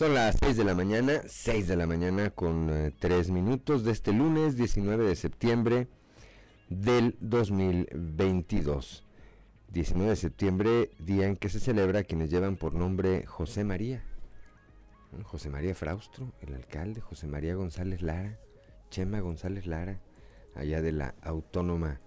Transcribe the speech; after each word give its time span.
Son 0.00 0.14
las 0.14 0.36
6 0.40 0.56
de 0.56 0.64
la 0.64 0.74
mañana, 0.74 1.20
6 1.26 1.68
de 1.68 1.76
la 1.76 1.86
mañana 1.86 2.30
con 2.30 2.94
3 3.00 3.28
eh, 3.28 3.32
minutos 3.32 3.84
de 3.84 3.92
este 3.92 4.14
lunes 4.14 4.56
19 4.56 5.04
de 5.04 5.14
septiembre 5.14 5.88
del 6.70 7.18
2022. 7.20 9.04
19 9.68 10.08
de 10.08 10.16
septiembre, 10.16 10.90
día 11.00 11.26
en 11.26 11.36
que 11.36 11.50
se 11.50 11.60
celebra 11.60 12.04
quienes 12.04 12.30
llevan 12.30 12.56
por 12.56 12.72
nombre 12.72 13.26
José 13.26 13.62
María. 13.62 14.02
José 15.24 15.50
María 15.50 15.74
Fraustro, 15.74 16.32
el 16.40 16.54
alcalde, 16.54 17.02
José 17.02 17.26
María 17.26 17.54
González 17.54 18.00
Lara, 18.00 18.38
Chema 18.88 19.20
González 19.20 19.66
Lara, 19.66 20.00
allá 20.54 20.80
de 20.80 20.92
la 20.92 21.14
Autónoma 21.20 22.00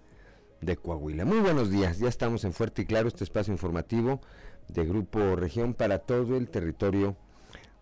de 0.60 0.76
Coahuila. 0.76 1.24
Muy 1.24 1.38
buenos 1.38 1.70
días, 1.70 2.00
ya 2.00 2.08
estamos 2.08 2.44
en 2.44 2.54
Fuerte 2.54 2.82
y 2.82 2.86
Claro, 2.86 3.06
este 3.06 3.22
espacio 3.22 3.52
informativo 3.52 4.20
de 4.66 4.84
Grupo 4.84 5.36
Región 5.36 5.74
para 5.74 6.00
todo 6.00 6.36
el 6.36 6.48
territorio 6.50 7.16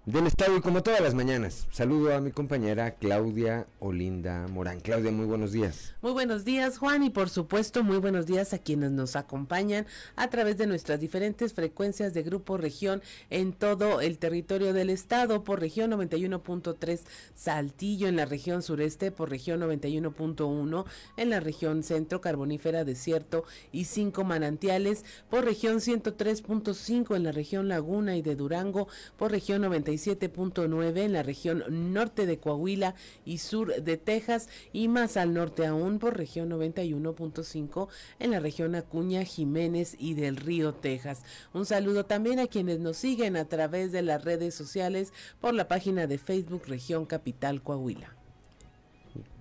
del 0.04 0.26
Estado 0.26 0.56
y 0.56 0.60
como 0.60 0.82
todas 0.82 1.00
las 1.00 1.14
mañanas. 1.14 1.68
Saludo 1.70 2.12
a 2.12 2.20
mi 2.20 2.32
compañera 2.32 2.96
Claudia 2.96 3.68
Olinda 3.78 4.48
Morán. 4.48 4.80
Claudia, 4.80 5.12
muy 5.12 5.26
buenos 5.26 5.52
días. 5.52 5.94
Muy 6.02 6.10
buenos 6.10 6.44
días, 6.44 6.78
Juan, 6.78 7.04
y 7.04 7.10
por 7.10 7.30
supuesto, 7.30 7.84
muy 7.84 7.98
buenos 7.98 8.26
días 8.26 8.52
a 8.52 8.58
quienes 8.58 8.90
nos 8.90 9.14
acompañan 9.14 9.86
a 10.16 10.28
través 10.28 10.58
de 10.58 10.66
nuestras 10.66 10.98
diferentes 10.98 11.54
frecuencias 11.54 12.14
de 12.14 12.24
Grupo 12.24 12.56
Región 12.56 13.00
en 13.30 13.52
todo 13.52 14.00
el 14.00 14.18
territorio 14.18 14.72
del 14.72 14.90
Estado, 14.90 15.44
por 15.44 15.60
región 15.60 15.92
91.3 15.92 17.02
Saltillo, 17.36 18.08
en 18.08 18.16
la 18.16 18.24
región 18.24 18.62
sureste, 18.62 19.12
por 19.12 19.30
región 19.30 19.60
91.1, 19.60 20.84
en 21.16 21.30
la 21.30 21.38
región 21.38 21.84
centro, 21.84 22.20
carbonífera, 22.20 22.84
desierto 22.84 23.44
y 23.70 23.84
cinco 23.84 24.24
manantiales, 24.24 25.04
por 25.30 25.44
región 25.44 25.76
103.5 25.76 27.14
en 27.14 27.22
la 27.22 27.30
región 27.30 27.68
Laguna 27.68 28.16
y 28.16 28.22
de 28.22 28.34
Durango, 28.34 28.88
por 29.16 29.30
región 29.30 29.62
91 29.62 29.91
97.9 29.92 30.98
en 30.98 31.12
la 31.12 31.22
región 31.22 31.64
norte 31.92 32.26
de 32.26 32.38
Coahuila 32.38 32.94
y 33.24 33.38
sur 33.38 33.74
de 33.82 33.96
Texas 33.96 34.48
y 34.72 34.88
más 34.88 35.16
al 35.16 35.34
norte 35.34 35.66
aún 35.66 35.98
por 35.98 36.16
región 36.16 36.50
91.5 36.50 37.88
en 38.18 38.30
la 38.30 38.40
región 38.40 38.74
Acuña, 38.74 39.24
Jiménez 39.24 39.96
y 39.98 40.14
del 40.14 40.36
Río, 40.36 40.72
Texas. 40.72 41.22
Un 41.52 41.66
saludo 41.66 42.06
también 42.06 42.38
a 42.38 42.46
quienes 42.46 42.80
nos 42.80 42.96
siguen 42.96 43.36
a 43.36 43.44
través 43.46 43.92
de 43.92 44.02
las 44.02 44.24
redes 44.24 44.54
sociales 44.54 45.12
por 45.40 45.54
la 45.54 45.68
página 45.68 46.06
de 46.06 46.18
Facebook 46.18 46.62
Región 46.66 47.06
Capital 47.06 47.62
Coahuila. 47.62 48.16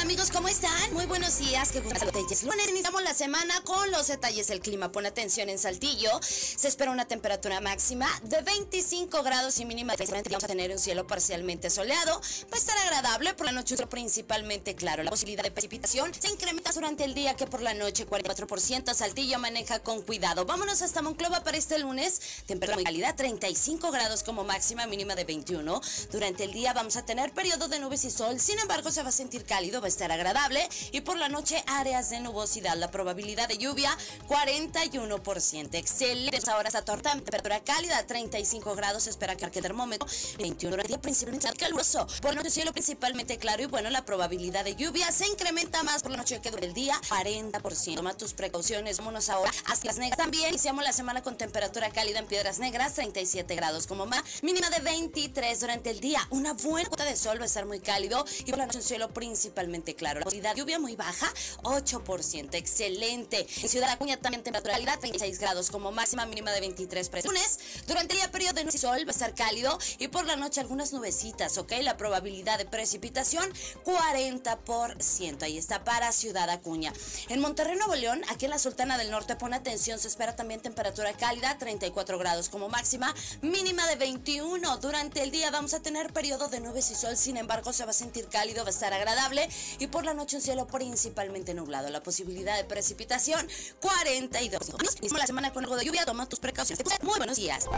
Amigos? 0.00 0.30
¿Cómo 0.30 0.48
están? 0.48 0.94
Muy 0.94 1.04
buenos 1.04 1.38
días, 1.38 1.72
qué 1.72 1.80
gusto 1.80 2.06
Lunes 2.06 2.68
iniciamos 2.68 3.02
la 3.02 3.12
semana 3.12 3.60
con 3.64 3.90
los 3.90 4.06
detalles 4.06 4.48
del 4.48 4.60
clima. 4.60 4.90
Pon 4.90 5.04
atención 5.04 5.50
en 5.50 5.58
Saltillo. 5.58 6.10
Se 6.22 6.68
espera 6.68 6.90
una 6.90 7.06
temperatura 7.06 7.60
máxima 7.60 8.08
de 8.22 8.40
25 8.40 9.22
grados 9.22 9.60
y 9.60 9.66
mínima 9.66 9.96
de 9.96 10.06
Vamos 10.06 10.44
a 10.44 10.46
tener 10.46 10.70
un 10.70 10.78
cielo 10.78 11.06
parcialmente 11.06 11.68
soleado. 11.68 12.20
Va 12.52 12.56
a 12.56 12.58
estar 12.58 12.76
agradable 12.78 13.34
por 13.34 13.46
la 13.46 13.52
noche, 13.52 13.76
principalmente 13.88 14.74
claro. 14.74 15.02
La 15.02 15.10
posibilidad 15.10 15.42
de 15.42 15.50
precipitación 15.50 16.12
se 16.18 16.28
incrementa 16.28 16.72
durante 16.72 17.04
el 17.04 17.14
día 17.14 17.36
que 17.36 17.46
por 17.46 17.60
la 17.60 17.74
noche 17.74 18.06
44%. 18.06 18.94
Saltillo 18.94 19.38
maneja 19.38 19.80
con 19.80 20.02
cuidado. 20.02 20.46
Vámonos 20.46 20.80
hasta 20.82 21.02
Monclova 21.02 21.44
para 21.44 21.58
este 21.58 21.78
lunes. 21.78 22.20
Temperatura 22.46 22.76
muy 22.76 22.84
cálida, 22.84 23.14
35 23.14 23.90
grados 23.90 24.22
como 24.22 24.44
máxima, 24.44 24.86
mínima 24.86 25.14
de 25.14 25.24
21. 25.24 25.80
Durante 26.10 26.44
el 26.44 26.52
día 26.52 26.72
vamos 26.72 26.96
a 26.96 27.04
tener 27.04 27.32
periodo 27.32 27.68
de 27.68 27.78
nubes 27.80 28.04
y 28.04 28.10
sol. 28.10 28.40
Sin 28.40 28.58
embargo, 28.58 28.90
se 28.90 29.02
va 29.02 29.10
a 29.10 29.12
sentir 29.12 29.44
cálido, 29.44 29.80
va 29.80 29.86
a 29.86 29.90
estar 29.90 29.99
agradable 30.08 30.68
y 30.92 31.00
por 31.00 31.16
la 31.16 31.28
noche 31.28 31.62
áreas 31.66 32.10
de 32.10 32.20
nubosidad. 32.20 32.76
La 32.76 32.90
probabilidad 32.90 33.48
de 33.48 33.58
lluvia 33.58 33.96
41%. 34.28 35.74
Excelente. 35.74 36.50
Ahora 36.50 36.68
esta 36.68 36.84
torta 36.84 37.12
temperatura 37.12 37.60
cálida 37.60 38.06
35 38.06 38.74
grados. 38.74 39.06
Espera 39.06 39.36
que 39.36 39.44
el 39.44 39.50
termómetro 39.50 40.06
21 40.38 40.74
horas 40.74 40.86
día 40.86 41.00
principalmente 41.00 41.48
caluroso. 41.58 42.06
Por 42.22 42.34
la 42.34 42.36
noche 42.36 42.50
cielo 42.50 42.72
principalmente 42.72 43.38
claro 43.38 43.62
y 43.62 43.66
bueno, 43.66 43.90
la 43.90 44.04
probabilidad 44.04 44.64
de 44.64 44.76
lluvia 44.76 45.10
se 45.12 45.26
incrementa 45.26 45.82
más 45.82 46.02
por 46.02 46.12
la 46.12 46.18
noche 46.18 46.40
que 46.40 46.48
el 46.48 46.72
día 46.72 47.00
40%. 47.08 47.96
Toma 47.96 48.14
tus 48.14 48.34
precauciones. 48.34 48.98
Vámonos 48.98 49.28
ahora 49.28 49.50
hasta 49.66 49.86
las 49.86 49.98
negras. 49.98 50.18
También 50.18 50.48
iniciamos 50.50 50.84
la 50.84 50.92
semana 50.92 51.22
con 51.22 51.36
temperatura 51.36 51.90
cálida 51.90 52.18
en 52.18 52.26
Piedras 52.26 52.58
Negras 52.58 52.94
37 52.94 53.54
grados 53.54 53.86
como 53.86 54.06
más. 54.06 54.22
Mínima 54.42 54.70
de 54.70 54.80
23 54.80 55.60
durante 55.60 55.90
el 55.90 56.00
día. 56.00 56.20
Una 56.30 56.52
buena 56.52 56.88
cuota 56.88 57.04
de 57.04 57.16
sol 57.16 57.38
va 57.38 57.44
a 57.44 57.46
estar 57.46 57.66
muy 57.66 57.80
cálido 57.80 58.24
y 58.40 58.50
por 58.50 58.58
la 58.58 58.66
noche 58.66 58.82
cielo 58.82 59.08
principalmente 59.10 59.79
claro. 59.94 60.20
La 60.20 60.24
posibilidad 60.24 60.54
de 60.54 60.60
lluvia 60.60 60.78
muy 60.78 60.96
baja, 60.96 61.32
8%. 61.62 62.54
Excelente. 62.54 63.46
En 63.62 63.68
Ciudad 63.68 63.90
Acuña 63.90 64.16
también 64.16 64.42
temperatura 64.42 64.76
36 64.98 65.38
grados 65.38 65.70
como 65.70 65.92
máxima 65.92 66.26
mínima 66.26 66.52
de 66.52 66.60
23 66.60 67.08
para 67.08 67.22
lunes. 67.22 67.58
Durante 67.86 68.14
el 68.14 68.20
día 68.20 68.30
periodo 68.30 68.54
de 68.54 68.70
sol 68.72 69.06
va 69.06 69.10
a 69.10 69.12
estar 69.12 69.34
cálido 69.34 69.78
y 69.98 70.08
por 70.08 70.26
la 70.26 70.36
noche 70.36 70.60
algunas 70.60 70.92
nubecitas, 70.92 71.58
¿ok? 71.58 71.72
La 71.82 71.96
probabilidad 71.96 72.58
de 72.58 72.64
precipitación 72.64 73.44
40%. 73.84 75.42
Ahí 75.42 75.58
está 75.58 75.84
para 75.84 76.12
Ciudad 76.12 76.48
Acuña. 76.50 76.92
En 77.28 77.40
Monterrey, 77.40 77.76
Nuevo 77.76 77.94
León, 77.94 78.22
aquí 78.28 78.46
en 78.46 78.50
la 78.50 78.58
Sultana 78.58 78.98
del 78.98 79.10
Norte, 79.10 79.36
pone 79.36 79.56
atención, 79.56 79.98
se 79.98 80.08
espera 80.08 80.36
también 80.36 80.60
temperatura 80.60 81.12
cálida, 81.12 81.56
34 81.58 82.18
grados 82.18 82.48
como 82.48 82.68
máxima, 82.68 83.14
mínima 83.42 83.86
de 83.86 83.96
21. 83.96 84.78
Durante 84.78 85.22
el 85.22 85.30
día 85.30 85.50
vamos 85.50 85.74
a 85.74 85.80
tener 85.80 86.12
periodo 86.12 86.48
de 86.48 86.60
nubes 86.60 86.90
y 86.90 86.94
sol, 86.94 87.16
sin 87.16 87.36
embargo 87.36 87.72
se 87.72 87.84
va 87.84 87.90
a 87.90 87.94
sentir 87.94 88.28
cálido, 88.28 88.64
va 88.64 88.68
a 88.68 88.72
estar 88.72 88.92
agradable 88.92 89.48
y 89.78 89.86
por 89.86 90.04
la 90.04 90.14
noche 90.14 90.36
un 90.36 90.42
cielo 90.42 90.66
principalmente 90.66 91.54
nublado. 91.54 91.88
La 91.90 92.02
posibilidad 92.02 92.56
de 92.56 92.64
precipitación 92.64 93.46
42. 93.80 95.00
Mismo 95.02 95.18
la 95.18 95.26
semana 95.26 95.52
con 95.52 95.64
algo 95.64 95.76
de 95.76 95.84
lluvia, 95.84 96.04
toma 96.04 96.28
tus 96.28 96.40
precauciones. 96.40 96.84
Muy 97.02 97.16
buenos 97.18 97.36
días. 97.36 97.68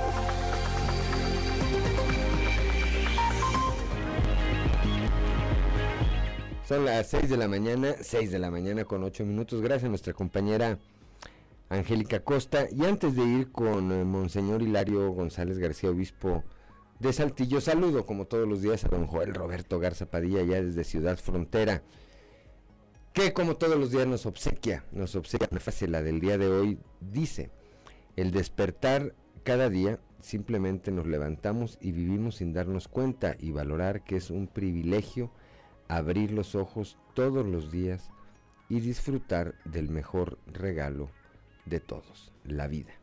Son 6.68 6.84
las 6.84 7.08
6 7.08 7.28
de 7.28 7.36
la 7.36 7.48
mañana, 7.48 7.96
6 8.00 8.30
de 8.30 8.38
la 8.38 8.50
mañana 8.50 8.84
con 8.84 9.02
8 9.02 9.24
minutos. 9.24 9.60
Gracias 9.60 9.84
a 9.84 9.88
nuestra 9.88 10.12
compañera 10.14 10.78
Angélica 11.68 12.20
Costa. 12.20 12.66
Y 12.70 12.84
antes 12.84 13.16
de 13.16 13.24
ir 13.24 13.52
con 13.52 13.92
eh, 13.92 14.04
Monseñor 14.04 14.62
Hilario 14.62 15.10
González 15.10 15.58
García, 15.58 15.90
obispo 15.90 16.44
de 17.02 17.12
Saltillo, 17.12 17.60
saludo 17.60 18.06
como 18.06 18.26
todos 18.26 18.48
los 18.48 18.62
días 18.62 18.84
a 18.84 18.88
don 18.88 19.08
Joel 19.08 19.34
Roberto 19.34 19.80
Garza 19.80 20.06
Padilla, 20.06 20.40
ya 20.44 20.62
desde 20.62 20.84
Ciudad 20.84 21.18
Frontera, 21.18 21.82
que 23.12 23.32
como 23.32 23.56
todos 23.56 23.76
los 23.76 23.90
días 23.90 24.06
nos 24.06 24.24
obsequia, 24.24 24.84
nos 24.92 25.16
obsequia 25.16 25.48
una 25.50 25.58
frase, 25.58 25.88
la 25.88 26.00
del 26.00 26.20
día 26.20 26.38
de 26.38 26.46
hoy, 26.46 26.78
dice, 27.00 27.50
el 28.14 28.30
despertar 28.30 29.16
cada 29.42 29.68
día 29.68 29.98
simplemente 30.20 30.92
nos 30.92 31.08
levantamos 31.08 31.76
y 31.80 31.90
vivimos 31.90 32.36
sin 32.36 32.52
darnos 32.52 32.86
cuenta 32.86 33.34
y 33.36 33.50
valorar 33.50 34.04
que 34.04 34.14
es 34.14 34.30
un 34.30 34.46
privilegio 34.46 35.32
abrir 35.88 36.30
los 36.30 36.54
ojos 36.54 36.98
todos 37.14 37.44
los 37.44 37.72
días 37.72 38.12
y 38.68 38.78
disfrutar 38.78 39.56
del 39.64 39.90
mejor 39.90 40.38
regalo 40.46 41.10
de 41.66 41.80
todos, 41.80 42.32
la 42.44 42.68
vida. 42.68 43.01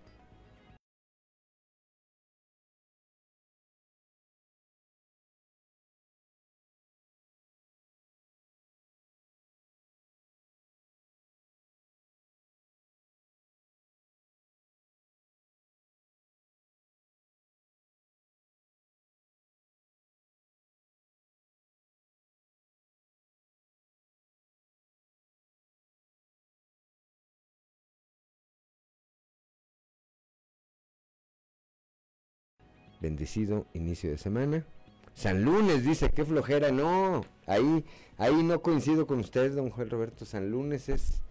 Bendecido 33.00 33.66
inicio 33.74 34.10
de 34.10 34.18
semana. 34.18 34.66
San 35.13 35.44
Lunes 35.44 35.84
dice, 35.84 36.10
qué 36.10 36.24
flojera. 36.25 36.72
No, 36.72 37.25
ahí, 37.46 37.86
ahí 38.18 38.44
no 38.44 38.62
coincido 38.62 39.07
con 39.07 39.19
usted, 39.19 39.54
don 39.54 39.69
Juan 39.69 39.90
Roberto. 39.90 40.25
San 40.25 40.51
Lunes 40.51 40.90
es 40.90 41.22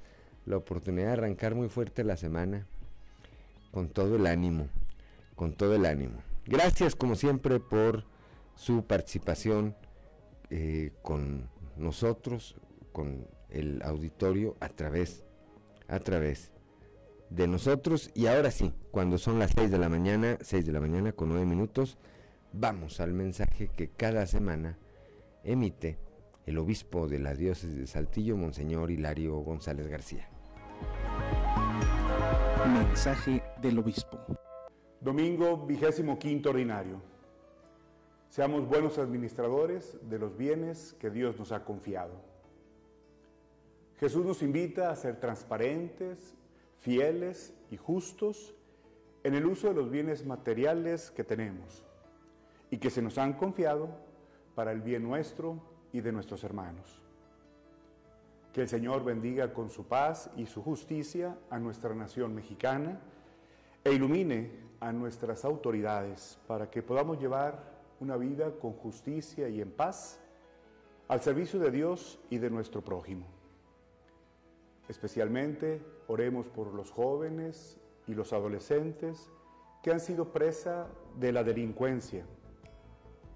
la 0.47 0.57
oportunidad 0.57 1.09
de 1.09 1.13
arrancar 1.13 1.55
muy 1.55 1.69
fuerte 1.69 2.05
la 2.05 2.17
semana. 2.17 2.67
Con 3.71 3.89
todo 3.89 4.17
el 4.17 4.27
ánimo, 4.27 4.69
con 5.37 5.53
todo 5.53 5.75
el 5.75 5.87
ánimo. 5.87 6.19
Gracias 6.47 6.97
como 6.97 7.17
siempre 7.17 7.61
por 7.61 8.05
su 8.55 8.85
participación 8.85 9.77
eh, 10.51 10.93
con 11.03 11.49
nosotros, 11.77 12.57
con 12.93 13.27
el 13.51 13.83
auditorio 13.83 14.57
a 14.61 14.69
través, 14.69 15.25
a 15.89 16.01
través 16.01 16.51
de 17.31 17.47
nosotros. 17.47 18.11
Y 18.15 18.27
ahora 18.27 18.51
sí, 18.51 18.73
cuando 18.91 19.19
son 19.19 19.39
las 19.39 19.53
6 19.53 19.71
de 19.71 19.79
la 19.79 19.89
mañana, 19.89 20.39
6 20.41 20.67
de 20.67 20.73
la 20.73 20.81
mañana 20.81 21.13
con 21.13 21.29
9 21.29 21.47
minutos, 21.47 21.99
vamos 22.53 23.01
al 23.01 23.13
mensaje 23.13 23.69
que 23.77 23.89
cada 23.89 24.27
semana 24.27 24.79
emite 25.45 25.99
el 26.47 26.59
obispo 26.59 27.09
de 27.09 27.19
la 27.19 27.35
diócesis 27.35 27.77
de 27.77 27.87
Saltillo, 27.87 28.37
Monseñor 28.37 28.91
Hilario 28.91 29.37
González 29.41 29.87
García. 29.89 30.29
Mensaje 32.67 33.43
del 33.61 33.79
obispo. 33.79 34.19
Domingo 35.01 35.67
vigésimo 35.67 36.19
quinto 36.19 36.51
ordinario. 36.51 37.01
Seamos 38.29 38.67
buenos 38.69 38.99
administradores 38.99 39.99
de 40.03 40.19
los 40.19 40.37
bienes 40.37 40.95
que 40.99 41.11
Dios 41.11 41.39
nos 41.39 41.53
ha 41.53 41.65
confiado. 41.65 42.13
Jesús 43.99 44.25
nos 44.25 44.43
invita 44.43 44.91
a 44.91 44.97
ser 44.97 45.19
transparentes 45.19 46.35
fieles 46.81 47.55
y 47.71 47.77
justos 47.77 48.55
en 49.25 49.35
el 49.35 49.47
uso 49.47 49.69
de 49.69 49.75
los 49.75 49.91
bienes 49.91 50.25
materiales 50.25 51.11
que 51.11 51.25
tenemos 51.25 51.85
y 52.71 52.79
que 52.79 52.91
se 52.91 53.03
nos 53.03 53.19
han 53.19 53.35
confiado 53.35 53.89
para 54.55 54.73
el 54.73 54.81
bien 54.81 55.03
nuestro 55.03 55.61
y 55.93 56.01
de 56.01 56.13
nuestros 56.13 56.45
hermanos. 56.45 57.03
Que 58.53 58.63
el 58.63 58.69
Señor 58.69 59.05
bendiga 59.05 59.53
con 59.53 59.71
su 59.71 59.87
paz 59.87 60.31
y 60.37 60.47
su 60.47 60.63
justicia 60.63 61.37
a 61.51 61.59
nuestra 61.59 61.95
nación 61.95 62.35
mexicana 62.35 63.01
e 63.85 63.93
ilumine 63.93 64.51
a 64.81 64.93
nuestras 64.93 65.45
autoridades 65.45 66.39
para 66.47 66.71
que 66.71 66.83
podamos 66.83 67.21
llevar 67.21 67.79
una 68.01 68.17
vida 68.17 68.53
con 68.59 68.73
justicia 68.75 69.49
y 69.49 69.61
en 69.61 69.71
paz 69.71 70.21
al 71.09 71.21
servicio 71.21 71.59
de 71.59 71.71
Dios 71.71 72.19
y 72.31 72.39
de 72.39 72.51
nuestro 72.51 72.83
prójimo. 72.83 73.27
Especialmente 74.89 75.83
oremos 76.09 76.49
por 76.49 76.75
los 76.75 76.91
jóvenes 76.91 77.79
y 78.07 78.15
los 78.15 78.33
adolescentes 78.33 79.31
que 79.83 79.93
han 79.93 80.01
sido 80.01 80.33
presa 80.33 80.89
de 81.17 81.31
la 81.31 81.45
delincuencia, 81.45 82.25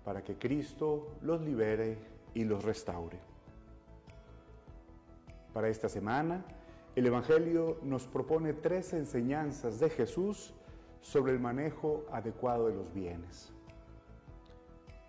para 0.05 0.25
que 0.25 0.37
Cristo 0.37 1.15
los 1.23 1.41
libere 1.43 1.99
y 2.35 2.45
los 2.45 2.65
restaure. 2.65 3.21
Para 5.53 5.69
esta 5.69 5.89
semana, 5.89 6.45
el 6.97 7.07
Evangelio 7.07 7.79
nos 7.83 8.07
propone 8.07 8.55
tres 8.55 8.93
enseñanzas 8.95 9.79
de 9.79 9.91
Jesús 9.91 10.55
sobre 11.03 11.33
el 11.33 11.41
manejo 11.41 12.05
adecuado 12.11 12.69
de 12.69 12.75
los 12.75 12.93
bienes. 12.93 13.53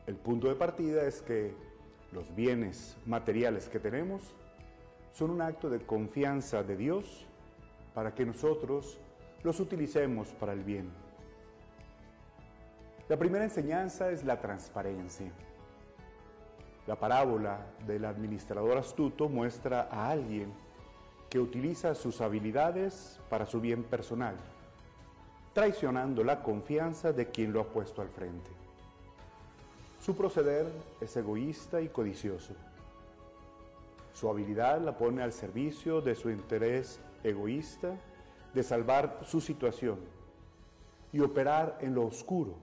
El 0.05 0.15
punto 0.17 0.49
de 0.49 0.55
partida 0.55 1.03
es 1.05 1.21
que 1.21 1.55
los 2.11 2.35
bienes 2.35 2.97
materiales 3.05 3.69
que 3.69 3.79
tenemos 3.79 4.35
son 5.13 5.31
un 5.31 5.41
acto 5.41 5.69
de 5.69 5.79
confianza 5.79 6.63
de 6.63 6.75
Dios 6.75 7.25
para 7.93 8.13
que 8.13 8.25
nosotros 8.25 8.99
los 9.43 9.59
utilicemos 9.59 10.29
para 10.29 10.53
el 10.53 10.63
bien. 10.63 10.89
La 13.09 13.17
primera 13.17 13.43
enseñanza 13.43 14.09
es 14.11 14.23
la 14.23 14.39
transparencia. 14.39 15.31
La 16.87 16.95
parábola 16.95 17.59
del 17.85 18.05
administrador 18.05 18.77
astuto 18.77 19.29
muestra 19.29 19.87
a 19.91 20.09
alguien 20.09 20.51
que 21.29 21.39
utiliza 21.39 21.95
sus 21.95 22.21
habilidades 22.21 23.19
para 23.29 23.45
su 23.45 23.59
bien 23.59 23.83
personal, 23.83 24.35
traicionando 25.53 26.23
la 26.23 26.41
confianza 26.41 27.11
de 27.11 27.29
quien 27.29 27.53
lo 27.53 27.61
ha 27.61 27.65
puesto 27.65 28.01
al 28.01 28.09
frente. 28.09 28.49
Su 30.01 30.15
proceder 30.15 30.67
es 30.99 31.15
egoísta 31.15 31.81
y 31.81 31.87
codicioso 31.87 32.53
su 34.13 34.29
habilidad 34.29 34.79
la 34.79 34.97
pone 34.97 35.23
al 35.23 35.33
servicio 35.33 35.99
de 35.99 36.15
su 36.15 36.29
interés 36.29 36.99
egoísta 37.23 37.97
de 38.53 38.63
salvar 38.63 39.19
su 39.23 39.41
situación 39.41 39.99
y 41.11 41.19
operar 41.19 41.77
en 41.81 41.93
lo 41.93 42.05
oscuro, 42.05 42.57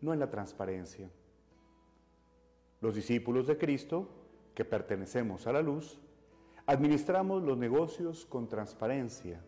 no 0.00 0.12
en 0.12 0.20
la 0.20 0.30
transparencia. 0.30 1.10
Los 2.80 2.94
discípulos 2.94 3.46
de 3.46 3.58
Cristo, 3.58 4.08
que 4.54 4.64
pertenecemos 4.64 5.46
a 5.46 5.52
la 5.52 5.62
luz, 5.62 6.00
administramos 6.66 7.42
los 7.42 7.56
negocios 7.56 8.26
con 8.26 8.48
transparencia 8.48 9.40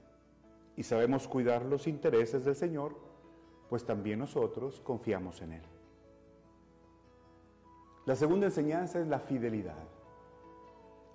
y 0.76 0.82
sabemos 0.82 1.26
cuidar 1.26 1.64
los 1.64 1.86
intereses 1.86 2.44
del 2.44 2.54
Señor, 2.54 2.96
pues 3.68 3.84
también 3.84 4.20
nosotros 4.20 4.80
confiamos 4.80 5.42
en 5.42 5.52
Él. 5.54 5.62
La 8.06 8.16
segunda 8.16 8.46
enseñanza 8.46 9.00
es 9.00 9.06
la 9.06 9.18
fidelidad. 9.18 9.84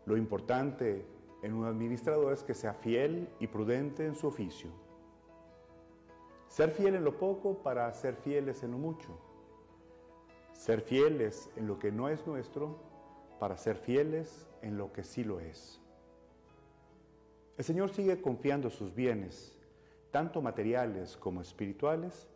Lo 0.06 0.18
importante 0.18 1.06
en 1.44 1.54
un 1.54 1.66
administrador 1.66 2.32
es 2.34 2.42
que 2.42 2.54
sea 2.54 2.74
fiel 2.74 3.30
y 3.40 3.48
prudente 3.48 4.06
en 4.06 4.16
su 4.16 4.28
oficio. 4.28 4.70
Ser 6.48 6.72
fiel 6.72 6.96
en 6.96 7.04
lo 7.04 7.18
poco 7.18 7.62
para 7.62 7.94
ser 7.94 8.16
fieles 8.16 8.64
en 8.64 8.72
lo 8.72 8.78
mucho. 8.78 9.20
Ser 10.54 10.82
fieles 10.82 11.50
en 11.58 11.68
lo 11.68 11.78
que 11.80 11.92
no 11.92 12.08
es 12.08 12.26
nuestro 12.26 12.78
para 13.40 13.58
ser 13.58 13.76
fieles 13.76 14.48
en 14.62 14.78
lo 14.78 14.94
que 14.94 15.04
sí 15.04 15.26
lo 15.26 15.42
es. 15.42 15.82
El 17.58 17.66
Señor 17.66 17.92
sigue 17.92 18.22
confiando 18.22 18.70
sus 18.70 18.96
bienes, 18.96 19.60
tanto 20.12 20.42
materiales 20.42 21.18
como 21.18 21.42
espirituales, 21.42 22.30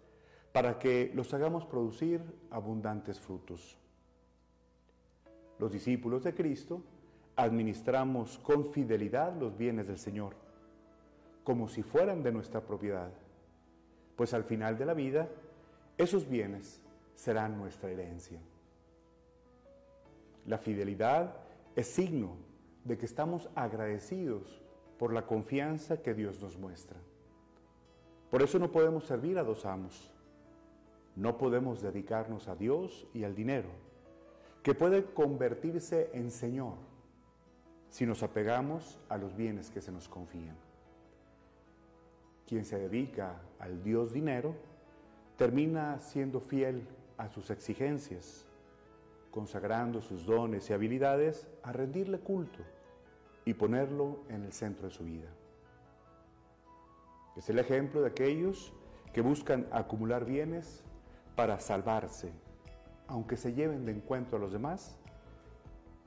para 0.51 0.79
que 0.79 1.11
los 1.15 1.33
hagamos 1.33 1.65
producir 1.65 2.21
abundantes 2.49 3.19
frutos. 3.19 3.77
Los 5.59 5.71
discípulos 5.71 6.23
de 6.23 6.35
Cristo 6.35 6.81
administramos 7.37 8.39
con 8.39 8.65
fidelidad 8.65 9.35
los 9.39 9.55
bienes 9.55 9.87
del 9.87 9.99
Señor, 9.99 10.33
como 11.43 11.67
si 11.67 11.83
fueran 11.83 12.23
de 12.23 12.31
nuestra 12.31 12.61
propiedad, 12.61 13.11
pues 14.15 14.33
al 14.33 14.43
final 14.43 14.77
de 14.77 14.85
la 14.85 14.95
vida 14.95 15.29
esos 15.97 16.27
bienes 16.27 16.81
serán 17.15 17.57
nuestra 17.57 17.91
herencia. 17.91 18.39
La 20.47 20.57
fidelidad 20.57 21.35
es 21.75 21.87
signo 21.87 22.35
de 22.83 22.97
que 22.97 23.05
estamos 23.05 23.49
agradecidos 23.53 24.61
por 24.97 25.13
la 25.13 25.27
confianza 25.27 26.01
que 26.01 26.15
Dios 26.15 26.41
nos 26.41 26.57
muestra. 26.57 26.97
Por 28.31 28.41
eso 28.41 28.57
no 28.57 28.71
podemos 28.71 29.03
servir 29.03 29.37
a 29.37 29.43
dos 29.43 29.65
amos. 29.65 30.11
No 31.15 31.37
podemos 31.37 31.81
dedicarnos 31.81 32.47
a 32.47 32.55
Dios 32.55 33.07
y 33.13 33.23
al 33.23 33.35
dinero, 33.35 33.69
que 34.63 34.75
puede 34.75 35.03
convertirse 35.05 36.09
en 36.13 36.29
Señor 36.29 36.86
si 37.97 38.05
nos 38.05 38.21
apegamos 38.21 38.99
a 39.09 39.17
los 39.17 39.35
bienes 39.35 39.71
que 39.71 39.81
se 39.81 39.91
nos 39.91 40.07
confían. 40.07 40.55
Quien 42.45 42.63
se 42.63 42.77
dedica 42.77 43.41
al 43.57 43.81
Dios 43.81 44.13
dinero 44.13 44.53
termina 45.35 45.99
siendo 45.99 46.39
fiel 46.39 46.87
a 47.17 47.27
sus 47.27 47.49
exigencias, 47.49 48.45
consagrando 49.31 50.03
sus 50.03 50.27
dones 50.27 50.69
y 50.69 50.73
habilidades 50.73 51.47
a 51.63 51.71
rendirle 51.71 52.19
culto 52.19 52.59
y 53.45 53.55
ponerlo 53.55 54.19
en 54.29 54.43
el 54.43 54.53
centro 54.53 54.89
de 54.89 54.93
su 54.93 55.03
vida. 55.03 55.29
Es 57.35 57.49
el 57.49 57.57
ejemplo 57.57 58.01
de 58.01 58.09
aquellos 58.09 58.73
que 59.11 59.21
buscan 59.21 59.65
acumular 59.71 60.23
bienes 60.23 60.83
para 61.35 61.59
salvarse, 61.59 62.31
aunque 63.07 63.37
se 63.37 63.53
lleven 63.53 63.87
de 63.87 63.93
encuentro 63.93 64.37
a 64.37 64.39
los 64.39 64.51
demás, 64.51 64.99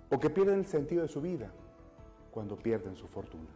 o 0.08 0.20
que 0.20 0.30
pierden 0.30 0.60
el 0.60 0.66
sentido 0.66 1.02
de 1.02 1.08
su 1.08 1.20
vida 1.20 1.50
cuando 2.30 2.56
pierden 2.56 2.96
su 2.96 3.06
fortuna. 3.08 3.50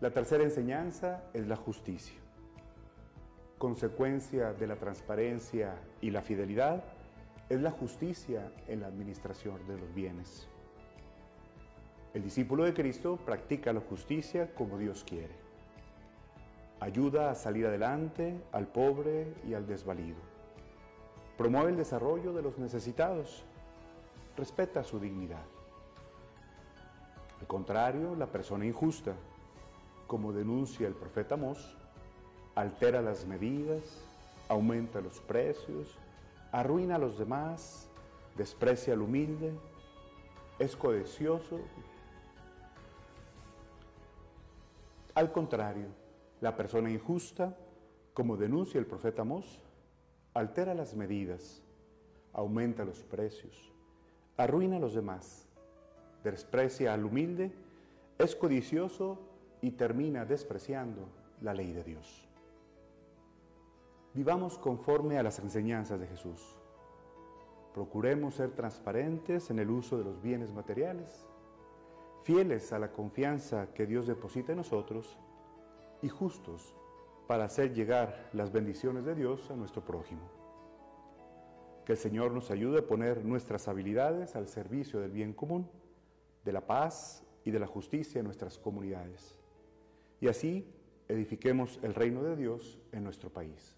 La 0.00 0.10
tercera 0.10 0.44
enseñanza 0.44 1.24
es 1.34 1.48
la 1.48 1.56
justicia. 1.56 2.16
Consecuencia 3.58 4.52
de 4.52 4.66
la 4.68 4.76
transparencia 4.76 5.74
y 6.00 6.10
la 6.10 6.22
fidelidad 6.22 6.84
es 7.48 7.60
la 7.60 7.72
justicia 7.72 8.52
en 8.68 8.80
la 8.80 8.86
administración 8.86 9.66
de 9.66 9.76
los 9.78 9.92
bienes. 9.92 10.46
El 12.14 12.22
discípulo 12.22 12.64
de 12.64 12.74
Cristo 12.74 13.16
practica 13.16 13.72
la 13.72 13.80
justicia 13.80 14.54
como 14.54 14.78
Dios 14.78 15.04
quiere. 15.04 15.34
Ayuda 16.80 17.30
a 17.30 17.34
salir 17.34 17.66
adelante 17.66 18.40
al 18.52 18.68
pobre 18.68 19.34
y 19.46 19.54
al 19.54 19.66
desvalido. 19.66 20.18
Promueve 21.36 21.70
el 21.70 21.76
desarrollo 21.76 22.32
de 22.32 22.42
los 22.42 22.56
necesitados. 22.58 23.44
Respeta 24.36 24.84
su 24.84 25.00
dignidad. 25.00 25.44
Al 27.40 27.46
contrario, 27.46 28.14
la 28.14 28.26
persona 28.26 28.66
injusta, 28.66 29.14
como 30.06 30.32
denuncia 30.32 30.86
el 30.86 30.94
profeta 30.94 31.36
Mos, 31.36 31.76
altera 32.54 33.00
las 33.00 33.26
medidas, 33.26 34.02
aumenta 34.48 35.00
los 35.00 35.20
precios, 35.20 35.96
arruina 36.50 36.96
a 36.96 36.98
los 36.98 37.18
demás, 37.18 37.88
desprecia 38.36 38.94
al 38.94 39.02
humilde, 39.02 39.52
es 40.58 40.74
codicioso. 40.74 41.60
Al 45.14 45.30
contrario, 45.32 45.86
la 46.40 46.56
persona 46.56 46.90
injusta, 46.90 47.56
como 48.14 48.36
denuncia 48.36 48.78
el 48.78 48.86
profeta 48.86 49.24
Mos, 49.24 49.60
altera 50.34 50.74
las 50.74 50.94
medidas, 50.94 51.62
aumenta 52.32 52.84
los 52.84 53.02
precios, 53.04 53.72
arruina 54.36 54.76
a 54.76 54.80
los 54.80 54.94
demás, 54.94 55.47
desprecia 56.30 56.94
al 56.94 57.04
humilde, 57.04 57.52
es 58.18 58.34
codicioso 58.36 59.18
y 59.60 59.72
termina 59.72 60.24
despreciando 60.24 61.08
la 61.40 61.54
ley 61.54 61.72
de 61.72 61.84
Dios. 61.84 62.28
Vivamos 64.14 64.58
conforme 64.58 65.18
a 65.18 65.22
las 65.22 65.38
enseñanzas 65.38 66.00
de 66.00 66.06
Jesús. 66.06 66.56
Procuremos 67.74 68.34
ser 68.34 68.50
transparentes 68.52 69.50
en 69.50 69.58
el 69.58 69.70
uso 69.70 69.98
de 69.98 70.04
los 70.04 70.20
bienes 70.20 70.52
materiales 70.52 71.26
fieles 72.28 72.74
a 72.74 72.78
la 72.78 72.92
confianza 72.92 73.72
que 73.72 73.86
Dios 73.86 74.06
deposita 74.06 74.52
en 74.52 74.58
nosotros 74.58 75.16
y 76.02 76.10
justos 76.10 76.74
para 77.26 77.44
hacer 77.44 77.72
llegar 77.72 78.28
las 78.34 78.52
bendiciones 78.52 79.06
de 79.06 79.14
Dios 79.14 79.50
a 79.50 79.56
nuestro 79.56 79.82
prójimo. 79.82 80.28
Que 81.86 81.92
el 81.92 81.98
Señor 81.98 82.32
nos 82.32 82.50
ayude 82.50 82.80
a 82.80 82.86
poner 82.86 83.24
nuestras 83.24 83.66
habilidades 83.66 84.36
al 84.36 84.46
servicio 84.46 85.00
del 85.00 85.10
bien 85.10 85.32
común, 85.32 85.70
de 86.48 86.52
la 86.54 86.66
paz 86.66 87.22
y 87.44 87.50
de 87.50 87.60
la 87.60 87.66
justicia 87.66 88.20
en 88.20 88.24
nuestras 88.24 88.56
comunidades. 88.56 89.38
Y 90.18 90.28
así 90.28 90.66
edifiquemos 91.06 91.78
el 91.82 91.92
reino 91.94 92.22
de 92.22 92.36
Dios 92.36 92.80
en 92.90 93.04
nuestro 93.04 93.30
país. 93.30 93.76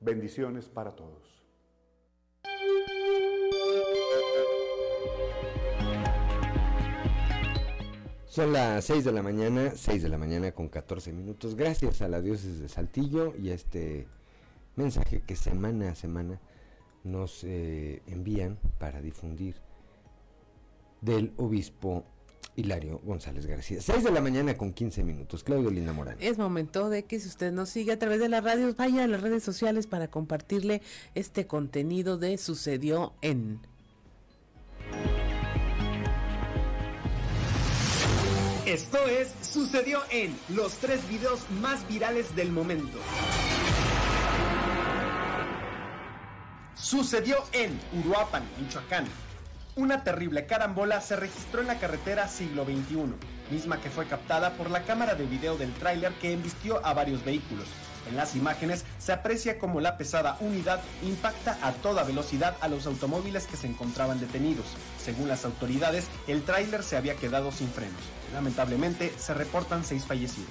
Bendiciones 0.00 0.68
para 0.68 0.96
todos. 0.96 1.44
Son 8.26 8.52
las 8.52 8.84
6 8.84 9.04
de 9.04 9.12
la 9.12 9.22
mañana, 9.22 9.70
6 9.76 10.02
de 10.02 10.08
la 10.08 10.18
mañana 10.18 10.50
con 10.50 10.68
14 10.68 11.12
minutos. 11.12 11.54
Gracias 11.54 12.02
a 12.02 12.08
la 12.08 12.20
diócesis 12.20 12.58
de 12.58 12.68
Saltillo 12.68 13.36
y 13.36 13.50
a 13.50 13.54
este 13.54 14.08
mensaje 14.74 15.22
que 15.22 15.36
semana 15.36 15.90
a 15.90 15.94
semana 15.94 16.40
nos 17.04 17.44
eh, 17.44 18.02
envían 18.08 18.58
para 18.80 19.00
difundir 19.00 19.67
del 21.00 21.32
obispo 21.36 22.04
Hilario 22.58 23.00
González 23.04 23.46
García. 23.46 23.80
6 23.80 24.02
de 24.02 24.10
la 24.10 24.20
mañana 24.20 24.56
con 24.56 24.72
15 24.72 25.04
minutos. 25.04 25.44
Claudio 25.44 25.70
Linda 25.70 25.92
Morán. 25.92 26.16
Es 26.20 26.38
momento 26.38 26.90
de 26.90 27.04
que 27.04 27.20
si 27.20 27.28
usted 27.28 27.52
nos 27.52 27.68
sigue 27.68 27.92
a 27.92 27.98
través 27.98 28.18
de 28.18 28.28
las 28.28 28.42
radios, 28.42 28.76
vaya 28.76 29.04
a 29.04 29.06
las 29.06 29.20
redes 29.20 29.44
sociales 29.44 29.86
para 29.86 30.08
compartirle 30.08 30.82
este 31.14 31.46
contenido 31.46 32.18
de 32.18 32.36
Sucedió 32.36 33.14
en... 33.22 33.60
Esto 38.66 38.98
es 39.06 39.32
Sucedió 39.40 40.00
en 40.10 40.36
los 40.48 40.74
tres 40.74 41.08
videos 41.08 41.48
más 41.62 41.88
virales 41.88 42.34
del 42.34 42.50
momento. 42.50 42.98
Sucedió 46.74 47.36
en 47.52 47.78
Uruapan, 47.98 48.42
Michoacán. 48.60 49.06
Una 49.78 50.02
terrible 50.02 50.44
carambola 50.44 51.00
se 51.00 51.14
registró 51.14 51.60
en 51.60 51.68
la 51.68 51.78
carretera 51.78 52.26
siglo 52.26 52.64
XXI, 52.64 53.14
misma 53.52 53.80
que 53.80 53.90
fue 53.90 54.06
captada 54.06 54.54
por 54.54 54.72
la 54.72 54.82
cámara 54.82 55.14
de 55.14 55.24
video 55.24 55.56
del 55.56 55.72
tráiler 55.72 56.12
que 56.14 56.32
embistió 56.32 56.84
a 56.84 56.94
varios 56.94 57.24
vehículos. 57.24 57.68
En 58.08 58.16
las 58.16 58.34
imágenes 58.34 58.84
se 58.98 59.12
aprecia 59.12 59.60
como 59.60 59.78
la 59.80 59.96
pesada 59.96 60.36
unidad 60.40 60.80
impacta 61.04 61.56
a 61.62 61.70
toda 61.74 62.02
velocidad 62.02 62.56
a 62.60 62.66
los 62.66 62.86
automóviles 62.86 63.46
que 63.46 63.56
se 63.56 63.68
encontraban 63.68 64.18
detenidos. 64.18 64.66
Según 65.00 65.28
las 65.28 65.44
autoridades, 65.44 66.08
el 66.26 66.42
tráiler 66.42 66.82
se 66.82 66.96
había 66.96 67.14
quedado 67.14 67.52
sin 67.52 67.68
frenos. 67.68 68.02
Lamentablemente, 68.34 69.14
se 69.16 69.32
reportan 69.32 69.84
seis 69.84 70.04
fallecidos. 70.04 70.50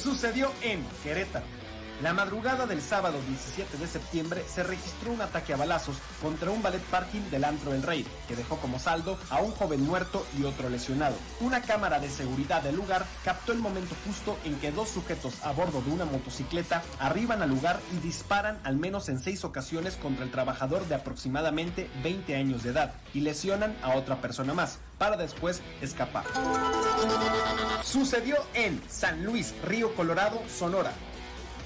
Sucedió 0.00 0.50
en 0.62 0.84
Querétaro. 1.04 1.61
La 2.02 2.12
madrugada 2.12 2.66
del 2.66 2.82
sábado 2.82 3.16
17 3.28 3.76
de 3.76 3.86
septiembre 3.86 4.44
se 4.52 4.64
registró 4.64 5.12
un 5.12 5.20
ataque 5.20 5.54
a 5.54 5.56
balazos 5.56 5.94
contra 6.20 6.50
un 6.50 6.60
ballet 6.60 6.82
parking 6.90 7.30
del 7.30 7.44
Antro 7.44 7.72
El 7.72 7.84
Rey, 7.84 8.04
que 8.26 8.34
dejó 8.34 8.56
como 8.56 8.80
saldo 8.80 9.16
a 9.30 9.40
un 9.40 9.52
joven 9.52 9.86
muerto 9.86 10.26
y 10.36 10.42
otro 10.42 10.68
lesionado. 10.68 11.14
Una 11.38 11.62
cámara 11.62 12.00
de 12.00 12.10
seguridad 12.10 12.60
del 12.60 12.74
lugar 12.74 13.06
captó 13.24 13.52
el 13.52 13.60
momento 13.60 13.94
justo 14.04 14.36
en 14.44 14.56
que 14.56 14.72
dos 14.72 14.88
sujetos 14.88 15.44
a 15.44 15.52
bordo 15.52 15.80
de 15.80 15.92
una 15.92 16.04
motocicleta 16.04 16.82
arriban 16.98 17.40
al 17.40 17.50
lugar 17.50 17.78
y 17.92 18.04
disparan 18.04 18.58
al 18.64 18.76
menos 18.78 19.08
en 19.08 19.20
seis 19.20 19.44
ocasiones 19.44 19.94
contra 19.94 20.24
el 20.24 20.32
trabajador 20.32 20.84
de 20.88 20.96
aproximadamente 20.96 21.88
20 22.02 22.34
años 22.34 22.64
de 22.64 22.70
edad 22.70 22.94
y 23.14 23.20
lesionan 23.20 23.76
a 23.80 23.94
otra 23.94 24.20
persona 24.20 24.54
más 24.54 24.80
para 24.98 25.16
después 25.16 25.62
escapar. 25.80 26.24
Sucedió 27.84 28.38
en 28.54 28.82
San 28.88 29.24
Luis, 29.24 29.54
Río 29.64 29.94
Colorado, 29.94 30.42
Sonora. 30.48 30.92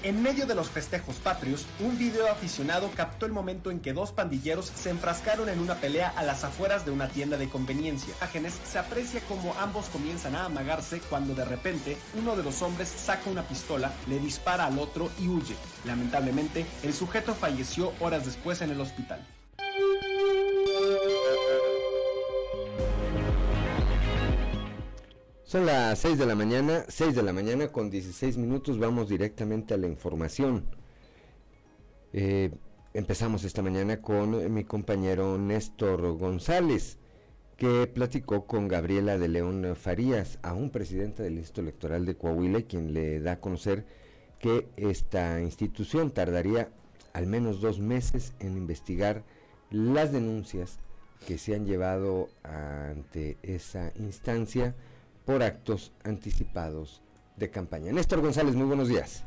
En 0.07 0.23
medio 0.23 0.45
de 0.45 0.55
los 0.55 0.69
festejos 0.69 1.17
patrios, 1.17 1.65
un 1.81 1.97
video 1.97 2.31
aficionado 2.31 2.89
captó 2.95 3.25
el 3.25 3.33
momento 3.33 3.71
en 3.71 3.81
que 3.81 3.91
dos 3.91 4.13
pandilleros 4.13 4.71
se 4.73 4.89
enfrascaron 4.89 5.49
en 5.49 5.59
una 5.59 5.75
pelea 5.81 6.13
a 6.15 6.23
las 6.23 6.45
afueras 6.45 6.85
de 6.85 6.91
una 6.91 7.09
tienda 7.09 7.35
de 7.35 7.49
conveniencia. 7.49 8.15
Imágenes 8.21 8.53
se 8.63 8.79
aprecia 8.79 9.19
como 9.27 9.53
ambos 9.59 9.87
comienzan 9.87 10.37
a 10.37 10.45
amagarse 10.45 11.01
cuando 11.09 11.35
de 11.35 11.43
repente 11.43 11.97
uno 12.17 12.37
de 12.37 12.43
los 12.43 12.61
hombres 12.61 12.87
saca 12.87 13.29
una 13.29 13.43
pistola, 13.43 13.91
le 14.07 14.17
dispara 14.19 14.65
al 14.65 14.79
otro 14.79 15.11
y 15.19 15.27
huye. 15.27 15.57
Lamentablemente, 15.83 16.65
el 16.83 16.93
sujeto 16.93 17.35
falleció 17.35 17.91
horas 17.99 18.23
después 18.23 18.61
en 18.61 18.69
el 18.69 18.79
hospital. 18.79 19.27
Son 25.47 25.65
las 25.65 25.99
6 25.99 26.17
de 26.17 26.25
la 26.25 26.35
mañana, 26.35 26.83
6 26.89 27.15
de 27.15 27.23
la 27.23 27.31
mañana 27.31 27.69
con 27.69 27.89
16 27.89 28.35
minutos, 28.35 28.77
vamos 28.79 29.07
directamente 29.07 29.73
a 29.73 29.77
la 29.77 29.87
información. 29.87 30.65
Eh, 32.11 32.51
empezamos 32.93 33.45
esta 33.45 33.61
mañana 33.61 34.01
con 34.01 34.53
mi 34.53 34.65
compañero 34.65 35.37
Néstor 35.37 36.17
González, 36.17 36.97
que 37.55 37.87
platicó 37.87 38.45
con 38.45 38.67
Gabriela 38.67 39.17
de 39.17 39.29
León 39.29 39.73
Farías, 39.77 40.37
aún 40.41 40.69
presidenta 40.69 41.23
del 41.23 41.37
Instituto 41.37 41.61
Electoral 41.61 42.05
de 42.05 42.15
Coahuila, 42.15 42.63
quien 42.63 42.93
le 42.93 43.21
da 43.21 43.31
a 43.31 43.39
conocer 43.39 43.85
que 44.39 44.67
esta 44.75 45.39
institución 45.39 46.11
tardaría 46.11 46.71
al 47.13 47.25
menos 47.25 47.61
dos 47.61 47.79
meses 47.79 48.33
en 48.41 48.57
investigar 48.57 49.23
las 49.71 50.11
denuncias 50.11 50.77
que 51.25 51.37
se 51.37 51.55
han 51.55 51.65
llevado 51.65 52.27
ante 52.43 53.37
esa 53.43 53.93
instancia 53.95 54.75
por 55.27 55.43
actos 55.43 55.91
anticipados 56.05 57.01
de 57.35 57.51
campaña. 57.51 57.91
Néstor 57.91 58.21
González, 58.21 58.55
muy 58.55 58.65
buenos 58.65 58.87
días. 58.87 59.25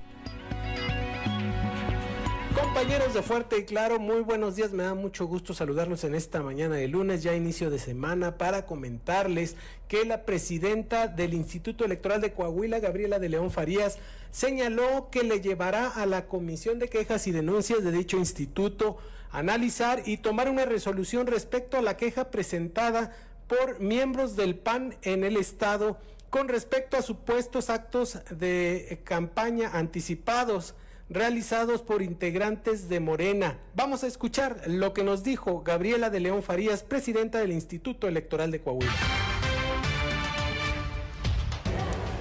Compañeros 2.59 3.13
de 3.13 3.21
Fuerte 3.21 3.59
y 3.59 3.65
Claro, 3.65 4.01
muy 4.01 4.23
buenos 4.23 4.57
días. 4.57 4.73
Me 4.73 4.83
da 4.83 4.95
mucho 4.95 5.27
gusto 5.27 5.53
saludarlos 5.53 6.03
en 6.05 6.15
esta 6.15 6.43
mañana 6.43 6.77
de 6.77 6.89
lunes, 6.89 7.23
ya 7.23 7.35
inicio 7.35 7.69
de 7.69 7.79
semana, 7.79 8.39
para 8.39 8.65
comentarles 8.65 9.57
que 9.89 10.07
la 10.07 10.25
presidenta 10.25 11.07
del 11.07 11.35
Instituto 11.35 11.85
Electoral 11.85 12.23
de 12.23 12.33
Coahuila, 12.33 12.81
Gabriela 12.81 13.19
de 13.19 13.29
León 13.29 13.51
Farías, 13.51 13.99
señaló 14.31 15.11
que 15.11 15.23
le 15.23 15.43
llevará 15.43 15.89
a 15.89 16.07
la 16.07 16.29
Comisión 16.29 16.79
de 16.79 16.89
Quejas 16.89 17.27
y 17.27 17.33
Denuncias 17.33 17.85
de 17.85 17.93
dicho 17.93 18.17
instituto 18.17 18.97
analizar 19.33 20.03
y 20.07 20.17
tomar 20.17 20.49
una 20.49 20.65
resolución 20.65 21.27
respecto 21.27 21.77
a 21.77 21.83
la 21.83 21.97
queja 21.97 22.31
presentada 22.31 23.15
por 23.51 23.81
miembros 23.81 24.37
del 24.37 24.55
PAN 24.55 24.95
en 25.03 25.25
el 25.25 25.37
Estado 25.37 25.99
con 26.31 26.47
respecto 26.47 26.97
a 26.97 27.03
supuestos 27.03 27.69
actos 27.69 28.21
de 28.31 29.03
campaña 29.03 29.71
anticipados 29.75 30.77
realizados 31.09 31.83
por 31.83 32.01
integrantes 32.01 32.89
de 32.89 33.01
Morena. 33.01 33.59
Vamos 33.75 34.05
a 34.05 34.07
escuchar 34.07 34.63
lo 34.69 34.95
que 34.95 35.03
nos 35.03 35.25
dijo 35.25 35.63
Gabriela 35.63 36.09
de 36.09 36.21
León 36.21 36.45
Farías, 36.45 36.85
presidenta 36.85 37.41
del 37.41 37.51
Instituto 37.51 38.07
Electoral 38.07 38.53
de 38.53 38.61
Coahuila. 38.61 38.93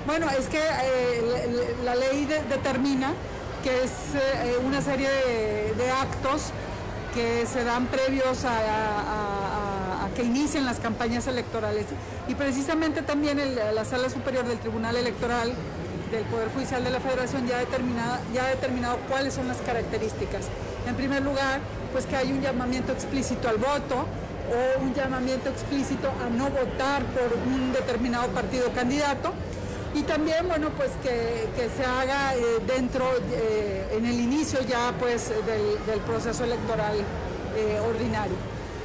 Bueno, 0.07 0.27
es 0.31 0.47
que 0.47 0.57
eh, 0.57 1.21
la, 1.85 1.93
ley 1.93 2.25
determina 2.25 3.13
que 3.63 3.83
es 3.83 3.91
eh, 4.15 4.57
una 4.65 4.81
serie 4.81 5.09
de, 5.77 5.91
actos 5.91 6.49
que 7.13 7.45
se 7.45 7.63
dan 7.63 7.85
previos 7.85 8.43
a, 8.45 9.88
que 10.15 10.23
inicien 10.23 10.65
las 10.65 10.79
campañas 10.79 11.27
electorales. 11.27 11.85
Y 12.27 12.35
precisamente 12.35 13.01
también 13.01 13.39
la 13.55 13.85
Sala 13.85 14.09
Superior 14.09 14.45
del 14.47 14.59
Tribunal 14.59 14.95
Electoral 14.95 15.53
del 16.11 16.23
Poder 16.25 16.49
Judicial 16.49 16.83
de 16.83 16.89
la 16.89 16.99
Federación 16.99 17.47
ya, 17.47 17.59
ya 18.33 18.45
ha 18.45 18.49
determinado 18.49 18.97
cuáles 19.07 19.33
son 19.33 19.47
las 19.47 19.57
características. 19.57 20.47
En 20.87 20.95
primer 20.95 21.21
lugar, 21.21 21.59
pues 21.91 22.05
que 22.05 22.15
hay 22.15 22.31
un 22.31 22.41
llamamiento 22.41 22.91
explícito 22.91 23.47
al 23.47 23.57
voto 23.57 24.05
o 24.49 24.81
un 24.81 24.93
llamamiento 24.93 25.49
explícito 25.49 26.09
a 26.09 26.29
no 26.29 26.49
votar 26.49 27.03
por 27.05 27.37
un 27.53 27.71
determinado 27.71 28.27
partido 28.29 28.71
candidato 28.73 29.33
y 29.93 30.03
también 30.03 30.47
bueno 30.47 30.69
pues 30.77 30.91
que, 31.03 31.69
se 31.75 31.83
haga 31.85 32.35
eh, 32.35 32.39
dentro 32.65 33.05
eh, 33.31 33.97
en 33.97 34.05
el 34.05 34.19
inicio 34.19 34.59
ya 34.61 34.93
pues 34.99 35.29
del, 35.29 35.99
proceso 36.01 36.43
electoral 36.43 36.97
eh, 37.55 37.79
ordinario 37.79 38.35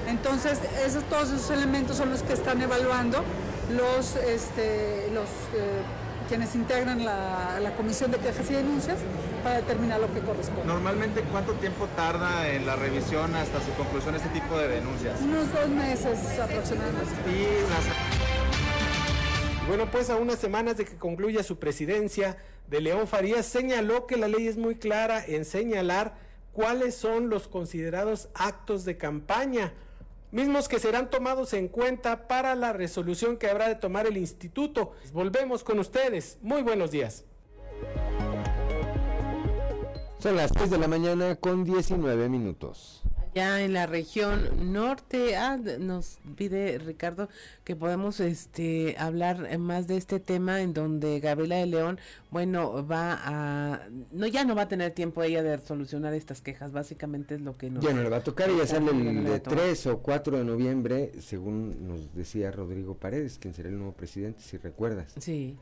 entonces 0.08 0.58
esos 0.84 1.04
todos 1.04 1.30
esos 1.30 1.50
elementos 1.50 1.96
son 1.96 2.10
los 2.10 2.22
que 2.22 2.32
están 2.32 2.60
evaluando 2.60 3.22
los 3.70 4.16
este, 4.16 5.08
los 5.12 5.28
quienes 6.28 6.54
integran 6.54 7.04
la, 7.04 7.72
Comisión 7.76 8.10
de 8.10 8.18
Quejas 8.18 8.50
y 8.50 8.54
Denuncias 8.54 8.98
para 9.42 9.56
determinar 9.56 10.00
lo 10.00 10.12
que 10.14 10.20
corresponde. 10.20 10.64
Normalmente, 10.64 11.22
¿cuánto 11.30 11.52
tiempo 11.54 11.86
tarda 11.96 12.48
en 12.48 12.66
la 12.66 12.76
revisión 12.76 13.34
hasta 13.34 13.60
su 13.60 13.72
conclusión 13.72 14.14
este 14.14 14.28
tipo 14.28 14.56
de 14.56 14.68
denuncias? 14.68 15.20
Unos 15.20 15.52
dos 15.52 15.68
meses 15.68 16.18
aproximadamente. 16.38 17.12
Bueno, 19.66 19.90
pues 19.90 20.08
a 20.10 20.16
unas 20.16 20.38
semanas 20.38 20.76
de 20.76 20.84
que 20.84 20.96
concluya 20.96 21.42
su 21.42 21.58
presidencia, 21.58 22.36
de 22.68 22.80
León 22.80 23.06
Farías 23.06 23.44
señaló 23.46 24.06
que 24.06 24.16
la 24.16 24.28
ley 24.28 24.46
es 24.46 24.56
muy 24.56 24.76
clara 24.76 25.24
en 25.24 25.44
señalar 25.44 26.14
cuáles 26.52 26.94
son 26.94 27.28
los 27.28 27.48
considerados 27.48 28.28
actos 28.34 28.84
de 28.84 28.96
campaña 28.96 29.72
mismos 30.34 30.68
que 30.68 30.78
serán 30.78 31.08
tomados 31.08 31.54
en 31.54 31.68
cuenta 31.68 32.28
para 32.28 32.54
la 32.54 32.72
resolución 32.72 33.38
que 33.38 33.48
habrá 33.48 33.68
de 33.68 33.76
tomar 33.76 34.06
el 34.06 34.16
instituto. 34.16 34.92
Volvemos 35.12 35.64
con 35.64 35.78
ustedes. 35.78 36.38
Muy 36.42 36.62
buenos 36.62 36.90
días. 36.90 37.24
Son 40.18 40.36
las 40.36 40.52
3 40.52 40.70
de 40.70 40.78
la 40.78 40.88
mañana 40.88 41.36
con 41.36 41.64
19 41.64 42.28
minutos 42.28 43.04
ya 43.34 43.62
en 43.62 43.72
la 43.72 43.86
región 43.86 44.72
norte. 44.72 45.36
Ah, 45.36 45.58
nos 45.78 46.18
pide 46.36 46.78
Ricardo 46.78 47.28
que 47.64 47.76
podemos 47.76 48.20
este 48.20 48.96
hablar 48.98 49.58
más 49.58 49.86
de 49.86 49.96
este 49.96 50.20
tema 50.20 50.62
en 50.62 50.72
donde 50.72 51.20
Gabriela 51.20 51.56
de 51.56 51.66
León, 51.66 51.98
bueno, 52.30 52.86
va 52.86 53.20
a 53.24 53.80
no 54.12 54.26
ya 54.26 54.44
no 54.44 54.54
va 54.54 54.62
a 54.62 54.68
tener 54.68 54.92
tiempo 54.92 55.22
ella 55.22 55.42
de 55.42 55.58
solucionar 55.58 56.14
estas 56.14 56.40
quejas, 56.40 56.72
básicamente 56.72 57.34
es 57.34 57.40
lo 57.40 57.56
que 57.56 57.70
nos 57.70 57.84
Ya 57.84 57.92
no 57.92 58.02
le 58.02 58.08
va 58.08 58.18
a 58.18 58.24
tocar, 58.24 58.50
ella 58.50 58.66
sale 58.66 58.90
el 58.90 59.24
de 59.24 59.40
3 59.40 59.86
o 59.88 59.98
4 59.98 60.38
de 60.38 60.44
noviembre, 60.44 61.12
según 61.20 61.88
nos 61.88 62.14
decía 62.14 62.50
Rodrigo 62.50 62.94
Paredes, 62.94 63.38
quien 63.38 63.54
será 63.54 63.68
el 63.68 63.76
nuevo 63.76 63.92
presidente, 63.92 64.40
si 64.40 64.56
recuerdas. 64.56 65.12
Sí 65.18 65.56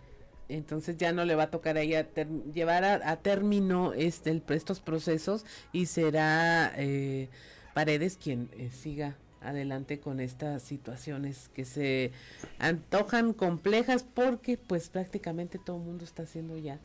entonces 0.48 0.96
ya 0.96 1.12
no 1.12 1.24
le 1.24 1.34
va 1.34 1.44
a 1.44 1.50
tocar 1.50 1.76
a 1.76 1.80
ella 1.80 2.06
llevar 2.52 2.84
a, 2.84 3.16
término 3.16 3.92
este, 3.94 4.42
estos 4.48 4.80
procesos 4.80 5.44
y 5.72 5.86
será 5.86 6.72
eh, 6.76 7.28
Paredes 7.74 8.18
quien 8.22 8.50
eh, 8.52 8.70
siga 8.70 9.16
adelante 9.40 9.98
con 9.98 10.20
estas 10.20 10.62
situaciones 10.62 11.48
que 11.54 11.64
se 11.64 12.12
antojan 12.58 13.32
complejas 13.32 14.04
porque 14.04 14.56
pues 14.56 14.88
prácticamente 14.88 15.58
todo 15.58 15.76
el 15.78 15.82
mundo 15.82 16.04
está 16.04 16.22
haciendo 16.22 16.56
ya 16.58 16.78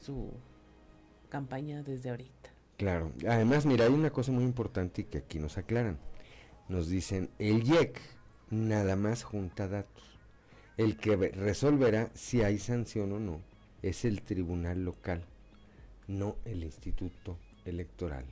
su 0.00 0.30
campaña 1.28 1.82
desde 1.82 2.10
ahorita. 2.10 2.50
Claro, 2.76 3.12
además 3.28 3.66
mira, 3.66 3.84
hay 3.84 3.92
una 3.92 4.10
cosa 4.10 4.32
muy 4.32 4.44
importante 4.44 5.06
que 5.06 5.18
aquí 5.18 5.38
nos 5.38 5.58
aclaran. 5.58 5.98
Nos 6.68 6.88
dicen, 6.88 7.30
el 7.38 7.62
IEC 7.66 8.00
nada 8.50 8.96
más 8.96 9.22
junta 9.22 9.68
datos. 9.68 10.18
El 10.76 10.96
que 10.96 11.16
resolverá 11.16 12.10
si 12.14 12.42
hay 12.42 12.58
sanción 12.58 13.12
o 13.12 13.18
no 13.20 13.40
es 13.82 14.04
el 14.04 14.22
tribunal 14.22 14.84
local, 14.84 15.24
no 16.06 16.36
el 16.44 16.64
instituto 16.64 17.38
electoral 17.64 18.24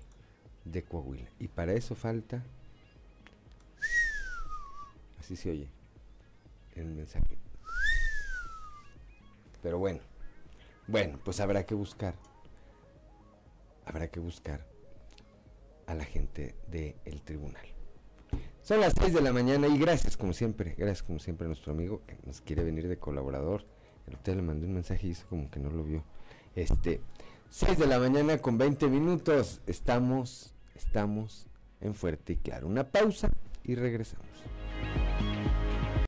de 0.73 0.83
Coahuila. 0.83 1.29
Y 1.39 1.49
para 1.49 1.73
eso 1.73 1.95
falta, 1.95 2.43
así 5.19 5.37
se 5.37 5.51
oye 5.51 5.69
el 6.75 6.87
mensaje. 6.87 7.39
Pero 9.63 9.79
bueno, 9.79 10.01
bueno, 10.87 11.19
pues 11.25 11.41
habrá 11.41 11.65
que 11.65 11.75
buscar, 11.75 12.15
habrá 13.85 14.09
que 14.09 14.21
buscar 14.21 14.65
a 15.87 15.95
la 15.95 16.05
gente 16.05 16.55
del 16.69 17.23
tribunal. 17.23 17.67
Son 18.63 18.81
las 18.81 18.93
6 19.01 19.15
de 19.15 19.23
la 19.23 19.33
mañana 19.33 19.67
y 19.67 19.79
gracias 19.79 20.17
como 20.17 20.33
siempre, 20.35 20.75
gracias 20.77 21.03
como 21.03 21.19
siempre 21.19 21.47
a 21.47 21.49
nuestro 21.49 21.73
amigo 21.73 22.03
que 22.07 22.19
nos 22.25 22.43
quiere 22.43 22.63
venir 22.63 22.87
de 22.87 22.99
colaborador. 22.99 23.65
El 24.07 24.15
usted 24.15 24.37
le 24.37 24.43
mandé 24.43 24.67
un 24.67 24.75
mensaje 24.75 25.07
y 25.07 25.11
hizo 25.11 25.27
como 25.27 25.51
que 25.51 25.59
no 25.59 25.71
lo 25.71 25.85
vio. 25.85 26.05
Este, 26.55 27.01
6 27.51 27.79
de 27.79 27.87
la 27.87 27.99
mañana 27.99 28.39
con 28.39 28.59
20 28.59 28.89
minutos. 28.89 29.63
Estamos 29.67 30.55
Estamos 30.79 31.49
en 31.81 31.93
Fuerte 31.93 32.35
y 32.35 32.37
Claro. 32.37 32.69
Una 32.69 32.85
pausa 32.85 33.31
y 33.65 33.75
regresamos. 33.75 34.27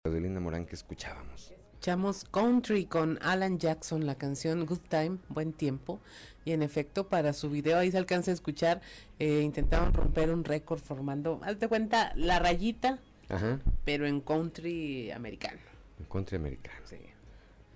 Linda 0.05 0.39
Morán 0.39 0.65
que 0.65 0.77
escuchábamos. 0.77 1.53
Escuchamos 1.73 2.25
Country 2.31 2.85
con 2.85 3.19
Alan 3.21 3.59
Jackson, 3.59 4.07
la 4.07 4.15
canción 4.15 4.65
Good 4.67 4.81
Time, 4.89 5.19
Buen 5.29 5.53
Tiempo. 5.53 5.99
Y 6.45 6.53
en 6.53 6.63
efecto, 6.63 7.09
para 7.09 7.33
su 7.33 7.51
video 7.51 7.79
ahí 7.79 7.91
se 7.91 7.99
alcanza 7.99 8.31
a 8.31 8.35
escuchar, 8.35 8.81
eh, 9.19 9.41
intentaron 9.41 9.93
romper 9.93 10.31
un 10.31 10.45
récord 10.45 10.79
formando, 10.79 11.41
hazte 11.43 11.67
cuenta, 11.67 12.13
la 12.15 12.39
rayita, 12.39 13.01
pero 13.85 14.07
en 14.07 14.21
country 14.21 15.11
americano. 15.11 15.61
En 15.99 16.05
country 16.05 16.37
americano. 16.37 16.79
Sí. 16.85 16.97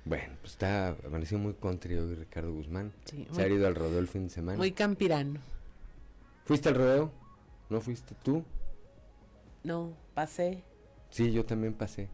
Bueno, 0.04 0.34
pues 0.42 0.52
está, 0.52 0.90
amaneció 1.04 1.38
muy 1.38 1.54
country 1.54 1.96
hoy 1.96 2.14
Ricardo 2.14 2.52
Guzmán. 2.52 2.92
se 3.32 3.42
ha 3.42 3.48
ido 3.48 3.66
al 3.66 3.74
rodeo 3.74 3.98
el 3.98 4.08
fin 4.08 4.24
de 4.24 4.30
semana. 4.30 4.58
Muy 4.58 4.72
campirano. 4.72 5.40
¿Fuiste 6.44 6.68
al 6.68 6.74
rodeo? 6.74 7.10
¿No 7.70 7.80
fuiste 7.80 8.14
tú? 8.22 8.44
No, 9.62 9.96
pasé. 10.12 10.62
Sí, 11.08 11.32
yo 11.32 11.46
también 11.46 11.72
pasé. 11.72 12.10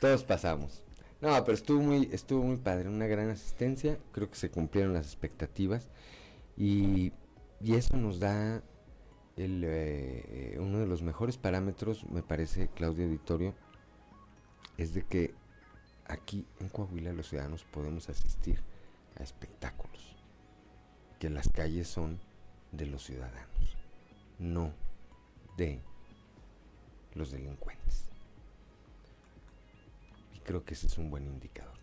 Todos 0.00 0.22
pasamos. 0.22 0.84
No, 1.20 1.28
pero 1.44 1.54
estuvo 1.54 1.80
muy, 1.80 2.08
estuvo 2.12 2.44
muy 2.44 2.56
padre, 2.56 2.88
una 2.88 3.06
gran 3.06 3.30
asistencia, 3.30 3.98
creo 4.12 4.30
que 4.30 4.36
se 4.36 4.50
cumplieron 4.50 4.92
las 4.92 5.06
expectativas 5.06 5.88
y, 6.56 7.12
eso 7.62 7.96
nos 7.96 8.20
da 8.20 8.62
el, 9.36 9.62
eh, 9.64 10.58
uno 10.60 10.78
de 10.80 10.86
los 10.86 11.02
mejores 11.02 11.38
parámetros, 11.38 12.04
me 12.10 12.22
parece, 12.22 12.68
Claudio 12.68 13.06
Auditorio, 13.06 13.54
es 14.76 14.92
de 14.92 15.02
que 15.02 15.34
aquí 16.04 16.46
en 16.60 16.68
Coahuila 16.68 17.14
los 17.14 17.30
ciudadanos 17.30 17.64
podemos 17.64 18.10
asistir 18.10 18.62
a 19.18 19.22
espectáculos 19.22 20.13
que 21.24 21.30
las 21.30 21.48
calles 21.48 21.88
son 21.88 22.20
de 22.70 22.84
los 22.84 23.02
ciudadanos, 23.04 23.78
no 24.38 24.74
de 25.56 25.80
los 27.14 27.30
delincuentes. 27.30 28.10
Y 30.34 30.40
creo 30.40 30.66
que 30.66 30.74
ese 30.74 30.86
es 30.86 30.98
un 30.98 31.10
buen 31.10 31.24
indicador. 31.24 31.78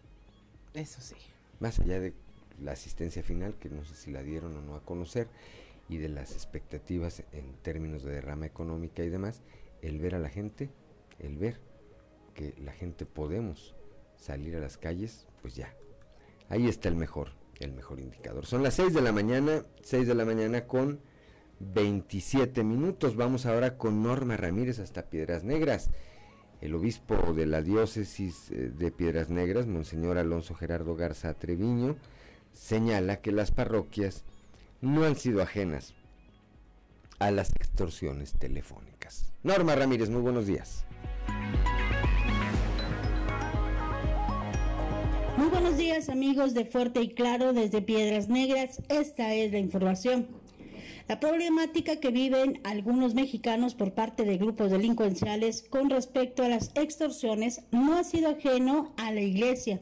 Eso 0.76 1.02
sí. 1.02 1.16
Más 1.60 1.80
allá 1.80 2.00
de 2.00 2.14
la 2.60 2.74
asistencia 2.74 3.24
final, 3.24 3.56
que 3.56 3.72
no 3.72 3.84
sé 3.84 3.96
si 3.96 4.12
la 4.12 4.22
dieron 4.22 4.56
o 4.58 4.62
no 4.62 4.76
a 4.76 4.86
conocer, 4.86 5.28
y 5.90 5.98
de 5.98 6.10
las 6.10 6.34
expectativas 6.34 7.24
en 7.32 7.56
términos 7.64 8.04
de 8.04 8.12
derrama 8.12 8.46
económica 8.46 9.04
y 9.04 9.10
demás, 9.10 9.42
el 9.82 9.98
ver 9.98 10.14
a 10.14 10.20
la 10.20 10.30
gente, 10.30 10.70
el 11.18 11.40
ver 11.40 11.60
que 12.36 12.54
la 12.60 12.74
gente 12.74 13.08
podemos 13.08 13.74
salir 14.18 14.56
a 14.56 14.60
las 14.60 14.78
calles, 14.78 15.26
pues 15.42 15.56
ya, 15.56 15.74
ahí 16.48 16.68
está 16.68 16.90
el 16.90 16.96
mejor 16.96 17.41
el 17.62 17.74
mejor 17.74 18.00
indicador. 18.00 18.46
Son 18.46 18.64
las 18.64 18.76
6 18.76 18.94
de 18.94 19.02
la 19.02 19.12
mañana, 19.12 19.64
6 19.84 20.08
de 20.08 20.16
la 20.16 20.26
mañana 20.26 20.68
con 20.68 21.00
27 21.60 22.64
minutos. 22.64 23.16
Vamos 23.16 23.46
ahora 23.46 23.78
con 23.78 24.04
Norma 24.04 24.38
Ramírez 24.38 24.80
hasta 24.80 25.10
Piedras 25.10 25.44
Negras. 25.44 25.90
El 26.60 26.76
obispo 26.76 27.34
de 27.34 27.46
la 27.46 27.62
diócesis 27.62 28.52
eh, 28.52 28.72
de 28.76 28.92
Piedras 28.92 29.30
Negras, 29.30 29.68
Monseñor 29.68 30.18
Alonso 30.18 30.54
Gerardo 30.54 30.96
Garza 30.96 31.34
Treviño, 31.34 31.96
señala 32.54 33.22
que 33.22 33.32
las 33.32 33.52
parroquias 33.52 34.24
no 34.80 35.04
han 35.04 35.16
sido 35.16 35.42
ajenas 35.42 35.94
a 37.20 37.32
las 37.32 37.52
extorsiones 37.56 38.34
telefónicas. 38.34 39.32
Norma 39.44 39.76
Ramírez, 39.76 40.10
muy 40.10 40.22
buenos 40.22 40.46
días. 40.46 40.86
Amigos 45.92 46.54
de 46.54 46.64
Fuerte 46.64 47.02
y 47.02 47.10
Claro 47.10 47.52
desde 47.52 47.82
Piedras 47.82 48.30
Negras. 48.30 48.82
Esta 48.88 49.34
es 49.34 49.52
la 49.52 49.60
información. 49.60 50.26
La 51.10 51.20
problemática 51.20 51.98
que 51.98 52.12
viven 52.12 52.62
algunos 52.64 53.14
mexicanos 53.14 53.76
por 53.76 53.94
parte 53.94 54.24
de 54.24 54.38
grupos 54.38 54.72
delincuenciales 54.72 55.64
con 55.70 55.90
respecto 55.90 56.44
a 56.44 56.48
las 56.48 56.72
extorsiones 56.76 57.64
no 57.72 57.98
ha 57.98 58.06
sido 58.06 58.30
ajeno 58.30 58.94
a 58.96 59.12
la 59.12 59.20
iglesia, 59.20 59.82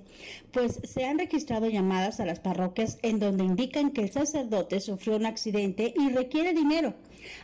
pues 0.52 0.80
se 0.84 1.06
han 1.06 1.20
registrado 1.20 1.70
llamadas 1.70 2.20
a 2.20 2.26
las 2.26 2.40
parroquias 2.40 2.98
en 3.04 3.20
donde 3.20 3.44
indican 3.44 3.92
que 3.92 4.02
el 4.02 4.12
sacerdote 4.12 4.80
sufrió 4.80 5.16
un 5.16 5.28
accidente 5.28 5.94
y 5.96 6.10
requiere 6.10 6.54
dinero. 6.54 6.96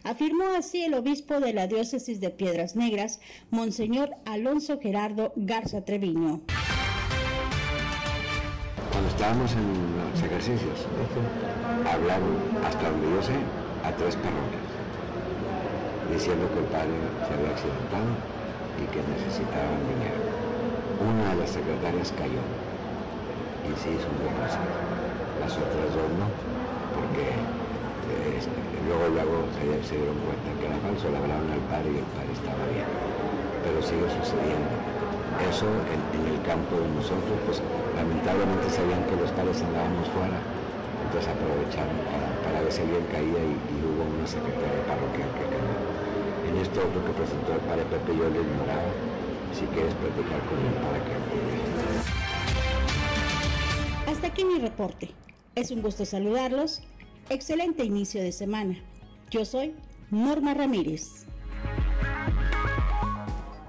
Afirmó 0.04 0.46
así 0.58 0.82
el 0.84 0.96
obispo 0.96 1.40
de 1.40 1.54
la 1.54 1.68
diócesis 1.68 2.20
de 2.20 2.32
Piedras 2.32 2.76
Negras, 2.76 3.20
Monseñor 3.52 4.10
Alonso 4.26 4.80
Gerardo 4.80 5.34
Garza 5.36 5.86
Treviño. 5.86 6.42
Cuando 8.96 9.12
estábamos 9.12 9.52
en 9.60 9.68
los 10.00 10.24
ejercicios, 10.24 10.88
hablaron 11.84 12.32
hasta 12.64 12.80
donde 12.80 13.12
yo 13.12 13.20
sé 13.20 13.36
a 13.84 13.92
tres 13.92 14.16
parroquias, 14.16 14.72
diciendo 16.08 16.48
que 16.56 16.64
el 16.64 16.70
padre 16.72 16.96
se 17.28 17.36
había 17.36 17.52
accidentado 17.52 18.08
y 18.80 18.88
que 18.96 19.04
necesitaban 19.04 19.84
dinero. 19.92 20.16
Una 21.04 21.28
de 21.28 21.44
las 21.44 21.52
secretarias 21.52 22.16
cayó 22.16 22.40
y 23.68 23.76
se 23.84 24.00
hizo 24.00 24.08
un 24.08 24.32
depósito. 24.32 24.64
Las 25.44 25.52
otras 25.60 25.92
dos 25.92 26.08
no, 26.16 26.32
porque 26.96 27.36
este, 28.32 28.56
luego, 28.88 29.12
luego 29.12 29.44
se, 29.60 29.92
se, 29.92 30.00
dieron 30.00 30.16
cuenta 30.24 30.56
que 30.56 30.72
era 30.72 30.80
falso, 30.80 31.12
le 31.12 31.20
hablaron 31.20 31.52
al 31.52 31.68
padre 31.68 31.92
y 31.92 32.00
el 32.00 32.10
padre 32.16 32.32
estaba 32.32 32.64
bien. 32.72 32.88
Pero 33.60 33.76
sigue 33.84 34.08
sucediendo. 34.08 34.95
Eso 35.50 35.68
en, 35.68 36.34
el 36.34 36.42
campo 36.44 36.76
de 36.80 36.88
nosotros, 36.96 37.38
pues 37.46 37.62
lamentablemente 37.96 38.70
sabían 38.70 39.04
que 39.06 39.16
los 39.16 39.32
padres 39.32 39.62
andábamos 39.62 40.08
fuera 40.10 40.40
entonces 41.06 41.32
aprovecharon 41.32 41.98
para, 42.12 42.28
para 42.44 42.62
ver 42.62 42.72
si 42.72 42.82
alguien 42.82 43.06
caía 43.12 43.40
y, 43.40 43.56
y, 43.56 43.76
hubo 43.86 44.04
una 44.04 44.28
secretaria 44.28 44.86
parroquial 44.88 45.30
que 45.38 45.46
cayó. 45.48 45.76
En 46.50 46.58
esto 46.58 46.82
otro 46.82 47.06
que 47.06 47.12
presentó 47.14 47.54
el 47.54 47.60
padre 47.60 47.84
Pepe 47.86 48.18
yo 48.18 48.30
le 48.30 48.42
ignoraba. 48.42 48.92
Si 49.54 49.66
quieres 49.68 49.94
platicar 49.96 50.42
con 50.50 50.60
él 50.60 50.74
para 50.84 51.00
que 51.06 51.14
Hasta 54.12 54.28
aquí 54.28 54.44
mi 54.44 54.60
reporte. 54.60 55.12
Es 55.56 55.72
un 55.72 55.82
gusto 55.82 56.06
saludarlos. 56.06 56.82
Excelente 57.30 57.86
inicio 57.86 58.22
de 58.22 58.34
semana. 58.34 58.76
Yo 59.32 59.46
soy 59.46 59.74
Norma 60.12 60.54
Ramírez. 60.54 61.26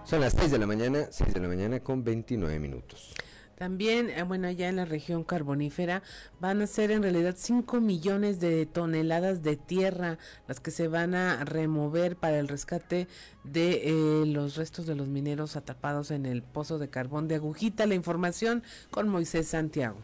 Son 0.06 0.20
las 0.20 0.34
6 0.34 0.52
de 0.52 0.58
la 0.58 0.68
mañana, 0.68 1.08
6 1.10 1.34
de 1.34 1.40
la 1.40 1.48
mañana 1.48 1.80
con 1.80 2.04
29 2.04 2.60
minutos. 2.60 3.12
También, 3.56 4.08
eh, 4.10 4.22
bueno, 4.22 4.46
allá 4.46 4.68
en 4.68 4.76
la 4.76 4.84
región 4.84 5.24
carbonífera 5.24 6.04
van 6.38 6.62
a 6.62 6.68
ser 6.68 6.92
en 6.92 7.02
realidad 7.02 7.34
5 7.36 7.80
millones 7.80 8.38
de 8.38 8.66
toneladas 8.66 9.42
de 9.42 9.56
tierra 9.56 10.18
las 10.46 10.60
que 10.60 10.70
se 10.70 10.86
van 10.86 11.16
a 11.16 11.44
remover 11.44 12.14
para 12.14 12.38
el 12.38 12.46
rescate 12.46 13.08
de 13.42 13.82
eh, 13.82 14.26
los 14.26 14.54
restos 14.54 14.86
de 14.86 14.94
los 14.94 15.08
mineros 15.08 15.56
atrapados 15.56 16.12
en 16.12 16.24
el 16.24 16.44
pozo 16.44 16.78
de 16.78 16.88
carbón 16.88 17.26
de 17.26 17.34
Agujita. 17.34 17.84
La 17.86 17.96
información 17.96 18.62
con 18.92 19.08
Moisés 19.08 19.48
Santiago. 19.48 19.96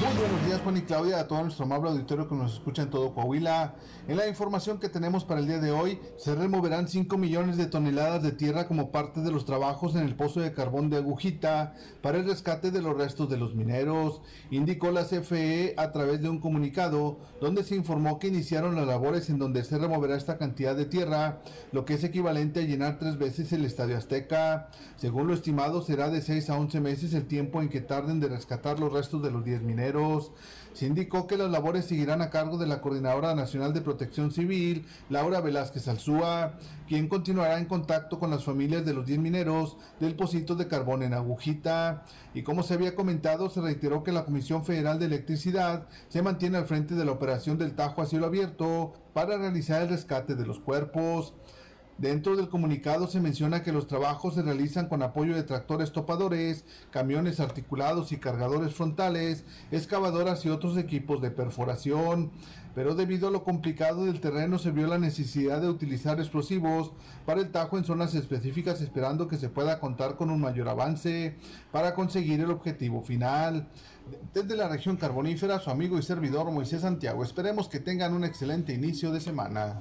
Muy 0.00 0.16
buenos 0.16 0.43
días 0.54 0.62
Juan 0.62 0.76
y 0.76 0.82
Claudia, 0.82 1.18
a 1.18 1.26
todo 1.26 1.42
nuestro 1.42 1.64
amable 1.64 1.90
auditorio 1.90 2.28
que 2.28 2.34
nos 2.36 2.52
escucha 2.52 2.82
en 2.82 2.90
todo 2.90 3.12
Coahuila. 3.12 3.74
En 4.06 4.16
la 4.16 4.28
información 4.28 4.78
que 4.78 4.88
tenemos 4.88 5.24
para 5.24 5.40
el 5.40 5.48
día 5.48 5.58
de 5.58 5.72
hoy, 5.72 5.98
se 6.16 6.34
removerán 6.34 6.86
5 6.86 7.16
millones 7.18 7.56
de 7.56 7.66
toneladas 7.66 8.22
de 8.22 8.30
tierra 8.30 8.68
como 8.68 8.92
parte 8.92 9.20
de 9.20 9.32
los 9.32 9.46
trabajos 9.46 9.96
en 9.96 10.02
el 10.02 10.14
pozo 10.14 10.40
de 10.40 10.52
carbón 10.52 10.90
de 10.90 10.98
Agujita 10.98 11.74
para 12.02 12.18
el 12.18 12.26
rescate 12.26 12.70
de 12.70 12.82
los 12.82 12.96
restos 12.96 13.28
de 13.30 13.36
los 13.36 13.54
mineros, 13.54 14.20
indicó 14.50 14.90
la 14.92 15.04
CFE 15.04 15.74
a 15.76 15.90
través 15.90 16.20
de 16.20 16.28
un 16.28 16.38
comunicado 16.38 17.18
donde 17.40 17.64
se 17.64 17.74
informó 17.74 18.18
que 18.18 18.28
iniciaron 18.28 18.76
las 18.76 18.86
labores 18.86 19.30
en 19.30 19.38
donde 19.38 19.64
se 19.64 19.78
removerá 19.78 20.16
esta 20.16 20.38
cantidad 20.38 20.76
de 20.76 20.84
tierra, 20.84 21.40
lo 21.72 21.84
que 21.84 21.94
es 21.94 22.04
equivalente 22.04 22.60
a 22.60 22.64
llenar 22.64 22.98
tres 22.98 23.18
veces 23.18 23.52
el 23.52 23.64
Estadio 23.64 23.96
Azteca. 23.96 24.68
Según 24.96 25.26
lo 25.26 25.34
estimado, 25.34 25.82
será 25.82 26.10
de 26.10 26.20
6 26.20 26.50
a 26.50 26.58
11 26.58 26.80
meses 26.80 27.14
el 27.14 27.26
tiempo 27.26 27.60
en 27.60 27.70
que 27.70 27.80
tarden 27.80 28.20
de 28.20 28.28
rescatar 28.28 28.78
los 28.78 28.92
restos 28.92 29.22
de 29.22 29.30
los 29.30 29.44
10 29.44 29.62
mineros. 29.62 30.32
Se 30.74 30.86
indicó 30.86 31.28
que 31.28 31.36
las 31.36 31.52
labores 31.52 31.84
seguirán 31.84 32.20
a 32.20 32.30
cargo 32.30 32.58
de 32.58 32.66
la 32.66 32.80
Coordinadora 32.80 33.36
Nacional 33.36 33.72
de 33.72 33.80
Protección 33.80 34.32
Civil, 34.32 34.86
Laura 35.08 35.40
Velázquez 35.40 35.86
Alzúa, 35.86 36.54
quien 36.88 37.08
continuará 37.08 37.58
en 37.58 37.66
contacto 37.66 38.18
con 38.18 38.30
las 38.30 38.42
familias 38.42 38.84
de 38.84 38.92
los 38.92 39.06
10 39.06 39.20
mineros 39.20 39.76
del 40.00 40.16
Pocito 40.16 40.56
de 40.56 40.66
Carbón 40.66 41.04
en 41.04 41.14
Agujita. 41.14 42.04
Y 42.34 42.42
como 42.42 42.64
se 42.64 42.74
había 42.74 42.96
comentado, 42.96 43.50
se 43.50 43.60
reiteró 43.60 44.02
que 44.02 44.10
la 44.10 44.24
Comisión 44.24 44.64
Federal 44.64 44.98
de 44.98 45.06
Electricidad 45.06 45.86
se 46.08 46.22
mantiene 46.22 46.58
al 46.58 46.66
frente 46.66 46.96
de 46.96 47.04
la 47.04 47.12
operación 47.12 47.56
del 47.56 47.76
Tajo 47.76 48.02
a 48.02 48.06
cielo 48.06 48.26
abierto 48.26 48.94
para 49.12 49.38
realizar 49.38 49.80
el 49.80 49.90
rescate 49.90 50.34
de 50.34 50.44
los 50.44 50.58
cuerpos. 50.58 51.34
Dentro 51.98 52.34
del 52.34 52.48
comunicado 52.48 53.06
se 53.06 53.20
menciona 53.20 53.62
que 53.62 53.70
los 53.70 53.86
trabajos 53.86 54.34
se 54.34 54.42
realizan 54.42 54.88
con 54.88 55.02
apoyo 55.02 55.36
de 55.36 55.44
tractores 55.44 55.92
topadores, 55.92 56.64
camiones 56.90 57.38
articulados 57.38 58.10
y 58.10 58.16
cargadores 58.16 58.74
frontales, 58.74 59.44
excavadoras 59.70 60.44
y 60.44 60.48
otros 60.48 60.76
equipos 60.76 61.22
de 61.22 61.30
perforación. 61.30 62.32
Pero 62.74 62.96
debido 62.96 63.28
a 63.28 63.30
lo 63.30 63.44
complicado 63.44 64.06
del 64.06 64.20
terreno 64.20 64.58
se 64.58 64.72
vio 64.72 64.88
la 64.88 64.98
necesidad 64.98 65.60
de 65.60 65.68
utilizar 65.68 66.18
explosivos 66.18 66.90
para 67.24 67.40
el 67.40 67.52
tajo 67.52 67.78
en 67.78 67.84
zonas 67.84 68.16
específicas 68.16 68.80
esperando 68.80 69.28
que 69.28 69.36
se 69.36 69.48
pueda 69.48 69.78
contar 69.78 70.16
con 70.16 70.30
un 70.30 70.40
mayor 70.40 70.68
avance 70.68 71.36
para 71.70 71.94
conseguir 71.94 72.40
el 72.40 72.50
objetivo 72.50 73.02
final. 73.02 73.68
Desde 74.34 74.56
la 74.56 74.68
región 74.68 74.96
carbonífera, 74.96 75.60
su 75.60 75.70
amigo 75.70 75.96
y 75.96 76.02
servidor 76.02 76.50
Moisés 76.50 76.80
Santiago. 76.80 77.22
Esperemos 77.22 77.68
que 77.68 77.78
tengan 77.78 78.12
un 78.14 78.24
excelente 78.24 78.74
inicio 78.74 79.12
de 79.12 79.20
semana. 79.20 79.80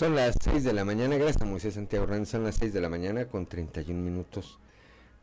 Son 0.00 0.14
las 0.14 0.34
6 0.42 0.64
de 0.64 0.72
la 0.72 0.86
mañana, 0.86 1.18
gracias 1.18 1.42
a 1.42 1.44
Moisés 1.44 1.74
Santiago 1.74 2.04
Hernández, 2.04 2.30
son 2.30 2.42
las 2.42 2.54
6 2.54 2.72
de 2.72 2.80
la 2.80 2.88
mañana 2.88 3.26
con 3.26 3.44
31 3.44 4.00
minutos. 4.00 4.58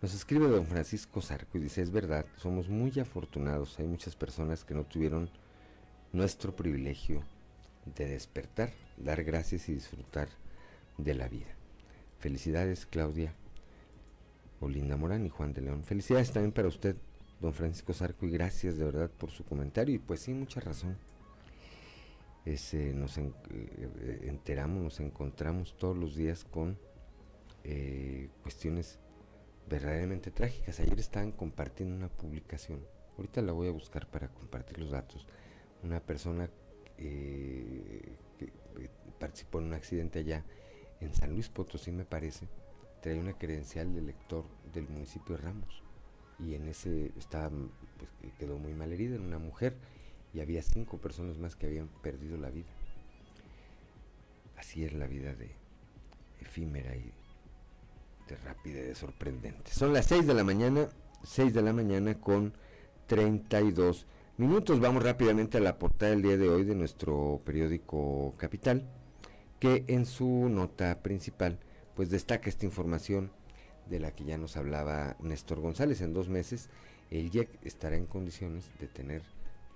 Nos 0.04 0.14
escribe 0.14 0.48
don 0.48 0.68
Francisco 0.68 1.20
Zarco 1.20 1.58
y 1.58 1.62
dice, 1.62 1.82
es 1.82 1.90
verdad, 1.90 2.28
somos 2.36 2.70
muy 2.70 2.92
afortunados, 3.00 3.80
hay 3.80 3.88
muchas 3.88 4.16
personas 4.16 4.64
que 4.64 4.76
no 4.76 4.84
tuvieron 4.84 5.32
nuestro 6.14 6.56
privilegio 6.56 7.24
de 7.96 8.06
despertar, 8.06 8.72
dar 8.98 9.24
gracias 9.24 9.68
y 9.68 9.74
disfrutar 9.74 10.30
de 11.00 11.16
la 11.16 11.28
vida. 11.28 11.56
Felicidades 12.20 12.86
Claudia, 12.86 13.34
Olinda 14.60 14.96
Morán 14.96 15.26
y 15.26 15.30
Juan 15.30 15.54
de 15.54 15.62
León. 15.62 15.84
Felicidades 15.86 16.32
también 16.32 16.52
para 16.52 16.68
usted, 16.68 16.96
don 17.42 17.56
Francisco 17.56 17.94
Zarco, 17.94 18.28
y 18.28 18.30
gracias 18.30 18.78
de 18.78 18.86
verdad 18.86 19.10
por 19.10 19.32
su 19.32 19.44
comentario 19.44 19.96
y 19.96 19.98
pues 19.98 20.20
sí, 20.20 20.36
mucha 20.36 20.60
razón 20.60 20.98
nos 22.94 23.18
en, 23.18 23.34
eh, 23.50 24.20
enteramos, 24.24 24.82
nos 24.82 25.00
encontramos 25.02 25.76
todos 25.76 25.98
los 25.98 26.16
días 26.16 26.46
con 26.46 26.78
eh, 27.64 28.30
cuestiones 28.42 29.00
verdaderamente 29.70 30.32
trágicas. 30.32 30.80
Ayer 30.80 30.98
estaban 31.00 31.32
compartiendo 31.34 31.96
una 31.96 32.08
publicación, 32.08 32.86
ahorita 33.18 33.42
la 33.42 33.52
voy 33.52 33.68
a 33.68 33.72
buscar 33.72 34.08
para 34.08 34.30
compartir 34.30 34.80
los 34.80 34.92
datos. 34.92 35.28
Una 35.84 36.00
persona 36.00 36.50
eh, 36.98 38.16
que 38.40 38.50
participó 39.20 39.60
en 39.60 39.66
un 39.66 39.74
accidente 39.74 40.20
allá 40.20 40.46
en 41.02 41.14
San 41.14 41.32
Luis 41.32 41.50
Potosí, 41.50 41.92
me 41.92 42.06
parece, 42.06 42.48
traía 43.02 43.20
una 43.20 43.38
credencial 43.38 43.94
de 43.94 44.02
lector 44.02 44.46
del 44.74 44.88
municipio 44.88 45.36
de 45.36 45.44
Ramos 45.44 45.84
y 46.40 46.56
en 46.56 46.68
ese 46.68 47.12
estaba, 47.18 47.50
pues, 47.50 48.34
quedó 48.40 48.58
muy 48.58 48.74
mal 48.74 48.94
herida, 48.94 49.16
en 49.16 49.24
una 49.24 49.40
mujer 49.40 49.76
y 50.38 50.40
había 50.40 50.62
cinco 50.62 51.00
personas 51.00 51.40
más 51.40 51.56
que 51.56 51.66
habían 51.66 51.88
perdido 51.88 52.38
la 52.38 52.52
vida. 52.52 52.68
Así 54.56 54.86
es 54.86 54.94
la 54.94 55.08
vida 55.08 55.34
de 55.34 55.50
efímera 56.40 56.96
y 56.96 57.12
de 58.28 58.36
rápida 58.36 58.78
y 58.78 58.84
de 58.84 58.94
sorprendente. 58.94 59.72
Son 59.72 59.94
las 59.94 60.06
6 60.06 60.28
de 60.28 60.36
la 60.36 60.44
mañana, 60.44 60.90
6 61.24 61.56
de 61.56 61.62
la 61.64 61.74
mañana 61.74 62.22
con 62.22 62.54
32 63.08 64.06
minutos. 64.38 64.80
Vamos 64.80 65.02
rápidamente 65.02 65.58
a 65.58 65.62
la 65.62 65.80
portada 65.80 66.12
del 66.12 66.22
día 66.22 66.38
de 66.38 66.50
hoy 66.50 66.66
de 66.66 66.76
nuestro 66.76 67.42
periódico 67.44 68.36
Capital, 68.38 68.88
que 69.60 69.86
en 69.88 70.06
su 70.06 70.50
nota 70.50 71.02
principal 71.02 71.58
pues 71.96 72.12
destaca 72.12 72.48
esta 72.48 72.66
información 72.66 73.32
de 73.90 74.00
la 74.00 74.12
que 74.12 74.24
ya 74.24 74.38
nos 74.38 74.56
hablaba 74.56 75.16
Néstor 75.20 75.62
González. 75.62 76.02
En 76.02 76.14
dos 76.14 76.30
meses 76.30 76.70
el 77.10 77.34
IEC 77.36 77.50
estará 77.64 77.98
en 77.98 78.06
condiciones 78.06 78.70
de 78.80 78.88
tener 78.88 79.24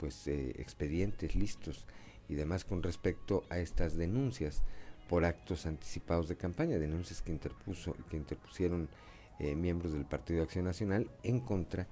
pues 0.01 0.27
eh, 0.27 0.55
expedientes 0.57 1.35
listos 1.35 1.85
y 2.27 2.33
demás 2.33 2.65
con 2.65 2.81
respecto 2.81 3.43
a 3.49 3.59
estas 3.59 3.95
denuncias 3.95 4.63
por 5.07 5.25
actos 5.25 5.67
anticipados 5.67 6.27
de 6.27 6.37
campaña, 6.37 6.79
denuncias 6.79 7.21
que 7.21 7.31
interpuso 7.31 7.95
que 8.09 8.17
interpusieron 8.17 8.89
eh, 9.39 9.55
miembros 9.55 9.93
del 9.93 10.05
Partido 10.05 10.39
de 10.39 10.45
Acción 10.45 10.65
Nacional 10.65 11.07
en 11.21 11.39
contra 11.39 11.87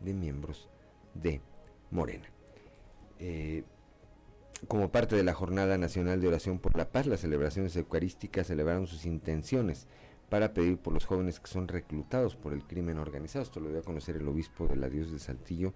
de 0.00 0.14
miembros 0.14 0.68
de 1.14 1.42
Morena. 1.90 2.28
Eh, 3.18 3.64
como 4.66 4.90
parte 4.90 5.16
de 5.16 5.22
la 5.22 5.34
Jornada 5.34 5.76
Nacional 5.76 6.20
de 6.20 6.28
Oración 6.28 6.58
por 6.58 6.76
la 6.78 6.90
Paz, 6.90 7.06
las 7.06 7.20
celebraciones 7.20 7.76
eucarísticas 7.76 8.46
celebraron 8.46 8.86
sus 8.86 9.04
intenciones 9.04 9.86
para 10.30 10.54
pedir 10.54 10.78
por 10.78 10.94
los 10.94 11.04
jóvenes 11.04 11.40
que 11.40 11.48
son 11.48 11.68
reclutados 11.68 12.36
por 12.36 12.54
el 12.54 12.64
crimen 12.64 12.98
organizado. 12.98 13.42
Esto 13.42 13.60
lo 13.60 13.68
dio 13.68 13.80
a 13.80 13.84
conocer 13.84 14.16
el 14.16 14.28
obispo 14.28 14.66
de 14.66 14.76
la 14.76 14.88
diócesis 14.88 15.12
de 15.12 15.26
Saltillo, 15.26 15.74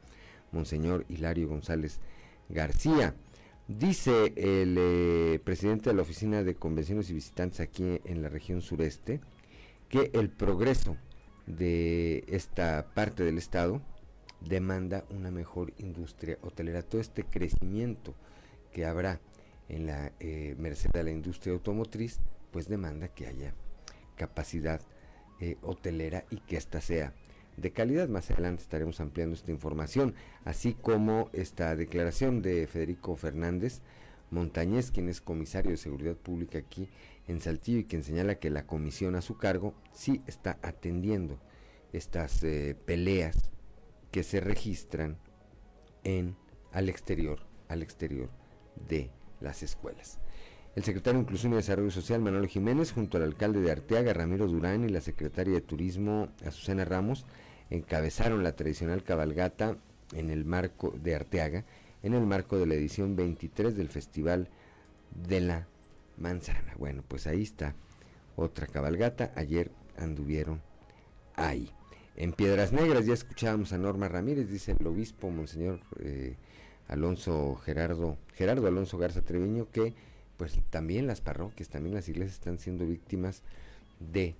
Monseñor 0.52 1.04
Hilario 1.08 1.48
González 1.48 2.00
García. 2.48 3.14
Dice 3.66 4.32
el 4.36 4.76
eh, 4.78 5.40
presidente 5.42 5.90
de 5.90 5.96
la 5.96 6.02
Oficina 6.02 6.42
de 6.42 6.54
Convenciones 6.54 7.08
y 7.10 7.14
Visitantes 7.14 7.60
aquí 7.60 8.00
en 8.04 8.22
la 8.22 8.28
región 8.28 8.60
sureste 8.60 9.20
que 9.88 10.10
el 10.12 10.28
progreso 10.28 10.96
de 11.46 12.24
esta 12.28 12.92
parte 12.94 13.24
del 13.24 13.38
estado 13.38 13.80
demanda 14.40 15.04
una 15.10 15.30
mejor 15.30 15.72
industria 15.78 16.38
hotelera. 16.42 16.82
Todo 16.82 17.00
este 17.00 17.24
crecimiento 17.24 18.14
que 18.72 18.84
habrá 18.84 19.20
en 19.68 19.86
la 19.86 20.12
eh, 20.20 20.54
merced 20.58 20.90
de 20.90 21.04
la 21.04 21.10
industria 21.10 21.54
automotriz, 21.54 22.20
pues 22.50 22.68
demanda 22.68 23.08
que 23.08 23.26
haya 23.26 23.54
capacidad 24.16 24.80
eh, 25.40 25.56
hotelera 25.62 26.24
y 26.30 26.36
que 26.38 26.56
ésta 26.56 26.80
sea 26.80 27.14
de 27.56 27.72
calidad. 27.72 28.08
Más 28.08 28.30
adelante 28.30 28.62
estaremos 28.62 29.00
ampliando 29.00 29.34
esta 29.34 29.50
información, 29.50 30.14
así 30.44 30.74
como 30.74 31.30
esta 31.32 31.76
declaración 31.76 32.42
de 32.42 32.66
Federico 32.66 33.16
Fernández 33.16 33.80
Montañez, 34.30 34.90
quien 34.90 35.08
es 35.08 35.20
comisario 35.20 35.70
de 35.70 35.76
Seguridad 35.76 36.16
Pública 36.16 36.58
aquí 36.58 36.88
en 37.28 37.40
Saltillo 37.40 37.78
y 37.78 37.84
quien 37.84 38.02
señala 38.02 38.36
que 38.36 38.50
la 38.50 38.66
comisión 38.66 39.14
a 39.14 39.22
su 39.22 39.36
cargo 39.36 39.74
sí 39.92 40.22
está 40.26 40.58
atendiendo 40.62 41.38
estas 41.92 42.42
eh, 42.42 42.76
peleas 42.84 43.50
que 44.10 44.22
se 44.22 44.40
registran 44.40 45.16
en 46.02 46.36
al 46.72 46.88
exterior, 46.88 47.40
al 47.68 47.82
exterior 47.82 48.28
de 48.88 49.10
las 49.40 49.62
escuelas. 49.62 50.18
El 50.74 50.82
secretario 50.82 51.18
de 51.18 51.22
Inclusión 51.22 51.52
y 51.52 51.56
Desarrollo 51.56 51.92
Social, 51.92 52.20
Manuel 52.20 52.48
Jiménez, 52.48 52.90
junto 52.90 53.16
al 53.16 53.22
alcalde 53.22 53.60
de 53.60 53.70
Arteaga, 53.70 54.12
Ramiro 54.12 54.48
Durán, 54.48 54.84
y 54.84 54.88
la 54.88 55.00
secretaria 55.00 55.54
de 55.54 55.60
Turismo, 55.60 56.28
Azucena 56.44 56.84
Ramos, 56.84 57.26
encabezaron 57.70 58.42
la 58.42 58.56
tradicional 58.56 59.02
cabalgata 59.02 59.76
en 60.14 60.30
el 60.30 60.44
marco 60.44 60.94
de 61.02 61.14
Arteaga, 61.14 61.64
en 62.02 62.14
el 62.14 62.26
marco 62.26 62.58
de 62.58 62.66
la 62.66 62.74
edición 62.74 63.16
23 63.16 63.76
del 63.76 63.88
Festival 63.88 64.48
de 65.14 65.40
la 65.40 65.66
Manzana. 66.16 66.74
Bueno, 66.78 67.02
pues 67.06 67.26
ahí 67.26 67.42
está 67.42 67.74
otra 68.36 68.66
cabalgata. 68.66 69.32
Ayer 69.36 69.70
anduvieron 69.96 70.60
ahí. 71.34 71.70
En 72.16 72.32
Piedras 72.32 72.72
Negras 72.72 73.06
ya 73.06 73.14
escuchábamos 73.14 73.72
a 73.72 73.78
Norma 73.78 74.08
Ramírez, 74.08 74.48
dice 74.48 74.76
el 74.78 74.86
obispo 74.86 75.30
Monseñor 75.30 75.80
eh, 75.98 76.36
Alonso 76.86 77.56
Gerardo, 77.56 78.18
Gerardo 78.34 78.68
Alonso 78.68 78.98
Garza 78.98 79.22
Treviño, 79.22 79.68
que 79.72 79.94
pues 80.36 80.60
también 80.70 81.06
las 81.06 81.20
parroquias, 81.20 81.68
también 81.68 81.94
las 81.94 82.08
iglesias 82.08 82.34
están 82.34 82.58
siendo 82.58 82.86
víctimas 82.86 83.42
de 83.98 84.36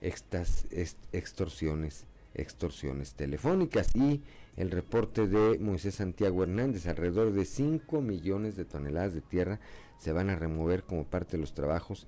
estas 0.00 0.66
extorsiones, 1.12 2.04
extorsiones 2.34 3.14
telefónicas 3.14 3.94
y 3.94 4.22
el 4.56 4.70
reporte 4.70 5.26
de 5.26 5.58
Moisés 5.58 5.96
Santiago 5.96 6.42
Hernández, 6.42 6.86
alrededor 6.86 7.32
de 7.32 7.44
5 7.44 8.00
millones 8.00 8.56
de 8.56 8.64
toneladas 8.64 9.14
de 9.14 9.20
tierra 9.20 9.60
se 9.98 10.12
van 10.12 10.30
a 10.30 10.36
remover 10.36 10.84
como 10.84 11.04
parte 11.04 11.36
de 11.36 11.42
los 11.42 11.54
trabajos 11.54 12.06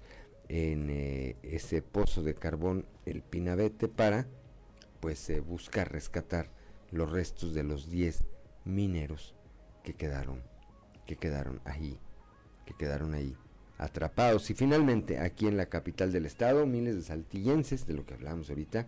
en 0.48 0.90
eh, 0.90 1.36
ese 1.42 1.82
pozo 1.82 2.22
de 2.22 2.34
carbón, 2.34 2.86
el 3.06 3.22
Pinabete, 3.22 3.88
para 3.88 4.26
pues 5.00 5.28
eh, 5.30 5.40
buscar 5.40 5.90
rescatar 5.90 6.50
los 6.90 7.10
restos 7.10 7.54
de 7.54 7.62
los 7.62 7.90
10 7.90 8.24
mineros 8.64 9.34
que 9.82 9.94
quedaron, 9.94 10.42
que 11.06 11.16
quedaron 11.16 11.60
ahí 11.64 11.98
que 12.64 12.74
quedaron 12.74 13.14
ahí 13.14 13.36
atrapados. 13.78 14.50
Y 14.50 14.54
finalmente, 14.54 15.18
aquí 15.18 15.46
en 15.46 15.56
la 15.56 15.66
capital 15.66 16.12
del 16.12 16.26
estado, 16.26 16.66
miles 16.66 16.96
de 16.96 17.02
saltillenses, 17.02 17.86
de 17.86 17.94
lo 17.94 18.06
que 18.06 18.14
hablamos 18.14 18.48
ahorita, 18.48 18.86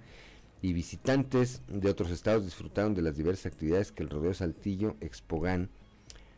y 0.65 0.73
visitantes 0.73 1.61
de 1.69 1.91
otros 1.91 2.11
estados 2.11 2.47
disfrutaron 2.47 2.95
de 2.95 3.03
las 3.03 3.19
diversas 3.19 3.53
actividades 3.53 3.93
que 3.93 4.03
el 4.03 4.09
Rodeo 4.09 4.33
Saltillo 4.33 4.97
Expogan 5.03 5.69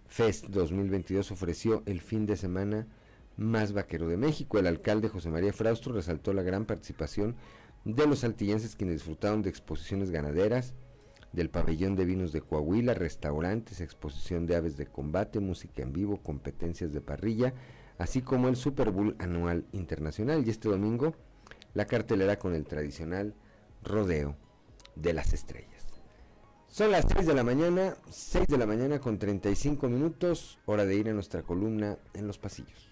Fest 0.08 0.46
2022 0.46 1.30
ofreció 1.30 1.84
el 1.86 2.00
fin 2.00 2.26
de 2.26 2.36
semana 2.36 2.88
más 3.36 3.72
vaquero 3.72 4.08
de 4.08 4.16
México. 4.16 4.58
El 4.58 4.66
alcalde 4.66 5.08
José 5.08 5.30
María 5.30 5.52
Fraustro 5.52 5.92
resaltó 5.92 6.32
la 6.32 6.42
gran 6.42 6.64
participación 6.64 7.36
de 7.84 8.04
los 8.08 8.18
saltillenses 8.18 8.74
quienes 8.74 8.96
disfrutaron 8.96 9.42
de 9.42 9.50
exposiciones 9.50 10.10
ganaderas, 10.10 10.74
del 11.32 11.48
pabellón 11.48 11.94
de 11.94 12.04
vinos 12.04 12.32
de 12.32 12.40
Coahuila, 12.40 12.94
restaurantes, 12.94 13.80
exposición 13.80 14.44
de 14.46 14.56
aves 14.56 14.76
de 14.76 14.86
combate, 14.86 15.38
música 15.38 15.82
en 15.82 15.92
vivo, 15.92 16.20
competencias 16.20 16.92
de 16.92 17.00
parrilla, 17.00 17.54
así 17.96 18.22
como 18.22 18.48
el 18.48 18.56
Super 18.56 18.90
Bowl 18.90 19.14
anual 19.20 19.66
internacional. 19.70 20.44
Y 20.44 20.50
este 20.50 20.68
domingo 20.68 21.14
la 21.74 21.86
cartelera 21.86 22.40
con 22.40 22.56
el 22.56 22.64
tradicional 22.64 23.36
rodeo 23.86 24.36
de 24.94 25.12
las 25.12 25.32
estrellas. 25.32 25.86
Son 26.68 26.90
las 26.90 27.06
6 27.10 27.26
de 27.26 27.34
la 27.34 27.42
mañana, 27.42 27.96
6 28.10 28.48
de 28.48 28.58
la 28.58 28.66
mañana 28.66 28.98
con 28.98 29.18
35 29.18 29.88
minutos, 29.88 30.58
hora 30.66 30.84
de 30.84 30.94
ir 30.96 31.08
a 31.08 31.12
nuestra 31.12 31.42
columna 31.42 31.96
en 32.12 32.26
los 32.26 32.38
pasillos. 32.38 32.90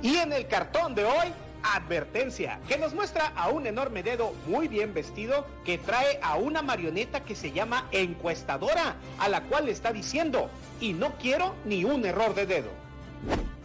Y 0.00 0.16
en 0.16 0.32
el 0.32 0.48
cartón 0.48 0.94
de 0.94 1.04
hoy, 1.04 1.28
advertencia, 1.62 2.58
que 2.68 2.78
nos 2.78 2.94
muestra 2.94 3.28
a 3.36 3.50
un 3.50 3.66
enorme 3.66 4.02
dedo 4.02 4.32
muy 4.46 4.68
bien 4.68 4.94
vestido 4.94 5.46
que 5.64 5.78
trae 5.78 6.18
a 6.22 6.36
una 6.36 6.62
marioneta 6.62 7.24
que 7.24 7.34
se 7.34 7.52
llama 7.52 7.86
encuestadora, 7.92 8.96
a 9.18 9.28
la 9.28 9.44
cual 9.44 9.66
le 9.66 9.72
está 9.72 9.92
diciendo, 9.92 10.48
y 10.80 10.92
no 10.92 11.18
quiero 11.18 11.54
ni 11.64 11.84
un 11.84 12.04
error 12.04 12.34
de 12.34 12.46
dedo. 12.46 12.70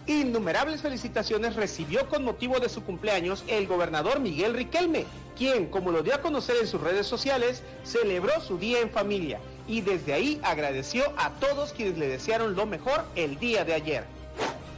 Innumerables 0.07 0.81
felicitaciones 0.81 1.57
recibió 1.57 2.07
con 2.07 2.23
motivo 2.23 2.61
de 2.61 2.69
su 2.69 2.81
cumpleaños 2.83 3.43
el 3.47 3.67
gobernador 3.67 4.21
Miguel 4.21 4.53
Riquelme, 4.53 5.05
quien, 5.37 5.67
como 5.67 5.91
lo 5.91 6.01
dio 6.01 6.15
a 6.15 6.21
conocer 6.21 6.55
en 6.61 6.67
sus 6.67 6.79
redes 6.79 7.05
sociales, 7.05 7.61
celebró 7.83 8.39
su 8.39 8.57
día 8.57 8.79
en 8.79 8.89
familia. 8.89 9.39
Y 9.67 9.81
desde 9.81 10.13
ahí 10.13 10.39
agradeció 10.43 11.03
a 11.17 11.31
todos 11.31 11.73
quienes 11.73 11.97
le 11.97 12.07
desearon 12.07 12.55
lo 12.55 12.65
mejor 12.65 13.03
el 13.15 13.37
día 13.37 13.65
de 13.65 13.73
ayer. 13.73 14.05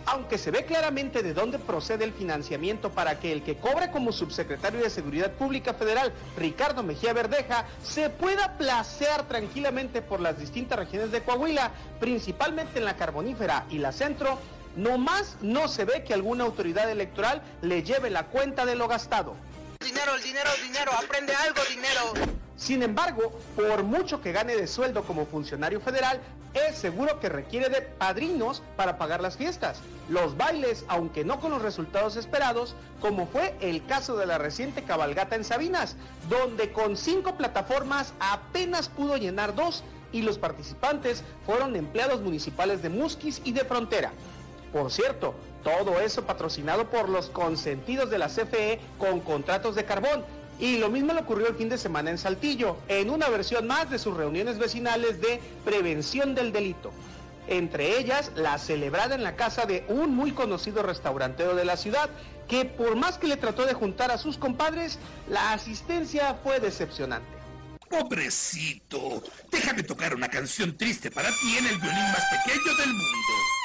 Aunque 0.08 0.40
se 0.40 0.50
ve 0.50 0.66
claramente 0.66 1.22
de 1.22 1.36
dónde 1.36 1.60
procede 1.60 2.06
el 2.06 2.14
financiamiento 2.14 2.90
para 2.90 3.20
que 3.20 3.32
el 3.32 3.44
que 3.44 3.58
cobre 3.58 3.92
como 3.92 4.12
subsecretario 4.12 4.82
de 4.82 4.90
Seguridad 4.90 5.32
Pública 5.34 5.76
Federal, 5.76 6.12
Ricardo 6.36 6.82
Mejía 6.82 7.14
Verdeja, 7.14 7.68
se 7.84 8.10
pueda 8.10 8.58
placear 8.58 9.28
tranquilamente 9.28 10.02
por 10.02 10.20
las 10.20 10.40
distintas 10.40 10.80
regiones 10.80 11.12
de 11.12 11.22
Coahuila, 11.22 11.72
principalmente 12.00 12.80
en 12.80 12.86
la 12.86 12.98
carbonífera 12.98 13.68
y 13.70 13.78
la 13.78 13.92
centro, 13.92 14.40
nomás 14.76 15.38
no 15.42 15.68
se 15.68 15.86
ve 15.86 16.04
que 16.04 16.14
alguna 16.14 16.44
autoridad 16.44 16.90
electoral 16.90 17.42
le 17.62 17.84
lleve 17.84 18.10
la 18.10 18.28
cuenta 18.28 18.66
de 18.66 18.76
lo 18.76 18.88
gastado. 18.88 19.36
Dinero, 19.80 20.16
el 20.16 20.24
dinero, 20.24 20.50
dinero, 20.62 20.92
aprende 20.92 21.34
algo, 21.36 21.62
dinero. 21.70 22.36
Sin 22.58 22.84
embargo, 22.84 23.40
por 23.56 23.84
mucho 23.84 24.22
que 24.22 24.34
gane 24.34 24.56
de 24.56 24.68
sueldo 24.68 25.04
como 25.04 25.26
funcionario 25.26 25.80
federal, 25.80 26.20
es 26.54 26.78
seguro 26.78 27.20
que 27.20 27.30
requiere 27.30 27.70
de 27.70 27.82
padrinos 27.82 28.62
para 28.76 28.98
pagar 28.98 29.22
las 29.22 29.38
fiestas, 29.38 29.80
los 30.10 30.36
bailes, 30.36 30.84
aunque 30.88 31.24
no 31.24 31.40
con 31.40 31.52
los 31.52 31.62
resultados 31.62 32.16
esperados, 32.16 32.76
como 33.00 33.28
fue 33.28 33.56
el 33.62 33.86
caso 33.86 34.18
de 34.18 34.26
la 34.26 34.38
reciente 34.38 34.84
cabalgata 34.84 35.36
en 35.36 35.44
Sabinas, 35.46 35.96
donde 36.28 36.74
con 36.74 36.98
cinco 36.98 37.38
plataformas 37.38 38.14
apenas 38.20 38.90
pudo 38.90 39.16
llenar 39.16 39.56
dos 39.56 39.84
y 40.12 40.24
los 40.24 40.38
participantes 40.38 41.24
fueron 41.46 41.76
empleados 41.76 42.22
municipales 42.22 42.82
de 42.82 42.90
Musquis 42.90 43.42
y 43.44 43.52
de 43.52 43.64
Frontera. 43.64 44.12
Por 44.72 44.92
cierto, 44.92 45.34
todo 45.64 46.00
eso 46.00 46.26
patrocinado 46.26 46.90
por 46.90 47.10
los 47.10 47.30
consentidos 47.30 48.10
de 48.10 48.18
la 48.18 48.28
CFE 48.28 48.80
con 48.98 49.20
contratos 49.20 49.76
de 49.76 49.86
carbón 49.86 50.24
y 50.60 50.78
lo 50.78 50.90
mismo 50.90 51.14
le 51.14 51.22
ocurrió 51.22 51.48
el 51.48 51.56
fin 51.56 51.70
de 51.70 51.78
semana 51.78 52.10
en 52.10 52.18
Saltillo, 52.18 52.78
en 52.88 53.10
una 53.10 53.30
versión 53.30 53.66
más 53.66 53.90
de 53.90 53.98
sus 53.98 54.16
reuniones 54.16 54.58
vecinales 54.58 55.22
de 55.22 55.40
prevención 55.64 56.36
del 56.36 56.52
delito. 56.52 56.92
Entre 57.48 57.98
ellas, 57.98 58.32
la 58.36 58.58
celebrada 58.58 59.16
en 59.16 59.24
la 59.24 59.36
casa 59.36 59.66
de 59.66 59.86
un 59.88 60.14
muy 60.14 60.34
conocido 60.34 60.84
restaurantero 60.84 61.56
de 61.56 61.66
la 61.66 61.78
ciudad, 61.78 62.10
que 62.48 62.66
por 62.66 62.96
más 62.96 63.18
que 63.18 63.28
le 63.28 63.38
trató 63.38 63.66
de 63.66 63.74
juntar 63.74 64.12
a 64.12 64.18
sus 64.18 64.38
compadres, 64.38 65.00
la 65.30 65.54
asistencia 65.54 66.36
fue 66.44 66.60
decepcionante. 66.60 67.28
Pobrecito, 67.90 69.24
déjame 69.50 69.82
tocar 69.82 70.14
una 70.14 70.28
canción 70.28 70.78
triste 70.78 71.10
para 71.10 71.30
ti 71.30 71.58
en 71.58 71.66
el 71.66 71.78
violín 71.78 72.12
más 72.12 72.24
pequeño 72.46 72.78
del 72.78 72.90
mundo. 72.90 73.59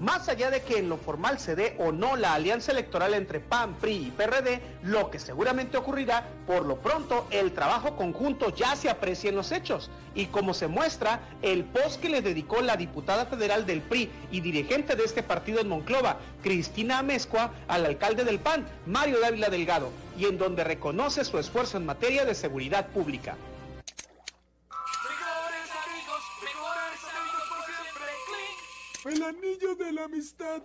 Más 0.00 0.28
allá 0.28 0.48
de 0.50 0.62
que 0.62 0.78
en 0.78 0.88
lo 0.88 0.96
formal 0.96 1.40
se 1.40 1.56
dé 1.56 1.74
o 1.78 1.90
no 1.90 2.14
la 2.14 2.34
alianza 2.34 2.70
electoral 2.70 3.14
entre 3.14 3.40
PAN, 3.40 3.74
PRI 3.80 4.06
y 4.06 4.10
PRD, 4.12 4.60
lo 4.84 5.10
que 5.10 5.18
seguramente 5.18 5.76
ocurrirá, 5.76 6.24
por 6.46 6.64
lo 6.64 6.76
pronto 6.76 7.26
el 7.32 7.52
trabajo 7.52 7.96
conjunto 7.96 8.54
ya 8.54 8.76
se 8.76 8.90
aprecia 8.90 9.30
en 9.30 9.34
los 9.34 9.50
hechos. 9.50 9.90
Y 10.14 10.26
como 10.26 10.54
se 10.54 10.68
muestra, 10.68 11.20
el 11.42 11.64
post 11.64 12.00
que 12.00 12.10
le 12.10 12.22
dedicó 12.22 12.60
la 12.60 12.76
diputada 12.76 13.26
federal 13.26 13.66
del 13.66 13.80
PRI 13.80 14.08
y 14.30 14.40
dirigente 14.40 14.94
de 14.94 15.02
este 15.02 15.24
partido 15.24 15.60
en 15.60 15.68
Monclova, 15.68 16.18
Cristina 16.44 17.00
Amezcua, 17.00 17.52
al 17.66 17.84
alcalde 17.84 18.22
del 18.22 18.38
PAN, 18.38 18.68
Mario 18.86 19.18
Dávila 19.18 19.50
Delgado, 19.50 19.90
y 20.16 20.26
en 20.26 20.38
donde 20.38 20.62
reconoce 20.62 21.24
su 21.24 21.38
esfuerzo 21.38 21.76
en 21.76 21.86
materia 21.86 22.24
de 22.24 22.36
seguridad 22.36 22.86
pública. 22.86 23.36
El 29.08 29.22
anillo 29.22 29.74
de 29.74 29.90
la 29.90 30.04
amistad. 30.04 30.62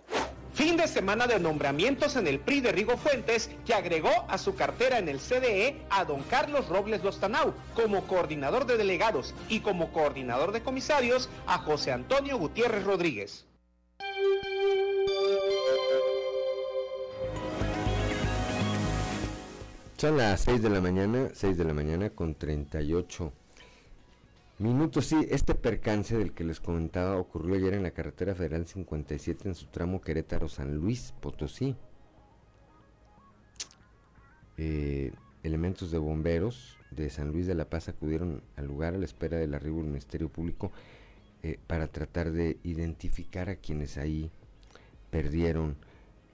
Fin 0.52 0.76
de 0.76 0.86
semana 0.86 1.26
de 1.26 1.40
nombramientos 1.40 2.14
en 2.16 2.26
el 2.26 2.40
PRI 2.40 2.60
de 2.60 2.72
Rigo 2.72 2.98
Fuentes, 2.98 3.48
que 3.64 3.72
agregó 3.72 4.10
a 4.28 4.36
su 4.36 4.54
cartera 4.54 4.98
en 4.98 5.08
el 5.08 5.18
CDE 5.18 5.80
a 5.88 6.04
don 6.04 6.22
Carlos 6.24 6.68
Robles 6.68 7.02
Lostanau 7.02 7.54
como 7.74 8.06
coordinador 8.06 8.66
de 8.66 8.76
delegados 8.76 9.34
y 9.48 9.60
como 9.60 9.94
coordinador 9.94 10.52
de 10.52 10.62
comisarios 10.62 11.30
a 11.46 11.56
José 11.58 11.92
Antonio 11.92 12.36
Gutiérrez 12.36 12.84
Rodríguez. 12.84 13.46
Son 19.96 20.18
las 20.18 20.42
6 20.42 20.60
de 20.60 20.68
la 20.68 20.82
mañana, 20.82 21.30
6 21.32 21.56
de 21.56 21.64
la 21.64 21.72
mañana 21.72 22.10
con 22.10 22.34
38 22.34 23.32
Minutos, 24.58 25.06
sí, 25.06 25.16
este 25.30 25.56
percance 25.56 26.16
del 26.16 26.32
que 26.32 26.44
les 26.44 26.60
comentaba 26.60 27.16
ocurrió 27.16 27.56
ayer 27.56 27.74
en 27.74 27.82
la 27.82 27.90
carretera 27.90 28.36
federal 28.36 28.68
57 28.68 29.48
en 29.48 29.56
su 29.56 29.66
tramo 29.66 30.00
Querétaro-San 30.00 30.76
Luis, 30.76 31.12
Potosí. 31.20 31.74
Eh, 34.56 35.12
elementos 35.42 35.90
de 35.90 35.98
bomberos 35.98 36.78
de 36.92 37.10
San 37.10 37.32
Luis 37.32 37.48
de 37.48 37.56
la 37.56 37.68
Paz 37.68 37.88
acudieron 37.88 38.44
al 38.54 38.66
lugar 38.66 38.94
a 38.94 38.98
la 38.98 39.04
espera 39.04 39.38
del 39.38 39.54
arribo 39.54 39.78
del 39.78 39.86
Ministerio 39.86 40.28
Público 40.28 40.70
eh, 41.42 41.58
para 41.66 41.88
tratar 41.88 42.30
de 42.30 42.58
identificar 42.62 43.48
a 43.48 43.56
quienes 43.56 43.98
ahí 43.98 44.30
perdieron 45.10 45.76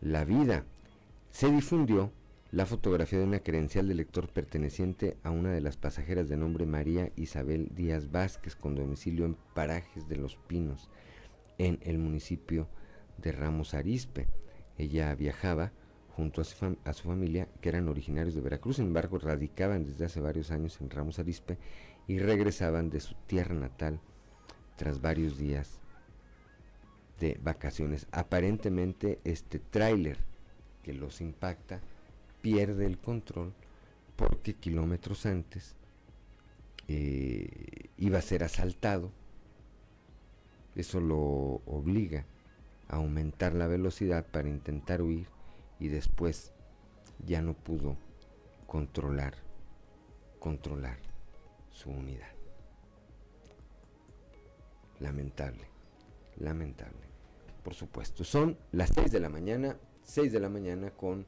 la 0.02 0.26
vida. 0.26 0.66
Se 1.30 1.50
difundió 1.50 2.12
la 2.52 2.66
fotografía 2.66 3.20
de 3.20 3.24
una 3.24 3.40
credencial 3.40 3.86
de 3.86 3.94
lector 3.94 4.28
perteneciente 4.28 5.16
a 5.22 5.30
una 5.30 5.52
de 5.52 5.60
las 5.60 5.76
pasajeras 5.76 6.28
de 6.28 6.36
nombre 6.36 6.66
María 6.66 7.12
Isabel 7.14 7.70
Díaz 7.76 8.10
Vázquez 8.10 8.56
con 8.56 8.74
domicilio 8.74 9.24
en 9.24 9.36
Parajes 9.54 10.08
de 10.08 10.16
los 10.16 10.36
Pinos, 10.36 10.90
en 11.58 11.78
el 11.82 11.98
municipio 11.98 12.66
de 13.18 13.30
Ramos 13.30 13.74
Arispe. 13.74 14.26
Ella 14.78 15.14
viajaba 15.14 15.70
junto 16.16 16.40
a 16.40 16.44
su, 16.44 17.08
familia, 17.08 17.46
que 17.60 17.68
eran 17.68 17.88
originarios 17.88 18.34
de 18.34 18.40
Veracruz, 18.40 18.76
sin 18.76 18.86
embargo 18.86 19.18
radicaban 19.18 19.84
desde 19.84 20.06
hace 20.06 20.20
varios 20.20 20.50
años 20.50 20.80
en 20.80 20.90
Ramos 20.90 21.20
Arispe 21.20 21.56
y 22.08 22.18
regresaban 22.18 22.90
de 22.90 22.98
su 22.98 23.14
tierra 23.26 23.54
natal 23.54 24.00
tras 24.74 25.00
varios 25.00 25.38
días 25.38 25.78
de 27.20 27.38
vacaciones. 27.42 28.08
Aparentemente 28.10 29.20
este 29.22 29.60
tráiler 29.60 30.18
que 30.82 30.94
los 30.94 31.20
impacta 31.20 31.80
pierde 32.40 32.86
el 32.86 32.98
control 32.98 33.52
porque 34.16 34.54
kilómetros 34.54 35.26
antes 35.26 35.74
eh, 36.88 37.88
iba 37.96 38.18
a 38.18 38.22
ser 38.22 38.44
asaltado. 38.44 39.10
Eso 40.74 41.00
lo 41.00 41.18
obliga 41.66 42.24
a 42.88 42.96
aumentar 42.96 43.54
la 43.54 43.66
velocidad 43.66 44.26
para 44.26 44.48
intentar 44.48 45.02
huir 45.02 45.26
y 45.78 45.88
después 45.88 46.52
ya 47.26 47.42
no 47.42 47.54
pudo 47.54 47.96
controlar, 48.66 49.34
controlar 50.38 50.98
su 51.70 51.90
unidad. 51.90 52.28
Lamentable, 54.98 55.64
lamentable. 56.36 57.08
Por 57.62 57.74
supuesto, 57.74 58.24
son 58.24 58.58
las 58.72 58.90
6 58.94 59.12
de 59.12 59.20
la 59.20 59.28
mañana, 59.28 59.76
6 60.04 60.32
de 60.32 60.40
la 60.40 60.48
mañana 60.48 60.90
con 60.90 61.26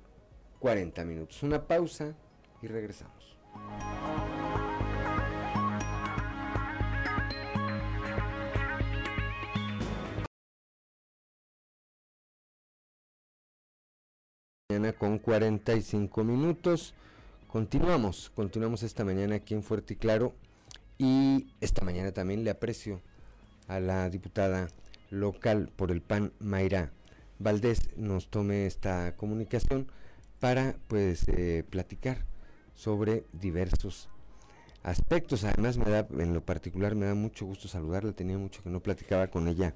40 0.63 1.05
minutos. 1.05 1.43
Una 1.43 1.67
pausa 1.67 2.15
y 2.63 2.69
regresamos. 2.69 3.37
Mañana 14.71 14.93
con 14.93 15.19
45 15.19 16.23
minutos. 16.23 16.95
Continuamos, 17.49 18.31
continuamos 18.31 18.85
esta 18.85 19.05
mañana 19.05 19.35
aquí 19.35 19.55
en 19.55 19.65
Fuerte 19.65 19.95
y 19.95 19.97
Claro. 19.97 20.33
Y 20.97 21.49
esta 21.61 21.85
mañana 21.85 22.13
también 22.13 22.45
le 22.45 22.51
aprecio 22.51 23.03
a 23.67 23.81
la 23.81 24.09
diputada 24.11 24.69
local 25.11 25.73
por 25.75 25.91
el 25.91 26.03
PAN 26.03 26.33
Mayra 26.39 26.93
Valdés 27.41 27.97
nos 27.97 28.29
tome 28.31 28.67
esta 28.67 29.17
comunicación 29.17 29.89
para 30.43 30.75
pues 30.89 31.29
eh, 31.29 31.63
platicar 31.71 32.19
sobre 32.75 33.23
diversos 33.33 34.09
aspectos. 34.83 35.45
Además 35.45 35.79
me 35.79 35.85
da, 35.85 36.05
en 36.19 36.35
lo 36.35 36.41
particular 36.41 36.97
me 36.97 37.07
da 37.07 37.15
mucho 37.15 37.47
gusto 37.47 37.69
saludarla, 37.69 38.11
tenía 38.11 38.37
mucho 38.39 38.61
que 38.61 38.69
no 38.69 38.81
platicaba 38.81 39.29
con 39.29 39.47
ella. 39.47 39.73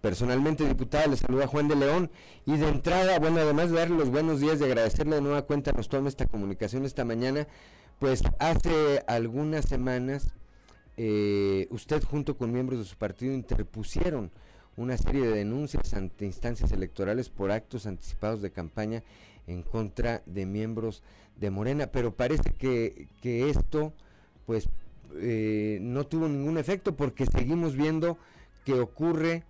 Personalmente, 0.00 0.66
diputada, 0.66 1.06
le 1.06 1.16
saluda 1.16 1.46
Juan 1.46 1.68
de 1.68 1.76
León 1.76 2.10
y 2.44 2.56
de 2.56 2.68
entrada, 2.68 3.20
bueno, 3.20 3.38
además 3.38 3.70
de 3.70 3.76
darle 3.76 3.98
los 3.98 4.10
buenos 4.10 4.40
días 4.40 4.60
y 4.60 4.64
agradecerle 4.64 5.14
de 5.14 5.22
nueva 5.22 5.42
cuenta 5.42 5.70
nos 5.70 5.88
toma 5.88 6.08
esta 6.08 6.26
comunicación 6.26 6.84
esta 6.84 7.04
mañana, 7.04 7.46
pues 8.00 8.24
hace 8.40 9.04
algunas 9.06 9.66
semanas 9.66 10.32
eh, 10.96 11.68
usted 11.70 12.02
junto 12.02 12.36
con 12.36 12.50
miembros 12.50 12.80
de 12.80 12.84
su 12.84 12.96
partido 12.96 13.32
interpusieron 13.32 14.32
una 14.76 14.96
serie 14.96 15.22
de 15.22 15.36
denuncias 15.36 15.94
ante 15.94 16.26
instancias 16.26 16.72
electorales 16.72 17.28
por 17.28 17.52
actos 17.52 17.86
anticipados 17.86 18.42
de 18.42 18.50
campaña 18.50 19.04
en 19.52 19.62
contra 19.62 20.22
de 20.26 20.46
miembros 20.46 21.02
de 21.36 21.50
Morena, 21.50 21.88
pero 21.88 22.14
parece 22.14 22.52
que, 22.52 23.08
que 23.20 23.50
esto 23.50 23.92
pues 24.46 24.68
eh, 25.16 25.78
no 25.80 26.06
tuvo 26.06 26.28
ningún 26.28 26.58
efecto 26.58 26.96
porque 26.96 27.26
seguimos 27.26 27.76
viendo 27.76 28.18
que 28.64 28.74
ocurre 28.74 29.44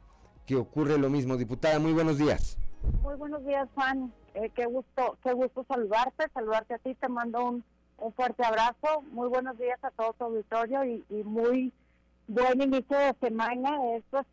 que 0.47 0.57
ocurre 0.57 0.99
lo 0.99 1.11
mismo. 1.11 1.37
Diputada, 1.37 1.79
muy 1.79 1.93
buenos 1.93 2.19
días. 2.19 2.59
Muy 3.03 3.15
buenos 3.15 3.47
días, 3.47 3.69
Juan. 3.75 4.13
Eh, 4.35 4.51
qué 4.55 4.67
gusto, 4.67 5.17
qué 5.23 5.33
gusto 5.33 5.65
saludarte, 5.69 6.25
saludarte 6.35 6.75
a 6.75 6.79
ti. 6.79 6.95
Te 6.97 7.09
mando 7.09 7.45
un, 7.45 7.65
un 7.99 8.13
fuerte 8.15 8.45
abrazo. 8.45 9.03
Muy 9.13 9.29
buenos 9.29 9.57
días 9.59 9.79
a 9.85 9.93
todo 9.93 10.13
tu 10.15 10.25
auditorio 10.25 10.85
y, 10.85 11.05
muy 11.25 11.73
buen 12.27 12.61
inicio 12.61 12.99
de 12.99 13.15
semana. 13.21 13.79
Estos 13.97 14.27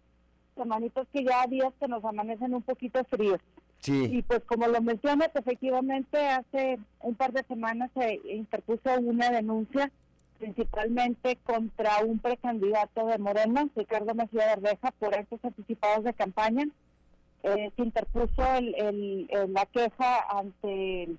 semanitos 0.56 1.08
que 1.14 1.24
ya 1.24 1.46
días 1.46 1.72
que 1.80 1.88
nos 1.88 2.04
amanecen 2.04 2.56
un 2.56 2.64
poquito 2.64 3.04
fríos. 3.04 3.40
Y 3.86 4.22
pues 4.24 4.42
como 4.46 4.68
lo 4.68 4.82
mencionas, 4.82 5.30
efectivamente 5.34 6.18
hace 6.18 6.78
un 7.00 7.16
par 7.16 7.32
de 7.32 7.44
semanas 7.44 7.90
se 7.94 8.20
interpuso 8.26 9.00
una 9.00 9.30
denuncia 9.30 9.92
principalmente 10.40 11.38
contra 11.44 12.04
un 12.06 12.20
precandidato 12.20 13.08
de 13.08 13.18
Morena, 13.18 13.68
Ricardo 13.76 14.14
Mejía 14.14 14.56
Verdeja, 14.56 14.92
por 15.00 15.16
estos 15.16 15.44
anticipados 15.44 16.04
de 16.04 16.14
campaña. 16.14 16.68
Eh, 17.44 17.72
se 17.76 17.82
interpuso 17.82 18.44
el, 18.56 19.28
la 19.50 19.66
queja 19.68 20.26
ante, 20.30 21.10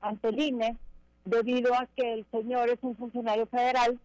ante 0.00 0.28
el 0.28 0.40
INE 0.40 0.76
debido 1.24 1.74
a 1.74 1.86
que 1.96 2.14
el 2.14 2.26
señor 2.30 2.70
es 2.70 2.78
un 2.82 2.96
funcionario 2.96 3.46
federal 3.46 3.98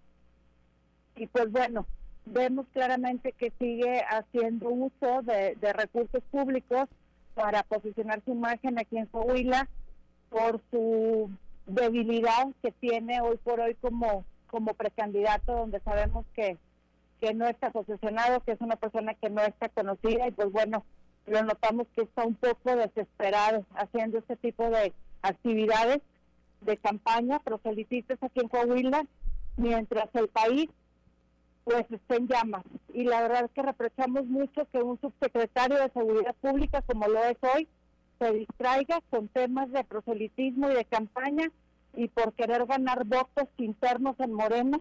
y 1.16 1.28
pues 1.28 1.52
bueno, 1.52 1.86
vemos 2.26 2.66
claramente 2.74 3.34
que 3.34 3.52
sigue 3.60 4.02
haciendo 4.10 4.70
uso 4.70 5.22
de, 5.22 5.56
de 5.62 5.74
recursos 5.74 6.24
públicos 6.32 6.90
para 7.34 7.64
posicionar 7.64 8.22
su 8.26 8.32
imagen 8.32 8.80
aquí 8.80 8.98
en 8.98 9.06
Coahuila 9.08 9.68
por 10.30 10.62
su 10.72 11.30
debilidad 11.66 12.48
que 12.62 12.72
tiene 12.72 13.22
hoy 13.22 13.38
por 13.38 13.60
hoy 13.60 13.76
como, 13.76 14.26
como 14.48 14.74
precandidato, 14.74 15.54
donde 15.54 15.80
sabemos 15.82 16.26
que, 16.36 16.58
que 17.22 17.34
no 17.34 17.48
está 17.48 17.72
posicionado, 17.72 18.42
que 18.42 18.52
es 18.52 18.62
una 18.62 18.76
persona 18.76 19.14
que 19.16 19.30
no 19.30 19.42
está 19.42 19.70
conocida 19.70 20.28
y 20.28 20.32
pues 20.32 20.52
bueno, 20.52 20.86
lo 21.26 21.44
notamos 21.44 21.88
que 21.96 22.02
está 22.02 22.26
un 22.26 22.36
poco 22.36 22.76
desesperado 22.76 23.66
haciendo 23.76 24.18
este 24.20 24.36
tipo 24.36 24.70
de 24.70 24.94
actividades 25.22 26.02
de 26.62 26.78
campaña 26.78 27.40
proselitistas 27.40 28.22
aquí 28.22 28.42
en 28.42 28.50
Coahuila, 28.50 29.06
mientras 29.58 30.10
el 30.14 30.28
país 30.28 30.70
pues 31.64 31.86
está 31.90 32.16
en 32.16 32.28
llamas. 32.28 32.64
Y 32.94 33.04
la 33.04 33.22
verdad 33.22 33.46
es 33.46 33.52
que 33.52 33.62
reprochamos 33.62 34.26
mucho 34.26 34.68
que 34.72 34.80
un 34.80 35.00
subsecretario 35.00 35.78
de 35.78 35.90
Seguridad 35.92 36.36
Pública, 36.42 36.82
como 36.82 37.08
lo 37.08 37.24
es 37.24 37.38
hoy, 37.42 37.68
se 38.20 38.32
distraiga 38.34 39.02
con 39.10 39.28
temas 39.30 39.72
de 39.72 39.84
proselitismo 39.84 40.70
y 40.70 40.76
de 40.76 40.86
campaña 40.86 41.52
y 41.96 42.08
por 42.08 42.34
querer 42.34 42.66
ganar 42.66 43.06
votos 43.06 43.48
internos 43.58 44.16
en 44.20 44.34
Morena 44.34 44.80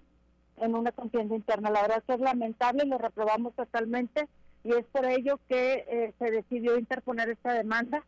en 0.59 0.75
una 0.75 0.93
contienda 0.93 1.35
interna. 1.35 1.71
La 1.71 1.83
verdad 1.83 1.99
es 1.99 2.05
que 2.05 2.15
es 2.15 2.21
lamentable, 2.21 2.85
lo 2.85 2.99
reprobamos 2.99 3.55
totalmente 3.55 4.29
y 4.65 4.73
es 4.73 4.85
por 4.87 5.07
ello 5.07 5.41
que 5.49 5.85
eh, 5.89 6.15
se 6.19 6.31
decidió 6.31 6.79
interponer 6.79 7.31
esta 7.31 7.53
demanda 7.53 8.05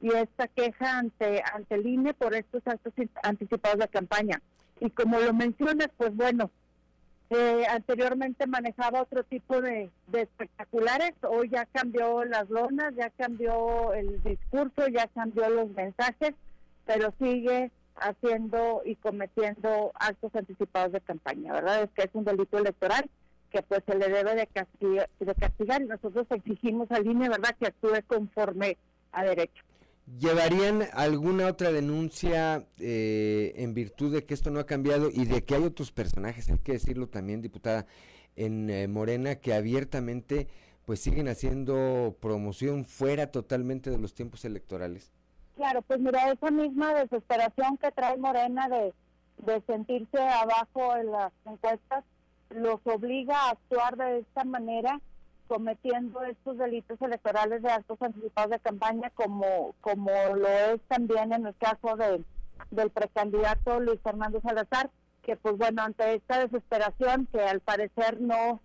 y 0.00 0.08
esta 0.12 0.48
queja 0.48 0.98
ante, 0.98 1.42
ante 1.54 1.74
el 1.74 1.86
INE 1.86 2.12
por 2.12 2.34
estos 2.34 2.62
actos 2.66 2.92
anticipados 3.22 3.78
de 3.78 3.88
campaña. 3.88 4.42
Y 4.80 4.90
como 4.90 5.18
lo 5.18 5.32
mencionas, 5.32 5.88
pues 5.96 6.14
bueno, 6.14 6.50
eh, 7.30 7.64
anteriormente 7.68 8.46
manejaba 8.46 9.02
otro 9.02 9.24
tipo 9.24 9.60
de, 9.60 9.90
espectaculares, 10.12 11.12
hoy 11.22 11.48
ya 11.48 11.66
cambió 11.66 12.24
las 12.24 12.48
lonas, 12.48 12.94
ya 12.94 13.10
cambió 13.10 13.92
el 13.94 14.22
discurso, 14.22 14.86
ya 14.88 15.08
cambió 15.08 15.48
los 15.50 15.68
mensajes, 15.70 16.34
pero 16.84 17.12
sigue 17.18 17.72
haciendo 17.96 18.82
y 18.84 18.94
cometiendo 18.96 19.90
actos 19.94 20.34
anticipados 20.36 20.92
de 20.92 21.00
campaña, 21.00 21.52
¿verdad? 21.52 21.82
Es 21.82 21.90
que 21.90 22.02
es 22.02 22.10
un 22.12 22.24
delito 22.24 22.58
electoral 22.58 23.10
que 23.50 23.62
pues 23.62 23.82
se 23.86 23.96
le 23.96 24.08
debe 24.08 24.34
de 24.34 24.46
castigar, 24.46 25.08
de 25.18 25.34
castigar 25.34 25.82
y 25.82 25.86
nosotros 25.86 26.26
exigimos 26.30 26.90
al 26.90 27.06
INE, 27.06 27.28
¿verdad?, 27.28 27.56
que 27.58 27.66
actúe 27.66 28.02
conforme 28.06 28.76
a 29.12 29.24
derecho. 29.24 29.65
¿Llevarían 30.06 30.84
alguna 30.92 31.48
otra 31.48 31.72
denuncia 31.72 32.64
eh, 32.78 33.54
en 33.56 33.74
virtud 33.74 34.12
de 34.12 34.24
que 34.24 34.34
esto 34.34 34.50
no 34.50 34.60
ha 34.60 34.66
cambiado 34.66 35.10
y 35.12 35.24
de 35.24 35.44
que 35.44 35.56
hay 35.56 35.64
otros 35.64 35.90
personajes, 35.90 36.48
hay 36.48 36.58
que 36.58 36.72
decirlo 36.72 37.08
también, 37.08 37.42
diputada, 37.42 37.86
en 38.36 38.70
eh, 38.70 38.86
Morena 38.86 39.36
que 39.36 39.52
abiertamente 39.52 40.46
pues 40.84 41.00
siguen 41.00 41.26
haciendo 41.26 42.16
promoción 42.20 42.84
fuera 42.84 43.32
totalmente 43.32 43.90
de 43.90 43.98
los 43.98 44.14
tiempos 44.14 44.44
electorales? 44.44 45.10
Claro, 45.56 45.82
pues 45.82 45.98
mira, 45.98 46.30
esa 46.30 46.50
misma 46.52 46.94
desesperación 46.94 47.76
que 47.78 47.90
trae 47.90 48.16
Morena 48.16 48.68
de, 48.68 48.94
de 49.38 49.60
sentirse 49.66 50.20
abajo 50.20 50.96
en 50.96 51.10
las 51.10 51.32
encuestas 51.44 52.04
los 52.50 52.78
obliga 52.84 53.36
a 53.36 53.50
actuar 53.50 53.96
de 53.96 54.20
esta 54.20 54.44
manera 54.44 55.00
cometiendo 55.48 56.22
estos 56.24 56.58
delitos 56.58 57.00
electorales 57.00 57.62
de 57.62 57.70
actos 57.70 58.00
anticipados 58.00 58.50
de 58.50 58.60
campaña 58.60 59.10
como 59.10 59.74
como 59.80 60.10
lo 60.34 60.48
es 60.48 60.80
también 60.88 61.32
en 61.32 61.46
el 61.46 61.54
caso 61.56 61.96
de 61.96 62.24
del 62.70 62.90
precandidato 62.90 63.80
Luis 63.80 64.00
Fernando 64.02 64.40
Salazar 64.40 64.90
que 65.22 65.36
pues 65.36 65.56
bueno 65.56 65.82
ante 65.82 66.14
esta 66.14 66.40
desesperación 66.40 67.26
que 67.32 67.40
al 67.40 67.60
parecer 67.60 68.20
no 68.20 68.60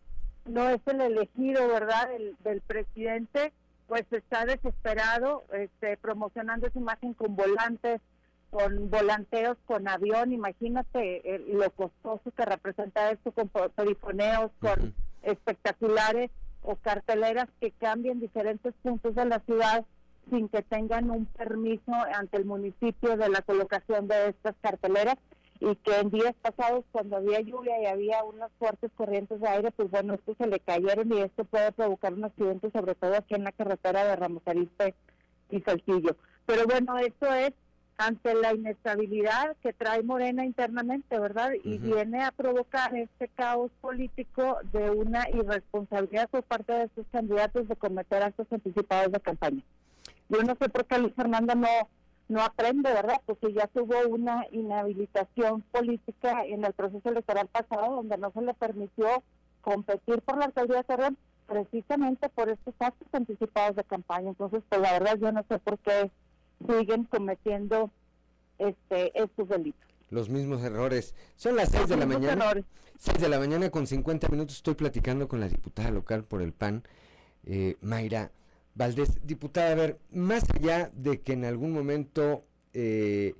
no 0.45 0.69
es 0.69 0.82
el 0.88 1.01
elegido 1.01 1.67
verdad 1.67 2.09
del, 2.09 2.36
del 2.43 2.61
presidente 2.61 3.53
pues 3.88 4.05
está 4.11 4.45
desesperado 4.45 5.43
este 5.51 5.97
promocionando 5.97 6.69
su 6.71 6.79
imagen 6.79 7.13
con 7.13 7.36
volantes 7.36 8.01
con 8.51 8.89
volanteos 8.89 9.57
con 9.65 9.88
avión. 9.88 10.32
Imagínate 10.34 11.41
lo 11.47 11.69
costoso 11.71 12.32
que 12.32 12.45
representa 12.45 13.09
esto 13.11 13.32
con 13.32 13.49
perifoneos 13.75 14.51
con 14.59 14.93
espectaculares 15.23 16.29
o 16.64 16.76
carteleras 16.76 17.47
que 17.59 17.72
cambien 17.72 18.20
diferentes 18.20 18.74
puntos 18.84 19.16
de 19.16 19.26
la 19.26 19.39
ciudad 19.39 19.86
sin 20.30 20.47
que 20.49 20.62
tengan 20.62 21.09
un 21.09 21.26
permiso 21.26 21.93
ante 22.14 22.38
el 22.38 22.45
municipio 22.45 23.18
de 23.18 23.30
la 23.30 23.41
colocación 23.41 24.07
de 24.07 24.30
estas 24.30 24.55
carteleras 24.62 25.16
y 25.59 25.76
que 25.76 25.99
en 25.99 26.09
días 26.09 26.34
pasados 26.41 26.86
cuando 26.91 27.18
había 27.18 27.39
lluvia 27.41 27.80
y 27.82 27.86
había 27.86 28.24
unas 28.24 28.51
fuertes 28.57 28.91
corrientes 28.95 29.39
de 29.39 29.47
aire, 29.47 29.72
pues 29.72 29.91
bueno, 29.91 30.16
esto 30.16 30.36
se 30.36 30.47
le 30.47 30.59
cayeron 30.59 31.12
y 31.14 31.22
esto 31.22 31.45
puede 31.45 31.72
provocar 31.72 32.14
un 32.14 32.26
accidente, 32.26 32.72
sobre 32.72 32.95
todo 32.95 33.16
aquí 33.16 33.36
en 33.36 33.43
la 33.43 33.51
carretera 33.51 34.03
de 34.05 34.16
Ramos 34.16 34.41
Arizpe 34.47 34.95
y 35.51 35.62
Saltillo. 35.62 36.16
Pero 36.47 36.66
bueno, 36.66 36.97
esto 36.97 37.32
es 37.32 37.53
ante 38.01 38.33
la 38.33 38.53
inestabilidad 38.53 39.55
que 39.61 39.73
trae 39.73 40.01
Morena 40.01 40.45
internamente, 40.45 41.19
¿verdad? 41.19 41.51
Y 41.63 41.77
viene 41.77 42.23
a 42.23 42.31
provocar 42.31 42.95
este 42.95 43.27
caos 43.27 43.71
político 43.79 44.57
de 44.73 44.89
una 44.89 45.29
irresponsabilidad 45.29 46.29
por 46.29 46.43
parte 46.43 46.73
de 46.73 46.89
sus 46.95 47.05
candidatos 47.11 47.67
de 47.67 47.75
cometer 47.75 48.23
actos 48.23 48.47
anticipados 48.51 49.11
de 49.11 49.19
campaña. 49.19 49.61
Yo 50.29 50.41
no 50.43 50.55
sé 50.59 50.69
por 50.69 50.85
qué 50.85 50.97
Luis 50.97 51.13
Fernando 51.15 51.55
no 51.55 51.67
no 52.31 52.41
aprende, 52.41 52.93
¿verdad? 52.93 53.21
Porque 53.25 53.51
ya 53.51 53.67
tuvo 53.67 54.07
una 54.07 54.47
inhabilitación 54.51 55.63
política 55.63 56.45
en 56.45 56.63
el 56.63 56.71
proceso 56.71 57.09
electoral 57.09 57.47
pasado 57.47 57.97
donde 57.97 58.17
no 58.17 58.31
se 58.31 58.41
le 58.41 58.53
permitió 58.53 59.21
competir 59.59 60.21
por 60.21 60.37
la 60.37 60.45
alcaldía 60.45 60.77
de 60.77 60.83
Torreón 60.85 61.17
precisamente 61.45 62.29
por 62.29 62.47
estos 62.47 62.73
actos 62.79 63.07
anticipados 63.11 63.75
de 63.75 63.83
campaña. 63.83 64.29
Entonces, 64.29 64.63
pues 64.69 64.79
la 64.79 64.93
verdad 64.93 65.17
yo 65.19 65.33
no 65.33 65.43
sé 65.49 65.59
por 65.59 65.77
qué 65.79 66.09
siguen 66.68 67.05
cometiendo 67.05 67.91
este 68.57 69.12
estos 69.22 69.49
delitos. 69.49 69.82
Los 70.09 70.30
mismos 70.30 70.62
errores. 70.64 71.16
Son 71.36 71.55
las 71.55 71.70
6 71.70 71.88
de 71.89 71.97
la 71.97 72.05
mañana. 72.05 72.53
6 72.97 73.20
de 73.20 73.30
la 73.30 73.39
mañana 73.39 73.70
con 73.70 73.88
50 73.88 74.28
minutos 74.30 74.57
estoy 74.57 74.76
platicando 74.76 75.28
con 75.28 75.39
la 75.39 75.47
diputada 75.47 75.89
local 75.89 76.24
por 76.24 76.41
el 76.41 76.53
PAN, 76.53 76.84
eh, 77.45 77.78
Mayra 77.82 78.32
Valdés. 78.76 79.26
Diputada, 79.26 79.72
a 79.72 79.76
ver, 79.76 79.99
más 80.12 80.43
allá 80.53 80.91
de 80.93 81.22
que 81.22 81.34
en 81.34 81.45
algún 81.45 81.72
momento 81.72 82.43
eh, 82.74 83.34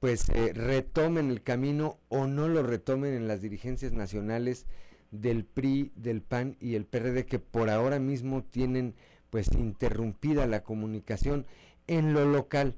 pues 0.00 0.28
eh, 0.28 0.52
retomen 0.52 1.30
el 1.30 1.42
camino 1.42 1.98
o 2.08 2.26
no 2.26 2.48
lo 2.48 2.62
retomen 2.62 3.14
en 3.14 3.28
las 3.28 3.40
dirigencias 3.40 3.92
nacionales 3.92 4.66
del 5.10 5.44
PRI, 5.44 5.92
del 5.96 6.20
PAN 6.22 6.56
y 6.60 6.74
el 6.74 6.84
PRD 6.84 7.24
que 7.24 7.38
por 7.38 7.70
ahora 7.70 7.98
mismo 7.98 8.44
tienen 8.44 8.94
pues 9.30 9.52
interrumpida 9.52 10.46
la 10.46 10.62
comunicación 10.62 11.46
en 11.86 12.12
lo 12.12 12.24
local, 12.24 12.74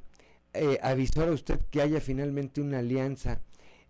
eh, 0.55 0.79
avisó 0.83 1.23
a 1.23 1.31
usted 1.31 1.61
que 1.71 1.83
haya 1.83 2.01
finalmente 2.01 2.61
una 2.61 2.79
alianza 2.79 3.41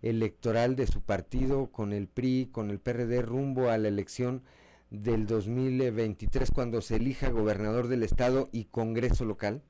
electoral 0.01 0.75
de 0.75 0.87
su 0.87 1.01
partido 1.01 1.67
con 1.67 1.93
el 1.93 2.07
PRI, 2.07 2.49
con 2.51 2.69
el 2.69 2.79
PRD 2.79 3.21
rumbo 3.21 3.69
a 3.69 3.77
la 3.77 3.87
elección 3.87 4.43
del 4.89 5.27
2023 5.27 6.51
cuando 6.51 6.81
se 6.81 6.95
elija 6.95 7.29
gobernador 7.29 7.87
del 7.87 8.03
estado 8.03 8.49
y 8.51 8.65
congreso 8.65 9.25
local? 9.25 9.61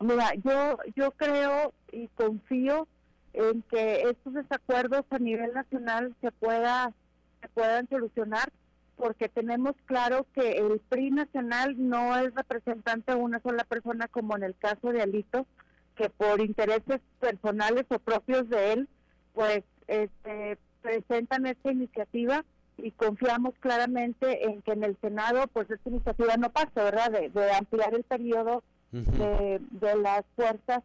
Mira, 0.00 0.34
yo 0.44 0.78
yo 0.96 1.10
creo 1.12 1.72
y 1.92 2.08
confío 2.08 2.88
en 3.32 3.62
que 3.62 4.02
estos 4.02 4.34
desacuerdos 4.34 5.04
a 5.10 5.18
nivel 5.18 5.52
nacional 5.52 6.14
se 6.20 6.32
pueda 6.32 6.92
se 7.40 7.48
puedan 7.48 7.88
solucionar 7.88 8.50
porque 9.00 9.30
tenemos 9.30 9.74
claro 9.86 10.26
que 10.34 10.58
el 10.58 10.78
PRI 10.90 11.10
nacional 11.10 11.74
no 11.78 12.18
es 12.18 12.34
representante 12.34 13.12
de 13.12 13.18
una 13.18 13.40
sola 13.40 13.64
persona 13.64 14.08
como 14.08 14.36
en 14.36 14.42
el 14.42 14.54
caso 14.54 14.92
de 14.92 15.00
Alito, 15.00 15.46
que 15.96 16.10
por 16.10 16.40
intereses 16.42 17.00
personales 17.18 17.86
o 17.88 17.98
propios 17.98 18.46
de 18.50 18.74
él, 18.74 18.88
pues 19.32 19.62
este, 19.88 20.58
presentan 20.82 21.46
esta 21.46 21.72
iniciativa 21.72 22.44
y 22.76 22.90
confiamos 22.90 23.54
claramente 23.60 24.44
en 24.44 24.60
que 24.60 24.72
en 24.72 24.84
el 24.84 24.98
Senado 25.00 25.46
pues 25.48 25.70
esta 25.70 25.88
iniciativa 25.88 26.36
no 26.36 26.50
pase, 26.50 26.70
¿verdad? 26.74 27.10
De, 27.10 27.52
ampliar 27.52 27.94
el 27.94 28.04
periodo 28.04 28.62
de, 28.92 29.60
las 29.96 30.24
fuerzas 30.36 30.82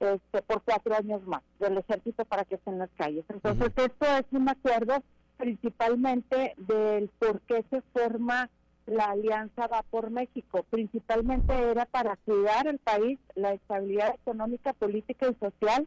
este, 0.00 0.42
por 0.42 0.62
cuatro 0.64 0.94
años 0.94 1.26
más 1.26 1.42
del 1.60 1.78
ejército 1.78 2.26
para 2.26 2.44
que 2.44 2.56
estén 2.56 2.74
en 2.74 2.80
las 2.80 2.90
calles. 2.98 3.24
Entonces 3.30 3.72
esto 3.74 4.06
es 4.18 4.26
un 4.32 4.50
acuerdo 4.50 5.02
principalmente 5.38 6.54
del 6.58 7.08
por 7.18 7.40
qué 7.42 7.64
se 7.70 7.80
forma 7.92 8.50
la 8.86 9.04
alianza 9.04 9.66
Va 9.66 9.82
por 9.82 10.10
México. 10.10 10.64
Principalmente 10.68 11.52
era 11.52 11.86
para 11.86 12.16
cuidar 12.16 12.66
el 12.66 12.78
país, 12.78 13.18
la 13.34 13.52
estabilidad 13.52 14.14
económica, 14.14 14.72
política 14.74 15.28
y 15.28 15.34
social 15.34 15.86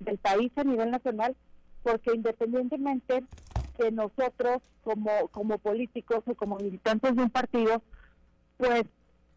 del 0.00 0.18
país 0.18 0.52
a 0.56 0.64
nivel 0.64 0.90
nacional, 0.90 1.36
porque 1.82 2.14
independientemente 2.14 3.24
que 3.78 3.90
nosotros 3.92 4.58
como, 4.82 5.28
como 5.30 5.58
políticos 5.58 6.22
o 6.26 6.34
como 6.34 6.56
militantes 6.56 7.14
de 7.14 7.22
un 7.22 7.30
partido, 7.30 7.82
pues 8.56 8.84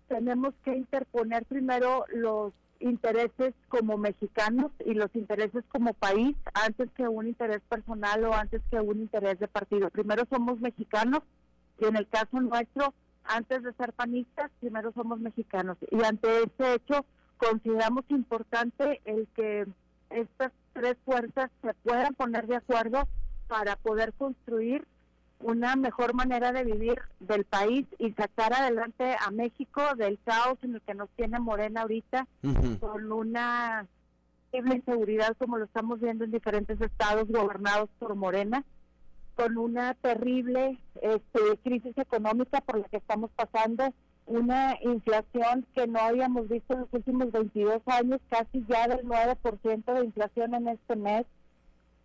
tenemos 0.08 0.54
que 0.64 0.76
interponer 0.76 1.46
primero 1.46 2.06
los 2.14 2.54
intereses 2.82 3.54
como 3.70 3.98
mexicanos 3.98 4.72
y 4.86 4.94
los 4.94 5.14
intereses 5.16 5.64
como 5.70 5.94
país 5.94 6.36
antes 6.54 6.90
que 6.96 7.08
un 7.08 7.28
interés 7.28 7.62
personal 7.70 8.24
o 8.26 8.34
antes 8.34 8.62
que 8.70 8.80
un 8.80 9.00
interés 9.00 9.40
de 9.40 9.48
partido. 9.48 9.90
Primero 9.90 10.24
somos 10.30 10.60
mexicanos 10.60 11.22
y 11.80 11.86
en 11.86 11.96
el 11.96 12.08
caso 12.08 12.40
nuestro, 12.42 12.94
antes 13.24 13.64
de 13.64 13.74
ser 13.74 13.94
panistas, 13.94 14.52
primero 14.60 14.92
somos 14.94 15.20
mexicanos. 15.20 15.78
Y 15.90 16.04
ante 16.04 16.44
este 16.44 16.76
hecho, 16.76 17.06
consideramos 17.38 18.04
importante 18.10 19.02
el 19.06 19.28
que 19.36 19.66
estas 20.10 20.52
tres 20.74 20.98
fuerzas 21.06 21.50
se 21.62 21.74
puedan 21.76 22.14
poner 22.16 22.48
de 22.48 22.58
acuerdo 22.58 23.08
para 23.48 23.76
poder 23.78 24.14
construir 24.14 24.88
una 25.44 25.76
mejor 25.76 26.14
manera 26.14 26.52
de 26.52 26.64
vivir 26.64 27.00
del 27.20 27.46
país 27.46 27.86
y 27.98 28.12
sacar 28.14 28.54
adelante 28.54 29.16
a 29.20 29.32
México 29.32 29.82
del 29.98 30.20
caos 30.24 30.58
en 30.64 30.76
el 30.76 30.82
que 30.82 30.94
nos 30.94 31.10
tiene 31.12 31.40
Morena 31.40 31.82
ahorita, 31.82 32.28
con 32.80 33.12
una 33.12 33.88
inseguridad 34.54 35.36
como 35.38 35.58
lo 35.58 35.66
estamos 35.66 36.00
viendo 36.00 36.26
en 36.26 36.32
diferentes 36.32 36.80
estados 36.82 37.28
gobernados 37.28 37.90
por 38.00 38.16
Morena, 38.16 38.64
con 39.36 39.58
una 39.58 39.94
terrible 39.96 40.78
este, 41.02 41.40
crisis 41.64 41.98
económica 41.98 42.62
por 42.62 42.80
la 42.80 42.88
que 42.90 42.98
estamos 42.98 43.32
pasando, 43.32 43.94
una 44.28 44.78
inflación 44.82 45.66
que 45.74 45.88
no 45.88 46.00
habíamos 46.00 46.48
visto 46.48 46.74
en 46.74 46.82
los 46.82 46.94
últimos 46.94 47.32
22 47.32 47.82
años, 47.88 48.20
casi 48.30 48.64
ya 48.68 48.88
del 48.88 49.06
9% 49.06 49.94
de 49.94 50.06
inflación 50.06 50.54
en 50.54 50.68
este 50.68 50.96
mes, 50.96 51.26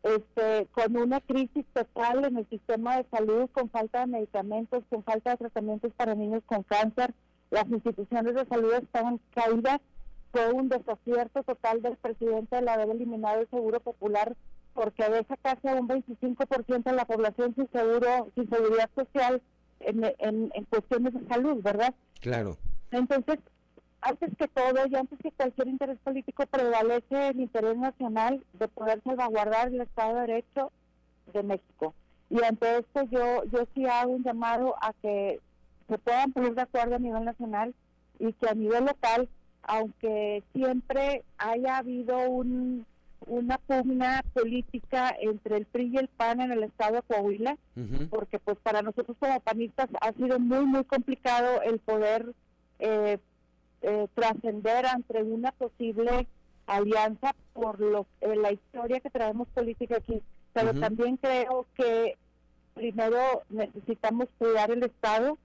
este, 0.02 0.66
con 0.72 0.96
una 0.96 1.20
crisis 1.20 1.64
total 1.72 2.24
en 2.24 2.38
el 2.38 2.48
sistema 2.48 2.96
de 2.96 3.06
salud, 3.10 3.48
con 3.52 3.70
falta 3.70 4.00
de 4.00 4.06
medicamentos, 4.06 4.84
con 4.88 5.02
falta 5.02 5.30
de 5.30 5.36
tratamientos 5.36 5.92
para 5.94 6.14
niños 6.14 6.42
con 6.46 6.62
cáncer. 6.62 7.14
Las 7.50 7.68
instituciones 7.68 8.34
de 8.34 8.46
salud 8.46 8.72
estaban 8.74 9.20
caídas. 9.34 9.80
Fue 10.32 10.52
un 10.52 10.68
desacierto 10.68 11.42
total 11.42 11.82
del 11.82 11.96
presidente 11.96 12.58
el 12.58 12.68
haber 12.68 12.90
eliminado 12.90 13.40
el 13.40 13.48
seguro 13.48 13.80
popular 13.80 14.36
porque 14.74 15.08
deja 15.08 15.36
casi 15.38 15.68
a 15.68 15.74
un 15.74 15.88
25% 15.88 16.84
de 16.84 16.92
la 16.92 17.06
población 17.06 17.54
sin 17.54 17.68
seguro, 17.70 18.30
sin 18.34 18.48
seguridad 18.50 18.90
social 18.94 19.42
en, 19.80 20.04
en, 20.18 20.50
en 20.54 20.64
cuestiones 20.66 21.14
de 21.14 21.26
salud, 21.26 21.62
¿verdad? 21.62 21.94
Claro. 22.20 22.58
Entonces, 22.90 23.38
antes 24.00 24.30
que 24.36 24.48
todo 24.48 24.86
y 24.86 24.94
antes 24.94 25.18
que 25.18 25.32
cualquier 25.32 25.68
interés 25.68 25.98
político 25.98 26.46
prevalece 26.46 27.28
el 27.28 27.40
interés 27.40 27.76
nacional 27.76 28.44
de 28.52 28.68
poder 28.68 29.02
salvaguardar 29.02 29.68
el 29.68 29.80
Estado 29.80 30.14
de 30.14 30.20
Derecho 30.26 30.72
de 31.32 31.42
México. 31.42 31.94
Y 32.30 32.42
ante 32.42 32.78
esto 32.78 33.02
yo, 33.10 33.44
yo 33.44 33.66
sí 33.74 33.86
hago 33.86 34.12
un 34.12 34.24
llamado 34.24 34.74
a 34.80 34.92
que 34.94 35.40
se 35.88 35.98
puedan 35.98 36.32
poner 36.32 36.54
de 36.54 36.62
acuerdo 36.62 36.96
a 36.96 37.00
nivel 37.00 37.24
nacional 37.24 37.74
y 38.18 38.32
que 38.32 38.48
a 38.48 38.54
nivel 38.54 38.84
local, 38.84 39.28
aunque 39.62 40.42
siempre 40.52 41.24
haya 41.38 41.78
habido 41.78 42.18
un, 42.28 42.84
una 43.26 43.58
pugna 43.58 44.22
política 44.34 45.14
entre 45.20 45.56
el 45.58 45.66
PRI 45.66 45.90
y 45.94 45.96
el 45.98 46.08
PAN 46.08 46.40
en 46.40 46.52
el 46.52 46.62
estado 46.64 46.96
de 46.96 47.02
Coahuila, 47.02 47.56
porque 48.10 48.38
pues 48.38 48.56
para 48.62 48.82
nosotros 48.82 49.16
como 49.18 49.40
panistas 49.40 49.88
ha 50.00 50.12
sido 50.12 50.38
muy, 50.38 50.64
muy 50.64 50.84
complicado 50.84 51.62
el 51.62 51.78
poder 51.78 52.32
eh, 52.78 53.18
eh, 53.82 54.08
trascender 54.14 54.86
ante 54.86 55.22
una 55.22 55.52
posible 55.52 56.26
alianza 56.66 57.34
por 57.52 57.80
lo, 57.80 58.06
eh, 58.20 58.36
la 58.36 58.52
historia 58.52 59.00
que 59.00 59.10
traemos 59.10 59.48
política 59.48 59.96
aquí. 59.98 60.22
Pero 60.52 60.72
también 60.80 61.16
creo 61.18 61.66
que 61.76 62.16
primero 62.74 63.42
necesitamos 63.50 64.28
cuidar 64.38 64.70
el 64.70 64.82
Estado. 64.82 65.38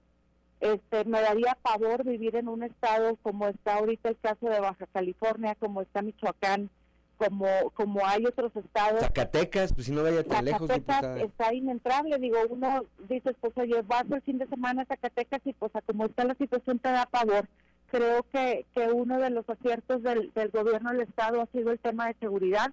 Este, 0.60 1.04
me 1.04 1.20
daría 1.20 1.56
favor 1.62 2.04
vivir 2.04 2.36
en 2.36 2.48
un 2.48 2.62
estado 2.62 3.16
como 3.22 3.48
está 3.48 3.74
ahorita 3.74 4.10
el 4.10 4.18
caso 4.18 4.48
de 4.48 4.60
Baja 4.60 4.86
California, 4.92 5.56
como 5.56 5.82
está 5.82 6.02
Michoacán, 6.02 6.70
como 7.16 7.46
como 7.74 8.06
hay 8.06 8.24
otros 8.26 8.54
estados. 8.54 9.00
Zacatecas, 9.00 9.72
pues 9.72 9.86
si 9.86 9.92
no 9.92 10.04
vaya 10.04 10.22
tan 10.22 10.44
lejos. 10.44 10.68
Zacatecas 10.68 11.20
está 11.22 11.52
inentrable, 11.52 12.16
digo, 12.18 12.38
uno 12.48 12.84
dice, 13.08 13.34
pues 13.40 13.52
oye, 13.56 13.82
vas 13.82 14.04
el 14.08 14.22
fin 14.22 14.38
de 14.38 14.46
semana 14.46 14.82
a 14.82 14.86
Zacatecas 14.86 15.40
y 15.44 15.52
pues 15.52 15.74
a 15.74 15.82
como 15.82 16.06
está 16.06 16.24
la 16.24 16.36
situación 16.36 16.78
te 16.78 16.90
da 16.90 17.08
favor 17.10 17.48
creo 17.92 18.24
que, 18.32 18.64
que 18.74 18.90
uno 18.90 19.20
de 19.20 19.28
los 19.28 19.48
aciertos 19.48 20.02
del, 20.02 20.32
del 20.34 20.48
gobierno 20.48 20.90
del 20.90 21.02
Estado 21.02 21.42
ha 21.42 21.46
sido 21.46 21.70
el 21.70 21.78
tema 21.78 22.06
de 22.06 22.16
seguridad 22.20 22.72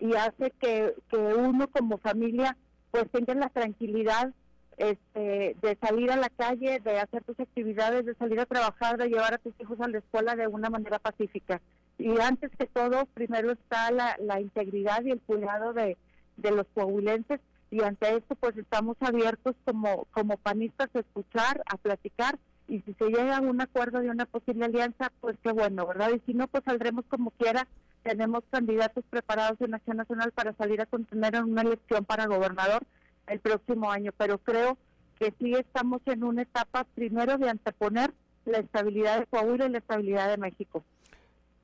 y 0.00 0.14
hace 0.14 0.50
que, 0.60 0.92
que 1.08 1.16
uno 1.16 1.68
como 1.68 1.98
familia 1.98 2.56
pues 2.90 3.08
tenga 3.12 3.34
la 3.34 3.48
tranquilidad 3.48 4.34
este, 4.76 5.56
de 5.62 5.78
salir 5.80 6.10
a 6.10 6.16
la 6.16 6.30
calle, 6.30 6.80
de 6.80 6.98
hacer 6.98 7.22
tus 7.22 7.38
actividades, 7.38 8.04
de 8.04 8.14
salir 8.16 8.40
a 8.40 8.46
trabajar, 8.46 8.98
de 8.98 9.08
llevar 9.08 9.34
a 9.34 9.38
tus 9.38 9.54
hijos 9.60 9.80
a 9.80 9.88
la 9.88 9.98
escuela 9.98 10.34
de 10.34 10.48
una 10.48 10.68
manera 10.68 10.98
pacífica. 10.98 11.62
Y 11.96 12.20
antes 12.20 12.50
que 12.58 12.66
todo, 12.66 13.06
primero 13.14 13.52
está 13.52 13.92
la, 13.92 14.16
la 14.20 14.40
integridad 14.40 15.02
y 15.04 15.12
el 15.12 15.20
cuidado 15.20 15.74
de, 15.74 15.96
de 16.36 16.50
los 16.50 16.66
coahuilenses 16.74 17.40
y 17.70 17.82
ante 17.82 18.16
esto 18.16 18.34
pues 18.34 18.56
estamos 18.56 18.96
abiertos 19.00 19.54
como, 19.64 20.06
como 20.10 20.36
panistas 20.38 20.88
a 20.94 21.00
escuchar, 21.00 21.62
a 21.66 21.76
platicar 21.76 22.38
y 22.68 22.80
si 22.80 22.94
se 22.94 23.06
llega 23.06 23.36
a 23.36 23.40
un 23.40 23.60
acuerdo 23.60 24.00
de 24.00 24.10
una 24.10 24.26
posible 24.26 24.64
alianza, 24.64 25.12
pues 25.20 25.36
qué 25.42 25.52
bueno, 25.52 25.86
¿verdad? 25.86 26.10
Y 26.14 26.20
si 26.26 26.34
no, 26.34 26.48
pues 26.48 26.64
saldremos 26.64 27.04
como 27.08 27.30
quiera. 27.32 27.66
Tenemos 28.02 28.44
candidatos 28.50 29.04
preparados 29.10 29.60
en 29.60 29.74
Acción 29.74 29.96
Nacional 29.96 30.32
para 30.32 30.52
salir 30.54 30.80
a 30.80 30.86
contener 30.86 31.34
en 31.34 31.44
una 31.44 31.62
elección 31.62 32.04
para 32.04 32.26
gobernador 32.26 32.82
el 33.26 33.40
próximo 33.40 33.90
año, 33.90 34.12
pero 34.16 34.38
creo 34.38 34.78
que 35.18 35.32
sí 35.38 35.54
estamos 35.54 36.00
en 36.06 36.22
una 36.22 36.42
etapa 36.42 36.84
primero 36.94 37.38
de 37.38 37.50
anteponer 37.50 38.12
la 38.44 38.58
estabilidad 38.58 39.20
de 39.20 39.26
Coahuila 39.26 39.66
y 39.66 39.70
la 39.70 39.78
estabilidad 39.78 40.28
de 40.28 40.36
México. 40.36 40.84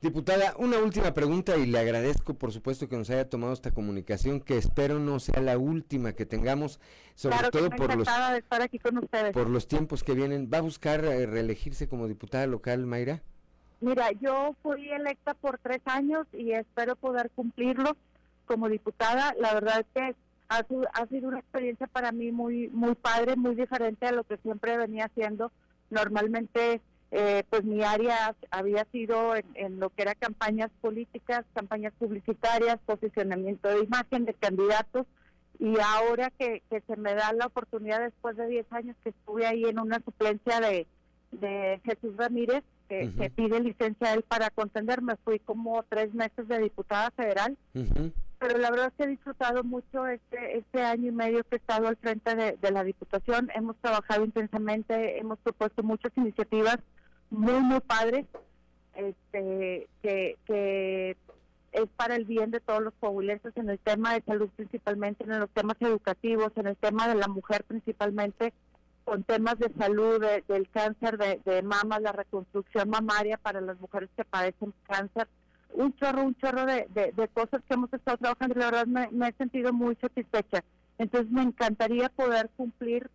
Diputada, 0.03 0.55
una 0.59 0.78
última 0.78 1.14
pregunta 1.14 1.57
y 1.57 1.64
le 1.64 1.78
agradezco 1.78 2.34
por 2.34 2.50
supuesto 2.50 2.88
que 2.88 2.96
nos 2.96 3.09
haya 3.11 3.28
tomado 3.28 3.53
esta 3.53 3.70
comunicación, 3.70 4.40
que 4.40 4.59
espero 4.59 4.98
no 4.98 5.20
sea 5.20 5.40
la 5.40 5.57
última 5.59 6.12
que 6.12 6.26
tengamos, 6.26 6.80
sobre 7.14 7.50
todo 7.53 7.70
por 7.70 7.94
los, 7.96 8.09
de 8.09 8.38
estar 8.38 8.62
aquí 8.62 8.80
con 8.80 8.98
ustedes. 8.98 9.32
por 9.32 9.48
los 9.48 9.68
tiempos 9.68 10.03
que 10.03 10.14
vienen. 10.14 10.50
¿Va 10.53 10.59
a 10.59 10.62
buscar 10.62 11.05
eh, 11.05 11.24
reelegirse 11.26 11.88
como 11.88 12.09
diputada 12.09 12.48
local, 12.48 12.84
Mayra? 12.84 13.22
Mira, 13.80 14.11
yo 14.20 14.57
fui 14.64 14.90
electa 14.90 15.34
por 15.34 15.59
tres 15.59 15.80
años 15.84 16.26
y 16.32 16.50
espero 16.50 16.96
poder 16.96 17.30
cumplirlo 17.30 17.96
como 18.46 18.68
diputada. 18.68 19.36
La 19.38 19.55
verdad 19.55 19.82
es 19.82 19.86
que 19.94 20.16
ha, 20.48 20.66
ha 20.94 21.07
sido 21.07 21.28
una 21.28 21.38
experiencia 21.38 21.86
para 21.86 22.11
mí 22.11 22.32
muy, 22.32 22.66
muy 22.70 22.96
padre, 22.96 23.36
muy 23.36 23.55
diferente 23.55 24.07
a 24.07 24.12
lo 24.12 24.24
que 24.24 24.36
siempre 24.38 24.76
venía 24.76 25.05
haciendo. 25.05 25.53
Normalmente 25.90 26.80
eh, 27.14 27.44
pues 27.50 27.62
mi 27.62 27.82
área 27.82 28.34
había 28.50 28.86
sido 28.90 29.34
en, 29.36 29.78
lo 29.78 29.90
que 29.90 30.00
era 30.00 30.14
campañas 30.14 30.70
políticas, 30.80 31.44
campañas 31.52 31.92
publicitarias, 31.98 32.78
posicionamiento 32.86 33.68
de 33.68 33.84
imagen 33.84 34.24
de 34.24 34.32
candidatos 34.32 35.06
y 35.58 35.74
ahora 35.78 36.30
que, 36.30 36.62
se 36.70 36.96
me 36.96 37.14
da 37.14 37.34
la 37.34 37.46
oportunidad 37.46 38.00
después 38.00 38.34
de 38.38 38.46
10 38.46 38.72
años 38.72 38.96
que 39.04 39.10
estuve 39.10 39.46
ahí 39.46 39.64
en 39.66 39.78
una 39.78 40.00
suplencia 40.02 40.58
de, 40.60 40.86
Jesús 41.84 42.16
Ramírez, 42.16 42.64
que, 42.88 43.30
pide 43.36 43.60
licencia 43.60 44.14
él 44.14 44.22
para 44.22 44.48
contender, 44.48 45.02
me 45.02 45.16
fui 45.16 45.38
como 45.38 45.82
tres 45.90 46.14
meses 46.14 46.48
de 46.48 46.60
diputada 46.60 47.10
federal, 47.10 47.58
pero 48.38 48.56
la 48.56 48.70
verdad 48.70 48.86
es 48.86 48.94
que 48.94 49.04
he 49.04 49.14
disfrutado 49.14 49.64
mucho 49.64 50.06
este, 50.06 50.58
este 50.58 50.82
año 50.82 51.08
y 51.08 51.12
medio 51.12 51.44
que 51.44 51.56
he 51.56 51.58
estado 51.58 51.88
al 51.88 51.96
frente 51.96 52.34
de, 52.34 52.56
de 52.56 52.70
la 52.70 52.84
diputación, 52.84 53.50
hemos 53.54 53.76
trabajado 53.76 54.24
intensamente, 54.24 55.18
hemos 55.18 55.38
propuesto 55.40 55.82
muchas 55.82 56.12
iniciativas 56.16 56.78
muy, 57.33 57.61
muy 57.61 57.80
padre, 57.80 58.26
este, 58.95 59.89
que, 60.03 60.37
que 60.47 61.16
es 61.72 61.89
para 61.97 62.14
el 62.16 62.26
bien 62.26 62.51
de 62.51 62.61
todos 62.61 62.83
los 62.83 62.95
coahuilenses 63.01 63.57
en 63.57 63.70
el 63.70 63.78
tema 63.78 64.14
de 64.14 64.22
salud 64.22 64.51
principalmente, 64.55 65.24
en 65.24 65.41
los 65.41 65.51
temas 65.51 65.76
educativos, 65.80 66.53
en 66.57 66.66
el 66.66 66.76
tema 66.76 67.09
de 67.09 67.14
la 67.14 67.28
mujer 67.28 67.64
principalmente, 67.64 68.53
con 69.05 69.24
temas 69.24 69.59
de 69.59 69.72
salud, 69.78 70.22
del 70.47 70.68
cáncer 70.70 71.18
de, 71.18 71.41
de 71.45 71.62
mama, 71.62 71.99
la 71.99 72.12
reconstrucción 72.12 72.89
mamaria 72.91 73.39
para 73.39 73.61
las 73.61 73.80
mujeres 73.80 74.11
que 74.16 74.24
padecen 74.24 74.72
cáncer, 74.87 75.26
un 75.72 75.95
chorro, 75.97 76.22
un 76.22 76.35
chorro 76.37 76.66
de, 76.66 76.87
de, 76.93 77.28
cosas 77.28 77.62
que 77.66 77.74
hemos 77.74 77.93
estado 77.93 78.18
trabajando 78.18 78.55
y 78.55 78.59
la 78.61 78.70
verdad 78.70 78.87
me 78.87 79.28
he 79.28 79.33
sentido 79.33 79.72
muy 79.72 79.97
satisfecha. 79.97 80.62
Entonces 80.99 81.30
me 81.33 81.43
encantaría 81.43 82.11
poder 82.11 82.51
cumplir 82.57 83.11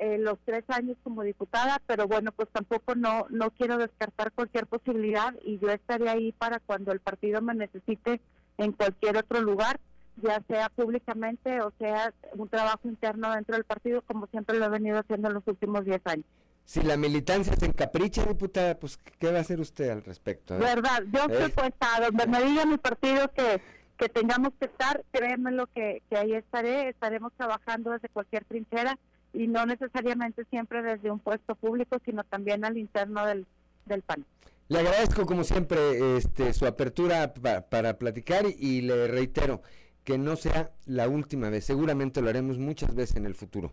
eh, 0.00 0.16
los 0.18 0.38
tres 0.46 0.64
años 0.68 0.96
como 1.02 1.22
diputada, 1.22 1.82
pero 1.86 2.08
bueno, 2.08 2.32
pues 2.32 2.48
tampoco 2.50 2.94
no, 2.94 3.26
no 3.28 3.50
quiero 3.50 3.76
descartar 3.76 4.32
cualquier 4.32 4.66
posibilidad 4.66 5.34
y 5.44 5.58
yo 5.58 5.68
estaré 5.68 6.08
ahí 6.08 6.32
para 6.32 6.58
cuando 6.58 6.90
el 6.92 7.00
partido 7.00 7.42
me 7.42 7.54
necesite 7.54 8.18
en 8.56 8.72
cualquier 8.72 9.18
otro 9.18 9.42
lugar, 9.42 9.78
ya 10.22 10.42
sea 10.48 10.70
públicamente 10.70 11.60
o 11.60 11.70
sea 11.78 12.14
un 12.32 12.48
trabajo 12.48 12.88
interno 12.88 13.30
dentro 13.34 13.56
del 13.56 13.64
partido, 13.64 14.00
como 14.00 14.26
siempre 14.28 14.58
lo 14.58 14.64
he 14.64 14.68
venido 14.70 14.98
haciendo 14.98 15.28
en 15.28 15.34
los 15.34 15.46
últimos 15.46 15.84
diez 15.84 16.00
años. 16.06 16.24
Si 16.64 16.80
la 16.80 16.96
militancia 16.96 17.54
se 17.54 17.66
encapricha, 17.66 18.24
diputada, 18.24 18.78
pues 18.78 18.96
¿qué 19.18 19.30
va 19.30 19.38
a 19.38 19.40
hacer 19.42 19.60
usted 19.60 19.90
al 19.90 20.02
respecto? 20.02 20.56
Verdad, 20.56 21.02
yo 21.12 21.26
¿Eh? 21.28 21.52
pues 21.54 21.72
a 21.80 22.00
donde 22.00 22.26
me 22.26 22.42
diga 22.42 22.64
mi 22.64 22.78
partido 22.78 23.30
que 23.32 23.60
que 23.98 24.08
tengamos 24.08 24.54
que 24.58 24.64
estar, 24.64 25.04
créeme 25.12 25.52
lo 25.52 25.66
que, 25.66 26.02
que 26.08 26.16
ahí 26.16 26.32
estaré, 26.32 26.88
estaremos 26.88 27.34
trabajando 27.36 27.90
desde 27.90 28.08
cualquier 28.08 28.46
trinchera 28.46 28.98
y 29.32 29.46
no 29.46 29.66
necesariamente 29.66 30.44
siempre 30.46 30.82
desde 30.82 31.10
un 31.10 31.18
puesto 31.18 31.54
público, 31.54 31.98
sino 32.04 32.24
también 32.24 32.64
al 32.64 32.76
interno 32.78 33.26
del, 33.26 33.46
del 33.86 34.02
PAN. 34.02 34.24
Le 34.68 34.78
agradezco 34.78 35.26
como 35.26 35.42
siempre 35.42 36.16
este, 36.16 36.52
su 36.52 36.64
apertura 36.64 37.34
para 37.34 37.98
platicar 37.98 38.44
y, 38.46 38.82
le 38.82 39.08
reitero 39.08 39.62
que 40.04 40.16
no 40.16 40.36
sea 40.36 40.70
la 40.86 41.08
última 41.08 41.50
vez, 41.50 41.64
seguramente 41.64 42.22
lo 42.22 42.28
haremos 42.28 42.58
muchas 42.58 42.94
veces 42.94 43.16
en 43.16 43.26
el 43.26 43.34
futuro. 43.34 43.72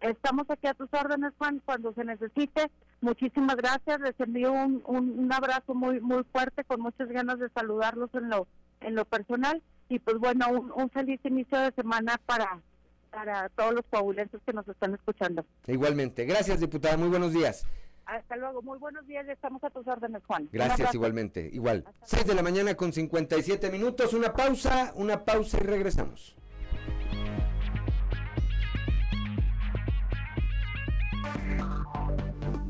Estamos 0.00 0.44
aquí 0.50 0.66
a 0.66 0.74
tus 0.74 0.92
órdenes, 0.92 1.32
Juan, 1.38 1.62
cuando 1.64 1.94
se 1.94 2.04
necesite. 2.04 2.70
Muchísimas 3.00 3.56
gracias, 3.56 4.00
les 4.00 4.20
envío 4.20 4.52
un, 4.52 4.82
un, 4.84 5.32
abrazo 5.32 5.74
muy 5.74 6.00
muy 6.00 6.24
fuerte, 6.24 6.62
con 6.64 6.80
muchas 6.82 7.08
ganas 7.08 7.38
de 7.38 7.48
saludarlos 7.48 8.10
en 8.12 8.28
lo, 8.28 8.46
en 8.80 8.94
lo 8.94 9.06
personal 9.06 9.62
y 9.88 9.98
pues 9.98 10.18
bueno, 10.18 10.48
un, 10.50 10.72
un 10.74 10.90
feliz 10.90 11.20
inicio 11.24 11.58
de 11.58 11.72
semana 11.72 12.20
para, 12.26 12.60
para 13.14 13.48
todos 13.50 13.74
los 13.74 13.84
coahuilenses 13.90 14.40
que 14.44 14.52
nos 14.52 14.66
están 14.68 14.94
escuchando. 14.94 15.46
Igualmente. 15.66 16.24
Gracias, 16.24 16.60
diputada. 16.60 16.96
Muy 16.96 17.08
buenos 17.08 17.32
días. 17.32 17.64
Hasta 18.06 18.36
luego. 18.36 18.60
Muy 18.60 18.78
buenos 18.78 19.06
días. 19.06 19.26
Estamos 19.28 19.62
a 19.64 19.70
tus 19.70 19.86
órdenes, 19.86 20.22
Juan. 20.26 20.48
Gracias, 20.52 20.94
igualmente. 20.94 21.48
Igual. 21.52 21.84
6 22.02 22.26
de 22.26 22.34
la 22.34 22.42
mañana 22.42 22.74
con 22.74 22.92
57 22.92 23.70
minutos. 23.70 24.12
Una 24.12 24.32
pausa, 24.32 24.92
una 24.96 25.24
pausa 25.24 25.58
y 25.60 25.64
regresamos. 25.64 26.36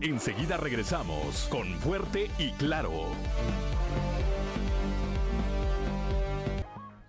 Enseguida 0.02 0.58
regresamos 0.58 1.48
con 1.50 1.66
Fuerte 1.80 2.30
y 2.38 2.50
Claro. 2.52 2.90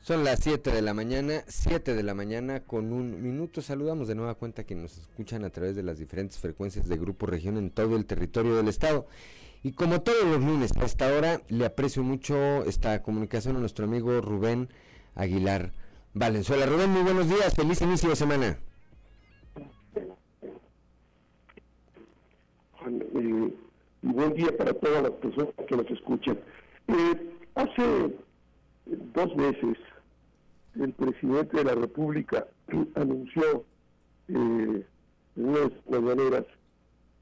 Son 0.05 0.23
las 0.23 0.41
7 0.41 0.71
de 0.71 0.83
la 0.83 0.93
mañana, 0.93 1.43
7 1.47 1.95
de 1.95 2.03
la 2.03 2.13
mañana 2.13 2.59
con 2.59 2.93
un 2.93 3.23
minuto. 3.23 3.63
Saludamos 3.63 4.07
de 4.07 4.13
nueva 4.13 4.35
cuenta 4.35 4.63
quienes 4.63 4.83
nos 4.83 4.97
escuchan 4.99 5.43
a 5.43 5.49
través 5.49 5.75
de 5.75 5.81
las 5.81 5.97
diferentes 5.97 6.37
frecuencias 6.37 6.87
de 6.87 6.95
Grupo 6.95 7.25
Región 7.25 7.57
en 7.57 7.71
todo 7.71 7.97
el 7.97 8.05
territorio 8.05 8.55
del 8.55 8.67
estado. 8.67 9.07
Y 9.63 9.71
como 9.71 10.03
todos 10.03 10.23
los 10.25 10.41
lunes 10.41 10.77
a 10.77 10.85
esta 10.85 11.11
hora, 11.11 11.41
le 11.49 11.65
aprecio 11.65 12.03
mucho 12.03 12.63
esta 12.65 13.01
comunicación 13.01 13.55
a 13.55 13.59
nuestro 13.59 13.85
amigo 13.85 14.21
Rubén 14.21 14.69
Aguilar 15.15 15.71
Valenzuela. 16.13 16.67
Rubén, 16.67 16.91
muy 16.91 17.01
buenos 17.01 17.27
días, 17.27 17.55
feliz 17.55 17.81
inicio 17.81 18.09
de 18.09 18.15
semana. 18.15 18.59
Buen 24.03 24.33
día 24.35 24.55
para 24.55 24.71
todas 24.75 25.01
las 25.01 25.13
personas 25.13 25.55
que 25.67 25.75
nos 25.75 25.89
escuchan. 25.89 26.39
Eh, 26.89 27.31
hace 27.55 28.15
dos 28.85 29.35
meses 29.35 29.79
el 30.79 30.93
presidente 30.93 31.57
de 31.57 31.63
la 31.63 31.75
República 31.75 32.47
anunció 32.95 33.65
eh, 34.27 34.85
en 35.35 35.45
unas 35.45 35.71
mañaneras 35.89 36.45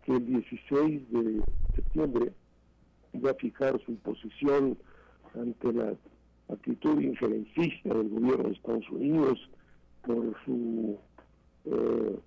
que 0.05 0.13
el 0.13 0.25
16 0.25 1.11
de 1.11 1.43
septiembre 1.75 2.33
iba 3.13 3.31
a 3.31 3.35
fijar 3.35 3.79
su 3.85 3.95
posición 3.97 4.77
ante 5.35 5.73
la 5.73 5.93
actitud 6.49 6.99
injerencista 6.99 7.93
del 7.93 8.09
gobierno 8.09 8.49
de 8.49 8.55
Estados 8.55 8.89
Unidos 8.89 9.39
por 10.05 10.35
su 10.45 10.97
eh, 11.65 12.19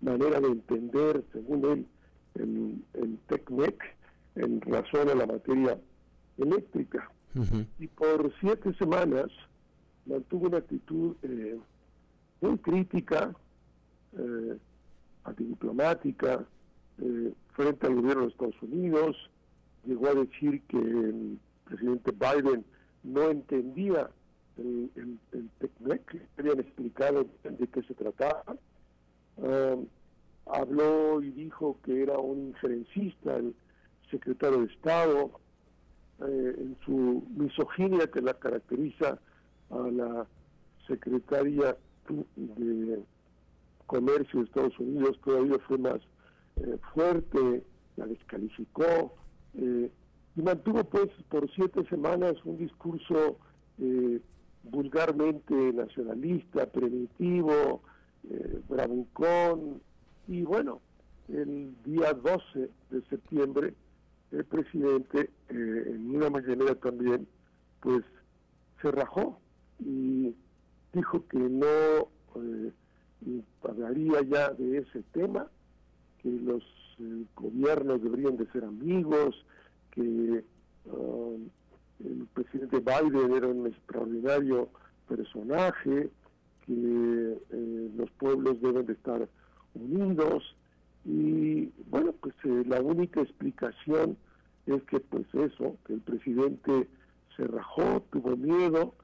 manera 0.00 0.40
de 0.40 0.48
entender, 0.48 1.24
según 1.32 1.64
él, 1.70 1.86
el, 2.34 2.84
el 2.94 3.18
TECMEC 3.28 3.82
en 4.34 4.60
razón 4.62 5.08
a 5.08 5.14
la 5.14 5.26
materia 5.26 5.78
eléctrica. 6.38 7.10
Y 7.80 7.88
por 7.88 8.32
siete 8.40 8.72
semanas 8.74 9.26
mantuvo 10.06 10.48
una 10.48 10.58
actitud 10.58 11.16
eh, 11.22 11.58
muy 12.40 12.58
crítica, 12.58 13.34
eh, 14.18 14.58
antidiplomática, 15.24 16.44
eh, 16.98 17.32
frente 17.52 17.86
al 17.86 17.94
gobierno 17.96 18.22
de 18.22 18.28
Estados 18.28 18.62
Unidos. 18.62 19.16
Llegó 19.84 20.08
a 20.08 20.14
decir 20.14 20.62
que 20.68 20.78
el 20.78 21.38
presidente 21.64 22.12
Biden 22.12 22.64
no 23.02 23.30
entendía 23.30 24.10
el, 24.56 24.90
el, 24.94 25.18
el 25.32 25.50
TECMEC, 25.58 26.28
habían 26.38 26.60
explicado 26.60 27.26
de 27.42 27.66
qué 27.66 27.82
se 27.82 27.94
trataba. 27.94 28.56
Um, 29.36 29.86
habló 30.46 31.22
y 31.22 31.30
dijo 31.30 31.78
que 31.84 32.02
era 32.02 32.18
un 32.18 32.48
injerencista, 32.48 33.36
el 33.36 33.54
secretario 34.10 34.60
de 34.60 34.72
Estado, 34.72 35.40
eh, 36.20 36.54
en 36.58 36.76
su 36.84 37.24
misoginia 37.36 38.06
que 38.06 38.20
la 38.20 38.34
caracteriza 38.34 39.18
a 39.74 39.90
la 39.90 40.26
secretaria 40.86 41.76
de 42.36 43.02
Comercio 43.86 44.40
de 44.40 44.46
Estados 44.46 44.78
Unidos 44.78 45.18
todavía 45.24 45.58
fue 45.66 45.78
más 45.78 46.00
eh, 46.56 46.78
fuerte, 46.92 47.62
la 47.96 48.06
descalificó 48.06 49.14
eh, 49.54 49.90
y 50.36 50.42
mantuvo 50.42 50.84
pues 50.84 51.10
por 51.28 51.50
siete 51.54 51.84
semanas 51.88 52.34
un 52.44 52.58
discurso 52.58 53.38
vulgarmente 54.62 55.54
nacionalista, 55.72 56.66
primitivo, 56.66 57.82
bravucón 58.68 59.82
y 60.28 60.42
bueno, 60.42 60.80
el 61.28 61.74
día 61.84 62.12
12 62.12 62.70
de 62.90 63.02
septiembre 63.10 63.74
el 64.34 64.44
presidente 64.44 65.30
eh, 65.48 65.84
en 65.86 66.16
una 66.16 66.28
mañanera 66.30 66.74
también, 66.74 67.26
pues 67.80 68.04
se 68.82 68.90
rajó 68.90 69.40
y 69.78 70.34
dijo 70.92 71.26
que 71.28 71.38
no 71.38 72.08
eh, 72.36 72.72
hablaría 73.62 74.22
ya 74.22 74.50
de 74.50 74.78
ese 74.78 75.02
tema, 75.12 75.46
que 76.22 76.30
los 76.30 76.62
eh, 76.98 77.24
gobiernos 77.36 78.02
deberían 78.02 78.36
de 78.36 78.46
ser 78.52 78.64
amigos, 78.64 79.34
que 79.90 80.44
um, 80.86 81.48
el 82.04 82.26
presidente 82.34 82.80
Biden 82.80 83.32
era 83.32 83.48
un 83.48 83.66
extraordinario 83.66 84.68
personaje, 85.08 86.10
que 86.66 87.38
los 87.96 88.10
pueblos 88.12 88.60
deben 88.60 88.86
de 88.86 88.94
estar 88.94 89.28
unidos 89.74 90.42
y 91.04 91.70
bueno, 91.90 92.12
pues 92.20 92.34
la 92.66 92.80
única 92.80 93.20
explicación 93.20 94.16
es 94.66 94.82
que 94.84 95.00
pues 95.00 95.26
eso, 95.34 95.76
que 95.86 95.94
el 95.94 96.00
presidente 96.00 96.88
se 97.36 97.46
rajó, 97.46 98.02
tuvo 98.10 98.36
miedo, 98.36 98.94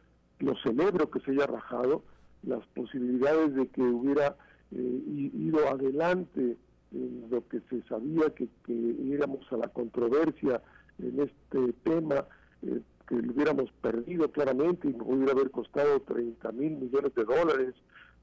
lo 0.40 0.56
celebro 0.56 1.10
que 1.10 1.20
se 1.20 1.32
haya 1.32 1.46
rajado, 1.46 2.02
las 2.42 2.66
posibilidades 2.68 3.54
de 3.54 3.68
que 3.68 3.82
hubiera 3.82 4.36
eh, 4.72 5.02
ido 5.34 5.68
adelante 5.68 6.56
en 6.92 7.26
lo 7.30 7.46
que 7.48 7.60
se 7.68 7.82
sabía 7.82 8.30
que, 8.34 8.48
que 8.64 8.72
íbamos 8.72 9.40
a 9.52 9.56
la 9.56 9.68
controversia 9.68 10.62
en 10.98 11.20
este 11.20 11.72
tema, 11.84 12.24
eh, 12.62 12.80
que 13.06 13.16
lo 13.16 13.32
hubiéramos 13.32 13.70
perdido 13.80 14.30
claramente 14.30 14.88
y 14.88 14.92
nos 14.92 15.06
hubiera 15.06 15.32
haber 15.32 15.50
costado 15.50 16.00
30 16.00 16.52
mil 16.52 16.76
millones 16.76 17.14
de 17.14 17.24
dólares, 17.24 17.74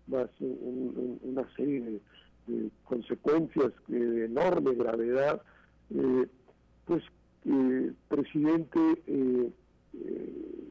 más 0.07 0.29
una 0.39 1.45
serie 1.55 2.01
de, 2.47 2.71
consecuencias 2.85 3.73
de 3.87 4.25
enorme 4.25 4.73
gravedad, 4.75 5.41
eh, 5.89 6.27
pues 6.85 7.03
eh, 7.45 7.93
presidente 8.07 8.79
eh, 9.07 9.51
eh, 9.93 10.69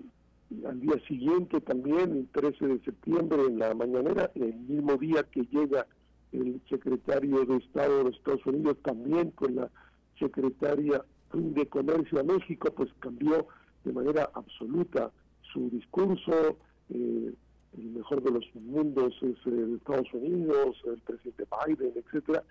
al 0.67 0.81
día 0.81 0.95
siguiente 1.07 1.61
también, 1.61 2.13
el 2.13 2.29
13 2.29 2.67
de 2.67 2.79
septiembre, 2.81 3.47
en 3.47 3.59
la 3.59 3.75
mañanera, 3.75 4.31
el 4.35 4.55
mismo 4.55 4.97
día 4.97 5.25
que 5.25 5.43
llega 5.43 5.87
el 6.33 6.61
secretario 6.69 7.45
de 7.45 7.57
Estado 7.57 8.05
de 8.05 8.11
Estados 8.11 8.45
Unidos, 8.47 8.77
también 8.83 9.31
con 9.33 9.57
la 9.57 9.71
secretaria 10.19 11.05
de 11.33 11.67
Comercio 11.67 12.21
a 12.21 12.23
México, 12.23 12.73
pues 12.75 12.91
cambió 13.01 13.47
de 13.85 13.93
manera 13.93 14.31
absoluta 14.35 15.11
su 15.53 15.69
discurso. 15.71 16.57
Eh, 16.91 17.33
el 17.77 17.85
mejor 17.91 18.23
de 18.23 18.31
los 18.31 18.45
mundos 18.55 19.15
es 19.23 19.37
Estados 19.47 20.13
Unidos, 20.15 20.77
el 20.87 21.01
presidente 21.01 21.45
Biden, 21.67 21.93
etcétera. 21.97 22.43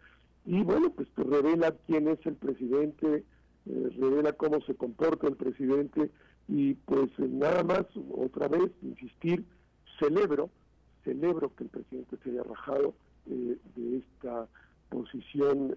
Y 0.46 0.62
bueno, 0.64 0.91
pues 0.91 1.08
revela 1.16 1.74
quién 1.88 2.08
es 2.08 2.24
el 2.26 2.36
presidente 2.36 3.24
eh, 3.68 3.89
revela 3.98 4.34
cómo 4.34 4.62
se 4.62 4.76
comporta 4.76 5.28
el 5.28 5.36
presidente 5.36 6.12
y 6.48 6.74
pues 6.74 7.10
eh, 7.18 7.28
nada 7.28 7.64
más, 7.64 7.86
otra 8.12 8.48
vez, 8.48 8.72
insistir, 8.82 9.46
celebro, 10.00 10.50
celebro 11.04 11.54
que 11.56 11.64
el 11.66 11.70
presidente 11.70 12.18
se 12.24 12.30
haya 12.32 12.43
rajado 12.43 12.93
eh, 13.28 13.58
de 13.76 13.98
esta 13.98 14.48
posición 14.89 15.76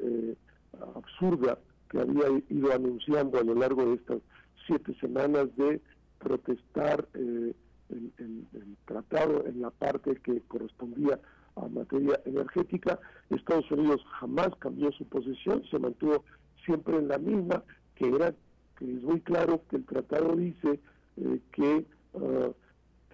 absurda 0.95 1.59
que 1.89 1.99
había 1.99 2.29
ido 2.51 2.73
anunciando 2.73 3.39
a 3.39 3.43
lo 3.43 3.55
largo 3.55 3.87
de 3.87 3.95
estas 3.95 4.19
siete 4.67 4.95
semanas 5.01 5.49
de 5.57 5.81
protestar 6.19 7.09
el, 7.15 7.57
el, 7.91 8.77
tratado 8.85 9.47
en 9.47 9.63
la 9.63 9.71
parte 9.71 10.17
que 10.17 10.43
correspondía 10.43 11.19
a 11.57 11.69
materia 11.69 12.21
energética. 12.25 12.99
Estados 13.31 13.71
Unidos 13.71 14.03
jamás 14.21 14.51
cambió 14.59 14.93
su 14.93 15.07
posición, 15.07 15.63
se 15.71 15.79
mantuvo 15.79 16.25
siempre 16.65 16.97
en 16.97 17.09
la 17.09 17.19
misma, 17.19 17.63
que 17.95 18.09
era 18.09 18.35
que 18.79 18.85
es 18.85 19.03
muy 19.03 19.21
claro 19.21 19.63
que 19.69 19.77
el 19.77 19.85
tratado 19.85 20.37
dice 20.37 20.81
eh, 21.17 21.41
que 21.53 21.85
ah, 22.15 22.51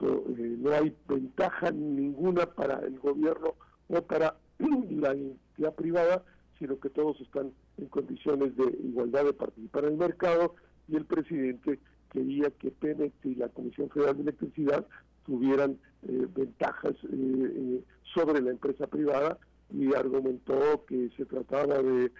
eh, 0.03 0.57
no 0.59 0.71
hay 0.71 0.95
ventaja 1.09 1.71
ninguna 1.71 2.47
para 2.47 2.81
el 2.81 2.99
gobierno 2.99 3.55
o 3.89 4.03
para 4.03 4.37
la 4.59 5.13
entidad 5.13 5.75
privada, 5.75 6.23
sino 6.59 6.79
que 6.79 6.91
todos 6.91 7.19
están 7.21 7.53
en 7.79 7.87
condiciones 7.87 8.55
de 8.57 8.65
igualdad 8.85 9.25
de 9.25 9.33
participar 9.33 9.85
en 9.85 9.93
el 9.93 9.99
mercado 9.99 10.55
y 10.87 10.97
el 10.97 11.07
presidente 11.07 11.81
quería 12.13 12.51
que 12.51 12.71
Pemex 12.71 13.15
y 13.25 13.35
la 13.35 13.49
Comisión 13.49 13.89
Federal 13.89 14.17
de 14.17 14.23
Electricidad 14.23 14.87
tuvieran 15.25 15.79
eh, 16.07 16.27
ventajas 16.35 16.95
sobre 18.15 18.43
la 18.43 18.51
empresa 18.51 18.87
privada 18.87 19.39
y 19.73 19.95
argumentó 19.95 20.85
que 20.87 21.11
se 21.17 21.25
trataba 21.25 21.83
de 21.83 22.13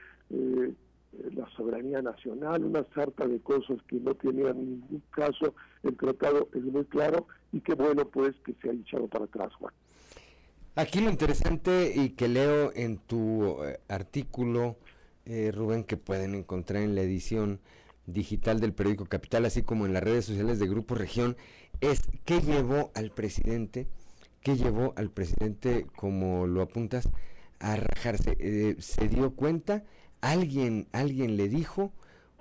la 1.33 1.49
soberanía 1.57 2.03
nacional, 2.03 2.65
una 2.65 2.85
sarta 2.95 3.27
de 3.27 3.41
cosas 3.41 3.79
que 3.89 3.97
no 3.97 4.15
tenían 4.15 4.57
ningún 4.59 5.03
caso. 5.11 5.55
El 5.83 5.97
tratado 5.97 6.49
es 6.55 6.63
muy 6.63 6.85
claro 6.85 7.27
y 7.53 7.61
qué 7.61 7.75
bueno 7.75 8.09
pues 8.09 8.35
que 8.45 8.55
se 8.61 8.71
ha 8.71 8.73
echado 8.73 9.09
para 9.09 9.25
atrás, 9.25 9.53
Juan. 9.55 9.73
Aquí 10.77 11.01
lo 11.01 11.09
interesante 11.09 11.93
y 11.95 12.11
que 12.11 12.27
leo 12.27 12.73
en 12.75 12.99
tu 12.99 13.63
eh, 13.63 13.79
artículo, 13.89 14.77
eh, 15.25 15.53
Rubén, 15.55 15.85
que 15.85 15.97
pueden 15.97 16.35
encontrar 16.35 16.83
en 16.83 16.97
la 16.97 17.03
edición 17.03 17.61
digital 18.07 18.61
del 18.61 18.73
periódico 18.73 19.07
Capital, 19.07 19.45
así 19.45 19.63
como 19.63 19.87
en 19.87 19.93
las 19.93 20.03
redes 20.03 20.25
sociales 20.25 20.59
de 20.59 20.67
Grupo 20.67 20.95
Región, 20.95 21.37
es 21.81 22.03
qué 22.25 22.41
llevó 22.41 22.91
al 22.95 23.11
presidente, 23.11 23.87
qué 24.43 24.57
llevó 24.57 24.93
al 24.97 25.11
presidente, 25.11 25.87
como 25.97 26.47
lo 26.47 26.63
apuntas, 26.63 27.09
a 27.61 27.77
rajarse. 27.77 28.37
Eh, 28.41 28.77
se 28.81 29.09
dio 29.09 29.35
cuenta 29.35 29.85
alguien, 30.25 30.89
alguien 30.93 31.37
le 31.37 31.49
dijo 31.49 31.93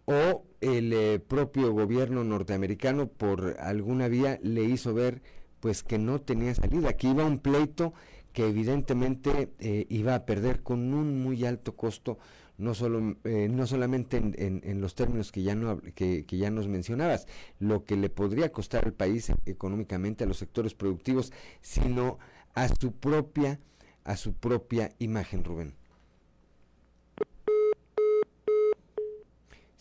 o 0.05 0.45
el 0.61 0.93
eh, 0.93 1.19
propio 1.19 1.71
gobierno 1.73 2.23
norteamericano 2.23 3.07
por 3.07 3.57
alguna 3.59 4.07
vía 4.07 4.39
le 4.41 4.63
hizo 4.63 4.93
ver 4.93 5.21
pues 5.59 5.83
que 5.83 5.97
no 5.97 6.19
tenía 6.19 6.55
salida, 6.55 6.93
que 6.93 7.07
iba 7.07 7.25
un 7.25 7.39
pleito 7.39 7.93
que 8.31 8.47
evidentemente 8.47 9.53
eh, 9.59 9.85
iba 9.89 10.15
a 10.15 10.25
perder 10.25 10.63
con 10.63 10.93
un 10.93 11.21
muy 11.21 11.45
alto 11.45 11.75
costo, 11.75 12.17
no, 12.57 12.73
solo, 12.73 13.17
eh, 13.23 13.47
no 13.49 13.67
solamente 13.67 14.17
en, 14.17 14.81
los 14.81 14.95
términos 14.95 15.31
que 15.31 15.43
ya, 15.43 15.55
no, 15.55 15.79
que, 15.95 16.25
ya 16.29 16.49
nos 16.49 16.67
mencionabas, 16.67 17.27
lo 17.59 17.85
que 17.85 17.95
le 17.95 18.09
podría 18.09 18.51
costar 18.51 18.85
al 18.85 18.93
país 18.93 19.31
económicamente, 19.45 20.23
a 20.23 20.27
los 20.27 20.37
sectores 20.37 20.73
productivos, 20.73 21.31
sino 21.61 22.17
a 22.55 22.67
su 22.69 22.91
propia, 22.93 23.59
a 24.03 24.17
su 24.17 24.33
propia 24.33 24.91
imagen, 24.99 25.43
Rubén. 25.43 25.75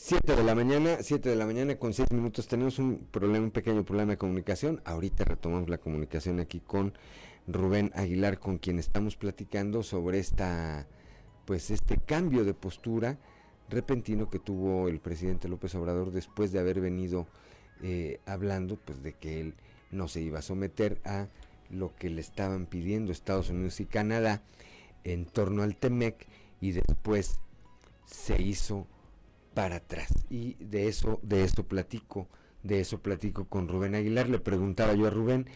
7 0.05 0.35
de 0.35 0.43
la 0.43 0.57
mañana, 0.57 0.97
7 1.01 1.29
de 1.29 1.37
la 1.37 1.47
mañana 1.47 1.77
con 1.77 1.95
6 1.95 2.11
minutos. 2.11 2.49
Tenemos 2.49 2.81
un 2.81 3.07
problema, 3.13 3.45
un 3.45 3.53
pequeño 3.53 3.85
problema 3.85 4.11
de 4.11 4.19
comunicación. 4.19 4.83
Ahorita 4.85 5.23
retomamos 5.23 5.69
la 5.69 5.79
comunicación 5.79 6.41
aquí 6.41 6.59
con 6.59 6.93
Rubén 7.47 7.93
Aguilar, 7.95 8.41
con 8.41 8.59
quien 8.59 8.81
estamos 8.81 9.15
platicando 9.15 9.85
sobre 9.85 10.19
esta, 10.19 10.89
pues 11.45 11.71
este 11.71 11.99
cambio 11.99 12.45
de 12.45 12.53
postura 12.53 13.17
repentino 13.69 14.29
que 14.29 14.41
tuvo 14.41 14.89
el 14.89 14.99
presidente 14.99 15.49
López 15.49 15.73
Obrador 15.77 16.11
después 16.11 16.51
de 16.51 16.59
haber 16.59 16.81
venido 16.81 17.29
eh, 17.81 18.19
hablando, 18.27 18.81
pues 18.85 19.05
de 19.05 19.13
que 19.13 19.41
él 19.41 19.55
no 19.93 20.09
se 20.09 20.21
iba 20.21 20.41
a 20.41 20.43
someter 20.43 21.01
a 21.05 21.29
lo 21.71 21.95
que 21.95 22.11
le 22.11 22.23
estaban 22.23 22.67
pidiendo 22.67 23.13
Estados 23.13 23.51
Unidos 23.51 23.79
y 23.79 23.87
Canadá 23.87 24.43
en 25.05 25.27
torno 25.27 25.63
al 25.63 25.77
TEMEC 25.77 26.27
y 26.61 26.73
después 26.73 27.39
se 28.05 28.43
hizo 28.43 28.89
para 29.55 29.77
atrás. 29.77 30.13
Y 30.31 30.55
de 30.55 30.89
eso, 30.89 31.21
de 31.23 31.45
eso 31.45 31.67
platico, 31.67 32.29
de 32.63 32.81
eso 32.81 33.01
platico 33.01 33.47
con 33.47 33.69
Rubén 33.69 33.95
Aguilar. 33.95 34.29
Le 34.29 34.39
preguntaba 34.39 34.95
yo 34.95 35.07
a 35.07 35.11
Rubén, 35.11 35.47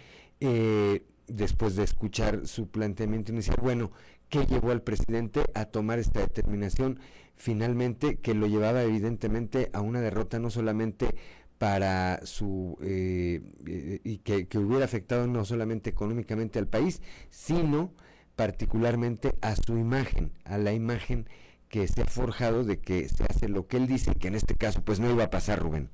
eh, 0.40 1.03
después 1.26 1.76
de 1.76 1.84
escuchar 1.84 2.47
su 2.47 2.68
planteamiento 2.68 3.32
inicial, 3.32 3.59
bueno, 3.61 3.90
¿qué 4.28 4.47
llevó 4.47 4.70
al 4.70 4.82
presidente 4.82 5.44
a 5.55 5.66
tomar 5.66 5.99
esta 5.99 6.20
determinación? 6.20 7.01
Finalmente, 7.34 8.16
que 8.16 8.34
lo 8.34 8.47
llevaba 8.47 8.82
evidentemente 8.82 9.70
a 9.72 9.80
una 9.80 10.01
derrota 10.01 10.38
no 10.38 10.51
solamente 10.51 11.14
para 11.59 12.20
su 12.24 12.76
eh, 12.82 14.01
y 14.05 14.18
que, 14.18 14.47
que, 14.47 14.59
hubiera 14.59 14.84
afectado 14.84 15.26
no 15.26 15.44
solamente 15.44 15.88
económicamente 15.88 16.59
al 16.59 16.66
país, 16.66 17.01
sino 17.30 17.92
particularmente 18.36 19.34
a 19.40 19.57
su 19.57 19.78
imagen, 19.78 20.32
a 20.44 20.59
la 20.59 20.74
imagen 20.74 21.26
que 21.69 21.89
se 21.89 22.03
ha 22.03 22.07
forjado 22.07 22.64
de 22.64 22.81
que 22.81 23.09
se 23.09 23.25
hace 23.25 23.49
lo 23.49 23.67
que 23.67 23.77
él 23.77 23.87
dice, 23.87 24.14
que 24.14 24.29
en 24.29 24.35
este 24.35 24.55
caso 24.55 24.83
pues 24.85 25.01
no 25.01 25.11
iba 25.11 25.25
a 25.25 25.31
pasar, 25.31 25.61
Rubén. 25.61 25.89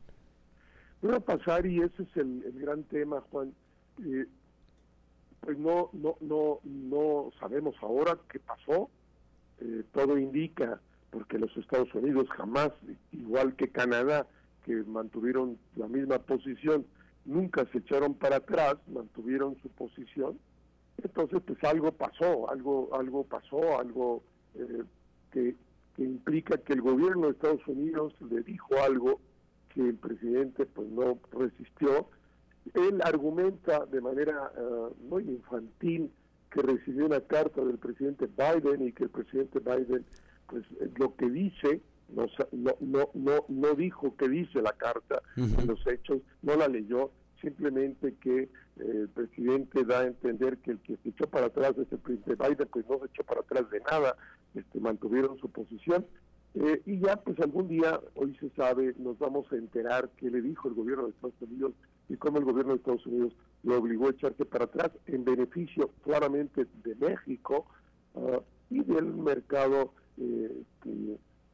No 1.00 1.10
iba 1.10 1.18
a 1.18 1.20
pasar 1.20 1.66
y 1.66 1.80
ese 1.80 2.02
es 2.02 2.16
el, 2.16 2.52
gran 2.54 2.84
tema, 2.84 3.20
Juan. 3.30 3.54
Eh, 4.04 4.26
pues 5.40 5.58
no, 5.58 5.90
no, 5.92 6.16
no, 6.20 6.60
no 6.64 7.30
sabemos 7.40 7.74
ahora 7.80 8.18
qué 8.30 8.38
pasó. 8.38 8.90
Eh, 9.60 9.84
todo 9.92 10.18
indica, 10.18 10.80
porque 11.10 11.38
los 11.38 11.56
Estados 11.56 11.92
Unidos 11.94 12.28
jamás, 12.36 12.70
igual 13.12 13.54
que 13.56 13.68
Canadá, 13.68 14.26
que 14.64 14.74
mantuvieron 14.84 15.58
la 15.76 15.88
misma 15.88 16.18
posición, 16.18 16.86
nunca 17.24 17.66
se 17.72 17.78
echaron 17.78 18.14
para 18.14 18.36
atrás, 18.36 18.76
mantuvieron 18.86 19.56
su 19.62 19.68
posición. 19.70 20.38
Entonces, 21.02 21.42
pues 21.44 21.62
algo 21.64 21.92
pasó, 21.92 22.50
algo, 22.50 22.90
algo 22.94 23.24
pasó, 23.24 23.78
algo 23.78 24.22
eh, 24.54 24.84
que, 25.32 25.56
implica 25.98 26.56
que 26.56 26.72
el 26.72 26.80
gobierno 26.80 27.26
de 27.26 27.32
Estados 27.32 27.66
Unidos 27.66 28.14
le 28.30 28.42
dijo 28.42 28.68
algo 28.82 29.20
que 29.74 29.80
el 29.80 29.96
presidente 29.96 30.64
pues 30.66 30.88
no 30.88 31.18
resistió. 31.32 32.08
Él 32.74 33.00
argumenta 33.04 33.84
de 33.86 34.00
manera 34.00 34.52
ah, 34.56 34.88
muy 35.08 35.24
infantil 35.24 36.10
que 36.50 36.62
recibió 36.62 37.06
una 37.06 37.20
carta 37.20 37.62
del 37.62 37.78
presidente 37.78 38.26
Biden 38.26 38.88
y 38.88 38.92
que 38.92 39.04
el 39.04 39.10
presidente 39.10 39.58
Biden 39.58 40.04
pues 40.46 40.64
lo 40.96 41.14
que 41.16 41.28
dice 41.28 41.80
no 42.08 42.26
no 42.52 43.08
no 43.14 43.44
no, 43.48 43.74
dijo 43.74 44.16
que 44.16 44.28
dice 44.28 44.60
la 44.60 44.72
carta 44.72 45.22
en 45.36 45.66
los 45.66 45.86
hechos 45.86 46.20
no 46.42 46.56
la 46.56 46.68
leyó 46.68 47.10
simplemente 47.42 48.14
que 48.20 48.42
eh, 48.42 48.48
el 48.76 49.08
presidente 49.10 49.84
da 49.84 50.00
a 50.00 50.06
entender 50.06 50.58
que 50.58 50.70
el 50.70 50.78
que 50.78 50.96
se 50.96 51.10
echó 51.10 51.26
para 51.26 51.46
atrás 51.46 51.72
es 51.76 51.92
el 51.92 51.98
presidente 51.98 52.36
Biden 52.36 52.68
pues 52.72 52.88
no 52.88 52.98
se 53.00 53.06
echó 53.06 53.24
para 53.24 53.40
atrás 53.40 53.68
de 53.70 53.80
nada 53.80 54.16
este, 54.54 54.80
mantuvieron 54.80 55.38
su 55.38 55.50
posición. 55.50 56.06
Eh, 56.54 56.82
y 56.84 57.00
ya, 57.00 57.16
pues 57.16 57.38
algún 57.40 57.68
día, 57.68 57.98
hoy 58.14 58.36
se 58.38 58.50
sabe, 58.50 58.94
nos 58.98 59.18
vamos 59.18 59.50
a 59.52 59.56
enterar 59.56 60.10
qué 60.18 60.30
le 60.30 60.42
dijo 60.42 60.68
el 60.68 60.74
gobierno 60.74 61.04
de 61.04 61.10
Estados 61.10 61.40
Unidos 61.40 61.72
y 62.08 62.16
cómo 62.16 62.38
el 62.38 62.44
gobierno 62.44 62.72
de 62.72 62.78
Estados 62.78 63.06
Unidos 63.06 63.32
lo 63.62 63.78
obligó 63.78 64.08
a 64.08 64.10
echarse 64.10 64.44
para 64.44 64.66
atrás 64.66 64.90
en 65.06 65.24
beneficio 65.24 65.90
claramente 66.02 66.66
de 66.84 66.94
México 66.96 67.66
ah, 68.16 68.40
y 68.68 68.84
del 68.84 69.06
mercado 69.14 69.94
eh, 70.18 70.62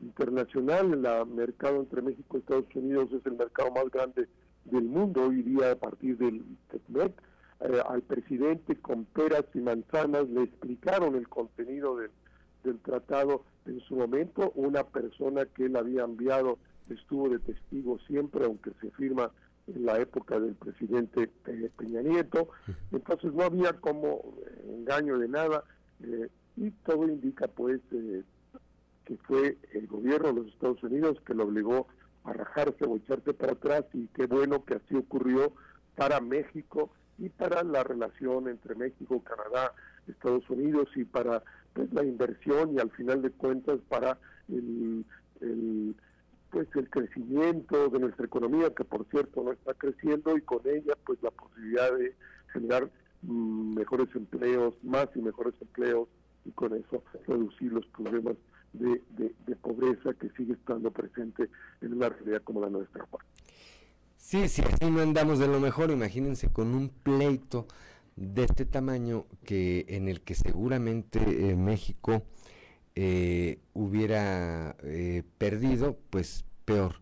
internacional. 0.01 0.93
El 0.95 1.27
mercado 1.33 1.77
entre 1.77 2.03
México 2.03 2.37
y 2.37 2.41
Estados 2.41 2.65
Unidos 2.75 3.13
es 3.13 3.25
el 3.25 3.37
mercado 3.37 3.71
más 3.71 3.89
grande 3.91 4.27
del 4.71 4.85
mundo 4.85 5.29
hoy 5.29 5.43
día 5.43 5.73
a 5.73 5.77
partir 5.77 6.17
del 6.19 6.45
TECMEC. 6.71 7.13
Eh, 7.61 7.83
al 7.89 8.03
presidente 8.03 8.77
con 8.77 9.05
peras 9.05 9.45
y 9.53 9.59
manzanas 9.59 10.29
le 10.29 10.45
explicaron 10.45 11.17
el 11.17 11.29
contenido 11.29 11.97
del 11.97 12.11
del 12.65 12.79
tratado 12.81 13.45
en 13.67 13.81
su 13.81 13.97
momento. 13.97 14.53
Una 14.55 14.85
persona 14.85 15.47
que 15.47 15.67
él 15.67 15.77
había 15.77 16.05
enviado 16.05 16.59
estuvo 16.89 17.29
de 17.29 17.39
testigo 17.39 17.99
siempre, 18.07 18.45
aunque 18.45 18.73
se 18.81 18.91
firma 18.93 19.31
en 19.67 19.85
la 19.85 19.99
época 19.99 20.41
del 20.41 20.55
presidente 20.55 21.31
Peña 21.77 22.03
Nieto. 22.03 22.49
Entonces 22.93 23.33
no 23.35 23.45
había 23.45 23.75
como 23.75 24.35
eh, 24.47 24.77
engaño 24.79 25.19
de 25.19 25.29
nada 25.29 25.65
eh, 26.03 26.29
y 26.57 26.71
todo 26.71 27.07
indica 27.07 27.47
pues 27.49 27.81
eh, 27.93 28.23
que 29.05 29.17
fue 29.19 29.59
el 29.73 29.87
gobierno 29.87 30.29
de 30.29 30.35
los 30.35 30.47
Estados 30.49 30.83
Unidos 30.83 31.19
que 31.27 31.35
lo 31.35 31.45
obligó 31.45 31.87
rajarse 32.25 32.85
o 32.85 32.97
echarse 32.97 33.33
para 33.35 33.53
atrás 33.53 33.85
y 33.93 34.07
qué 34.09 34.27
bueno 34.27 34.65
que 34.65 34.75
así 34.75 34.95
ocurrió 34.95 35.53
para 35.97 36.21
México 36.21 36.91
y 37.19 37.29
para 37.29 37.63
la 37.65 37.83
relación 37.83 38.49
entre 38.49 38.75
México, 38.75 39.23
Canadá, 39.23 39.75
Estados 40.07 40.49
Unidos 40.49 40.89
y 40.95 41.05
para 41.05 41.43
pues 41.73 41.93
la 41.93 42.05
inversión 42.05 42.75
y 42.75 42.79
al 42.79 42.91
final 42.91 43.23
de 43.23 43.31
cuentas 43.31 43.81
para 43.89 44.19
el, 44.49 45.05
pues 46.51 46.69
el 46.75 46.89
crecimiento 46.89 47.89
de 47.89 47.99
nuestra 47.99 48.27
economía 48.27 48.73
que 48.75 48.85
por 48.85 49.05
cierto 49.07 49.43
no 49.43 49.53
está 49.53 49.75
creciendo 49.75 50.37
y 50.37 50.43
con 50.43 50.61
ella 50.65 50.95
pues 51.05 51.23
la 51.23 51.31
posibilidad 51.31 51.93
de 51.97 52.15
generar 52.53 52.91
mm, 53.23 53.75
mejores 53.75 54.09
empleos 54.15 54.75
más 54.83 55.09
y 55.15 55.21
mejores 55.21 55.55
empleos 55.61 56.09
y 56.45 56.53
con 56.53 56.75
eso 56.75 57.03
reducir 57.27 57.73
los 57.73 57.87
problemas 57.89 58.37
de, 58.73 59.57
pobreza 59.63 60.15
que 60.15 60.31
sigue 60.31 60.55
estando 60.55 60.91
presente 60.91 61.51
en 61.81 61.95
una 61.95 62.09
realidad 62.09 62.43
como 62.43 62.61
la 62.61 62.71
nuestra 62.71 63.07
Sí, 64.17 64.49
sí, 64.49 64.63
así 64.63 64.91
no 64.91 65.01
andamos 65.01 65.39
de 65.39 65.49
lo 65.49 65.61
mejor, 65.61 65.91
imagínense 65.91 66.51
con 66.53 66.75
un 66.75 66.91
pleito 66.91 67.67
de 68.17 68.45
este 68.45 68.65
tamaño 68.65 69.27
que 69.45 69.87
en 69.89 70.09
el 70.09 70.21
que 70.21 70.35
seguramente 70.35 71.19
eh, 71.51 71.57
México 71.57 72.23
eh, 72.95 73.61
hubiera 73.75 74.77
eh, 74.83 75.23
perdido, 75.39 75.99
pues 76.11 76.45
peor, 76.65 77.01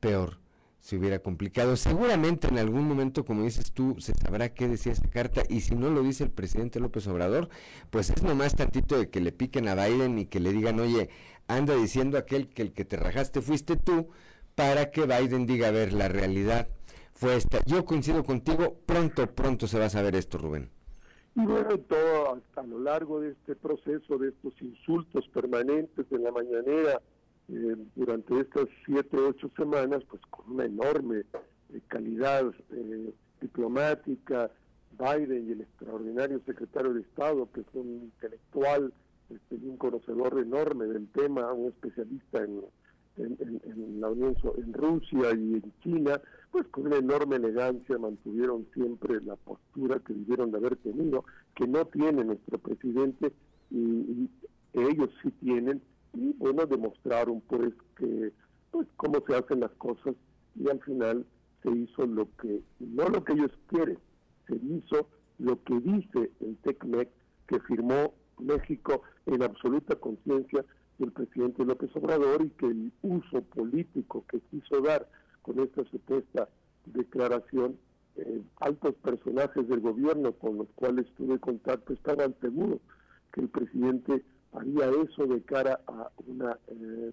peor 0.00 0.43
se 0.84 0.98
hubiera 0.98 1.18
complicado. 1.18 1.76
Seguramente 1.76 2.46
en 2.46 2.58
algún 2.58 2.86
momento, 2.86 3.24
como 3.24 3.42
dices 3.42 3.72
tú, 3.72 3.96
se 4.00 4.12
sabrá 4.12 4.52
qué 4.52 4.68
decía 4.68 4.92
esa 4.92 5.08
carta 5.08 5.42
y 5.48 5.62
si 5.62 5.74
no 5.74 5.88
lo 5.88 6.02
dice 6.02 6.24
el 6.24 6.30
presidente 6.30 6.78
López 6.78 7.06
Obrador, 7.06 7.48
pues 7.88 8.10
es 8.10 8.22
nomás 8.22 8.54
tantito 8.54 8.98
de 8.98 9.08
que 9.08 9.20
le 9.20 9.32
piquen 9.32 9.66
a 9.66 9.74
Biden 9.74 10.18
y 10.18 10.26
que 10.26 10.40
le 10.40 10.52
digan, 10.52 10.78
oye, 10.80 11.08
anda 11.48 11.74
diciendo 11.74 12.18
aquel 12.18 12.50
que 12.50 12.60
el 12.60 12.74
que 12.74 12.84
te 12.84 12.98
rajaste 12.98 13.40
fuiste 13.40 13.76
tú, 13.76 14.08
para 14.54 14.90
que 14.90 15.06
Biden 15.06 15.46
diga, 15.46 15.68
a 15.68 15.70
ver, 15.70 15.94
la 15.94 16.08
realidad 16.08 16.68
fue 17.14 17.34
esta. 17.34 17.60
Yo 17.64 17.86
coincido 17.86 18.22
contigo, 18.22 18.76
pronto, 18.84 19.26
pronto 19.26 19.66
se 19.66 19.78
va 19.78 19.86
a 19.86 19.90
saber 19.90 20.14
esto, 20.14 20.36
Rubén. 20.36 20.68
Y 21.34 21.46
bueno, 21.46 21.78
todo 21.78 22.42
a 22.56 22.62
lo 22.62 22.78
largo 22.78 23.20
de 23.20 23.30
este 23.30 23.56
proceso, 23.56 24.18
de 24.18 24.28
estos 24.28 24.52
insultos 24.60 25.26
permanentes 25.28 26.04
en 26.10 26.24
la 26.24 26.30
mañanera, 26.30 27.00
eh, 27.48 27.76
durante 27.94 28.40
estas 28.40 28.66
siete, 28.84 29.16
ocho 29.16 29.50
semanas, 29.56 30.02
pues 30.08 30.22
con 30.30 30.52
una 30.52 30.64
enorme 30.64 31.24
eh, 31.72 31.80
calidad 31.88 32.52
eh, 32.72 33.14
diplomática, 33.40 34.50
Biden 34.98 35.48
y 35.48 35.52
el 35.52 35.60
extraordinario 35.62 36.40
secretario 36.46 36.94
de 36.94 37.00
Estado, 37.00 37.48
que 37.52 37.60
es 37.60 37.66
un 37.74 38.04
intelectual 38.04 38.92
este, 39.30 39.56
y 39.56 39.68
un 39.68 39.76
conocedor 39.76 40.38
enorme 40.38 40.86
del 40.86 41.08
tema, 41.08 41.52
un 41.52 41.68
especialista 41.68 42.44
en 42.44 42.62
la 44.00 44.08
Unión 44.08 44.36
en 44.56 44.72
Rusia 44.72 45.30
y 45.34 45.54
en 45.54 45.72
China, 45.82 46.20
pues 46.54 46.68
con 46.68 46.86
una 46.86 46.98
enorme 46.98 47.34
elegancia 47.34 47.98
mantuvieron 47.98 48.64
siempre 48.74 49.20
la 49.22 49.34
postura 49.34 49.98
que 49.98 50.14
debieron 50.14 50.52
de 50.52 50.58
haber 50.58 50.76
tenido, 50.76 51.24
que 51.56 51.66
no 51.66 51.84
tiene 51.86 52.22
nuestro 52.22 52.58
presidente 52.58 53.32
y, 53.72 54.30
ellos 54.72 55.10
sí 55.22 55.30
tienen, 55.40 55.80
y 56.14 56.32
bueno, 56.34 56.66
demostraron 56.66 57.40
pues 57.42 57.72
que 57.96 58.32
pues 58.70 58.88
cómo 58.96 59.22
se 59.26 59.36
hacen 59.36 59.60
las 59.60 59.72
cosas 59.72 60.14
y 60.56 60.68
al 60.68 60.80
final 60.80 61.26
se 61.62 61.70
hizo 61.70 62.06
lo 62.06 62.28
que, 62.36 62.60
no 62.80 63.08
lo 63.08 63.24
que 63.24 63.32
ellos 63.34 63.52
quieren, 63.68 63.98
se 64.46 64.56
hizo 64.56 65.08
lo 65.38 65.62
que 65.62 65.80
dice 65.80 66.30
el 66.40 66.56
TECMEC 66.58 67.08
que 67.46 67.60
firmó 67.60 68.14
México 68.38 69.02
en 69.26 69.42
absoluta 69.42 69.96
conciencia 69.96 70.64
del 70.98 71.12
presidente 71.12 71.64
López 71.64 71.90
Obrador 71.94 72.44
y 72.44 72.50
que 72.50 72.66
el 72.66 72.92
uso 73.02 73.42
político 73.42 74.24
que 74.28 74.40
quiso 74.50 74.80
dar 74.80 75.08
con 75.42 75.58
esta 75.60 75.84
supuesta 75.90 76.48
declaración, 76.86 77.76
eh, 78.16 78.42
altos 78.60 78.94
personajes 78.96 79.66
del 79.68 79.80
gobierno 79.80 80.32
con 80.32 80.58
los 80.58 80.68
cuales 80.74 81.06
tuve 81.16 81.38
contacto 81.38 81.92
estaban 81.92 82.34
seguros 82.40 82.80
que 83.32 83.40
el 83.40 83.48
presidente 83.48 84.24
haría 84.54 84.90
eso 85.02 85.26
de 85.26 85.42
cara 85.42 85.80
a 85.86 86.10
una 86.26 86.58
eh, 86.68 87.12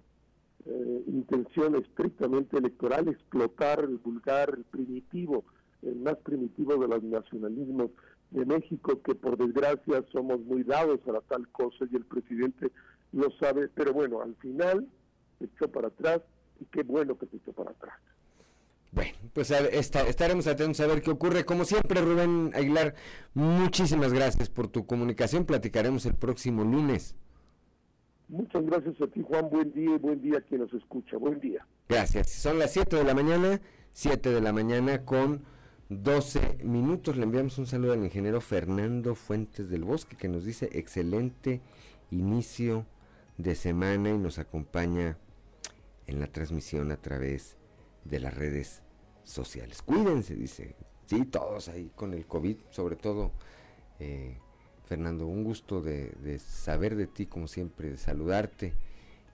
eh, 0.66 1.04
intención 1.08 1.76
estrictamente 1.76 2.58
electoral, 2.58 3.08
explotar 3.08 3.80
el 3.84 3.98
vulgar, 3.98 4.54
el 4.56 4.64
primitivo, 4.64 5.44
el 5.82 5.96
más 5.98 6.18
primitivo 6.18 6.78
de 6.78 6.88
los 6.88 7.04
nacionalismos 7.04 7.92
de 8.30 8.46
México, 8.46 9.02
que 9.02 9.16
por 9.16 9.38
desgracia 9.38 10.04
somos 10.12 10.40
muy 10.42 10.64
dados 10.64 11.00
a 11.08 11.14
la 11.14 11.22
tal 11.22 11.48
cosa 11.50 11.86
y 11.92 11.96
el 11.96 12.06
presidente 12.06 12.72
lo 13.12 13.30
sabe, 13.40 13.68
pero 13.70 13.92
bueno, 13.92 14.22
al 14.22 14.36
final 14.36 14.88
se 15.40 15.46
echó 15.46 15.70
para 15.70 15.88
atrás 15.88 16.22
y 16.60 16.66
qué 16.66 16.84
bueno 16.84 17.18
que 17.18 17.26
se 17.26 17.38
echó 17.38 17.52
para 17.54 17.72
atrás. 17.72 17.96
Bueno, 18.92 19.14
pues 19.34 19.50
estaremos 19.52 20.48
atentos 20.48 20.82
a 20.82 20.88
ver 20.88 21.02
qué 21.02 21.12
ocurre. 21.12 21.46
Como 21.46 21.64
siempre, 21.64 22.02
Rubén 22.02 22.52
Aguilar, 22.54 22.94
muchísimas 23.34 24.12
gracias 24.12 24.50
por 24.50 24.68
tu 24.68 24.86
comunicación. 24.86 25.46
Platicaremos 25.46 26.06
el 26.06 26.14
próximo 26.14 26.64
lunes. 26.66 27.16
Muchas 28.32 28.66
gracias 28.66 28.96
a 29.02 29.08
ti, 29.08 29.22
Juan. 29.28 29.50
Buen 29.50 29.74
día 29.74 29.94
y 29.94 29.98
buen 29.98 30.22
día 30.22 30.38
a 30.38 30.42
quien 30.42 30.62
nos 30.62 30.74
escucha. 30.74 31.18
Buen 31.18 31.42
día. 31.42 31.68
Gracias. 31.90 32.30
Son 32.30 32.58
las 32.60 32.72
7 32.72 32.96
de 32.96 33.04
la 33.04 33.14
mañana, 33.14 33.60
7 33.92 34.30
de 34.30 34.40
la 34.40 34.54
mañana 34.54 35.04
con 35.04 35.44
12 35.90 36.60
minutos. 36.64 37.18
Le 37.18 37.24
enviamos 37.24 37.58
un 37.58 37.68
saludo 37.68 37.92
al 37.92 38.06
ingeniero 38.06 38.40
Fernando 38.40 39.16
Fuentes 39.16 39.70
del 39.70 39.84
Bosque 39.84 40.16
que 40.16 40.30
nos 40.30 40.46
dice 40.46 40.70
excelente 40.72 41.60
inicio 42.10 42.86
de 43.38 43.54
semana 43.54 44.12
y 44.12 44.18
nos 44.18 44.40
acompaña 44.40 45.18
en 46.08 46.22
la 46.22 46.28
transmisión 46.28 46.90
a 46.94 46.98
través 47.02 47.58
de 48.06 48.22
las 48.22 48.34
redes 48.34 48.82
sociales. 49.26 49.82
Cuídense, 49.82 50.36
dice. 50.36 50.78
Sí, 51.06 51.26
todos 51.26 51.68
ahí 51.68 51.92
con 51.98 52.14
el 52.14 52.26
COVID, 52.26 52.56
sobre 52.70 52.96
todo. 52.96 53.34
Eh, 54.00 54.38
Fernando, 54.92 55.26
un 55.26 55.46
gusto 55.46 55.82
de, 55.82 56.38
saber 56.40 56.98
de 56.98 57.08
ti, 57.08 57.26
como 57.26 57.48
siempre, 57.48 57.92
de 57.92 57.98
saludarte. 57.98 58.74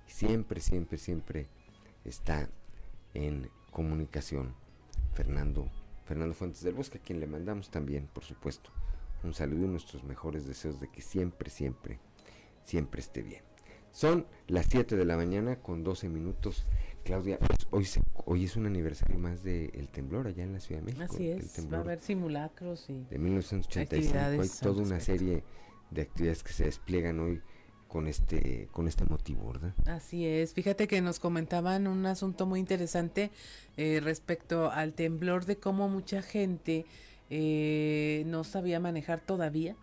Siempre, 0.05 0.61
siempre, 0.61 0.99
siempre 0.99 1.47
está 2.05 2.47
en 3.15 3.49
comunicación 3.71 4.53
Fernando, 5.15 5.67
Fernando 6.05 6.35
Fuentes 6.35 6.61
del 6.61 6.75
Bosque, 6.75 6.99
a 6.99 7.01
quien 7.01 7.19
le 7.19 7.25
mandamos 7.25 7.71
también, 7.71 8.07
por 8.13 8.23
supuesto, 8.23 8.69
un 9.23 9.33
saludo 9.33 9.65
y 9.65 9.69
nuestros 9.69 10.03
mejores 10.03 10.45
deseos 10.45 10.79
de 10.79 10.89
que 10.89 11.01
siempre, 11.01 11.49
siempre, 11.49 11.97
siempre 12.63 13.01
esté 13.01 13.23
bien. 13.23 13.41
Son 13.91 14.27
las 14.45 14.67
7 14.67 14.95
de 14.95 15.05
la 15.05 15.17
mañana 15.17 15.55
con 15.55 15.83
12 15.83 16.07
minutos. 16.07 16.67
Claudia, 17.07 17.39
pues, 17.39 17.59
hoy, 17.71 17.87
hoy 18.25 18.43
es 18.43 18.57
un 18.57 18.65
aniversario 18.65 19.17
más 19.17 19.41
del 19.41 19.87
temblor 19.93 20.27
allá 20.27 20.43
en 20.43 20.51
la 20.51 20.59
Ciudad 20.59 20.81
de 20.81 20.87
México. 20.87 21.05
Así 21.09 21.29
es, 21.29 21.65
va 21.71 21.77
a 21.77 21.79
haber 21.79 22.01
simulacros 22.01 22.89
y 22.89 23.05
de 23.09 23.17
1985. 23.17 24.41
Hay 24.41 24.49
toda 24.61 24.83
una 24.83 24.99
serie 24.99 25.41
de 25.89 26.01
actividades 26.01 26.43
que 26.43 26.51
se 26.51 26.65
despliegan 26.65 27.21
hoy 27.21 27.41
con 27.87 28.07
este 28.07 28.67
con 28.73 28.89
este 28.89 29.05
motivo, 29.05 29.53
¿verdad? 29.53 29.73
Así 29.85 30.25
es. 30.25 30.53
Fíjate 30.53 30.89
que 30.89 30.99
nos 30.99 31.19
comentaban 31.19 31.87
un 31.87 32.05
asunto 32.05 32.45
muy 32.45 32.59
interesante 32.59 33.31
eh, 33.77 34.01
respecto 34.03 34.69
al 34.69 34.93
temblor 34.93 35.45
de 35.45 35.55
cómo 35.55 35.87
mucha 35.87 36.21
gente 36.21 36.85
eh, 37.29 38.23
no 38.25 38.43
sabía 38.43 38.81
manejar 38.81 39.21
todavía 39.21 39.77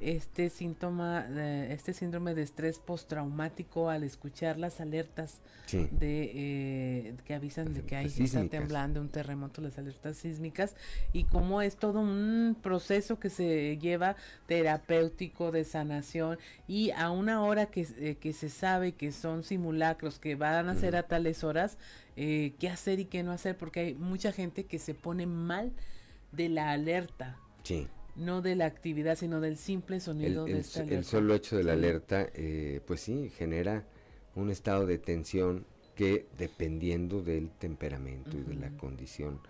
este 0.00 0.50
síntoma, 0.50 1.26
este 1.68 1.92
síndrome 1.92 2.34
de 2.34 2.42
estrés 2.42 2.78
postraumático 2.78 3.90
al 3.90 4.04
escuchar 4.04 4.58
las 4.58 4.80
alertas 4.80 5.40
de 5.72 6.30
eh, 6.34 7.14
que 7.24 7.34
avisan 7.34 7.72
de 7.72 7.82
que 7.82 7.96
hay 7.96 8.06
está 8.06 8.46
temblando 8.48 9.00
un 9.00 9.08
terremoto, 9.08 9.60
las 9.60 9.78
alertas 9.78 10.18
sísmicas 10.18 10.74
y 11.12 11.24
cómo 11.24 11.62
es 11.62 11.76
todo 11.76 12.00
un 12.00 12.56
proceso 12.60 13.18
que 13.18 13.30
se 13.30 13.78
lleva 13.78 14.16
terapéutico 14.46 15.50
de 15.50 15.64
sanación 15.64 16.38
y 16.68 16.90
a 16.90 17.10
una 17.10 17.42
hora 17.42 17.66
que, 17.66 17.86
eh, 17.98 18.16
que 18.20 18.32
se 18.32 18.48
sabe 18.48 18.92
que 18.92 19.12
son 19.12 19.44
simulacros 19.44 20.18
que 20.18 20.34
van 20.34 20.68
a 20.68 20.74
ser 20.74 20.96
a 20.96 21.04
tales 21.04 21.44
horas, 21.44 21.78
eh, 22.16 22.54
qué 22.58 22.68
hacer 22.68 23.00
y 23.00 23.06
qué 23.06 23.22
no 23.22 23.32
hacer 23.32 23.56
porque 23.56 23.80
hay 23.80 23.94
mucha 23.94 24.32
gente 24.32 24.64
que 24.64 24.78
se 24.78 24.94
pone 24.94 25.26
mal 25.26 25.72
de 26.32 26.48
la 26.48 26.70
alerta. 26.70 27.38
Sí 27.62 27.86
no 28.16 28.42
de 28.42 28.56
la 28.56 28.66
actividad, 28.66 29.16
sino 29.16 29.40
del 29.40 29.56
simple 29.56 30.00
sonido 30.00 30.46
el, 30.46 30.54
de 30.54 30.60
esta 30.60 30.82
El 30.82 31.04
solo 31.04 31.34
hecho 31.34 31.56
de 31.56 31.64
la 31.64 31.72
alerta, 31.72 32.28
eh, 32.34 32.80
pues 32.86 33.00
sí, 33.00 33.30
genera 33.36 33.84
un 34.34 34.50
estado 34.50 34.86
de 34.86 34.98
tensión 34.98 35.66
que 35.94 36.26
dependiendo 36.38 37.22
del 37.22 37.50
temperamento 37.50 38.36
y 38.36 38.42
de 38.42 38.54
la 38.54 38.70
condición 38.76 39.40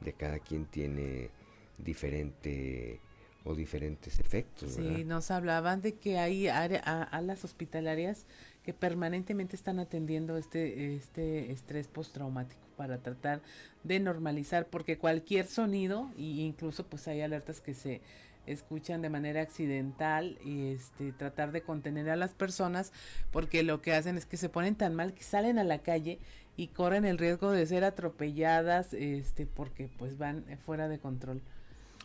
de 0.00 0.12
cada 0.14 0.38
quien 0.38 0.64
tiene 0.66 1.30
diferente 1.78 3.00
o 3.44 3.54
diferentes 3.54 4.18
efectos. 4.18 4.72
Sí, 4.72 5.04
nos 5.04 5.30
hablaban 5.30 5.80
de 5.80 5.94
que 5.94 6.18
hay 6.18 6.48
área, 6.48 6.80
a, 6.80 7.20
las 7.22 7.44
hospitalarias 7.44 8.26
que 8.62 8.74
permanentemente 8.74 9.56
están 9.56 9.78
atendiendo 9.78 10.36
este, 10.36 10.94
este 10.94 11.50
estrés 11.52 11.88
postraumático 11.88 12.69
para 12.80 12.96
tratar 12.96 13.42
de 13.84 14.00
normalizar, 14.00 14.66
porque 14.66 14.96
cualquier 14.96 15.44
sonido, 15.44 16.10
e 16.16 16.22
incluso 16.22 16.86
pues 16.86 17.06
hay 17.08 17.20
alertas 17.20 17.60
que 17.60 17.74
se 17.74 18.00
escuchan 18.46 19.02
de 19.02 19.10
manera 19.10 19.42
accidental 19.42 20.38
y 20.42 20.68
este 20.68 21.12
tratar 21.12 21.52
de 21.52 21.60
contener 21.60 22.08
a 22.08 22.16
las 22.16 22.32
personas 22.32 22.90
porque 23.32 23.62
lo 23.62 23.82
que 23.82 23.92
hacen 23.92 24.16
es 24.16 24.24
que 24.24 24.38
se 24.38 24.48
ponen 24.48 24.76
tan 24.76 24.94
mal 24.94 25.12
que 25.12 25.22
salen 25.22 25.58
a 25.58 25.62
la 25.62 25.80
calle 25.80 26.18
y 26.56 26.68
corren 26.68 27.04
el 27.04 27.18
riesgo 27.18 27.50
de 27.50 27.66
ser 27.66 27.84
atropelladas 27.84 28.94
este 28.94 29.44
porque 29.44 29.90
pues 29.98 30.16
van 30.16 30.46
fuera 30.64 30.88
de 30.88 30.98
control 30.98 31.42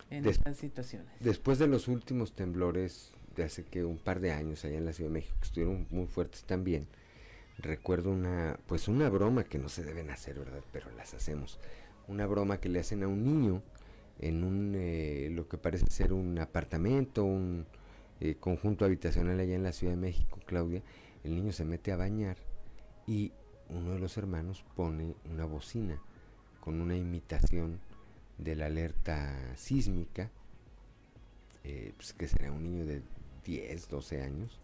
en 0.09 0.25
estas 0.25 0.57
situaciones. 0.57 1.07
Después 1.21 1.57
de 1.57 1.67
los 1.67 1.87
últimos 1.87 2.33
temblores 2.33 3.13
de 3.37 3.45
hace 3.45 3.63
que 3.63 3.85
un 3.85 3.97
par 3.97 4.19
de 4.19 4.33
años 4.33 4.65
allá 4.65 4.77
en 4.77 4.85
la 4.85 4.91
Ciudad 4.91 5.09
de 5.09 5.13
México 5.13 5.37
que 5.39 5.45
estuvieron 5.45 5.87
muy 5.89 6.07
fuertes 6.07 6.43
también 6.43 6.85
recuerdo 7.57 8.11
una, 8.11 8.59
pues 8.67 8.87
una 8.87 9.09
broma 9.09 9.43
que 9.43 9.57
no 9.57 9.69
se 9.69 9.83
deben 9.83 10.09
hacer, 10.09 10.39
¿verdad? 10.39 10.63
Pero 10.71 10.91
las 10.91 11.13
hacemos. 11.13 11.59
Una 12.07 12.27
broma 12.27 12.59
que 12.59 12.69
le 12.69 12.79
hacen 12.79 13.03
a 13.03 13.07
un 13.07 13.23
niño 13.23 13.61
en 14.19 14.43
un, 14.43 14.73
eh, 14.75 15.29
lo 15.31 15.47
que 15.47 15.57
parece 15.57 15.87
ser 15.87 16.13
un 16.13 16.37
apartamento, 16.39 17.23
un 17.23 17.65
eh, 18.19 18.35
conjunto 18.39 18.85
habitacional 18.85 19.39
allá 19.39 19.55
en 19.55 19.63
la 19.63 19.73
Ciudad 19.73 19.93
de 19.93 20.01
México, 20.01 20.39
Claudia. 20.45 20.81
El 21.23 21.35
niño 21.35 21.51
se 21.51 21.65
mete 21.65 21.91
a 21.91 21.97
bañar 21.97 22.37
y 23.07 23.31
uno 23.69 23.93
de 23.93 23.99
los 23.99 24.17
hermanos 24.17 24.63
pone 24.75 25.15
una 25.31 25.45
bocina 25.45 25.99
con 26.59 26.81
una 26.81 26.95
imitación 26.95 27.79
de 28.37 28.55
la 28.55 28.67
alerta 28.67 29.33
sísmica, 29.55 30.29
eh, 31.63 31.93
pues 31.95 32.13
que 32.13 32.27
será 32.27 32.51
un 32.51 32.63
niño 32.63 32.85
de 32.85 33.01
10, 33.45 33.89
12 33.89 34.21
años, 34.21 34.59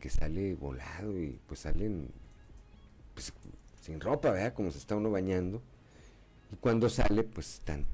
que 0.00 0.10
sale 0.10 0.54
volado 0.54 1.18
y 1.18 1.38
pues 1.46 1.60
salen 1.60 2.10
pues, 3.18 3.32
sin 3.80 4.00
ropa, 4.00 4.30
¿verdad? 4.30 4.54
Como 4.54 4.70
se 4.70 4.78
está 4.78 4.94
uno 4.94 5.10
bañando. 5.10 5.60
Y 6.52 6.56
cuando 6.56 6.88
sale, 6.88 7.24
pues 7.24 7.54
están 7.54 7.84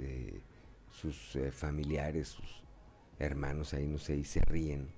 eh, 0.00 0.40
sus 0.90 1.36
eh, 1.36 1.52
familiares, 1.52 2.28
sus 2.28 2.62
hermanos 3.18 3.74
ahí, 3.74 3.86
no 3.86 3.98
sé, 3.98 4.16
y 4.16 4.24
se 4.24 4.40
ríen. 4.40 4.88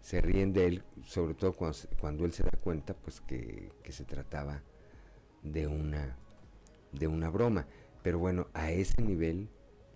Se 0.00 0.20
ríen 0.20 0.52
de 0.52 0.66
él, 0.66 0.84
sobre 1.04 1.34
todo 1.34 1.54
cuando, 1.54 2.24
él 2.24 2.32
se 2.32 2.44
da 2.44 2.52
cuenta, 2.62 2.94
pues 2.94 3.20
que, 3.20 3.72
se 3.88 4.04
trataba 4.04 4.62
de 5.42 5.66
una, 5.66 6.16
de 6.92 7.08
una 7.08 7.30
broma. 7.30 7.66
Pero 8.04 8.20
bueno, 8.20 8.46
a 8.54 8.70
ese 8.70 9.02
nivel, 9.02 9.48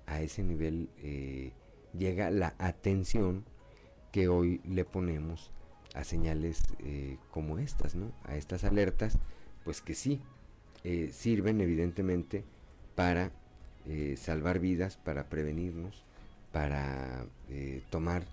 a 0.07 0.23
ese 0.23 0.43
nivel 0.43 0.91
eh, 0.99 1.53
llega 1.97 2.31
la 2.31 2.57
atención 2.59 3.45
que 4.11 4.27
hoy 4.27 4.61
le 4.65 4.85
ponemos 4.85 5.53
a 5.97 6.05
señales 6.05 6.63
eh, 6.81 7.17
como 7.31 7.59
estas. 7.59 7.97
A 8.25 8.37
estas 8.37 8.65
alertas, 8.65 9.19
pues 9.65 9.81
que 9.81 9.95
sí, 9.95 10.21
eh, 10.85 11.11
sirven 11.13 11.61
evidentemente 11.61 12.45
para 12.95 13.33
eh, 13.87 14.17
salvar 14.17 14.59
vidas, 14.59 14.97
para 14.97 15.29
prevenirnos, 15.29 16.05
para 16.53 17.27
tomar 17.91 18.25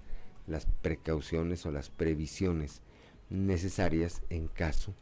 las 0.48 0.66
precauciones 0.82 1.66
o 1.66 1.72
las 1.72 1.90
previsiones 1.90 2.82
necesarias 3.30 4.22
en 4.30 4.48
caso 4.48 4.94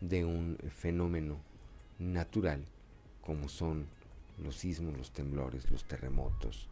de 0.00 0.24
un 0.24 0.56
fenómeno 0.74 1.38
natural 1.98 2.64
como 3.20 3.50
son 3.50 3.86
los 4.42 4.56
sismos, 4.56 4.96
los 4.96 5.12
temblores, 5.12 5.70
los 5.70 5.84
terremotos 5.84 6.68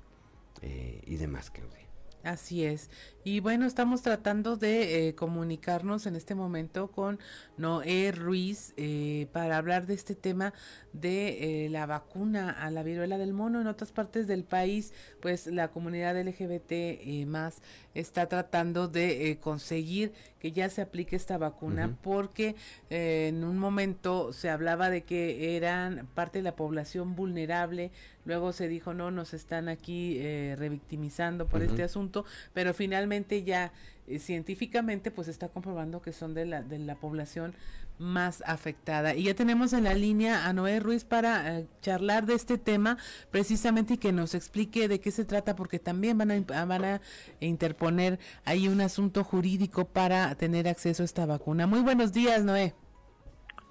y 0.63 1.17
demás, 1.17 1.51
Claudia. 1.51 1.92
Así 2.25 2.65
es. 2.65 2.89
Y 3.25 3.41
bueno, 3.41 3.67
estamos 3.67 4.03
tratando 4.03 4.57
de 4.57 5.09
eh, 5.09 5.15
comunicarnos 5.17 6.07
en 6.07 6.15
este 6.15 6.37
momento 6.37 6.91
con 6.93 7.19
Noé 7.57 8.13
Ruiz 8.13 8.75
eh, 8.77 9.27
para 9.33 9.57
hablar 9.57 9.87
de 9.87 9.95
este 9.95 10.15
tema 10.15 10.55
de 10.93 11.65
eh, 11.65 11.69
la 11.69 11.87
vacuna 11.87 12.51
a 12.51 12.71
la 12.71 12.85
viruela 12.85 13.19
del 13.19 13.33
mono. 13.33 13.61
En 13.61 13.67
otras 13.67 13.91
partes 13.91 14.29
del 14.29 14.45
país, 14.45 14.93
pues 15.21 15.49
la 15.49 15.69
comunidad 15.73 16.17
LGBT 16.17 17.27
más 17.27 17.61
está 17.95 18.27
tratando 18.27 18.87
de 18.87 19.39
conseguir 19.41 20.13
que 20.43 20.51
ya 20.51 20.69
se 20.69 20.83
aplique 20.83 21.15
esta 21.15 21.39
vacuna 21.39 21.97
porque 22.03 22.57
en 22.91 23.45
un 23.45 23.59
momento 23.59 24.33
se 24.33 24.51
hablaba 24.51 24.91
de 24.91 25.03
que 25.03 25.57
eran 25.57 26.09
parte 26.17 26.41
de 26.41 26.43
la 26.43 26.57
población 26.57 27.15
vulnerable, 27.15 27.93
luego 28.25 28.53
se 28.53 28.67
dijo 28.67 28.93
no, 28.93 29.13
nos 29.13 29.35
están 29.35 29.69
aquí 29.69 30.21
revictimizando 30.57 31.47
por 31.47 31.63
este 31.63 31.85
asunto, 31.85 32.25
pero 32.53 32.75
finalmente 32.75 33.45
ya 33.45 33.73
eh, 34.09 34.19
científicamente 34.19 35.13
pues 35.13 35.29
está 35.29 35.49
comprobando 35.49 36.03
que 36.03 36.13
son 36.13 36.35
de 36.35 36.45
la, 36.45 36.63
de 36.63 36.81
la 36.81 36.97
población 36.97 37.55
más 38.03 38.43
afectada. 38.47 39.15
Y 39.15 39.25
ya 39.25 39.35
tenemos 39.35 39.73
en 39.73 39.85
la 39.85 39.95
línea 39.95 40.47
a 40.47 40.53
Noé 40.53 40.81
Ruiz 40.81 41.05
para 41.05 41.59
eh, 41.59 41.67
charlar 41.81 42.27
de 42.27 42.35
este 42.35 42.59
tema 42.59 42.99
precisamente 43.31 43.95
y 43.95 43.99
que 43.99 44.13
nos 44.13 44.35
explique 44.35 44.89
de 44.89 45.01
qué 45.01 45.11
se 45.11 45.25
trata 45.25 45.57
porque 45.57 45.79
también 45.79 46.19
van 46.19 46.31
a, 46.31 46.65
van 46.65 46.85
a 46.85 47.01
interponer 47.41 48.19
ahí 48.45 48.69
un 48.69 48.81
asunto 48.81 49.25
jurídico 49.25 49.87
para 49.87 50.35
tener 50.35 50.69
acceso 50.69 51.03
a 51.03 51.07
esta 51.07 51.27
vacuna. 51.27 51.67
Muy 51.67 51.81
buenos 51.81 52.13
días, 52.13 52.45
Noé. 52.45 52.75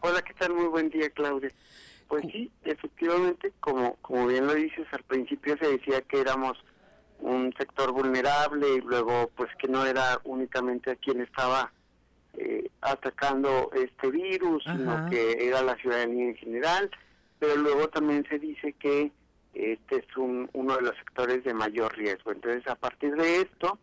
Hola, 0.01 0.21
¿qué 0.21 0.33
tal? 0.33 0.53
Muy 0.53 0.65
buen 0.65 0.89
día, 0.89 1.09
Claudia. 1.11 1.51
Pues 2.07 2.23
sí, 2.31 2.51
efectivamente, 2.65 3.53
como, 3.59 3.95
como 3.97 4.27
bien 4.27 4.47
lo 4.47 4.55
dices, 4.55 4.87
al 4.91 5.03
principio 5.03 5.55
se 5.57 5.67
decía 5.67 6.01
que 6.01 6.19
éramos 6.19 6.57
un 7.19 7.53
sector 7.57 7.91
vulnerable 7.91 8.75
y 8.75 8.81
luego 8.81 9.29
pues 9.35 9.49
que 9.59 9.67
no 9.67 9.85
era 9.85 10.19
únicamente 10.23 10.91
a 10.91 10.95
quien 10.95 11.21
estaba 11.21 11.71
eh, 12.37 12.69
atacando 12.81 13.71
este 13.73 14.09
virus, 14.09 14.63
sino 14.63 15.09
que 15.09 15.47
era 15.47 15.61
la 15.61 15.75
ciudadanía 15.75 16.29
en 16.29 16.35
general, 16.35 16.89
pero 17.39 17.55
luego 17.57 17.89
también 17.89 18.25
se 18.29 18.39
dice 18.39 18.73
que 18.73 19.11
este 19.53 19.97
es 19.97 20.17
un, 20.17 20.49
uno 20.53 20.75
de 20.75 20.81
los 20.81 20.95
sectores 20.97 21.43
de 21.43 21.53
mayor 21.53 21.95
riesgo. 21.97 22.31
Entonces, 22.31 22.65
a 22.67 22.75
partir 22.75 23.15
de 23.15 23.41
esto 23.41 23.77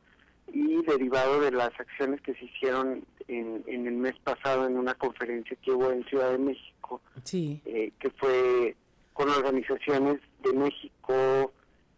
y 0.52 0.82
derivado 0.82 1.40
de 1.40 1.50
las 1.50 1.78
acciones 1.78 2.20
que 2.22 2.34
se 2.34 2.46
hicieron 2.46 3.04
en, 3.28 3.62
en 3.66 3.86
el 3.86 3.94
mes 3.94 4.14
pasado 4.24 4.66
en 4.66 4.78
una 4.78 4.94
conferencia 4.94 5.56
que 5.62 5.70
hubo 5.70 5.90
en 5.90 6.04
Ciudad 6.06 6.30
de 6.30 6.38
México, 6.38 7.02
eh, 7.32 7.92
que 7.98 8.10
fue 8.10 8.74
con 9.12 9.28
organizaciones 9.28 10.20
de 10.42 10.52
México, 10.54 11.52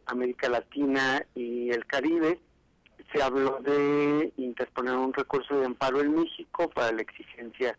América 0.07 0.49
Latina 0.49 1.25
y 1.35 1.71
el 1.71 1.87
Caribe, 1.87 2.41
se 3.13 3.23
habló 3.23 3.59
de 3.61 4.33
interponer 4.37 4.95
un 4.95 5.13
recurso 5.13 5.59
de 5.59 5.67
amparo 5.67 6.01
en 6.01 6.15
México 6.15 6.69
para 6.71 6.93
la 6.93 7.03
exigencia 7.03 7.77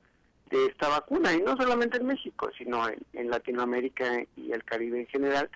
de 0.50 0.66
esta 0.66 0.90
vacuna, 0.90 1.34
y 1.34 1.42
no 1.42 1.56
solamente 1.56 1.98
en 1.98 2.08
México, 2.08 2.50
sino 2.58 2.84
en, 3.14 3.30
Latinoamérica 3.30 4.24
y 4.36 4.52
el 4.52 4.64
Caribe 4.66 5.00
en 5.00 5.08
general, 5.08 5.50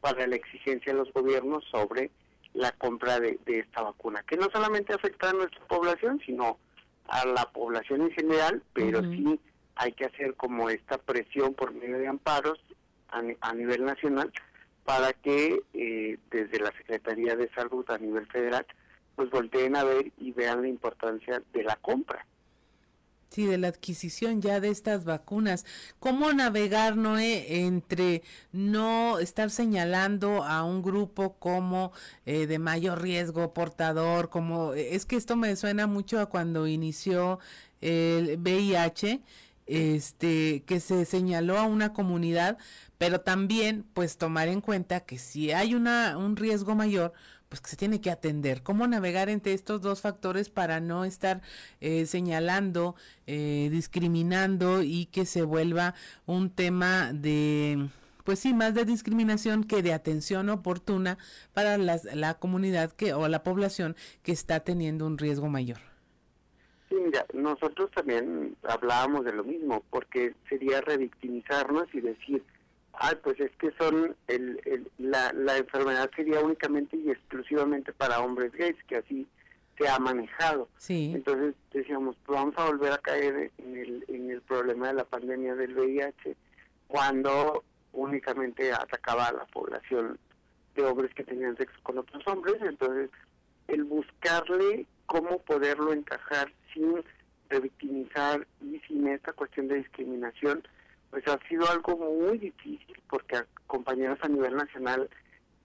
para 0.00 0.26
la 0.26 0.36
exigencia 0.36 0.92
de 0.92 0.98
los 0.98 1.12
gobiernos 1.12 1.64
sobre 1.70 2.10
la 2.52 2.72
compra 2.72 3.18
de, 3.18 3.38
esta 3.46 3.82
vacuna, 3.82 4.22
que 4.24 4.36
no 4.36 4.48
solamente 4.52 4.92
afecta 4.92 5.30
a 5.30 5.32
nuestra 5.32 5.64
población, 5.66 6.20
sino 6.26 6.58
a 7.06 7.26
la 7.26 7.50
población 7.50 8.02
en 8.02 8.10
general, 8.10 8.62
pero 8.74 9.00
sí 9.02 9.40
hay 9.76 9.92
que 9.92 10.04
hacer 10.04 10.34
como 10.34 10.68
esta 10.68 10.98
presión 10.98 11.54
por 11.54 11.72
medio 11.72 11.98
de 11.98 12.08
amparos 12.08 12.60
a 13.08 13.54
nivel 13.54 13.84
nacional 13.84 14.32
para 14.84 15.12
que 15.12 15.62
eh, 15.74 16.18
desde 16.30 16.60
la 16.60 16.72
Secretaría 16.72 17.36
de 17.36 17.48
Salud 17.54 17.88
a 17.90 17.98
nivel 17.98 18.26
federal 18.26 18.66
pues 19.16 19.30
volteen 19.30 19.76
a 19.76 19.84
ver 19.84 20.12
y 20.18 20.32
vean 20.32 20.62
la 20.62 20.68
importancia 20.68 21.42
de 21.52 21.62
la 21.62 21.76
compra. 21.76 22.26
Sí, 23.32 23.46
de 23.46 23.56
la 23.56 23.68
adquisición 23.68 24.42
ya 24.42 24.60
de 24.60 24.68
estas 24.68 25.04
vacunas. 25.04 25.64
¿Cómo 25.98 26.30
navegar, 26.34 26.98
Noé, 26.98 27.64
entre 27.64 28.22
no 28.52 29.18
estar 29.20 29.48
señalando 29.48 30.44
a 30.44 30.64
un 30.64 30.82
grupo 30.82 31.38
como 31.38 31.92
eh, 32.26 32.46
de 32.46 32.58
mayor 32.58 33.00
riesgo, 33.00 33.54
portador, 33.54 34.28
como 34.28 34.74
es 34.74 35.06
que 35.06 35.16
esto 35.16 35.34
me 35.36 35.56
suena 35.56 35.86
mucho 35.86 36.20
a 36.20 36.26
cuando 36.26 36.66
inició 36.66 37.38
el 37.80 38.38
VIH, 38.38 39.22
este, 39.66 40.62
que 40.64 40.78
se 40.80 41.06
señaló 41.06 41.58
a 41.58 41.64
una 41.64 41.94
comunidad, 41.94 42.58
pero 42.98 43.22
también 43.22 43.86
pues 43.94 44.18
tomar 44.18 44.48
en 44.48 44.60
cuenta 44.60 45.00
que 45.00 45.16
si 45.16 45.52
hay 45.52 45.74
una, 45.74 46.18
un 46.18 46.36
riesgo 46.36 46.74
mayor, 46.74 47.14
pues 47.52 47.60
que 47.60 47.68
se 47.68 47.76
tiene 47.76 48.00
que 48.00 48.10
atender. 48.10 48.62
¿Cómo 48.62 48.86
navegar 48.86 49.28
entre 49.28 49.52
estos 49.52 49.82
dos 49.82 50.00
factores 50.00 50.48
para 50.48 50.80
no 50.80 51.04
estar 51.04 51.42
eh, 51.82 52.06
señalando, 52.06 52.94
eh, 53.26 53.68
discriminando 53.70 54.82
y 54.82 55.04
que 55.12 55.26
se 55.26 55.42
vuelva 55.42 55.92
un 56.24 56.48
tema 56.48 57.12
de, 57.12 57.88
pues 58.24 58.38
sí, 58.38 58.54
más 58.54 58.72
de 58.72 58.86
discriminación 58.86 59.64
que 59.64 59.82
de 59.82 59.92
atención 59.92 60.48
oportuna 60.48 61.18
para 61.52 61.76
las, 61.76 62.04
la 62.14 62.38
comunidad 62.38 62.90
que 62.92 63.12
o 63.12 63.28
la 63.28 63.42
población 63.42 63.96
que 64.22 64.32
está 64.32 64.60
teniendo 64.60 65.06
un 65.06 65.18
riesgo 65.18 65.50
mayor? 65.50 65.80
Sí, 66.88 66.96
mira, 67.04 67.26
nosotros 67.34 67.90
también 67.90 68.56
hablábamos 68.62 69.26
de 69.26 69.34
lo 69.34 69.44
mismo, 69.44 69.82
porque 69.90 70.34
sería 70.48 70.80
revictimizarnos 70.80 71.84
y 71.92 72.00
decir, 72.00 72.42
Ah, 72.94 73.14
pues 73.22 73.40
es 73.40 73.50
que 73.56 73.72
son 73.72 74.14
el, 74.28 74.90
la, 74.98 75.32
la 75.32 75.56
enfermedad 75.56 76.10
sería 76.14 76.40
únicamente 76.40 76.96
y 76.96 77.10
exclusivamente 77.10 77.92
para 77.92 78.20
hombres 78.20 78.52
gays, 78.52 78.76
que 78.86 78.96
así 78.96 79.26
se 79.78 79.88
ha 79.88 79.98
manejado. 79.98 80.68
Sí. 80.76 81.12
Entonces 81.14 81.54
decíamos, 81.72 82.16
pues 82.26 82.38
vamos 82.38 82.54
a 82.58 82.66
volver 82.66 82.92
a 82.92 82.98
caer 82.98 83.50
en 83.58 83.76
el, 83.76 84.04
en 84.08 84.30
el 84.30 84.42
problema 84.42 84.88
de 84.88 84.94
la 84.94 85.04
pandemia 85.04 85.54
del 85.54 85.74
VIH 85.74 86.36
cuando 86.86 87.64
únicamente 87.92 88.72
atacaba 88.72 89.28
a 89.28 89.32
la 89.32 89.46
población 89.46 90.18
de 90.74 90.84
hombres 90.84 91.12
que 91.14 91.24
tenían 91.24 91.56
sexo 91.56 91.78
con 91.82 91.98
otros 91.98 92.26
hombres. 92.26 92.56
Entonces, 92.60 93.10
el 93.68 93.84
buscarle 93.84 94.86
cómo 95.06 95.38
poderlo 95.40 95.92
encajar 95.92 96.52
sin 96.72 97.02
revictimizar 97.48 98.46
y 98.62 98.80
sin 98.86 99.08
esta 99.08 99.32
cuestión 99.32 99.68
de 99.68 99.76
discriminación, 99.76 100.62
pues 101.12 101.28
ha 101.28 101.38
sido 101.46 101.70
algo 101.70 101.94
muy 101.98 102.38
difícil 102.38 102.98
porque 103.08 103.42
compañeros 103.66 104.18
a 104.22 104.28
nivel 104.28 104.56
nacional 104.56 105.10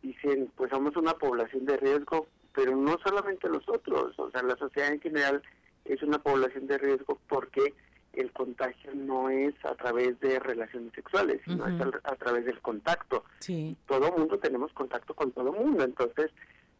dicen, 0.02 0.52
pues 0.58 0.70
somos 0.70 0.96
una 0.98 1.14
población 1.14 1.66
de 1.66 1.78
riesgo, 1.78 2.28
pero 2.54 2.76
no 2.76 2.98
solamente 3.02 3.48
nosotros, 3.48 4.14
o 4.20 4.30
sea, 4.30 4.44
la 4.44 4.58
sociedad 4.58 4.92
en 4.92 5.00
general 5.00 5.42
es 5.86 6.04
una 6.04 6.20
población 6.20 6.68
de 6.68 6.78
riesgo 6.78 7.18
porque 7.30 7.74
el 8.12 8.30
contagio 8.34 8.94
no 8.94 9.30
es 9.30 9.54
a 9.64 9.74
través 9.76 10.20
de 10.20 10.38
relaciones 10.40 10.92
sexuales, 10.94 11.40
sino 11.46 11.66
es 11.66 11.82
a, 12.04 12.16
través 12.18 12.44
del 12.44 12.60
contacto. 12.60 13.24
Sí. 13.40 13.78
Todo 13.88 14.12
mundo 14.12 14.38
tenemos 14.40 14.74
contacto 14.74 15.14
con 15.14 15.32
todo 15.32 15.54
mundo, 15.54 15.86
entonces 15.86 16.30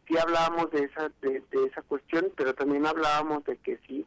sí 0.06 0.14
hablábamos 0.18 0.70
de 0.72 0.80
esa 0.84 1.10
de, 1.22 1.42
de 1.50 1.64
esa 1.64 1.80
cuestión, 1.80 2.30
pero 2.36 2.52
también 2.54 2.86
hablábamos 2.86 3.44
de 3.44 3.56
que 3.56 3.78
sí 3.86 4.04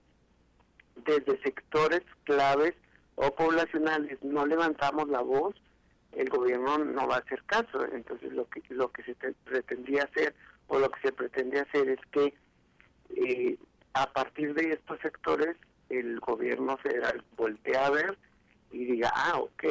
desde 1.04 1.42
sectores 1.42 2.04
claves 2.26 2.76
o 3.16 3.36
poblacionales 3.36 4.22
no 4.24 4.46
levantamos 4.46 5.10
la 5.10 5.22
voz, 5.22 5.56
el 6.14 6.30
gobierno 6.30 6.78
no 6.80 7.08
va 7.08 7.16
a 7.16 7.20
hacer 7.20 7.44
caso. 7.46 7.86
Entonces 7.94 8.32
lo 8.34 8.48
que 8.50 8.62
lo 8.70 8.92
que 8.92 9.04
se 9.04 9.16
pretendía 9.16 10.04
hacer 10.04 10.36
o 10.68 10.80
lo 10.80 10.90
que 10.90 11.02
se 11.02 11.12
pretende 11.12 11.60
hacer 11.60 11.90
es 11.90 12.00
que 12.12 12.34
eh, 13.10 13.58
a 13.94 14.12
partir 14.12 14.54
de 14.54 14.74
estos 14.74 15.00
sectores 15.00 15.58
el 15.90 16.20
gobierno 16.20 16.78
federal 16.78 17.24
voltee 17.36 17.78
a 17.78 17.90
ver 17.90 18.18
y 18.72 18.86
diga, 18.86 19.12
ah, 19.14 19.38
ok, 19.38 19.64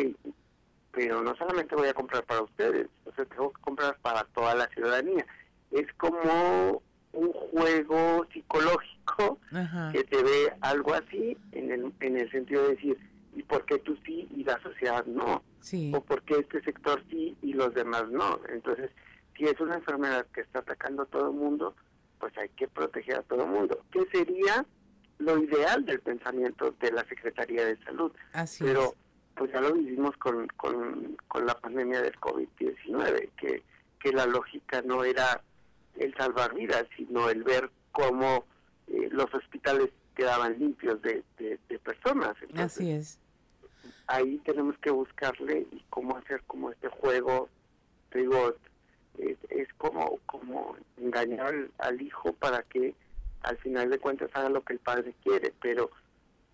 pero 0.93 1.23
no 1.23 1.35
solamente 1.37 1.75
voy 1.75 1.89
a 1.89 1.95
comprar 1.95 2.25
para 2.25 2.43
ustedes, 2.43 2.89
o 3.07 3.13
sea, 3.13 3.25
tengo 3.25 3.53
que 3.53 3.63
comprar 3.63 3.97
para 4.03 4.25
toda 4.25 4.55
la 4.55 4.67
ciudadanía. 4.69 5.25
Es 5.71 5.87
como 5.95 6.83
un 7.13 7.33
juego 7.33 8.27
psicológico 8.33 9.39
que 9.93 10.05
te 10.05 10.23
ve 10.23 10.53
algo 10.61 10.95
así 10.95 11.37
en 11.53 11.73
el, 11.73 11.93
en 12.01 12.17
el 12.17 12.31
sentido 12.31 12.63
de 12.65 12.75
decir, 12.75 12.99
y 13.35 13.43
por 13.43 13.65
qué 13.65 13.79
tú 13.79 13.97
sí 14.05 14.29
y 14.35 14.45
la 14.45 14.61
sociedad 14.63 15.05
no, 15.07 15.43
o 15.93 16.01
por 16.01 16.23
qué 16.23 16.39
este 16.39 16.63
sector 16.63 17.03
sí 17.11 17.37
y 17.43 17.53
los 17.53 17.75
demás 17.75 18.09
no. 18.11 18.41
Entonces, 18.49 18.91
si 19.37 19.45
es 19.45 19.59
una 19.61 19.77
enfermedad 19.77 20.27
que 20.35 20.41
está 20.41 20.61
atacando 20.61 21.03
a 21.03 21.07
todo 21.07 21.31
el 21.31 21.37
mundo, 21.37 21.75
pues 22.19 22.37
hay 22.39 22.49
que 22.51 22.69
proteger 22.69 23.17
a 23.17 23.23
todo 23.23 23.45
el 23.45 23.51
mundo, 23.51 23.83
que 23.91 24.07
sería 24.13 24.67
lo 25.19 25.39
ideal 25.39 25.85
del 25.85 26.01
pensamiento 26.01 26.75
de 26.81 26.93
la 26.93 27.05
Secretaría 27.05 27.65
de 27.67 27.77
Salud. 27.85 28.13
Pero 28.59 28.95
pues 29.35 29.53
ya 29.53 29.61
lo 29.61 29.73
vivimos 29.73 30.17
con, 30.17 30.47
con, 30.49 31.17
con 31.29 31.47
la 31.47 31.55
pandemia 31.59 32.03
del 32.03 32.15
COVID-19, 32.17 33.31
que, 33.37 33.63
que 33.99 34.13
la 34.13 34.27
lógica 34.27 34.83
no 34.83 35.05
era 35.05 35.43
el 35.97 36.15
salvar 36.17 36.55
vidas, 36.55 36.87
sino 36.97 37.29
el 37.31 37.43
ver 37.43 37.71
cómo 37.93 38.45
eh, 38.89 39.09
los 39.11 39.33
hospitales 39.33 39.91
quedaban 40.15 40.59
limpios 40.59 41.01
de, 41.03 41.23
de, 41.39 41.79
personas. 41.79 42.35
Así 42.57 42.91
es. 42.91 43.20
Ahí 44.11 44.39
tenemos 44.39 44.77
que 44.79 44.91
buscarle 44.91 45.69
y 45.71 45.85
cómo 45.89 46.17
hacer 46.17 46.43
como 46.49 46.73
este 46.73 46.89
juego, 46.89 47.49
digo, 48.13 48.57
es, 49.17 49.69
como, 49.79 50.19
como 50.27 50.77
engañar 50.97 51.55
al, 51.79 52.03
hijo 52.03 52.33
para 52.33 52.65
que 52.65 52.93
al 53.43 53.57
final 53.59 53.89
de 53.89 54.01
cuentas 54.01 54.29
haga 54.35 54.49
lo 54.49 54.63
que 54.63 54.73
el 54.73 54.79
padre 54.81 55.15
quiere, 55.23 55.55
pero 55.63 55.91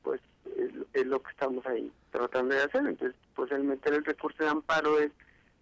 pues 0.02 0.20
es, 0.92 1.06
lo 1.06 1.22
que 1.22 1.30
estamos 1.30 1.64
ahí 1.66 1.90
tratando 2.10 2.54
de 2.54 2.62
hacer. 2.62 2.86
Entonces, 2.86 3.16
pues 3.34 3.50
el 3.52 3.64
meter 3.64 3.94
el 3.94 4.04
recurso 4.04 4.44
de 4.44 4.50
amparo 4.50 4.98
es 4.98 5.10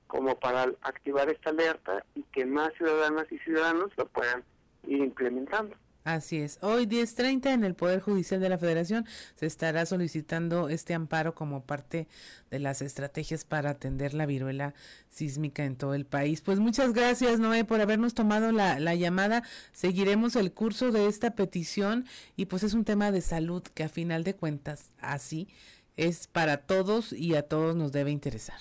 como 0.09 0.37
para 0.41 0.63
activar 0.83 1.29
esta 1.29 1.51
alerta 1.51 2.05
y 2.17 2.25
que 2.25 2.45
más 2.45 2.73
ciudadanas 2.75 3.31
y 3.31 3.39
ciudadanos 3.39 3.93
lo 3.97 4.07
puedan 4.07 4.43
ir 4.89 4.99
implementando. 4.99 5.77
Así 6.05 6.37
es. 6.37 6.59
Hoy 6.61 6.85
10.30 6.85 7.47
en 7.55 7.65
el 7.65 7.75
Poder 7.75 7.99
Judicial 7.99 8.39
de 8.39 8.51
la 8.51 8.59
Federación 8.59 9.07
se 9.37 9.47
estará 9.47 9.87
solicitando 9.87 10.69
este 10.69 10.93
amparo 10.93 11.35
como 11.35 11.65
parte 11.65 12.09
de 12.51 12.59
las 12.59 12.83
estrategias 12.83 13.47
para 13.47 13.71
atender 13.71 14.13
la 14.13 14.27
viruela 14.27 14.75
sísmica 15.09 15.65
en 15.65 15.77
todo 15.77 15.95
el 15.95 16.05
país. 16.05 16.43
Pues 16.43 16.59
muchas 16.59 16.93
gracias, 16.93 17.41
Noé, 17.41 17.65
por 17.65 17.81
habernos 17.81 18.13
tomado 18.13 18.53
la, 18.53 18.79
la 18.81 18.95
llamada. 18.95 19.45
Seguiremos 19.73 20.37
el 20.37 20.53
curso 20.53 20.93
de 20.93 21.07
esta 21.07 21.35
petición 21.35 22.05
y 22.37 22.45
pues 22.47 22.65
es 22.65 22.75
un 22.75 22.85
tema 22.85 23.11
de 23.11 23.23
salud 23.23 23.63
que 23.63 23.85
a 23.85 23.89
final 23.89 24.25
de 24.25 24.37
cuentas 24.37 24.93
así 25.01 25.49
es 25.97 26.27
para 26.27 26.59
todos 26.59 27.15
y 27.15 27.35
a 27.35 27.49
todos 27.49 27.77
nos 27.77 27.93
debe 27.93 28.11
interesar. 28.11 28.59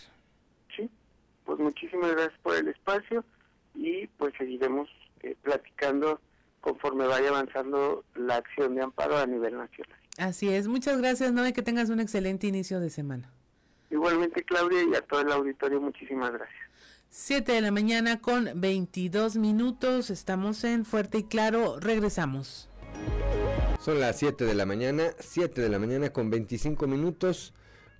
Sí, 0.73 0.89
pues 1.43 1.59
muchísimas 1.59 2.09
gracias 2.11 2.39
por 2.41 2.55
el 2.55 2.69
espacio 2.69 3.25
y 3.75 4.07
pues 4.07 4.33
seguiremos 4.37 4.87
eh, 5.23 5.35
platicando 5.41 6.21
conforme 6.63 7.05
vaya 7.05 7.27
avanzando 7.27 8.05
la 8.15 8.37
acción 8.37 8.73
de 8.73 8.81
amparo 8.81 9.17
a 9.17 9.25
nivel 9.25 9.57
nacional. 9.57 9.99
Así 10.17 10.49
es, 10.49 10.69
muchas 10.69 10.97
gracias, 10.97 11.33
Noé, 11.33 11.51
que 11.51 11.61
tengas 11.61 11.89
un 11.89 11.99
excelente 11.99 12.47
inicio 12.47 12.79
de 12.79 12.89
semana. 12.89 13.29
Igualmente, 13.89 14.43
Claudia, 14.43 14.81
y 14.81 14.95
a 14.95 15.01
todo 15.01 15.21
el 15.21 15.31
auditorio, 15.31 15.81
muchísimas 15.81 16.31
gracias. 16.31 16.61
7 17.09 17.51
de 17.51 17.61
la 17.61 17.71
mañana 17.71 18.21
con 18.21 18.49
22 18.55 19.35
minutos, 19.35 20.09
estamos 20.09 20.63
en 20.63 20.85
Fuerte 20.85 21.17
y 21.19 21.23
Claro, 21.25 21.79
regresamos. 21.81 22.69
Son 23.81 23.99
las 23.99 24.17
7 24.17 24.45
de 24.45 24.55
la 24.55 24.65
mañana, 24.65 25.11
7 25.19 25.59
de 25.59 25.69
la 25.69 25.79
mañana 25.79 26.11
con 26.11 26.29
25 26.29 26.87
minutos. 26.87 27.53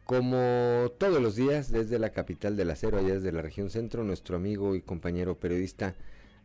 Como 0.05 0.91
todos 0.97 1.21
los 1.21 1.35
días, 1.35 1.69
desde 1.71 1.99
la 1.99 2.11
capital 2.11 2.55
del 2.55 2.71
acero, 2.71 2.97
allá 2.97 3.15
desde 3.15 3.31
la 3.33 3.41
región 3.41 3.69
centro, 3.69 4.03
nuestro 4.03 4.37
amigo 4.37 4.75
y 4.75 4.81
compañero 4.81 5.37
periodista 5.37 5.95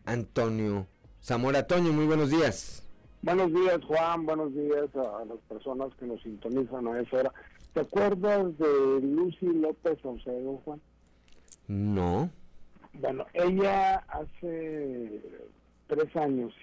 Antonio 0.05 0.89
Zamora 1.23 1.66
Toño, 1.66 1.93
muy 1.93 2.07
buenos 2.07 2.31
días. 2.31 2.83
Buenos 3.23 3.53
días, 3.53 3.79
Juan. 3.85 4.25
Buenos 4.27 4.55
días 4.55 4.89
a 4.95 5.25
las 5.25 5.39
personas 5.49 5.95
que 5.99 6.07
nos 6.07 6.23
sintonizan 6.23 6.87
a 6.87 7.01
esa 7.01 7.16
hora. 7.19 7.33
¿Te 7.75 7.81
acuerdas 7.81 8.57
de 8.59 9.01
Lucy 9.03 9.47
López 9.47 9.99
Saucedo, 10.03 10.61
Juan? 10.64 10.81
No. 11.66 12.31
Bueno, 12.95 13.27
ella 13.35 13.97
hace 14.09 15.21
tres 15.87 16.16
años, 16.16 16.55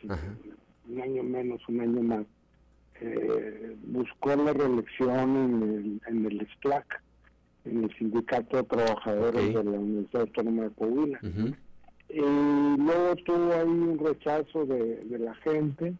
un 0.89 1.01
año 1.01 1.23
menos, 1.23 1.61
un 1.67 1.81
año 1.81 2.01
más, 2.01 2.25
eh, 3.01 3.75
buscó 3.85 4.35
la 4.35 4.53
reelección 4.53 5.35
en 5.35 5.63
el, 5.63 6.01
en 6.07 6.25
el 6.25 6.47
SCLAC, 6.55 7.03
en 7.65 7.83
el 7.83 7.97
Sindicato 7.97 8.57
de 8.57 8.63
Trabajadores 8.63 9.53
de 9.53 9.63
la 9.63 9.71
Universidad 9.71 10.21
Autónoma 10.21 10.63
de 10.63 10.69
Coahuila 10.71 11.19
y 12.09 12.19
luego 12.19 13.15
tuvo 13.25 13.53
ahí 13.53 13.67
un 13.67 13.99
rechazo 13.99 14.65
de, 14.65 15.05
la 15.19 15.33
gente. 15.35 15.93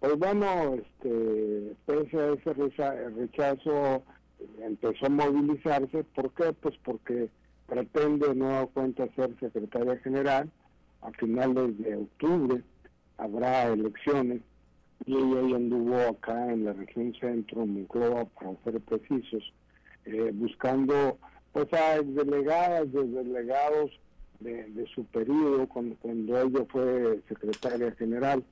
Pues 0.00 0.18
bueno, 0.18 0.74
este, 0.74 1.74
pese 1.86 2.20
a 2.20 2.32
ese 2.32 2.52
rechazo, 2.52 4.02
empezó 4.60 5.06
a 5.06 5.10
movilizarse. 5.10 6.04
¿Por 6.04 6.32
qué? 6.32 6.52
Pues 6.52 6.74
porque 6.84 7.28
pretende 7.66 8.34
no 8.34 8.68
cuenta 8.72 9.08
ser 9.14 9.34
secretaria 9.40 9.96
general. 9.98 10.50
A 11.02 11.10
finales 11.12 11.78
de 11.78 11.96
octubre 11.96 12.62
habrá 13.18 13.64
elecciones 13.66 14.40
y 15.06 15.14
ella 15.14 15.56
anduvo 15.56 15.96
acá 15.96 16.52
en 16.52 16.64
la 16.64 16.72
región 16.72 17.14
centro, 17.20 17.66
Monclova, 17.66 18.24
para 18.24 18.56
ser 18.64 18.80
precisos, 18.80 19.52
eh, 20.06 20.30
buscando 20.32 21.18
pues 21.52 21.70
a 21.74 22.00
delegadas, 22.02 22.90
delegados 22.90 23.90
de, 24.44 24.86
su 24.94 25.04
periodo 25.06 25.66
cuando, 25.66 25.96
cuando 25.96 26.40
ella 26.40 26.64
fue 26.68 27.20
secretaria 27.28 27.92
general. 27.92 28.44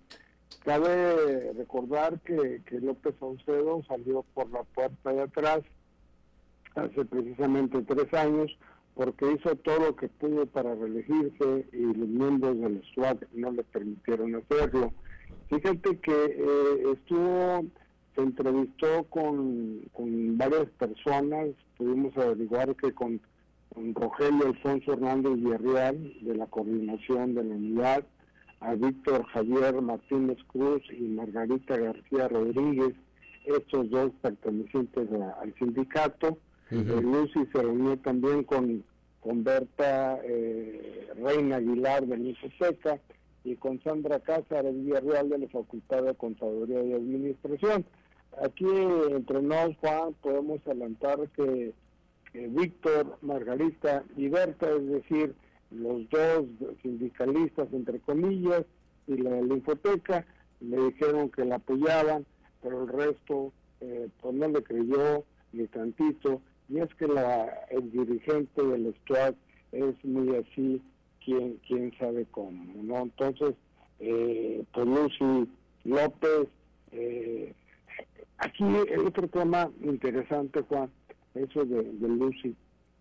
Cabe 0.64 1.52
recordar 1.54 2.20
que, 2.20 2.62
que 2.66 2.80
López 2.80 3.14
Saucedo 3.18 3.82
salió 3.88 4.24
por 4.34 4.50
la 4.50 4.62
puerta 4.62 5.12
de 5.12 5.22
atrás 5.22 5.60
hace 6.74 7.04
precisamente 7.04 7.82
tres 7.82 8.12
años 8.14 8.56
porque 8.94 9.32
hizo 9.32 9.56
todo 9.56 9.86
lo 9.86 9.96
que 9.96 10.08
pudo 10.08 10.46
para 10.46 10.74
reelegirse 10.74 11.66
y 11.72 11.82
los 11.82 12.08
miembros 12.08 12.60
del 12.60 12.82
SWAT 12.94 13.22
no 13.32 13.50
le 13.50 13.64
permitieron 13.64 14.34
hacerlo. 14.34 14.92
Fíjate 15.48 15.98
que 15.98 16.12
eh, 16.12 16.92
estuvo, 16.92 17.64
se 18.14 18.20
entrevistó 18.20 19.04
con, 19.04 19.80
con 19.92 20.36
varias 20.36 20.66
personas, 20.78 21.48
pudimos 21.76 22.16
averiguar 22.16 22.74
que 22.76 22.92
con 22.92 23.20
con 23.72 23.94
Rogelio 23.94 24.46
Alfonso 24.48 24.92
Hernández 24.92 25.34
Villarreal, 25.36 26.12
de 26.20 26.34
la 26.34 26.46
coordinación 26.46 27.34
de 27.34 27.44
la 27.44 27.54
unidad, 27.54 28.04
a 28.60 28.74
Víctor 28.74 29.24
Javier 29.26 29.80
Martínez 29.80 30.38
Cruz 30.46 30.82
y 30.90 31.02
Margarita 31.02 31.76
García 31.76 32.28
Rodríguez, 32.28 32.94
estos 33.44 33.90
dos 33.90 34.12
pertenecientes 34.20 35.08
al 35.40 35.54
sindicato. 35.58 36.38
Uh 36.70 37.00
Lucy 37.00 37.40
se 37.52 37.60
reunió 37.60 37.98
también 37.98 38.44
con, 38.44 38.84
con 39.20 39.44
Berta 39.44 40.18
eh, 40.24 41.08
Reina 41.16 41.56
Aguilar 41.56 42.06
de 42.06 42.16
Nicoseca 42.18 43.00
y 43.44 43.56
con 43.56 43.82
Sandra 43.82 44.20
Cáceres 44.20 44.74
Villarreal 44.74 45.28
de 45.28 45.38
la 45.38 45.48
Facultad 45.48 46.04
de 46.04 46.14
Contaduría 46.14 46.82
y 46.82 46.92
Administración. 46.92 47.84
Aquí 48.42 48.64
entre 49.10 49.42
nos, 49.42 49.76
Juan, 49.78 50.14
podemos 50.22 50.66
adelantar 50.66 51.28
que 51.36 51.74
eh, 52.34 52.48
Víctor, 52.50 53.18
Margarita 53.22 54.04
y 54.16 54.28
Berta, 54.28 54.70
es 54.70 54.86
decir, 54.86 55.34
los 55.70 56.08
dos 56.10 56.44
sindicalistas, 56.82 57.68
entre 57.72 58.00
comillas, 58.00 58.64
y 59.06 59.16
la 59.16 59.40
la 59.40 59.54
Infoteca, 59.54 60.26
le 60.60 60.76
dijeron 60.86 61.30
que 61.30 61.44
la 61.44 61.56
apoyaban, 61.56 62.24
pero 62.62 62.84
el 62.84 62.88
resto 62.88 63.52
eh, 63.80 64.08
pues 64.20 64.34
no 64.34 64.48
le 64.48 64.62
creyó 64.62 65.24
ni 65.52 65.66
tantito, 65.66 66.40
y 66.68 66.78
es 66.78 66.94
que 66.94 67.08
la, 67.08 67.46
el 67.70 67.90
dirigente 67.90 68.62
del 68.62 68.94
STUAC 69.02 69.34
es 69.72 70.04
muy 70.04 70.36
así, 70.36 70.80
quién, 71.24 71.58
quién 71.66 71.92
sabe 71.98 72.26
cómo, 72.30 72.82
¿no? 72.82 73.02
Entonces, 73.02 73.54
eh, 73.98 74.64
pues 74.72 74.86
Lucy 74.86 75.48
López, 75.84 76.48
eh, 76.92 77.52
aquí 78.38 78.64
el 78.64 79.06
otro 79.06 79.28
tema 79.28 79.70
interesante, 79.82 80.62
Juan, 80.62 80.90
eso 81.34 81.64
de, 81.64 81.82
Lucy, 82.00 82.54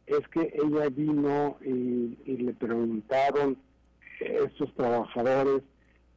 es 0.08 0.28
que 0.30 0.54
ella 0.54 0.90
vino 0.90 1.58
y, 1.64 2.18
le 2.26 2.54
preguntaron 2.54 3.58
estos 4.20 4.74
trabajadores 4.76 5.64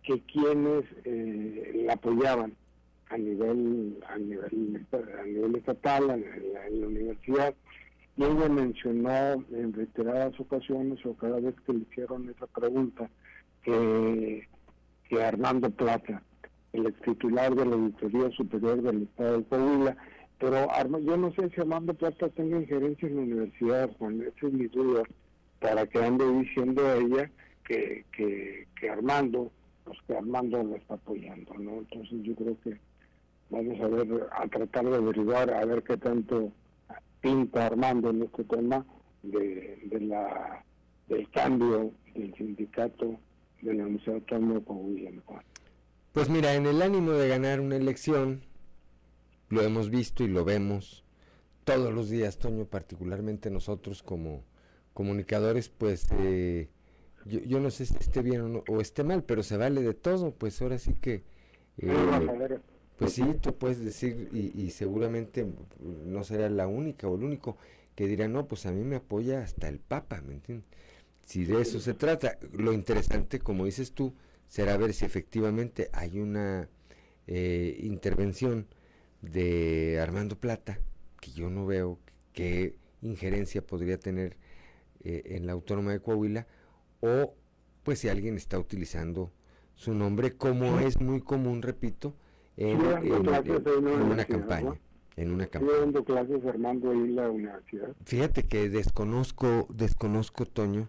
que 0.02 0.20
quienes 0.22 0.84
eh, 1.04 1.82
la 1.86 1.94
apoyaban 1.94 2.54
a 3.08 3.16
nivel 3.16 3.98
a 4.08 4.18
nivel 4.18 4.86
a 4.92 5.24
nivel 5.24 5.56
estatal 5.56 6.10
en 6.10 6.80
la, 6.80 6.86
universidad. 6.86 7.54
Y 8.16 8.22
ella 8.22 8.48
mencionó 8.48 9.44
en 9.52 9.72
reiteradas 9.72 10.38
ocasiones 10.38 11.04
o 11.04 11.14
cada 11.14 11.40
vez 11.40 11.54
que 11.66 11.72
le 11.72 11.80
hicieron 11.80 12.28
esa 12.30 12.46
pregunta 12.46 13.10
que, 13.62 14.46
que 15.08 15.22
Armando 15.22 15.70
Plata 15.70 16.22
el 16.74 16.86
ex 16.86 17.00
titular 17.02 17.54
de 17.54 17.64
la 17.64 17.74
Auditoría 17.76 18.30
Superior 18.32 18.82
del 18.82 19.04
Estado 19.04 19.38
de 19.38 19.44
Coahuila 19.44 19.96
pero 20.44 20.98
yo 20.98 21.16
no 21.16 21.32
sé 21.32 21.48
si 21.54 21.60
Armando 21.62 21.94
Plata 21.94 22.28
tenga 22.28 22.58
injerencia 22.58 23.08
en 23.08 23.16
la 23.16 23.22
universidad, 23.22 23.90
Juan, 23.96 24.20
esa 24.20 24.46
es 24.46 24.52
mi 24.52 24.66
duda, 24.66 25.02
para 25.58 25.86
que 25.86 26.04
ande 26.04 26.30
diciendo 26.32 26.86
a 26.86 26.96
ella 26.96 27.30
que, 27.66 28.04
que, 28.12 28.68
que 28.78 28.90
Armando, 28.90 29.50
pues 29.84 29.98
que 30.06 30.14
Armando 30.14 30.62
lo 30.62 30.76
está 30.76 30.94
apoyando, 30.94 31.54
¿no? 31.54 31.78
Entonces 31.78 32.18
yo 32.22 32.34
creo 32.34 32.60
que 32.62 32.78
vamos 33.48 33.80
a 33.80 33.88
ver, 33.88 34.28
a 34.32 34.46
tratar 34.48 34.84
de 34.84 34.96
averiguar, 34.96 35.50
a 35.50 35.64
ver 35.64 35.82
qué 35.82 35.96
tanto 35.96 36.52
pinta 37.22 37.66
Armando 37.66 38.10
en 38.10 38.24
este 38.24 38.44
tema 38.44 38.84
de, 39.22 39.78
de 39.86 40.00
la 40.00 40.62
del 41.08 41.30
cambio 41.30 41.90
del 42.14 42.34
sindicato 42.34 43.18
de 43.62 43.72
la 43.72 43.84
Universidad 43.84 44.16
Autónoma 44.16 44.60
de 44.60 45.20
Pues 46.12 46.28
mira, 46.28 46.54
en 46.54 46.66
el 46.66 46.82
ánimo 46.82 47.12
de 47.12 47.28
ganar 47.28 47.60
una 47.60 47.76
elección, 47.76 48.42
lo 49.48 49.62
hemos 49.62 49.90
visto 49.90 50.24
y 50.24 50.28
lo 50.28 50.44
vemos 50.44 51.04
todos 51.64 51.92
los 51.92 52.10
días, 52.10 52.38
Toño, 52.38 52.66
particularmente 52.66 53.50
nosotros 53.50 54.02
como 54.02 54.44
comunicadores, 54.92 55.68
pues 55.68 56.06
eh, 56.18 56.68
yo, 57.24 57.58
no 57.60 57.70
sé 57.70 57.86
si 57.86 57.96
esté 57.98 58.22
bien 58.22 58.62
o, 58.68 58.80
esté 58.80 59.02
mal, 59.02 59.24
pero 59.24 59.42
se 59.42 59.56
vale 59.56 59.82
de 59.82 59.94
todo, 59.94 60.32
pues 60.32 60.60
ahora 60.60 60.78
sí 60.78 60.94
que... 60.94 61.24
Eh, 61.78 62.58
pues 62.96 63.14
sí, 63.14 63.24
tú 63.40 63.56
puedes 63.56 63.84
decir 63.84 64.28
y, 64.32 64.70
seguramente 64.70 65.44
no 65.80 66.22
será 66.22 66.48
la 66.48 66.68
única 66.68 67.08
o 67.08 67.16
el 67.16 67.24
único 67.24 67.56
que 67.96 68.06
dirá, 68.06 68.28
no, 68.28 68.46
pues 68.46 68.66
a 68.66 68.72
mí 68.72 68.84
me 68.84 68.96
apoya 68.96 69.42
hasta 69.42 69.68
el 69.68 69.80
Papa, 69.80 70.20
¿me 70.20 70.34
entiendes? 70.34 70.68
si 71.24 71.44
de 71.44 71.60
eso 71.60 71.80
se 71.80 71.94
trata. 71.94 72.38
Lo 72.52 72.72
interesante, 72.72 73.38
como 73.38 73.64
dices 73.64 73.92
tú, 73.92 74.14
será 74.48 74.76
ver 74.76 74.92
si 74.92 75.04
efectivamente 75.04 75.88
hay 75.92 76.18
una 76.18 76.68
eh, 77.26 77.78
intervención 77.82 78.66
de 79.30 79.98
Armando 80.00 80.36
Plata, 80.36 80.78
que 81.20 81.30
yo 81.32 81.50
no 81.50 81.66
veo 81.66 81.98
qué 82.32 82.76
injerencia 83.02 83.64
podría 83.66 83.98
tener 83.98 84.36
eh, 85.02 85.22
en 85.36 85.46
la 85.46 85.52
Autónoma 85.52 85.92
de 85.92 86.00
Coahuila, 86.00 86.46
o 87.00 87.34
pues 87.82 87.98
si 87.98 88.08
alguien 88.08 88.36
está 88.36 88.58
utilizando 88.58 89.30
su 89.74 89.94
nombre, 89.94 90.36
como 90.36 90.78
es 90.80 91.00
muy 91.00 91.20
común, 91.20 91.62
repito, 91.62 92.14
en, 92.56 92.80
una 92.80 93.00
campaña. 94.24 94.80
En 95.16 95.32
una 95.32 95.46
campaña. 95.46 95.78
dando 95.80 96.04
clases 96.04 96.44
Armando 96.46 96.90
ahí 96.90 96.98
en 96.98 97.16
la 97.16 97.30
universidad. 97.30 97.94
Fíjate 98.04 98.44
que 98.44 98.68
desconozco, 98.68 99.66
desconozco, 99.72 100.46
Toño, 100.46 100.88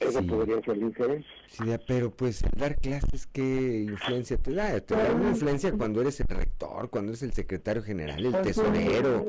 eso 0.00 0.22
podría 0.26 0.60
ser 0.62 0.76
interés. 0.76 1.24
Sí, 1.48 1.64
pero 1.86 2.10
pues 2.10 2.44
dar 2.56 2.76
clases, 2.76 3.26
¿qué 3.26 3.86
influencia 3.88 4.36
te 4.36 4.52
da? 4.52 4.78
Te 4.80 4.94
da 4.94 5.12
una 5.12 5.30
influencia 5.30 5.72
cuando 5.72 6.00
eres 6.00 6.20
el 6.20 6.26
rector, 6.28 6.90
cuando 6.90 7.12
eres 7.12 7.22
el 7.22 7.32
secretario 7.32 7.82
general, 7.82 8.24
el 8.24 8.40
tesorero, 8.42 9.24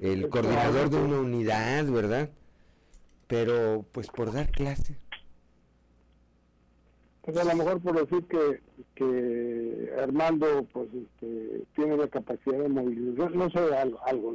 el 0.00 0.28
coordinador 0.28 0.90
de 0.90 0.96
una 0.96 1.20
unidad, 1.20 1.86
¿verdad? 1.86 2.30
Pero 3.26 3.86
pues 3.92 4.08
por 4.08 4.32
dar 4.32 4.50
clases. 4.50 4.96
Pues 7.22 7.36
a 7.36 7.44
lo 7.44 7.54
mejor 7.54 7.80
por 7.80 8.04
decir 8.04 8.26
que, 8.26 8.60
que 8.96 9.92
Armando 10.02 10.66
pues 10.72 10.88
este, 10.92 11.62
tiene 11.74 11.96
la 11.96 12.08
capacidad 12.08 12.58
de 12.58 12.68
movilizar, 12.68 13.34
no 13.34 13.48
sé, 13.48 13.60
algo, 13.76 13.98
algo. 14.04 14.34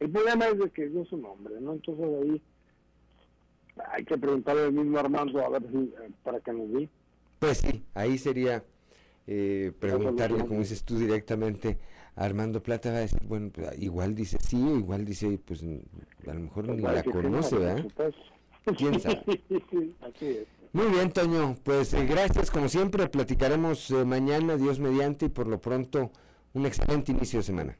El 0.00 0.10
problema 0.10 0.48
es 0.48 0.58
de 0.58 0.70
que 0.70 0.88
dio 0.88 1.04
su 1.04 1.18
nombre, 1.18 1.60
¿no? 1.60 1.74
Entonces 1.74 2.06
ahí 2.22 2.42
hay 3.90 4.04
que 4.04 4.18
preguntarle 4.18 4.64
al 4.64 4.72
mismo 4.72 4.98
Armando 4.98 5.44
a 5.44 5.48
ver 5.48 5.62
si, 5.70 5.78
eh, 5.78 6.10
para 6.22 6.40
que 6.40 6.52
nos 6.52 6.68
diga. 6.72 6.90
Pues 7.38 7.58
sí, 7.58 7.84
ahí 7.94 8.18
sería 8.18 8.62
eh, 9.26 9.72
preguntarle, 9.78 10.44
como 10.46 10.60
dices 10.60 10.84
tú 10.84 10.98
directamente, 10.98 11.78
a 12.14 12.24
Armando 12.24 12.62
Plata 12.62 12.90
va 12.90 12.98
a 12.98 13.00
decir, 13.00 13.20
bueno, 13.24 13.50
pues, 13.52 13.78
igual 13.80 14.14
dice 14.14 14.38
sí, 14.40 14.58
igual 14.58 15.04
dice, 15.04 15.38
pues 15.44 15.62
a 15.62 16.34
lo 16.34 16.40
mejor 16.40 16.68
ni 16.68 16.82
la 16.82 17.02
conoce, 17.02 17.56
¿verdad? 17.56 17.86
¿Quién 18.76 19.00
sabe? 19.00 19.22
Muy 20.72 20.86
bien, 20.86 21.10
Toño, 21.12 21.56
pues 21.64 21.92
eh, 21.94 22.06
gracias, 22.06 22.50
como 22.50 22.68
siempre, 22.68 23.08
platicaremos 23.08 23.90
mañana, 23.90 24.56
Dios 24.56 24.78
mediante, 24.78 25.26
y 25.26 25.28
por 25.28 25.46
lo 25.46 25.60
pronto, 25.60 26.12
un 26.54 26.64
excelente 26.66 27.12
inicio 27.12 27.40
de 27.40 27.42
semana. 27.42 27.78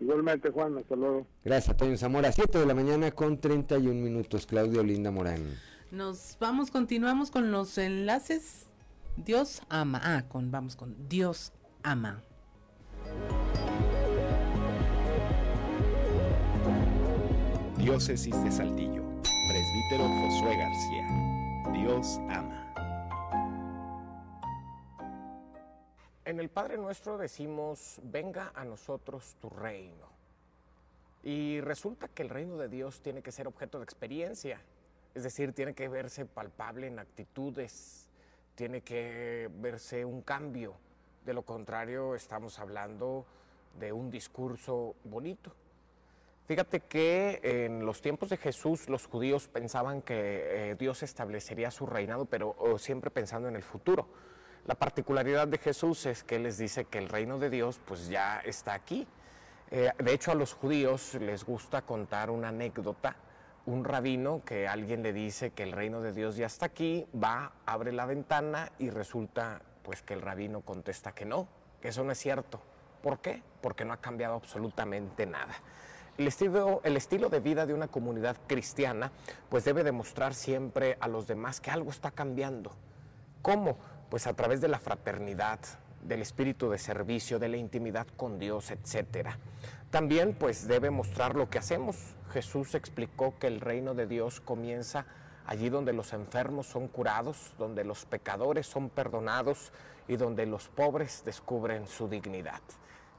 Igualmente, 0.00 0.50
Juan, 0.50 0.78
hasta 0.78 0.96
luego. 0.96 1.26
Gracias, 1.44 1.76
Toño 1.76 1.96
Zamora. 1.96 2.32
7 2.32 2.58
de 2.58 2.66
la 2.66 2.74
mañana 2.74 3.10
con 3.10 3.38
31 3.38 4.00
minutos. 4.00 4.46
Claudio 4.46 4.82
Linda 4.82 5.10
Morán. 5.10 5.44
Nos 5.90 6.36
vamos, 6.40 6.70
continuamos 6.70 7.30
con 7.30 7.50
los 7.52 7.76
enlaces. 7.76 8.66
Dios 9.16 9.60
ama. 9.68 10.00
Ah, 10.02 10.24
con, 10.28 10.50
vamos 10.50 10.76
con 10.76 11.08
Dios 11.08 11.52
ama. 11.82 12.22
Diócesis 17.76 18.42
de 18.42 18.52
Saltillo. 18.52 19.02
Presbítero 19.22 20.08
Josué 20.08 20.56
García. 20.56 21.82
Dios 21.82 22.18
ama. 22.30 22.49
El 26.40 26.48
Padre 26.48 26.78
Nuestro 26.78 27.18
decimos, 27.18 28.00
venga 28.02 28.50
a 28.54 28.64
nosotros 28.64 29.36
tu 29.42 29.50
reino. 29.50 30.08
Y 31.22 31.60
resulta 31.60 32.08
que 32.08 32.22
el 32.22 32.30
reino 32.30 32.56
de 32.56 32.70
Dios 32.70 33.02
tiene 33.02 33.20
que 33.20 33.30
ser 33.30 33.46
objeto 33.46 33.76
de 33.76 33.84
experiencia, 33.84 34.58
es 35.14 35.22
decir, 35.22 35.52
tiene 35.52 35.74
que 35.74 35.86
verse 35.88 36.24
palpable 36.24 36.86
en 36.86 36.98
actitudes, 36.98 38.08
tiene 38.54 38.80
que 38.80 39.50
verse 39.52 40.06
un 40.06 40.22
cambio. 40.22 40.76
De 41.26 41.34
lo 41.34 41.42
contrario, 41.42 42.14
estamos 42.14 42.58
hablando 42.58 43.26
de 43.78 43.92
un 43.92 44.10
discurso 44.10 44.94
bonito. 45.04 45.52
Fíjate 46.46 46.80
que 46.80 47.40
en 47.42 47.84
los 47.84 48.00
tiempos 48.00 48.30
de 48.30 48.38
Jesús 48.38 48.88
los 48.88 49.06
judíos 49.06 49.46
pensaban 49.48 50.00
que 50.00 50.70
eh, 50.70 50.74
Dios 50.76 51.02
establecería 51.02 51.70
su 51.70 51.84
reinado, 51.84 52.24
pero 52.24 52.56
siempre 52.78 53.10
pensando 53.10 53.46
en 53.46 53.56
el 53.56 53.62
futuro. 53.62 54.08
La 54.66 54.74
particularidad 54.74 55.48
de 55.48 55.58
Jesús 55.58 56.06
es 56.06 56.22
que 56.22 56.38
les 56.38 56.58
dice 56.58 56.84
que 56.84 56.98
el 56.98 57.08
reino 57.08 57.38
de 57.38 57.50
Dios 57.50 57.80
pues 57.84 58.08
ya 58.08 58.40
está 58.40 58.74
aquí. 58.74 59.06
Eh, 59.70 59.90
de 59.98 60.12
hecho 60.12 60.32
a 60.32 60.34
los 60.34 60.52
judíos 60.52 61.14
les 61.14 61.44
gusta 61.44 61.82
contar 61.82 62.30
una 62.30 62.48
anécdota. 62.48 63.16
Un 63.66 63.84
rabino 63.84 64.42
que 64.44 64.68
alguien 64.68 65.02
le 65.02 65.12
dice 65.12 65.50
que 65.50 65.62
el 65.62 65.72
reino 65.72 66.00
de 66.00 66.12
Dios 66.12 66.36
ya 66.36 66.46
está 66.46 66.66
aquí, 66.66 67.06
va, 67.14 67.52
abre 67.66 67.92
la 67.92 68.06
ventana 68.06 68.72
y 68.78 68.90
resulta 68.90 69.62
pues 69.82 70.02
que 70.02 70.14
el 70.14 70.22
rabino 70.22 70.60
contesta 70.62 71.12
que 71.12 71.24
no, 71.24 71.48
que 71.80 71.88
eso 71.88 72.04
no 72.04 72.12
es 72.12 72.18
cierto. 72.18 72.60
¿Por 73.02 73.20
qué? 73.20 73.42
Porque 73.60 73.84
no 73.84 73.92
ha 73.92 73.98
cambiado 73.98 74.34
absolutamente 74.34 75.26
nada. 75.26 75.54
El 76.18 76.26
estilo, 76.26 76.80
el 76.84 76.96
estilo, 76.96 77.30
de 77.30 77.40
vida 77.40 77.64
de 77.64 77.72
una 77.72 77.88
comunidad 77.88 78.36
cristiana 78.46 79.10
pues 79.48 79.64
debe 79.64 79.84
demostrar 79.84 80.34
siempre 80.34 80.98
a 81.00 81.08
los 81.08 81.26
demás 81.26 81.60
que 81.60 81.70
algo 81.70 81.90
está 81.90 82.10
cambiando. 82.10 82.72
¿Cómo? 83.40 83.78
Pues 84.10 84.26
a 84.26 84.34
través 84.34 84.60
de 84.60 84.68
la 84.68 84.80
fraternidad, 84.80 85.60
del 86.02 86.22
espíritu 86.22 86.68
de 86.68 86.78
servicio, 86.78 87.38
de 87.38 87.48
la 87.48 87.56
intimidad 87.56 88.06
con 88.16 88.38
Dios, 88.38 88.70
etcétera. 88.70 89.38
También 89.90 90.34
pues 90.34 90.66
debe 90.66 90.90
mostrar 90.90 91.36
lo 91.36 91.48
que 91.48 91.58
hacemos. 91.58 91.96
Jesús 92.32 92.74
explicó 92.74 93.38
que 93.38 93.46
el 93.46 93.60
reino 93.60 93.94
de 93.94 94.06
Dios 94.06 94.40
comienza 94.40 95.06
allí 95.46 95.68
donde 95.68 95.92
los 95.92 96.12
enfermos 96.12 96.66
son 96.66 96.88
curados, 96.88 97.54
donde 97.58 97.84
los 97.84 98.04
pecadores 98.04 98.66
son 98.66 98.88
perdonados 98.88 99.72
y 100.08 100.16
donde 100.16 100.46
los 100.46 100.68
pobres 100.68 101.22
descubren 101.24 101.86
su 101.86 102.08
dignidad. 102.08 102.60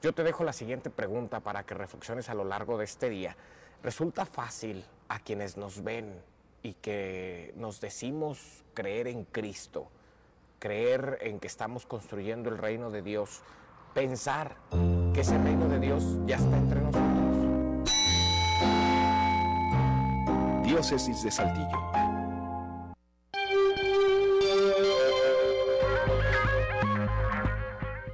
Yo 0.02 0.14
te 0.14 0.24
dejo 0.24 0.44
la 0.44 0.54
siguiente 0.54 0.90
pregunta 0.90 1.42
para 1.42 1.64
que 1.64 1.76
reflexiones 1.76 2.30
a 2.30 2.34
lo 2.34 2.44
largo 2.44 2.78
de 2.78 2.86
este 2.86 3.10
día. 3.10 3.36
¿Resulta 3.84 4.26
fácil 4.26 4.84
a 5.10 5.20
quienes 5.20 5.58
nos 5.58 5.84
ven 5.84 6.22
y 6.64 6.74
que 6.74 7.54
nos 7.56 7.82
decimos 7.82 8.64
creer 8.74 9.08
en 9.08 9.26
Cristo? 9.26 9.90
Creer 10.62 11.18
en 11.22 11.40
que 11.40 11.48
estamos 11.48 11.88
construyendo 11.88 12.50
el 12.50 12.60
reino 12.60 12.92
de 12.92 13.02
Dios, 13.02 13.42
pensar 13.96 14.56
que 15.12 15.22
ese 15.22 15.36
reino 15.40 15.68
de 15.68 15.80
Dios 15.80 16.20
ya 16.28 16.36
está 16.36 16.56
entre 16.56 16.80
nosotros. 16.80 17.10
Diócesis 20.64 21.24
de 21.24 21.32
Saltillo. 21.32 21.80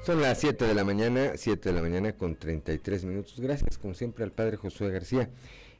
Son 0.05 0.21
las 0.21 0.39
7 0.39 0.65
de 0.65 0.73
la 0.73 0.85
mañana, 0.85 1.33
7 1.35 1.67
de 1.67 1.75
la 1.75 1.81
mañana 1.81 2.13
con 2.13 2.37
33 2.37 3.03
minutos. 3.03 3.41
Gracias, 3.41 3.77
como 3.77 3.93
siempre, 3.93 4.23
al 4.23 4.31
padre 4.31 4.55
Josué 4.55 4.89
García. 4.89 5.29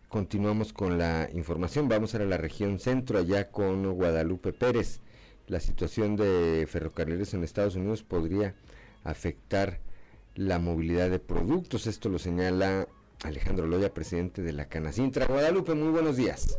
Continuamos 0.10 0.73
con 0.73 0.98
la 0.98 1.30
información. 1.34 1.88
Vamos 1.88 2.14
a 2.14 2.19
la 2.19 2.35
región 2.35 2.80
centro, 2.80 3.19
allá 3.19 3.52
con 3.52 3.89
Guadalupe 3.94 4.52
Pérez 4.52 4.99
la 5.48 5.60
situación 5.60 6.15
de 6.15 6.68
ferrocarriles 6.69 7.34
en 7.34 7.44
Estados 7.44 7.76
Unidos 7.76 8.03
podría 8.03 8.53
afectar 9.03 9.80
la 10.36 10.60
movilidad 10.60 11.10
de 11.10 11.19
productos. 11.19 11.88
Esto 11.88 12.10
lo 12.10 12.19
señala 12.19 12.88
Alejandro 13.24 13.65
Loya, 13.65 13.94
presidente 13.94 14.41
de 14.41 14.53
la 14.53 14.65
Canacintra. 14.65 15.26
Guadalupe, 15.26 15.74
muy 15.74 15.90
buenos 15.90 16.18
días. 16.18 16.57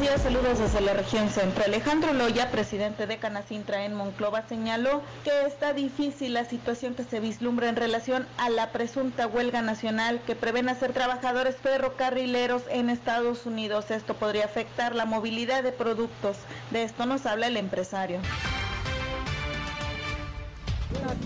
Días, 0.00 0.22
saludos 0.22 0.58
desde 0.58 0.80
la 0.80 0.94
región 0.94 1.28
centro. 1.28 1.62
Alejandro 1.62 2.14
Loya, 2.14 2.50
presidente 2.50 3.06
de 3.06 3.18
Canacintra 3.18 3.84
en 3.84 3.92
Monclova, 3.92 4.48
señaló 4.48 5.02
que 5.24 5.42
está 5.46 5.74
difícil 5.74 6.32
la 6.32 6.46
situación 6.46 6.94
que 6.94 7.04
se 7.04 7.20
vislumbra 7.20 7.68
en 7.68 7.76
relación 7.76 8.26
a 8.38 8.48
la 8.48 8.70
presunta 8.70 9.26
huelga 9.26 9.60
nacional 9.60 10.22
que 10.26 10.34
prevén 10.34 10.70
hacer 10.70 10.94
trabajadores 10.94 11.56
ferrocarrileros 11.56 12.62
en 12.70 12.88
Estados 12.88 13.44
Unidos. 13.44 13.90
Esto 13.90 14.14
podría 14.14 14.46
afectar 14.46 14.94
la 14.94 15.04
movilidad 15.04 15.62
de 15.62 15.72
productos. 15.72 16.38
De 16.70 16.82
esto 16.82 17.04
nos 17.04 17.26
habla 17.26 17.48
el 17.48 17.58
empresario. 17.58 18.20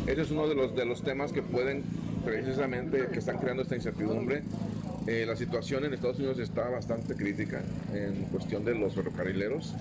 Ese 0.07 0.23
es 0.23 0.31
uno 0.31 0.47
de 0.49 0.55
los, 0.55 0.74
de 0.74 0.85
los 0.85 1.03
temas 1.03 1.32
que 1.32 1.43
pueden 1.43 1.82
precisamente, 2.24 3.09
que 3.12 3.19
están 3.19 3.39
creando 3.39 3.62
esta 3.62 3.77
incertidumbre 3.77 4.43
eh, 5.07 5.24
la 5.27 5.36
situación 5.36 5.85
en 5.85 5.93
Estados 5.93 6.19
Unidos 6.19 6.39
está 6.39 6.66
bastante 6.70 7.15
crítica 7.15 7.62
en 7.93 8.24
cuestión 8.31 8.65
de 8.65 8.74
los 8.74 8.95
ferrocarrileros. 8.95 9.74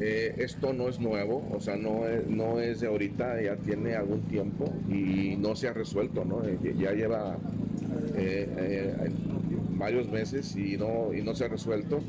Eh, 0.00 0.34
esto 0.38 0.74
no 0.74 0.88
es 0.88 1.00
nuevo, 1.00 1.48
o 1.50 1.60
sea, 1.60 1.76
no 1.76 2.06
es, 2.06 2.26
no 2.26 2.60
es 2.60 2.80
de 2.80 2.88
ahorita, 2.88 3.40
ya 3.40 3.56
tiene 3.56 3.94
algún 3.94 4.20
tiempo 4.22 4.70
y 4.88 5.36
no 5.36 5.56
se 5.56 5.68
ha 5.68 5.72
resuelto, 5.72 6.26
¿no? 6.26 6.44
Eh, 6.44 6.58
ya 6.78 6.92
lleva 6.92 7.38
varios 9.78 10.10
meses 10.10 10.54
y 10.56 10.76
no, 10.76 11.14
y 11.14 11.22
no 11.22 11.34
se 11.34 11.46
ha 11.46 11.48
resuelto. 11.48 12.02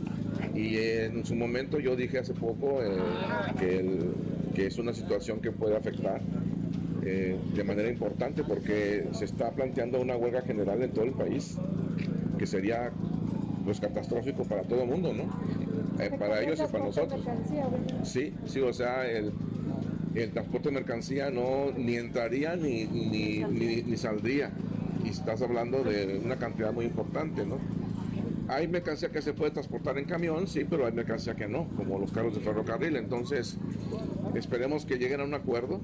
Y 0.53 0.75
en 0.75 1.25
su 1.25 1.35
momento 1.35 1.79
yo 1.79 1.95
dije 1.95 2.19
hace 2.19 2.33
poco 2.33 2.79
que, 3.57 3.99
que 4.53 4.67
es 4.67 4.77
una 4.77 4.93
situación 4.93 5.39
que 5.39 5.51
puede 5.51 5.77
afectar 5.77 6.19
de 7.01 7.63
manera 7.63 7.89
importante 7.89 8.43
porque 8.43 9.07
se 9.11 9.25
está 9.25 9.51
planteando 9.51 9.99
una 9.99 10.15
huelga 10.15 10.41
general 10.41 10.81
en 10.83 10.91
todo 10.91 11.05
el 11.05 11.13
país 11.13 11.57
que 12.37 12.45
sería 12.45 12.91
pues 13.65 13.79
catastrófico 13.79 14.43
para 14.43 14.63
todo 14.63 14.83
el 14.83 14.89
mundo, 14.89 15.13
¿no? 15.13 15.23
Eh, 15.99 16.11
para 16.17 16.41
ellos 16.41 16.59
y 16.59 16.71
para 16.71 16.85
nosotros. 16.85 17.21
Sí, 18.03 18.33
sí, 18.45 18.59
o 18.59 18.73
sea, 18.73 19.07
el, 19.07 19.31
el 20.15 20.31
transporte 20.31 20.69
de 20.69 20.75
mercancía 20.75 21.29
no 21.29 21.71
ni 21.77 21.95
entraría 21.97 22.55
ni, 22.55 22.85
ni, 22.85 23.43
ni, 23.43 23.83
ni 23.83 23.97
saldría. 23.97 24.51
Y 25.05 25.09
estás 25.09 25.41
hablando 25.41 25.83
de 25.83 26.19
una 26.23 26.37
cantidad 26.37 26.73
muy 26.73 26.85
importante, 26.85 27.45
¿no? 27.45 27.57
Hay 28.47 28.67
mercancía 28.67 29.09
que 29.09 29.21
se 29.21 29.33
puede 29.33 29.51
transportar 29.51 29.97
en 29.97 30.05
camión, 30.05 30.47
sí, 30.47 30.65
pero 30.69 30.85
hay 30.85 30.91
mercancía 30.91 31.35
que 31.35 31.47
no, 31.47 31.67
como 31.77 31.99
los 31.99 32.11
carros 32.11 32.35
de 32.35 32.41
ferrocarril. 32.41 32.97
Entonces, 32.97 33.57
esperemos 34.35 34.85
que 34.85 34.97
lleguen 34.97 35.21
a 35.21 35.23
un 35.23 35.33
acuerdo, 35.33 35.79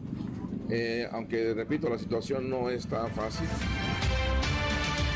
eh, 0.70 1.08
aunque, 1.12 1.54
repito, 1.54 1.90
la 1.90 1.98
situación 1.98 2.50
no 2.50 2.70
está 2.70 3.08
fácil. 3.08 3.48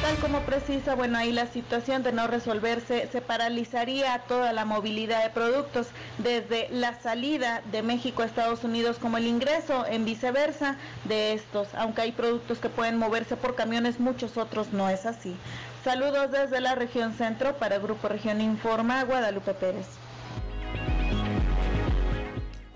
Tal 0.02 0.16
como 0.16 0.40
precisa, 0.40 0.96
bueno, 0.96 1.20
ahí 1.20 1.32
la 1.32 1.46
situación 1.46 2.02
de 2.02 2.12
no 2.12 2.26
resolverse 2.26 3.08
se 3.12 3.22
paralizaría 3.22 4.18
toda 4.28 4.52
la 4.52 4.66
movilidad 4.66 5.22
de 5.22 5.30
productos, 5.30 5.90
desde 6.18 6.70
la 6.72 7.00
salida 7.00 7.62
de 7.72 7.84
México 7.84 8.24
a 8.24 8.26
Estados 8.26 8.64
Unidos 8.64 8.98
como 8.98 9.18
el 9.18 9.28
ingreso 9.28 9.86
en 9.86 10.04
viceversa 10.04 10.78
de 11.04 11.34
estos. 11.34 11.68
Aunque 11.76 12.02
hay 12.02 12.14
productos 12.14 12.58
que 12.58 12.70
pueden 12.70 12.98
moverse 12.98 13.36
por 13.38 13.54
camiones, 13.54 14.00
muchos 14.00 14.38
otros 14.38 14.74
no 14.74 14.90
es 14.90 15.06
así. 15.06 15.36
Saludos 15.84 16.32
desde 16.32 16.62
la 16.62 16.74
región 16.74 17.14
centro 17.14 17.58
para 17.58 17.78
Grupo 17.78 18.08
Región 18.08 18.42
Informa, 18.42 19.04
Guadalupe 19.04 19.54
Pérez. 19.54 19.86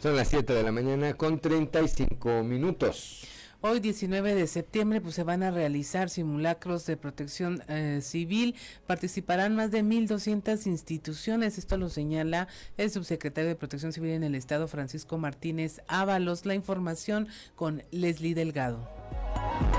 Son 0.05 0.15
las 0.15 0.27
7 0.27 0.53
de 0.53 0.61
la 0.61 0.71
mañana 0.71 1.15
con 1.15 1.39
35 1.39 2.43
minutos. 2.43 3.23
Hoy 3.61 3.79
19 3.79 4.35
de 4.35 4.45
septiembre 4.45 5.01
pues 5.01 5.15
se 5.15 5.23
van 5.23 5.41
a 5.41 5.49
realizar 5.49 6.11
simulacros 6.11 6.85
de 6.85 6.95
protección 6.95 7.63
eh, 7.69 8.01
civil. 8.03 8.53
Participarán 8.85 9.55
más 9.55 9.71
de 9.71 9.83
1.200 9.83 10.67
instituciones. 10.67 11.57
Esto 11.57 11.77
lo 11.77 11.89
señala 11.89 12.47
el 12.77 12.91
subsecretario 12.91 13.49
de 13.49 13.55
Protección 13.55 13.93
Civil 13.93 14.11
en 14.11 14.23
el 14.23 14.35
Estado, 14.35 14.67
Francisco 14.67 15.17
Martínez 15.17 15.81
Ábalos. 15.87 16.45
La 16.45 16.53
información 16.53 17.27
con 17.55 17.81
Leslie 17.89 18.35
Delgado. 18.35 18.87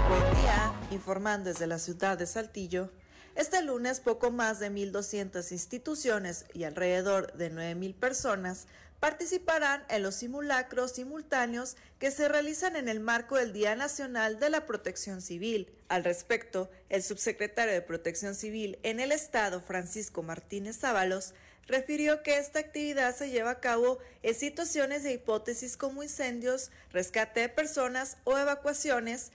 Buen 0.09 0.43
día, 0.43 0.73
informando 0.91 1.51
desde 1.51 1.69
la 1.69 1.79
ciudad 1.79 2.19
de 2.19 2.27
Saltillo. 2.27 2.91
Este 3.37 3.63
lunes 3.63 4.01
poco 4.01 4.31
más 4.31 4.61
de 4.61 4.73
1.200 4.73 5.53
instituciones 5.53 6.47
y 6.55 6.65
alrededor 6.65 7.33
de 7.35 7.53
9.000 7.53 7.95
personas 7.95 8.67
participarán 9.01 9.85
en 9.89 10.03
los 10.03 10.15
simulacros 10.15 10.93
simultáneos 10.93 11.77
que 11.99 12.11
se 12.11 12.29
realizan 12.29 12.77
en 12.77 12.89
el 12.89 13.01
marco 13.01 13.37
del 13.37 13.53
Día 13.53 13.75
Nacional 13.75 14.39
de 14.39 14.51
la 14.51 14.67
Protección 14.67 15.21
Civil. 15.21 15.71
Al 15.89 16.05
respecto, 16.05 16.71
el 16.89 17.03
subsecretario 17.03 17.75
de 17.75 17.83
Protección 17.83 18.35
Civil 18.35 18.79
en 18.83 19.01
el 19.01 19.13
Estado, 19.13 19.61
Francisco 19.61 20.23
Martínez 20.23 20.83
Ábalos, 20.85 21.35
refirió 21.67 22.23
que 22.23 22.39
esta 22.39 22.61
actividad 22.61 23.15
se 23.15 23.31
lleva 23.31 23.51
a 23.51 23.61
cabo 23.61 23.99
en 24.23 24.35
situaciones 24.35 25.03
de 25.03 25.13
hipótesis 25.13 25.77
como 25.77 26.03
incendios, 26.03 26.71
rescate 26.91 27.41
de 27.41 27.49
personas 27.49 28.19
o 28.25 28.39
evacuaciones, 28.39 29.33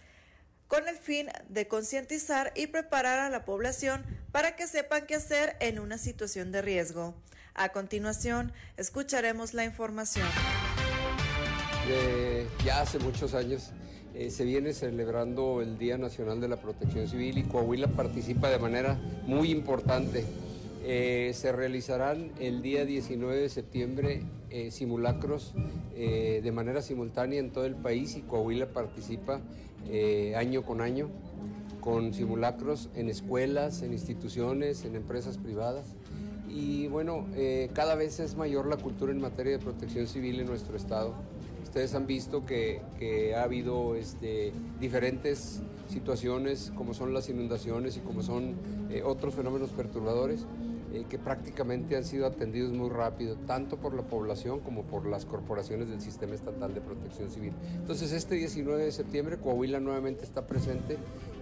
con 0.68 0.88
el 0.88 0.96
fin 0.96 1.28
de 1.50 1.68
concientizar 1.68 2.54
y 2.56 2.68
preparar 2.68 3.20
a 3.20 3.30
la 3.30 3.44
población 3.44 4.06
para 4.32 4.56
que 4.56 4.68
sepan 4.68 5.06
qué 5.06 5.16
hacer 5.16 5.58
en 5.60 5.80
una 5.80 5.98
situación 5.98 6.54
de 6.54 6.62
riesgo. 6.62 7.14
A 7.54 7.70
continuación, 7.70 8.54
escucharemos 8.78 9.54
la 9.54 9.66
información. 9.66 10.26
ya 12.64 12.82
hace 12.82 12.98
muchos 13.00 13.34
años 13.34 13.72
eh, 14.14 14.30
se 14.30 14.46
viene 14.46 14.74
celebrando 14.74 15.62
el 15.62 15.78
Día 15.78 15.98
Nacional 15.98 16.40
de 16.40 16.48
la 16.48 16.58
Protección 16.58 17.08
Civil 17.08 17.38
y 17.38 17.44
Coahuila 17.44 17.88
participa 17.88 18.50
de 18.50 18.58
manera 18.58 18.98
muy 19.26 19.52
importante. 19.52 20.26
Eh, 20.84 21.32
se 21.34 21.52
realizarán 21.52 22.32
el 22.40 22.62
día 22.62 22.86
19 22.86 23.36
de 23.36 23.50
septiembre 23.50 24.24
eh, 24.50 24.72
simulacros 24.72 25.54
de 25.94 26.52
manera 26.52 26.82
simultánea 26.82 27.40
en 27.40 27.52
todo 27.52 27.66
el 27.66 27.76
país 27.76 28.16
y 28.16 28.22
Coahuila 28.22 28.74
participa 28.74 29.40
año 30.36 30.64
con 30.64 30.82
año 30.82 31.10
con 31.80 32.14
simulacros 32.16 32.90
en 32.96 33.08
escuelas, 33.08 33.84
en 33.84 33.94
instituciones, 33.94 34.84
en 34.84 34.96
empresas 34.96 35.38
privadas 35.38 35.86
y 36.54 36.88
bueno, 36.88 37.28
eh, 37.36 37.70
cada 37.74 37.96
vez 37.96 38.20
es 38.20 38.36
mayor 38.36 38.68
la 38.68 38.78
cultura 38.78 39.12
en 39.12 39.22
materia 39.22 39.54
de 39.54 39.60
protección 39.60 40.08
civil 40.08 40.40
en 40.40 40.48
nuestro 40.48 40.76
estado. 40.76 41.14
Ustedes 41.64 41.96
han 41.96 42.06
visto 42.06 42.46
que, 42.46 42.82
ha 43.36 43.44
habido 43.44 43.96
este, 43.96 44.52
diferentes 44.80 45.62
situaciones 45.90 46.74
como 46.76 46.94
son 46.94 47.14
las 47.14 47.30
inundaciones 47.30 47.96
y 47.96 48.02
como 48.02 48.22
son 48.22 48.56
eh, 48.90 49.04
otros 49.04 49.36
fenómenos 49.36 49.70
perturbadores 49.70 50.46
eh, 50.94 51.06
que 51.10 51.18
prácticamente 51.18 51.96
han 51.96 52.04
sido 52.04 52.26
atendidos 52.26 52.74
muy 52.74 52.90
rápido, 52.90 53.38
tanto 53.48 53.78
por 53.78 53.94
la 53.94 54.02
población 54.02 54.60
como 54.60 54.84
por 54.84 55.06
las 55.06 55.26
corporaciones 55.26 55.90
del 55.90 56.02
Sistema 56.02 56.36
Estatal 56.36 56.74
de 56.74 56.82
Protección 56.82 57.30
Civil. 57.32 57.54
Entonces 57.76 58.12
este 58.12 58.36
19 58.36 58.84
de 58.84 58.92
septiembre 58.92 59.38
Coahuila 59.38 59.80
nuevamente 59.80 60.26
está 60.26 60.46
presente 60.46 60.98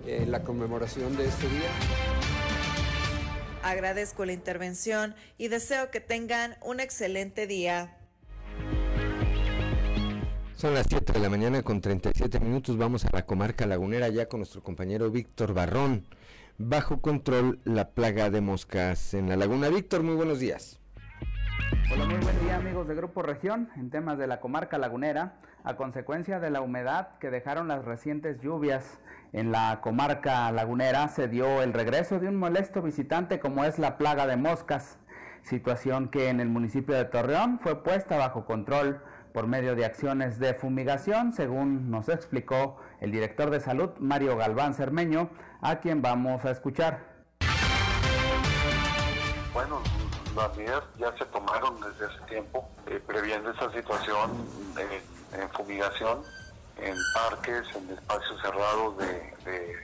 en 0.06 0.30
la 0.30 0.44
conmemoración 0.44 1.18
de 1.18 1.26
este 1.26 1.48
día. 1.48 2.09
Agradezco 3.64 4.26
la 4.26 4.32
intervención 4.32 5.16
y 5.38 5.50
deseo 5.50 5.92
que 5.92 6.00
tengan 6.00 6.56
un 6.64 6.80
excelente 6.80 7.46
día. 7.46 7.98
Son 10.56 10.74
las 10.74 10.88
7 10.90 11.14
de 11.14 11.20
la 11.20 11.30
mañana 11.30 11.62
con 11.62 11.82
37 11.82 12.40
minutos. 12.40 12.78
Vamos 12.78 13.06
a 13.06 13.10
la 13.12 13.26
comarca 13.26 13.66
lagunera 13.66 14.10
ya 14.10 14.28
con 14.28 14.40
nuestro 14.40 14.64
compañero 14.64 15.12
Víctor 15.12 15.54
Barrón. 15.54 16.06
Bajo 16.58 17.02
control 17.02 17.60
la 17.64 17.92
plaga 17.92 18.30
de 18.30 18.42
moscas 18.42 19.14
en 19.14 19.30
la 19.30 19.38
laguna. 19.38 19.70
Víctor, 19.70 20.04
muy 20.04 20.16
buenos 20.16 20.40
días. 20.40 20.80
Hola, 21.94 22.06
muy 22.06 22.18
buen 22.18 22.40
día 22.42 22.58
amigos 22.58 22.88
de 22.88 22.96
Grupo 22.96 23.22
Región. 23.22 23.70
En 23.76 23.90
temas 23.90 24.18
de 24.18 24.28
la 24.28 24.40
comarca 24.40 24.78
lagunera, 24.78 25.40
a 25.64 25.76
consecuencia 25.76 26.40
de 26.40 26.50
la 26.50 26.62
humedad 26.62 27.18
que 27.20 27.30
dejaron 27.30 27.68
las 27.68 27.86
recientes 27.86 28.40
lluvias 28.42 29.00
en 29.34 29.52
la 29.52 29.80
comarca 29.82 30.52
lagunera 30.52 31.08
se 31.08 31.28
dio 31.28 31.62
el 31.62 31.74
regreso 31.74 32.20
de 32.20 32.28
un 32.28 32.36
molesto 32.36 32.82
visitante 32.82 33.40
como 33.40 33.64
es 33.64 33.80
la 33.80 33.98
plaga 33.98 34.26
de 34.28 34.38
moscas, 34.38 34.98
situación 35.44 36.10
que 36.10 36.30
en 36.30 36.40
el 36.40 36.50
municipio 36.50 36.96
de 36.96 37.06
Torreón 37.06 37.60
fue 37.60 37.84
puesta 37.84 38.18
bajo 38.18 38.46
control 38.46 39.02
por 39.34 39.48
medio 39.48 39.76
de 39.76 39.86
acciones 39.86 40.40
de 40.40 40.54
fumigación, 40.54 41.34
según 41.34 41.92
nos 41.92 42.10
explicó 42.10 42.78
el 43.00 43.12
director 43.12 43.50
de 43.52 43.60
salud 43.60 43.92
Mario 44.00 44.36
Galván 44.36 44.74
Cermeño, 44.74 45.30
a 45.62 45.78
quien 45.78 46.02
vamos 46.02 46.46
a 46.46 46.52
escuchar. 46.52 47.00
Bueno, 49.54 49.82
las 50.36 50.58
medidas 50.58 50.84
ya 50.98 51.16
se 51.18 51.26
tomaron 51.26 51.80
desde 51.82 52.06
hace 52.06 52.20
tiempo, 52.28 52.68
eh, 52.88 53.02
previendo 53.06 53.52
esa 53.52 53.72
situación 53.72 54.32
de, 54.76 55.02
fumigación 55.54 56.22
en 56.82 56.98
parques, 57.14 57.66
en 57.76 57.90
espacios 57.92 58.42
cerrados 58.42 58.98
de, 58.98 59.80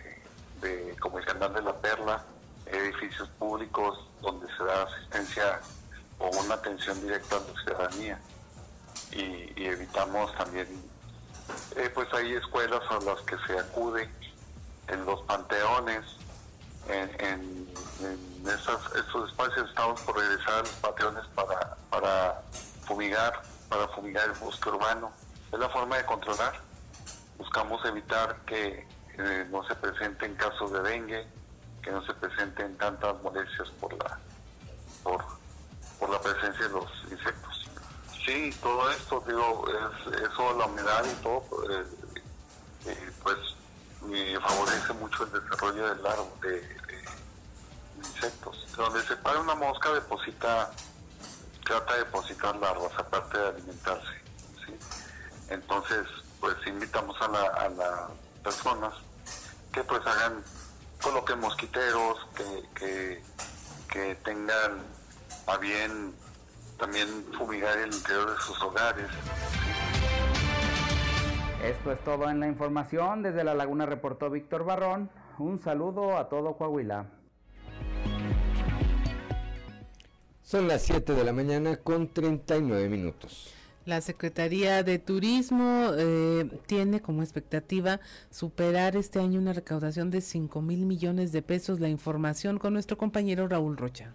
de, 0.62 0.96
como 1.00 1.20
el 1.20 1.26
de 1.26 1.62
la 1.62 1.76
Perla, 1.76 2.24
edificios 2.66 3.30
públicos 3.40 4.08
donde 4.22 4.48
se 4.58 4.64
da 4.64 4.84
asistencia 4.84 5.60
o 6.18 6.30
una 6.30 6.56
atención 6.56 7.00
directa 7.02 7.38
a 7.38 7.40
la 7.40 7.62
ciudadanía. 7.64 8.20
Y, 9.12 9.66
evitamos 9.66 10.36
también, 10.36 10.68
eh, 11.76 11.90
pues 11.94 12.12
hay 12.14 12.34
escuelas 12.34 12.82
a 12.90 13.00
las 13.00 13.22
que 13.22 13.38
se 13.48 13.60
acude, 13.60 14.10
en 14.88 15.06
los 15.06 15.22
panteones, 15.24 16.04
en, 16.88 17.66
esos 18.46 19.30
espacios 19.30 19.70
estamos 19.70 20.00
por 20.02 20.18
regresar 20.18 20.54
a 20.54 20.60
los 20.60 20.70
panteones 20.70 21.26
para, 21.34 21.76
para 21.90 22.42
fumigar, 22.86 23.42
para 23.70 23.88
fumigar 23.90 24.26
el 24.26 24.34
bosque 24.34 24.70
urbano. 24.70 25.12
Es 25.52 25.60
la 25.60 25.70
forma 25.70 25.98
de 25.98 26.06
controlar 26.06 26.62
buscamos 27.38 27.84
evitar 27.86 28.38
que 28.46 28.88
eh, 29.18 29.48
no 29.50 29.66
se 29.68 29.76
presenten 29.76 30.36
casos 30.36 30.72
de 30.72 30.82
dengue, 30.82 31.28
que 31.82 31.92
no 31.92 32.06
se 32.06 32.14
presenten 32.14 32.78
tantas 32.78 33.22
molestias 33.22 33.70
por 33.80 33.94
la 33.94 34.20
por, 35.04 36.10
la 36.10 36.20
presencia 36.20 36.68
de 36.68 36.74
los 36.74 36.92
insectos. 37.10 37.70
Sí, 38.26 38.54
todo 38.62 38.90
esto, 38.92 39.24
digo, 39.28 39.66
es, 39.68 40.20
eso, 40.20 40.58
la 40.58 40.66
humedad 40.66 41.06
y 41.06 41.24
todo, 41.24 41.44
eh, 41.70 41.86
eh, 42.88 43.12
pues 43.24 43.38
favorece 44.42 44.94
mucho 44.94 45.24
el 45.24 45.32
desarrollo 45.32 45.96
del 45.96 46.06
árbol 46.06 46.28
de, 46.42 46.78
insectos. 47.98 48.68
Donde 48.76 49.02
se 49.04 49.16
para 49.18 49.40
una 49.40 49.56
mosca 49.56 49.92
deposita, 49.94 50.72
trata 51.64 51.94
de 51.94 52.00
depositar 52.00 52.56
larvas 52.58 52.92
aparte 52.98 53.38
de 53.38 53.48
alimentarse. 53.48 54.22
Entonces, 55.50 56.08
pues 56.46 56.58
invitamos 56.68 57.16
a, 57.20 57.70
las 57.70 58.12
personas 58.44 58.94
que 59.74 59.84
pues 59.84 60.00
hagan, 60.06 60.44
coloquen 61.02 61.40
mosquiteros, 61.40 62.20
que, 62.76 63.20
que, 63.92 64.16
tengan 64.24 64.84
a 65.48 65.58
bien 65.58 66.14
también 66.78 67.08
fumigar 67.36 67.76
el 67.80 67.92
interior 67.92 68.30
de 68.30 68.38
sus 68.44 68.62
hogares. 68.62 69.08
Esto 71.64 71.92
es 71.92 72.04
todo 72.04 72.30
en 72.30 72.40
la 72.40 72.48
información. 72.48 73.24
Desde 73.24 73.44
La 73.44 73.56
Laguna 73.56 73.88
reportó 73.88 74.30
Víctor 74.30 74.66
Barrón. 74.66 75.10
Un 75.40 75.58
saludo 75.58 76.16
a 76.16 76.30
todo 76.30 76.58
Coahuila. 76.58 77.08
Son 80.44 80.68
las 80.68 80.84
7 80.84 81.14
de 81.14 81.24
la 81.24 81.34
mañana 81.34 81.78
con 81.78 82.14
39 82.14 82.88
minutos. 82.88 83.55
La 83.86 84.02
Secretaría 84.02 84.82
de 84.82 84.98
Turismo 84.98 85.92
eh, 85.96 86.50
tiene 86.66 87.04
como 87.04 87.22
expectativa 87.22 88.00
superar 88.32 88.96
este 88.96 89.20
año 89.20 89.40
una 89.40 89.54
recaudación 89.54 90.10
de 90.10 90.22
5 90.22 90.60
mil 90.64 90.88
millones 90.88 91.32
de 91.32 91.44
pesos. 91.44 91.80
La 91.80 91.88
información 91.88 92.58
con 92.58 92.74
nuestro 92.74 92.98
compañero 92.98 93.48
Raúl 93.48 93.78
Rocha. 93.78 94.12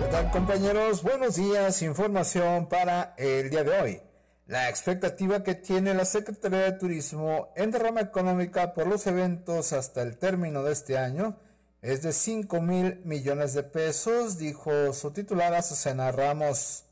¿Qué 0.00 0.06
tal 0.10 0.32
compañeros? 0.32 1.04
Buenos 1.04 1.36
días. 1.36 1.80
Información 1.82 2.68
para 2.68 3.14
el 3.18 3.50
día 3.50 3.62
de 3.62 3.80
hoy. 3.80 4.00
La 4.48 4.68
expectativa 4.68 5.44
que 5.44 5.54
tiene 5.54 5.94
la 5.94 6.04
Secretaría 6.04 6.62
de 6.62 6.72
Turismo 6.72 7.52
en 7.54 7.70
derrama 7.70 8.00
económica 8.00 8.74
por 8.74 8.88
los 8.88 9.06
eventos 9.06 9.72
hasta 9.72 10.02
el 10.02 10.16
término 10.16 10.64
de 10.64 10.72
este 10.72 10.98
año 10.98 11.38
es 11.82 12.02
de 12.02 12.12
5 12.12 12.60
mil 12.60 13.00
millones 13.04 13.54
de 13.54 13.62
pesos, 13.62 14.38
dijo 14.38 14.92
su 14.92 15.12
titular 15.12 15.62
Susana 15.62 16.10
Ramos. 16.10 16.87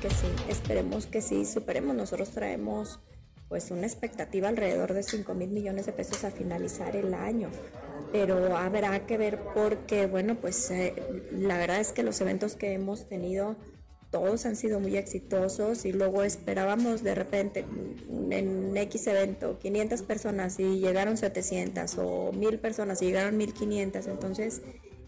Que 0.00 0.08
sí, 0.08 0.26
esperemos 0.48 1.06
que 1.06 1.20
sí, 1.20 1.44
superemos. 1.44 1.94
Nosotros 1.94 2.30
traemos 2.30 3.00
pues 3.50 3.70
una 3.70 3.86
expectativa 3.86 4.48
alrededor 4.48 4.94
de 4.94 5.02
5 5.02 5.34
mil 5.34 5.50
millones 5.50 5.84
de 5.84 5.92
pesos 5.92 6.24
a 6.24 6.30
finalizar 6.30 6.96
el 6.96 7.12
año. 7.14 7.50
Pero 8.12 8.56
habrá 8.56 9.06
que 9.06 9.18
ver 9.18 9.40
porque, 9.54 10.06
bueno, 10.06 10.36
pues 10.36 10.70
eh, 10.70 10.94
la 11.32 11.58
verdad 11.58 11.80
es 11.80 11.92
que 11.92 12.02
los 12.02 12.20
eventos 12.20 12.54
que 12.56 12.72
hemos 12.72 13.08
tenido 13.08 13.56
todos 14.10 14.46
han 14.46 14.56
sido 14.56 14.80
muy 14.80 14.96
exitosos 14.96 15.84
y 15.84 15.92
luego 15.92 16.22
esperábamos 16.22 17.02
de 17.02 17.14
repente 17.14 17.64
en 18.30 18.76
X 18.76 19.06
evento 19.06 19.58
500 19.58 20.02
personas 20.02 20.58
y 20.58 20.80
llegaron 20.80 21.16
700 21.16 21.96
o 21.98 22.32
1000 22.32 22.58
personas 22.58 23.02
y 23.02 23.06
llegaron 23.06 23.36
1500. 23.36 24.06
Entonces 24.06 24.62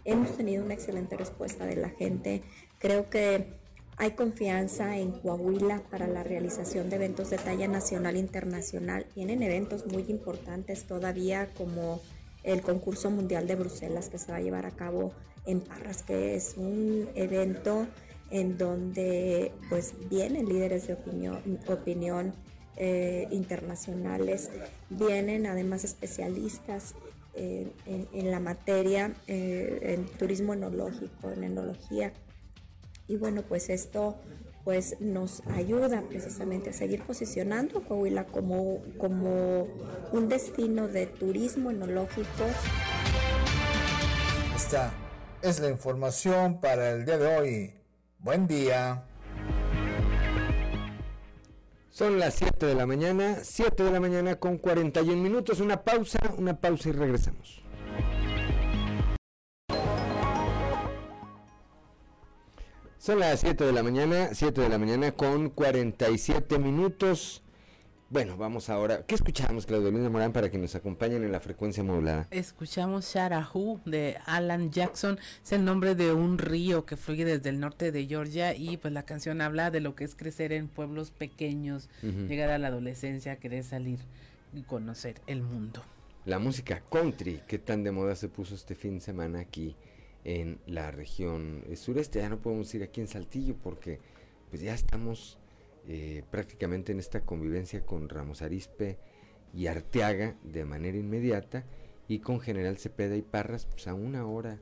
hemos 0.04 0.36
tenido 0.36 0.64
una 0.64 0.74
excelente 0.74 1.16
respuesta 1.16 1.66
de 1.66 1.76
la 1.76 1.90
gente. 1.90 2.42
Creo 2.78 3.10
que 3.10 3.61
hay 3.96 4.12
confianza 4.12 4.98
en 4.98 5.12
Coahuila 5.12 5.82
para 5.90 6.06
la 6.06 6.22
realización 6.22 6.90
de 6.90 6.96
eventos 6.96 7.30
de 7.30 7.38
talla 7.38 7.68
nacional 7.68 8.16
e 8.16 8.20
internacional. 8.20 9.06
Tienen 9.14 9.42
eventos 9.42 9.86
muy 9.86 10.04
importantes 10.08 10.84
todavía 10.84 11.48
como 11.56 12.00
el 12.42 12.62
concurso 12.62 13.10
mundial 13.10 13.46
de 13.46 13.56
Bruselas 13.56 14.08
que 14.08 14.18
se 14.18 14.32
va 14.32 14.38
a 14.38 14.40
llevar 14.40 14.66
a 14.66 14.72
cabo 14.72 15.12
en 15.46 15.60
Parras, 15.60 16.02
que 16.02 16.34
es 16.34 16.54
un 16.56 17.08
evento 17.14 17.86
en 18.30 18.56
donde 18.56 19.52
pues 19.68 19.94
vienen 20.08 20.48
líderes 20.48 20.86
de 20.86 20.94
opinión, 20.94 22.34
eh, 22.78 23.28
internacionales, 23.30 24.50
vienen 24.88 25.46
además 25.46 25.84
especialistas 25.84 26.94
eh, 27.34 27.70
en, 27.86 28.30
la 28.30 28.40
materia, 28.40 29.14
eh, 29.26 29.78
en 29.82 30.06
turismo 30.18 30.54
enológico, 30.54 31.30
en 31.30 31.44
enología. 31.44 32.12
Y 33.12 33.16
bueno, 33.16 33.42
pues 33.42 33.68
esto 33.68 34.16
pues 34.64 34.96
nos 34.98 35.42
ayuda 35.48 36.00
precisamente 36.08 36.70
a 36.70 36.72
seguir 36.72 37.02
posicionando 37.02 37.80
a 37.80 37.84
Coahuila 37.84 38.24
como, 38.24 38.82
como 38.96 39.68
un 40.12 40.30
destino 40.30 40.88
de 40.88 41.08
turismo 41.08 41.70
enológico. 41.70 42.46
Esta 44.56 44.94
es 45.42 45.60
la 45.60 45.68
información 45.68 46.58
para 46.58 46.92
el 46.92 47.04
día 47.04 47.18
de 47.18 47.36
hoy. 47.36 47.74
Buen 48.18 48.46
día. 48.46 49.04
Son 51.90 52.18
las 52.18 52.32
7 52.32 52.64
de 52.64 52.74
la 52.74 52.86
mañana, 52.86 53.40
7 53.42 53.84
de 53.84 53.90
la 53.90 54.00
mañana 54.00 54.36
con 54.36 54.56
41 54.56 55.22
minutos. 55.22 55.60
Una 55.60 55.84
pausa, 55.84 56.18
una 56.38 56.58
pausa 56.58 56.88
y 56.88 56.92
regresamos. 56.92 57.62
Son 63.02 63.18
las 63.18 63.40
7 63.40 63.64
de 63.64 63.72
la 63.72 63.82
mañana, 63.82 64.28
7 64.32 64.60
de 64.60 64.68
la 64.68 64.78
mañana 64.78 65.10
con 65.10 65.50
47 65.50 66.60
minutos. 66.60 67.42
Bueno, 68.10 68.36
vamos 68.36 68.70
ahora. 68.70 69.04
¿Qué 69.04 69.16
escuchamos, 69.16 69.66
Claudelina 69.66 70.08
Morán, 70.08 70.32
para 70.32 70.52
que 70.52 70.56
nos 70.56 70.76
acompañen 70.76 71.24
en 71.24 71.32
la 71.32 71.40
frecuencia 71.40 71.82
modulada? 71.82 72.28
Escuchamos 72.30 73.12
Sharahu 73.12 73.80
de 73.84 74.18
Alan 74.24 74.70
Jackson. 74.70 75.18
Es 75.42 75.50
el 75.50 75.64
nombre 75.64 75.96
de 75.96 76.12
un 76.12 76.38
río 76.38 76.86
que 76.86 76.96
fluye 76.96 77.24
desde 77.24 77.48
el 77.48 77.58
norte 77.58 77.90
de 77.90 78.06
Georgia 78.06 78.54
y 78.54 78.76
pues 78.76 78.94
la 78.94 79.02
canción 79.02 79.40
habla 79.40 79.72
de 79.72 79.80
lo 79.80 79.96
que 79.96 80.04
es 80.04 80.14
crecer 80.14 80.52
en 80.52 80.68
pueblos 80.68 81.10
pequeños, 81.10 81.90
llegar 82.02 82.50
a 82.50 82.58
la 82.58 82.68
adolescencia, 82.68 83.34
querer 83.34 83.64
salir 83.64 83.98
y 84.54 84.62
conocer 84.62 85.20
el 85.26 85.42
mundo. 85.42 85.82
La 86.24 86.38
música 86.38 86.84
country, 86.88 87.40
que 87.48 87.58
tan 87.58 87.82
de 87.82 87.90
moda 87.90 88.14
se 88.14 88.28
puso 88.28 88.54
este 88.54 88.76
fin 88.76 88.98
de 88.98 89.00
semana 89.00 89.40
aquí 89.40 89.74
en 90.24 90.58
la 90.66 90.90
región 90.90 91.64
sureste. 91.76 92.20
Ya 92.20 92.28
no 92.28 92.40
podemos 92.40 92.72
ir 92.74 92.82
aquí 92.82 93.00
en 93.00 93.08
Saltillo 93.08 93.56
porque 93.62 94.00
pues 94.50 94.62
ya 94.62 94.74
estamos 94.74 95.38
eh, 95.88 96.22
prácticamente 96.30 96.92
en 96.92 96.98
esta 96.98 97.22
convivencia 97.22 97.84
con 97.84 98.08
Ramos 98.08 98.42
Arispe 98.42 98.98
y 99.54 99.66
Arteaga 99.66 100.36
de 100.42 100.64
manera 100.64 100.96
inmediata 100.96 101.64
y 102.08 102.20
con 102.20 102.40
General 102.40 102.76
Cepeda 102.78 103.16
y 103.16 103.22
Parras 103.22 103.66
pues 103.66 103.86
a 103.86 103.94
una 103.94 104.26
hora 104.26 104.60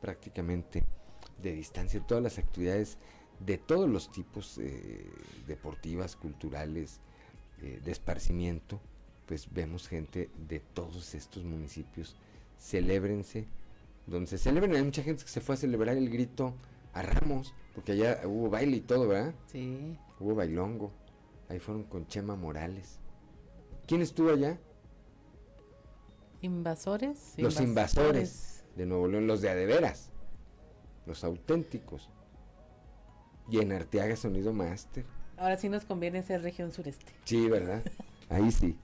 prácticamente 0.00 0.84
de 1.42 1.52
distancia. 1.52 2.04
Todas 2.06 2.22
las 2.22 2.38
actividades 2.38 2.98
de 3.40 3.58
todos 3.58 3.88
los 3.88 4.10
tipos 4.10 4.58
eh, 4.58 5.04
deportivas, 5.46 6.16
culturales, 6.16 7.00
eh, 7.62 7.80
de 7.84 7.90
esparcimiento, 7.90 8.80
pues 9.26 9.52
vemos 9.52 9.88
gente 9.88 10.30
de 10.48 10.60
todos 10.60 11.14
estos 11.14 11.44
municipios. 11.44 12.16
Celébrense, 12.58 13.46
donde 14.08 14.26
se 14.26 14.38
celebran, 14.38 14.74
hay 14.74 14.82
mucha 14.82 15.02
gente 15.02 15.22
que 15.22 15.30
se 15.30 15.40
fue 15.40 15.54
a 15.54 15.58
celebrar 15.58 15.96
el 15.96 16.08
grito 16.10 16.54
a 16.92 17.02
Ramos, 17.02 17.54
porque 17.74 17.92
allá 17.92 18.20
hubo 18.24 18.48
baile 18.48 18.78
y 18.78 18.80
todo, 18.80 19.06
¿verdad? 19.06 19.34
Sí. 19.46 19.96
Hubo 20.18 20.34
bailongo. 20.34 20.90
Ahí 21.48 21.58
fueron 21.58 21.84
con 21.84 22.06
Chema 22.06 22.34
Morales. 22.34 22.98
¿Quién 23.86 24.02
estuvo 24.02 24.30
allá? 24.30 24.58
Invasores. 26.40 27.34
Los 27.36 27.60
invasores, 27.60 28.64
de 28.76 28.86
Nuevo 28.86 29.08
León, 29.08 29.26
los 29.26 29.40
de 29.40 29.50
adeveras. 29.50 30.10
Los 31.06 31.24
auténticos. 31.24 32.10
Y 33.50 33.60
en 33.60 33.72
Arteaga 33.72 34.14
Sonido 34.16 34.52
Master. 34.52 35.04
Ahora 35.36 35.56
sí 35.56 35.68
nos 35.68 35.84
conviene 35.84 36.22
ser 36.22 36.42
región 36.42 36.72
sureste. 36.72 37.12
Sí, 37.24 37.48
¿verdad? 37.48 37.82
Ahí 38.28 38.50
sí. 38.52 38.76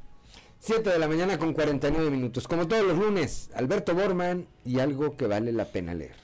7 0.66 0.88
de 0.88 0.98
la 0.98 1.06
mañana 1.06 1.38
con 1.38 1.52
49 1.52 2.08
minutos. 2.08 2.48
Como 2.48 2.66
todos 2.66 2.86
los 2.86 2.96
lunes, 2.96 3.50
Alberto 3.54 3.94
Borman 3.94 4.46
y 4.64 4.78
algo 4.78 5.14
que 5.14 5.26
vale 5.26 5.52
la 5.52 5.66
pena 5.66 5.92
leer. 5.92 6.14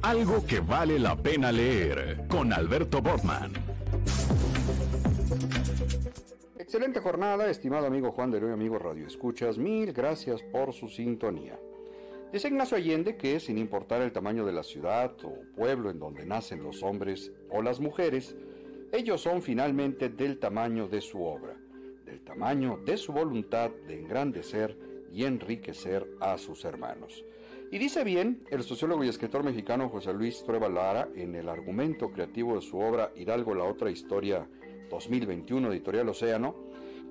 Algo 0.00 0.46
que 0.46 0.60
vale 0.60 1.00
la 1.00 1.16
pena 1.16 1.50
leer 1.50 2.28
con 2.28 2.52
Alberto 2.52 3.02
Bortman. 3.02 3.52
Excelente 6.56 7.00
jornada, 7.00 7.50
estimado 7.50 7.86
amigo 7.86 8.12
Juan 8.12 8.30
de 8.30 8.38
León, 8.38 8.52
amigo 8.52 8.78
Radio 8.78 9.08
Escuchas. 9.08 9.58
Mil 9.58 9.92
gracias 9.92 10.40
por 10.40 10.72
su 10.72 10.88
sintonía. 10.88 11.58
Dice 12.32 12.46
Ignacio 12.46 12.76
Allende 12.76 13.16
que, 13.16 13.40
sin 13.40 13.58
importar 13.58 14.02
el 14.02 14.12
tamaño 14.12 14.46
de 14.46 14.52
la 14.52 14.62
ciudad 14.62 15.16
o 15.24 15.34
pueblo 15.56 15.90
en 15.90 15.98
donde 15.98 16.24
nacen 16.24 16.62
los 16.62 16.84
hombres 16.84 17.32
o 17.50 17.60
las 17.60 17.80
mujeres, 17.80 18.36
ellos 18.92 19.20
son 19.20 19.42
finalmente 19.42 20.08
del 20.10 20.38
tamaño 20.38 20.86
de 20.86 21.00
su 21.00 21.24
obra, 21.24 21.59
del 22.10 22.20
tamaño 22.22 22.80
de 22.84 22.96
su 22.96 23.12
voluntad 23.12 23.70
de 23.86 23.94
engrandecer 23.94 24.76
y 25.12 25.24
enriquecer 25.24 26.06
a 26.20 26.36
sus 26.38 26.64
hermanos. 26.64 27.24
Y 27.70 27.78
dice 27.78 28.02
bien 28.02 28.42
el 28.50 28.64
sociólogo 28.64 29.04
y 29.04 29.08
escritor 29.08 29.44
mexicano 29.44 29.88
José 29.88 30.12
Luis 30.12 30.42
Trueba 30.44 30.68
Lara 30.68 31.08
en 31.14 31.36
el 31.36 31.48
argumento 31.48 32.10
creativo 32.10 32.56
de 32.56 32.62
su 32.62 32.78
obra 32.80 33.12
Hidalgo 33.14 33.54
la 33.54 33.64
otra 33.64 33.90
historia 33.90 34.48
2021 34.90 35.70
editorial 35.70 36.08
Océano, 36.08 36.56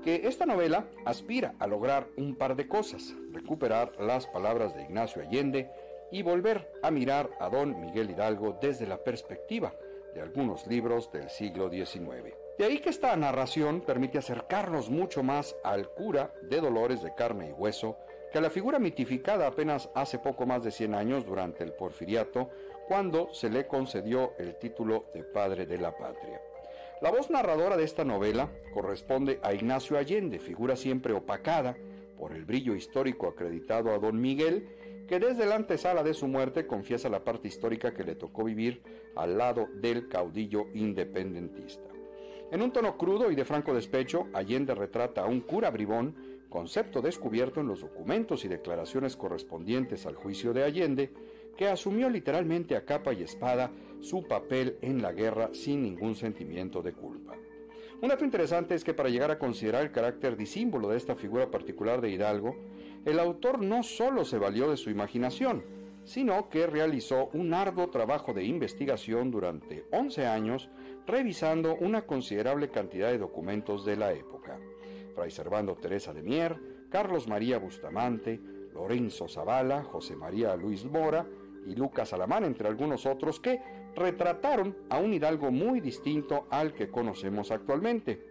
que 0.04 0.28
esta 0.28 0.46
novela 0.46 0.90
aspira 1.06 1.56
a 1.60 1.68
lograr 1.68 2.10
un 2.18 2.36
par 2.36 2.58
de 2.58 2.68
cosas, 2.68 3.16
recuperar 3.32 3.94
las 4.02 4.28
palabras 4.28 4.76
de 4.76 4.84
Ignacio 4.84 5.22
Allende 5.22 5.70
y 6.12 6.24
volver 6.24 6.70
a 6.84 6.92
mirar 6.92 7.30
a 7.40 7.50
don 7.50 7.80
Miguel 7.80 8.10
Hidalgo 8.10 8.58
desde 8.62 8.86
la 8.86 9.02
perspectiva 9.02 9.74
de 10.14 10.22
algunos 10.22 10.68
libros 10.68 11.10
del 11.12 11.30
siglo 11.30 11.70
XIX. 11.70 12.49
De 12.60 12.66
ahí 12.66 12.80
que 12.80 12.90
esta 12.90 13.16
narración 13.16 13.80
permite 13.80 14.18
acercarnos 14.18 14.90
mucho 14.90 15.24
más 15.24 15.56
al 15.64 15.88
cura 15.92 16.34
de 16.42 16.60
Dolores 16.60 17.02
de 17.02 17.16
carne 17.16 17.48
y 17.48 17.54
hueso, 17.54 17.96
que 18.34 18.38
a 18.38 18.42
la 18.42 18.50
figura 18.50 18.80
mitificada 18.80 19.48
apenas 19.48 19.90
hace 19.96 20.20
poco 20.20 20.46
más 20.46 20.66
de 20.66 20.72
100 20.72 20.94
años 20.94 21.26
durante 21.26 21.64
el 21.64 21.72
porfiriato, 21.72 22.50
cuando 22.86 23.34
se 23.34 23.50
le 23.50 23.66
concedió 23.66 24.34
el 24.40 24.60
título 24.60 25.06
de 25.14 25.24
Padre 25.24 25.68
de 25.68 25.78
la 25.78 25.96
Patria. 25.96 26.42
La 27.02 27.12
voz 27.12 27.30
narradora 27.30 27.78
de 27.78 27.86
esta 27.86 28.04
novela 28.04 28.50
corresponde 28.74 29.40
a 29.42 29.54
Ignacio 29.54 29.98
Allende, 29.98 30.38
figura 30.38 30.76
siempre 30.76 31.14
opacada 31.14 31.78
por 32.18 32.34
el 32.34 32.44
brillo 32.44 32.76
histórico 32.76 33.30
acreditado 33.30 33.94
a 33.94 34.00
don 34.00 34.20
Miguel, 34.20 35.06
que 35.08 35.22
desde 35.22 35.46
la 35.46 35.56
antesala 35.56 36.04
de 36.04 36.14
su 36.14 36.28
muerte 36.28 36.68
confiesa 36.68 37.08
la 37.08 37.24
parte 37.24 37.48
histórica 37.48 37.94
que 37.94 38.04
le 38.04 38.16
tocó 38.16 38.44
vivir 38.44 38.82
al 39.16 39.38
lado 39.38 39.70
del 39.76 40.10
caudillo 40.10 40.66
independentista. 40.74 41.89
En 42.52 42.64
un 42.64 42.72
tono 42.72 42.98
crudo 42.98 43.32
y 43.32 43.36
de 43.36 43.46
franco 43.46 43.74
despecho, 43.74 44.28
Allende 44.34 44.74
retrata 44.74 45.22
a 45.22 45.28
un 45.28 45.42
cura 45.42 45.70
bribón 45.70 46.16
concepto 46.50 47.00
descubierto 47.02 47.62
en 47.62 47.68
los 47.68 47.82
documentos 47.82 48.44
y 48.44 48.48
declaraciones 48.48 49.16
correspondientes 49.16 50.08
al 50.08 50.16
juicio 50.16 50.52
de 50.52 50.64
Allende, 50.64 51.12
que 51.56 51.68
asumió 51.68 52.10
literalmente 52.10 52.76
a 52.76 52.86
capa 52.86 53.14
y 53.14 53.22
espada 53.22 53.72
su 54.00 54.24
papel 54.24 54.78
en 54.82 55.02
la 55.02 55.12
guerra 55.12 55.50
sin 55.54 55.84
ningún 55.84 56.16
sentimiento 56.16 56.82
de 56.82 56.94
culpa. 56.94 57.36
Un 58.02 58.10
dato 58.10 58.26
interesante 58.26 58.76
es 58.76 58.84
que 58.84 58.94
para 58.94 59.10
llegar 59.10 59.30
a 59.30 59.38
considerar 59.38 59.84
el 59.84 59.92
carácter 59.92 60.38
disímbolo 60.38 60.88
de 60.88 60.98
esta 60.98 61.16
figura 61.16 61.52
particular 61.52 62.02
de 62.02 62.10
Hidalgo, 62.10 62.56
el 63.06 63.20
autor 63.20 63.62
no 63.62 63.84
solo 63.84 64.26
se 64.26 64.40
valió 64.40 64.70
de 64.70 64.78
su 64.78 64.90
imaginación, 64.90 65.64
sino 66.06 66.50
que 66.50 66.66
realizó 66.66 67.30
un 67.34 67.54
arduo 67.54 67.90
trabajo 67.90 68.34
de 68.34 68.46
investigación 68.46 69.30
durante 69.30 69.86
11 69.92 70.26
años, 70.26 70.70
revisando 71.06 71.76
una 71.76 72.04
considerable 72.04 72.70
cantidad 72.70 73.10
de 73.10 73.18
documentos 73.18 73.86
de 73.86 73.98
la 73.98 74.14
época. 74.14 74.60
Fray 75.16 75.32
Servando 75.32 75.76
Teresa 75.76 76.14
de 76.14 76.24
Mier, 76.24 76.58
Carlos 76.90 77.28
María 77.28 77.58
Bustamante, 77.60 78.40
Lorenzo 78.74 79.28
Zavala, 79.28 79.84
José 79.84 80.16
María 80.16 80.56
Luis 80.56 80.86
Mora 80.86 81.26
y 81.66 81.76
Lucas 81.76 82.14
Alamán, 82.14 82.46
entre 82.46 82.68
algunos 82.68 83.06
otros, 83.06 83.40
que 83.40 83.60
retrataron 83.96 84.76
a 84.90 85.00
un 85.00 85.14
hidalgo 85.14 85.52
muy 85.52 85.82
distinto 85.82 86.48
al 86.50 86.74
que 86.74 86.90
conocemos 86.90 87.52
actualmente. 87.52 88.26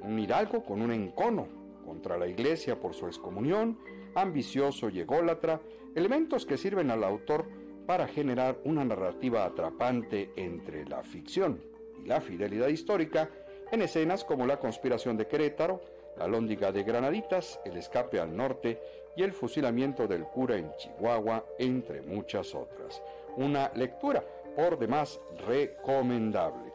Un 0.00 0.18
hidalgo 0.18 0.64
con 0.64 0.80
un 0.82 0.92
encono 0.92 1.48
contra 1.84 2.16
la 2.16 2.26
iglesia 2.26 2.80
por 2.80 2.94
su 2.94 3.06
excomunión, 3.06 3.78
ambicioso 4.14 4.88
y 4.88 5.00
ególatra, 5.00 5.60
elementos 5.94 6.46
que 6.46 6.56
sirven 6.56 6.90
al 6.90 7.04
autor 7.04 7.46
para 7.86 8.08
generar 8.08 8.58
una 8.64 8.84
narrativa 8.84 9.44
atrapante 9.44 10.32
entre 10.36 10.84
la 10.86 11.02
ficción 11.02 11.75
la 12.06 12.20
fidelidad 12.20 12.68
histórica 12.68 13.28
en 13.70 13.82
escenas 13.82 14.24
como 14.24 14.46
la 14.46 14.58
conspiración 14.58 15.16
de 15.16 15.26
Querétaro, 15.26 15.80
la 16.16 16.26
lóndiga 16.26 16.72
de 16.72 16.82
Granaditas, 16.82 17.60
el 17.64 17.76
escape 17.76 18.20
al 18.20 18.34
norte 18.34 18.80
y 19.16 19.22
el 19.22 19.32
fusilamiento 19.32 20.06
del 20.06 20.24
cura 20.24 20.56
en 20.56 20.74
Chihuahua, 20.76 21.44
entre 21.58 22.00
muchas 22.02 22.54
otras. 22.54 23.02
Una 23.36 23.70
lectura 23.74 24.24
por 24.54 24.78
demás 24.78 25.20
recomendable. 25.46 26.72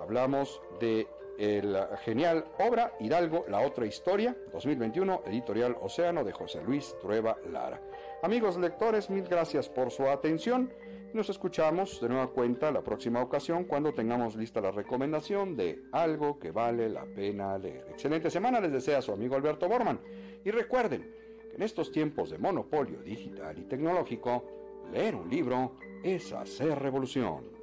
Hablamos 0.00 0.60
de 0.80 1.06
la 1.38 1.96
genial 1.98 2.44
obra 2.58 2.92
Hidalgo, 2.98 3.44
la 3.48 3.60
otra 3.60 3.86
historia, 3.86 4.36
2021, 4.52 5.22
editorial 5.26 5.76
Océano 5.80 6.24
de 6.24 6.32
José 6.32 6.62
Luis 6.62 6.96
Trueba 7.00 7.36
Lara. 7.50 7.80
Amigos 8.22 8.56
lectores, 8.56 9.08
mil 9.10 9.24
gracias 9.24 9.68
por 9.68 9.90
su 9.90 10.08
atención. 10.08 10.72
Nos 11.14 11.30
escuchamos 11.30 12.00
de 12.02 12.08
nueva 12.08 12.28
cuenta 12.28 12.70
la 12.70 12.82
próxima 12.82 13.22
ocasión 13.22 13.64
cuando 13.64 13.94
tengamos 13.94 14.36
lista 14.36 14.60
la 14.60 14.70
recomendación 14.70 15.56
de 15.56 15.82
algo 15.90 16.38
que 16.38 16.50
vale 16.50 16.88
la 16.90 17.06
pena 17.06 17.56
leer. 17.56 17.86
Excelente 17.90 18.30
semana 18.30 18.60
les 18.60 18.72
desea 18.72 19.00
su 19.00 19.12
amigo 19.12 19.34
Alberto 19.34 19.68
Borman. 19.68 19.98
Y 20.44 20.50
recuerden 20.50 21.10
que 21.48 21.56
en 21.56 21.62
estos 21.62 21.90
tiempos 21.90 22.28
de 22.28 22.36
monopolio 22.36 23.02
digital 23.02 23.58
y 23.58 23.64
tecnológico, 23.64 24.44
leer 24.92 25.14
un 25.14 25.30
libro 25.30 25.76
es 26.04 26.32
hacer 26.32 26.78
revolución. 26.78 27.58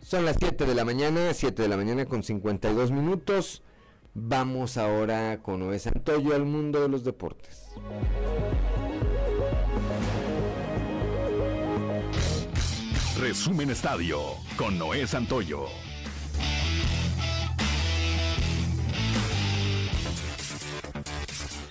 Son 0.00 0.24
las 0.24 0.36
7 0.40 0.64
de 0.64 0.74
la 0.74 0.84
mañana, 0.86 1.34
7 1.34 1.62
de 1.62 1.68
la 1.68 1.76
mañana 1.76 2.06
con 2.06 2.22
52 2.22 2.90
minutos. 2.90 3.62
Vamos 4.14 4.76
ahora 4.76 5.40
con 5.42 5.60
Noé 5.60 5.78
Santoyo 5.78 6.34
al 6.34 6.44
mundo 6.44 6.82
de 6.82 6.88
los 6.88 7.04
deportes. 7.04 7.68
Resumen 13.20 13.70
Estadio 13.70 14.18
con 14.56 14.78
Noé 14.78 15.06
Santoyo. 15.06 15.66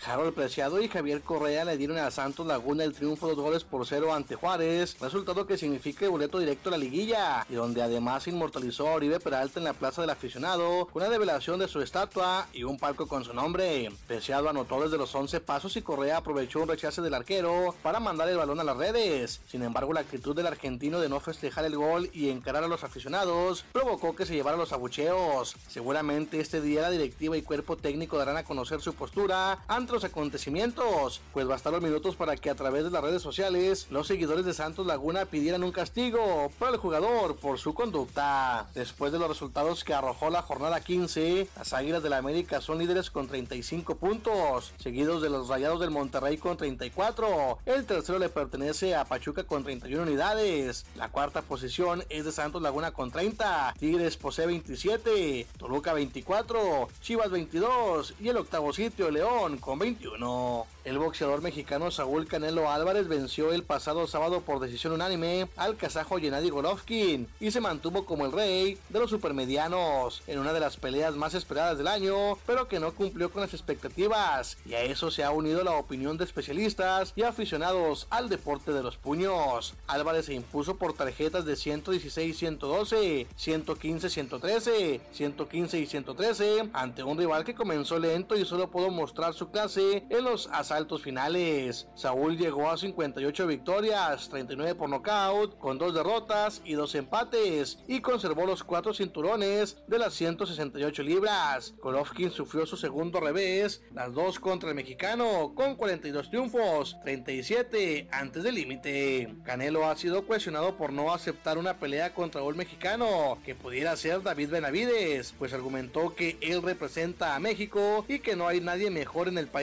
Harold 0.09 0.33
Preciado 0.33 0.81
y 0.81 0.87
Javier 0.87 1.21
Correa 1.21 1.65
le 1.65 1.77
dieron 1.77 1.99
a 1.99 2.09
Santos 2.09 2.47
Laguna 2.47 2.83
el 2.83 2.93
triunfo 2.93 3.27
dos 3.27 3.37
goles 3.37 3.63
por 3.63 3.85
cero 3.85 4.11
ante 4.11 4.33
Juárez, 4.33 4.97
resultado 4.99 5.45
que 5.45 5.57
significa 5.57 6.05
el 6.05 6.11
boleto 6.11 6.39
directo 6.39 6.69
a 6.69 6.71
la 6.71 6.77
liguilla, 6.79 7.45
y 7.47 7.53
donde 7.53 7.83
además 7.83 8.27
inmortalizó 8.27 8.87
a 8.87 8.93
Oribe 8.93 9.19
Peralta 9.19 9.59
en 9.59 9.65
la 9.65 9.73
plaza 9.73 10.01
del 10.01 10.09
aficionado 10.09 10.87
una 10.93 11.09
revelación 11.09 11.59
de 11.59 11.67
su 11.67 11.81
estatua 11.81 12.47
y 12.53 12.63
un 12.63 12.79
palco 12.79 13.07
con 13.07 13.23
su 13.23 13.33
nombre. 13.35 13.91
Preciado 14.07 14.49
anotó 14.49 14.81
desde 14.81 14.97
los 14.97 15.13
11 15.13 15.41
pasos 15.41 15.77
y 15.77 15.83
Correa 15.83 16.17
aprovechó 16.17 16.61
un 16.61 16.69
rechace 16.69 17.03
del 17.03 17.13
arquero 17.13 17.75
para 17.83 17.99
mandar 17.99 18.29
el 18.29 18.37
balón 18.37 18.59
a 18.59 18.63
las 18.63 18.77
redes. 18.77 19.41
Sin 19.47 19.61
embargo, 19.61 19.93
la 19.93 19.99
actitud 19.99 20.35
del 20.35 20.47
argentino 20.47 20.99
de 20.99 21.09
no 21.09 21.19
festejar 21.19 21.65
el 21.65 21.77
gol 21.77 22.09
y 22.13 22.29
encarar 22.29 22.63
a 22.63 22.67
los 22.67 22.83
aficionados 22.83 23.63
provocó 23.71 24.15
que 24.15 24.25
se 24.25 24.33
llevara 24.33 24.57
los 24.57 24.73
abucheos. 24.73 25.55
Seguramente 25.67 26.39
este 26.39 26.61
día 26.61 26.81
la 26.81 26.89
directiva 26.89 27.37
y 27.37 27.43
cuerpo 27.43 27.77
técnico 27.77 28.17
darán 28.17 28.37
a 28.37 28.43
conocer 28.43 28.81
su 28.81 28.95
postura 28.95 29.59
ante 29.67 29.98
acontecimientos, 30.03 31.21
pues 31.33 31.47
bastaron 31.47 31.81
minutos 31.81 32.17
para 32.17 32.35
que 32.35 32.49
a 32.49 32.55
través 32.55 32.83
de 32.83 32.91
las 32.91 33.01
redes 33.01 33.21
sociales 33.21 33.87
los 33.89 34.07
seguidores 34.07 34.45
de 34.45 34.53
Santos 34.53 34.85
Laguna 34.85 35.25
pidieran 35.25 35.63
un 35.63 35.71
castigo 35.71 36.51
para 36.59 36.73
el 36.73 36.77
jugador 36.77 37.37
por 37.37 37.59
su 37.59 37.73
conducta. 37.73 38.67
Después 38.73 39.13
de 39.13 39.19
los 39.19 39.29
resultados 39.29 39.83
que 39.83 39.93
arrojó 39.93 40.29
la 40.29 40.41
jornada 40.41 40.81
15, 40.81 41.47
las 41.55 41.73
Águilas 41.73 42.03
del 42.03 42.09
la 42.09 42.17
América 42.17 42.59
son 42.59 42.79
líderes 42.79 43.11
con 43.11 43.27
35 43.27 43.95
puntos, 43.95 44.73
seguidos 44.81 45.21
de 45.21 45.29
los 45.29 45.47
Rayados 45.47 45.79
del 45.79 45.91
Monterrey 45.91 46.37
con 46.37 46.57
34. 46.57 47.59
El 47.65 47.85
tercero 47.85 48.17
le 48.17 48.29
pertenece 48.29 48.95
a 48.95 49.05
Pachuca 49.05 49.43
con 49.43 49.63
31 49.63 50.03
unidades. 50.03 50.85
La 50.95 51.09
cuarta 51.09 51.43
posición 51.43 52.03
es 52.09 52.25
de 52.25 52.31
Santos 52.31 52.61
Laguna 52.61 52.91
con 52.91 53.11
30, 53.11 53.75
Tigres 53.79 54.17
posee 54.17 54.47
27, 54.47 55.45
Toluca 55.57 55.93
24, 55.93 56.89
Chivas 57.01 57.29
22 57.29 58.15
y 58.19 58.29
el 58.29 58.37
octavo 58.37 58.73
sitio 58.73 59.11
León 59.11 59.57
con 59.57 59.77
20 59.77 59.88
21. 59.89 60.67
El 60.85 60.97
boxeador 60.97 61.41
mexicano 61.41 61.91
Saúl 61.91 62.25
Canelo 62.25 62.69
Álvarez 62.71 63.07
venció 63.07 63.51
el 63.51 63.63
pasado 63.63 64.07
sábado 64.07 64.41
por 64.41 64.59
decisión 64.59 64.93
unánime 64.93 65.47
al 65.57 65.75
kazajo 65.75 66.17
Gennady 66.17 66.49
Golovkin 66.49 67.27
y 67.39 67.51
se 67.51 67.61
mantuvo 67.61 68.05
como 68.05 68.25
el 68.25 68.31
rey 68.31 68.77
de 68.89 68.99
los 68.99 69.09
supermedianos 69.09 70.23
en 70.25 70.39
una 70.39 70.53
de 70.53 70.59
las 70.59 70.77
peleas 70.77 71.15
más 71.15 71.33
esperadas 71.33 71.77
del 71.77 71.87
año, 71.87 72.37
pero 72.47 72.67
que 72.67 72.79
no 72.79 72.93
cumplió 72.93 73.31
con 73.31 73.41
las 73.41 73.53
expectativas. 73.53 74.57
Y 74.65 74.73
a 74.73 74.81
eso 74.81 75.11
se 75.11 75.23
ha 75.23 75.31
unido 75.31 75.63
la 75.63 75.73
opinión 75.73 76.17
de 76.17 76.23
especialistas 76.23 77.13
y 77.15 77.23
aficionados 77.23 78.07
al 78.09 78.29
deporte 78.29 78.71
de 78.71 78.81
los 78.81 78.97
puños. 78.97 79.75
Álvarez 79.85 80.25
se 80.27 80.33
impuso 80.33 80.77
por 80.77 80.93
tarjetas 80.93 81.45
de 81.45 81.53
116-112, 81.53 83.27
115-113, 83.37 85.01
115 85.11 85.79
y 85.79 85.85
113 85.85 86.69
ante 86.73 87.03
un 87.03 87.17
rival 87.17 87.43
que 87.43 87.53
comenzó 87.53 87.99
lento 87.99 88.35
y 88.35 88.45
solo 88.45 88.69
pudo 88.69 88.89
mostrar 88.89 89.33
su 89.33 89.51
clase 89.51 89.78
en 89.79 90.23
los 90.23 90.47
asaltos 90.51 91.01
finales. 91.01 91.87
Saúl 91.95 92.37
llegó 92.37 92.69
a 92.69 92.77
58 92.77 93.47
victorias, 93.47 94.29
39 94.29 94.75
por 94.75 94.89
nocaut, 94.89 95.57
con 95.57 95.77
dos 95.77 95.93
derrotas 95.93 96.61
y 96.65 96.73
dos 96.73 96.95
empates, 96.95 97.79
y 97.87 98.01
conservó 98.01 98.45
los 98.45 98.63
cuatro 98.63 98.93
cinturones 98.93 99.77
de 99.87 99.99
las 99.99 100.13
168 100.13 101.03
libras. 101.03 101.73
Golovkin 101.81 102.31
sufrió 102.31 102.65
su 102.65 102.77
segundo 102.77 103.19
revés, 103.19 103.81
las 103.93 104.13
dos 104.13 104.39
contra 104.39 104.69
el 104.69 104.75
mexicano, 104.75 105.53
con 105.55 105.75
42 105.75 106.29
triunfos, 106.29 106.97
37 107.03 108.09
antes 108.11 108.43
del 108.43 108.55
límite. 108.55 109.33
Canelo 109.43 109.85
ha 109.85 109.95
sido 109.95 110.25
cuestionado 110.25 110.75
por 110.75 110.91
no 110.91 111.13
aceptar 111.13 111.57
una 111.57 111.77
pelea 111.77 112.13
contra 112.13 112.43
un 112.43 112.57
mexicano, 112.57 113.37
que 113.45 113.55
pudiera 113.55 113.95
ser 113.95 114.23
David 114.23 114.49
Benavides, 114.49 115.33
pues 115.37 115.53
argumentó 115.53 116.15
que 116.15 116.37
él 116.41 116.61
representa 116.61 117.35
a 117.35 117.39
México 117.39 118.05
y 118.07 118.19
que 118.19 118.35
no 118.35 118.47
hay 118.47 118.59
nadie 118.61 118.89
mejor 118.89 119.27
en 119.27 119.37
el 119.37 119.47
país, 119.47 119.58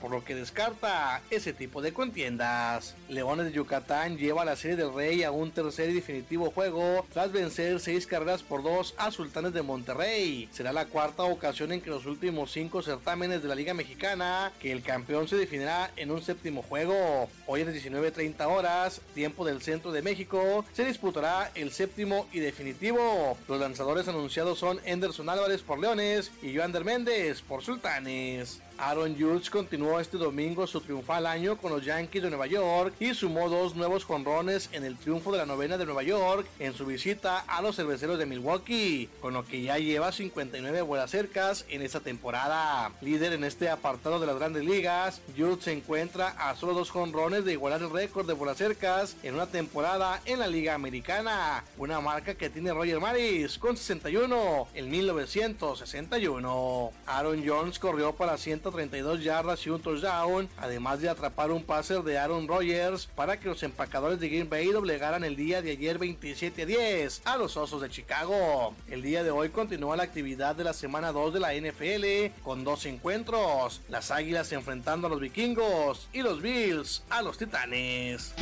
por 0.00 0.10
lo 0.10 0.22
que 0.22 0.34
descarta 0.34 1.22
ese 1.30 1.54
tipo 1.54 1.80
de 1.80 1.94
contiendas. 1.94 2.94
Leones 3.08 3.46
de 3.46 3.52
Yucatán 3.52 4.18
lleva 4.18 4.44
la 4.44 4.54
Serie 4.54 4.76
del 4.76 4.92
Rey 4.92 5.22
a 5.22 5.30
un 5.30 5.50
tercer 5.50 5.88
y 5.88 5.94
definitivo 5.94 6.50
juego 6.50 7.06
tras 7.10 7.32
vencer 7.32 7.80
seis 7.80 8.06
carreras 8.06 8.42
por 8.42 8.62
dos 8.62 8.94
a 8.98 9.10
Sultanes 9.10 9.54
de 9.54 9.62
Monterrey. 9.62 10.46
Será 10.52 10.74
la 10.74 10.84
cuarta 10.84 11.22
ocasión 11.22 11.72
en 11.72 11.80
que 11.80 11.88
los 11.88 12.04
últimos 12.04 12.52
cinco 12.52 12.82
certámenes 12.82 13.42
de 13.42 13.48
la 13.48 13.54
Liga 13.54 13.72
Mexicana 13.72 14.52
que 14.60 14.72
el 14.72 14.82
campeón 14.82 15.26
se 15.26 15.36
definirá 15.36 15.90
en 15.96 16.10
un 16.10 16.20
séptimo 16.20 16.60
juego. 16.60 17.30
Hoy 17.46 17.62
a 17.62 17.64
las 17.64 17.74
19.30 17.74 18.46
horas, 18.46 19.00
tiempo 19.14 19.46
del 19.46 19.62
centro 19.62 19.90
de 19.90 20.02
México, 20.02 20.66
se 20.74 20.84
disputará 20.84 21.50
el 21.54 21.72
séptimo 21.72 22.28
y 22.30 22.40
definitivo. 22.40 23.38
Los 23.48 23.58
lanzadores 23.58 24.06
anunciados 24.06 24.58
son 24.58 24.80
Anderson 24.86 25.30
Álvarez 25.30 25.62
por 25.62 25.78
Leones 25.78 26.30
y 26.42 26.54
Joander 26.54 26.84
Méndez 26.84 27.40
por 27.40 27.62
Sultanes. 27.62 28.60
Aaron 28.80 29.14
Judge 29.14 29.50
continuó 29.50 30.00
este 30.00 30.16
domingo 30.16 30.66
su 30.66 30.80
triunfal 30.80 31.26
año 31.26 31.58
con 31.58 31.70
los 31.70 31.84
Yankees 31.84 32.22
de 32.22 32.30
Nueva 32.30 32.46
York 32.46 32.94
y 32.98 33.12
sumó 33.12 33.50
dos 33.50 33.76
nuevos 33.76 34.04
jonrones 34.04 34.70
en 34.72 34.84
el 34.84 34.96
triunfo 34.96 35.30
de 35.30 35.36
la 35.36 35.44
novena 35.44 35.76
de 35.76 35.84
Nueva 35.84 36.02
York 36.02 36.46
en 36.58 36.72
su 36.72 36.86
visita 36.86 37.40
a 37.40 37.60
los 37.60 37.76
cerveceros 37.76 38.18
de 38.18 38.24
Milwaukee, 38.24 39.10
con 39.20 39.34
lo 39.34 39.44
que 39.44 39.60
ya 39.60 39.78
lleva 39.78 40.12
59 40.12 40.80
vuelas 40.80 41.10
cercas 41.10 41.66
en 41.68 41.82
esta 41.82 42.00
temporada. 42.00 42.90
Líder 43.02 43.34
en 43.34 43.44
este 43.44 43.68
apartado 43.68 44.18
de 44.18 44.26
las 44.26 44.38
grandes 44.38 44.64
ligas, 44.64 45.20
Judge 45.36 45.64
se 45.64 45.72
encuentra 45.72 46.28
a 46.38 46.56
solo 46.56 46.72
dos 46.72 46.90
jonrones 46.90 47.44
de 47.44 47.52
igualar 47.52 47.82
el 47.82 47.90
récord 47.90 48.26
de 48.26 48.32
vuelas 48.32 48.56
cercas 48.56 49.14
en 49.22 49.34
una 49.34 49.46
temporada 49.46 50.22
en 50.24 50.38
la 50.38 50.46
Liga 50.46 50.74
Americana, 50.74 51.64
una 51.76 52.00
marca 52.00 52.34
que 52.34 52.48
tiene 52.48 52.72
Roger 52.72 52.98
Maris 52.98 53.58
con 53.58 53.76
61 53.76 54.68
en 54.72 54.90
1961. 54.90 56.92
Aaron 57.06 57.44
Jones 57.46 57.78
corrió 57.78 58.14
para 58.14 58.38
132 58.70 59.24
yardas 59.24 59.66
y 59.66 59.70
un 59.70 59.80
touchdown, 59.80 60.48
además 60.56 61.00
de 61.00 61.08
atrapar 61.08 61.50
un 61.50 61.62
pase 61.62 62.00
de 62.00 62.18
Aaron 62.18 62.46
Rodgers 62.46 63.06
para 63.14 63.38
que 63.38 63.48
los 63.48 63.62
empacadores 63.62 64.20
de 64.20 64.28
Green 64.28 64.48
Bay 64.48 64.68
doblegaran 64.68 65.24
el 65.24 65.36
día 65.36 65.60
de 65.62 65.72
ayer 65.72 65.98
27 65.98 66.62
a 66.62 66.66
10 66.66 67.22
a 67.24 67.36
los 67.36 67.56
Osos 67.56 67.82
de 67.82 67.90
Chicago. 67.90 68.74
El 68.88 69.02
día 69.02 69.22
de 69.22 69.30
hoy 69.30 69.50
continúa 69.50 69.96
la 69.96 70.04
actividad 70.04 70.54
de 70.54 70.64
la 70.64 70.72
semana 70.72 71.12
2 71.12 71.34
de 71.34 71.40
la 71.40 71.54
NFL 71.54 72.42
con 72.42 72.64
dos 72.64 72.86
encuentros, 72.86 73.80
las 73.88 74.10
Águilas 74.10 74.52
enfrentando 74.52 75.06
a 75.06 75.10
los 75.10 75.20
Vikingos 75.20 76.08
y 76.12 76.22
los 76.22 76.40
Bills 76.40 77.02
a 77.10 77.22
los 77.22 77.38
Titanes. 77.38 78.34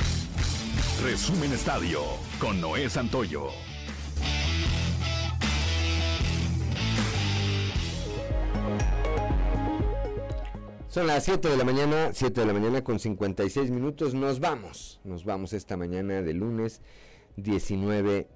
Resumen 1.02 1.52
Estadio 1.52 2.02
con 2.38 2.60
Noé 2.60 2.90
Santoyo. 2.90 3.50
Son 10.90 11.06
las 11.06 11.26
7 11.26 11.50
de 11.50 11.56
la 11.58 11.64
mañana, 11.64 12.14
7 12.14 12.40
de 12.40 12.46
la 12.46 12.54
mañana 12.54 12.82
con 12.82 12.98
56 12.98 13.70
minutos. 13.70 14.14
Nos 14.14 14.40
vamos, 14.40 15.02
nos 15.04 15.26
vamos 15.26 15.52
esta 15.52 15.76
mañana 15.76 16.22
de 16.22 16.32
lunes 16.32 16.80
19 17.36 18.26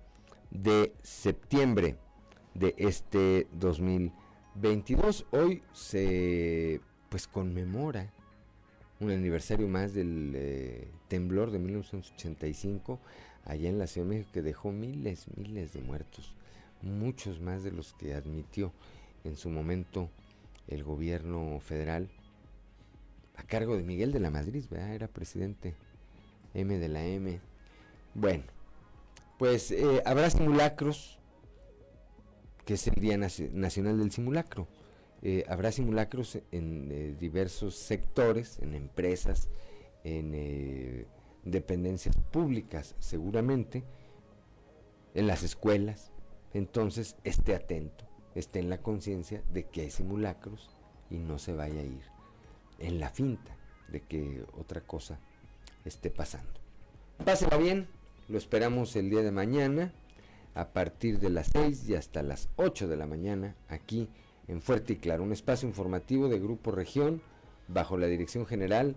de 0.50 0.92
septiembre 1.02 1.96
de 2.52 2.74
este 2.76 3.46
2022. 3.52 5.24
Hoy 5.30 5.62
se 5.72 6.82
pues 7.08 7.26
conmemora 7.26 8.12
un 9.00 9.10
aniversario 9.10 9.66
más 9.66 9.94
del 9.94 10.34
eh, 10.36 10.90
temblor 11.08 11.52
de 11.52 11.58
1985 11.58 13.00
allá 13.46 13.70
en 13.70 13.78
la 13.78 13.86
Ciudad 13.86 14.06
de 14.06 14.14
México 14.16 14.30
que 14.34 14.42
dejó 14.42 14.72
miles, 14.72 15.24
miles 15.38 15.72
de 15.72 15.80
muertos, 15.80 16.34
muchos 16.82 17.40
más 17.40 17.64
de 17.64 17.72
los 17.72 17.94
que 17.94 18.12
admitió 18.12 18.74
en 19.24 19.38
su 19.38 19.48
momento 19.48 20.10
el 20.68 20.84
gobierno 20.84 21.58
federal 21.58 22.10
a 23.42 23.46
cargo 23.46 23.76
de 23.76 23.82
Miguel 23.82 24.12
de 24.12 24.20
la 24.20 24.30
Madrid, 24.30 24.64
era 24.72 25.08
presidente 25.08 25.74
M 26.54 26.78
de 26.78 26.88
la 26.88 27.04
M. 27.04 27.40
Bueno, 28.14 28.44
pues 29.38 29.70
eh, 29.72 30.02
habrá 30.04 30.30
simulacros, 30.30 31.18
que 32.64 32.74
es 32.74 32.86
el 32.86 32.94
Día 32.94 33.18
Nacional 33.18 33.98
del 33.98 34.12
Simulacro. 34.12 34.68
Eh, 35.22 35.44
habrá 35.48 35.72
simulacros 35.72 36.38
en 36.50 36.88
eh, 36.90 37.16
diversos 37.18 37.76
sectores, 37.76 38.58
en 38.60 38.74
empresas, 38.74 39.48
en 40.04 41.06
dependencias 41.44 42.16
públicas, 42.16 42.94
seguramente, 42.98 43.84
en 45.14 45.26
las 45.26 45.42
escuelas. 45.42 46.12
Entonces, 46.54 47.16
esté 47.24 47.54
atento, 47.54 48.04
esté 48.34 48.58
en 48.58 48.68
la 48.68 48.78
conciencia 48.78 49.42
de 49.52 49.64
que 49.64 49.82
hay 49.82 49.90
simulacros 49.90 50.76
y 51.08 51.18
no 51.18 51.38
se 51.38 51.52
vaya 51.52 51.80
a 51.80 51.84
ir 51.84 52.11
en 52.82 53.00
la 53.00 53.10
finta 53.10 53.56
de 53.88 54.00
que 54.02 54.44
otra 54.58 54.82
cosa 54.82 55.18
esté 55.84 56.10
pasando. 56.10 56.60
Pásela 57.24 57.56
bien, 57.56 57.88
lo 58.28 58.38
esperamos 58.38 58.94
el 58.96 59.10
día 59.10 59.22
de 59.22 59.32
mañana 59.32 59.92
a 60.54 60.68
partir 60.68 61.18
de 61.18 61.30
las 61.30 61.48
6 61.48 61.88
y 61.88 61.94
hasta 61.94 62.22
las 62.22 62.48
8 62.56 62.88
de 62.88 62.96
la 62.96 63.06
mañana 63.06 63.54
aquí 63.68 64.08
en 64.48 64.60
Fuerte 64.60 64.94
y 64.94 64.96
Claro, 64.96 65.22
un 65.22 65.32
espacio 65.32 65.68
informativo 65.68 66.28
de 66.28 66.38
Grupo 66.38 66.72
Región 66.72 67.22
bajo 67.68 67.96
la 67.96 68.06
dirección 68.06 68.44
general 68.44 68.96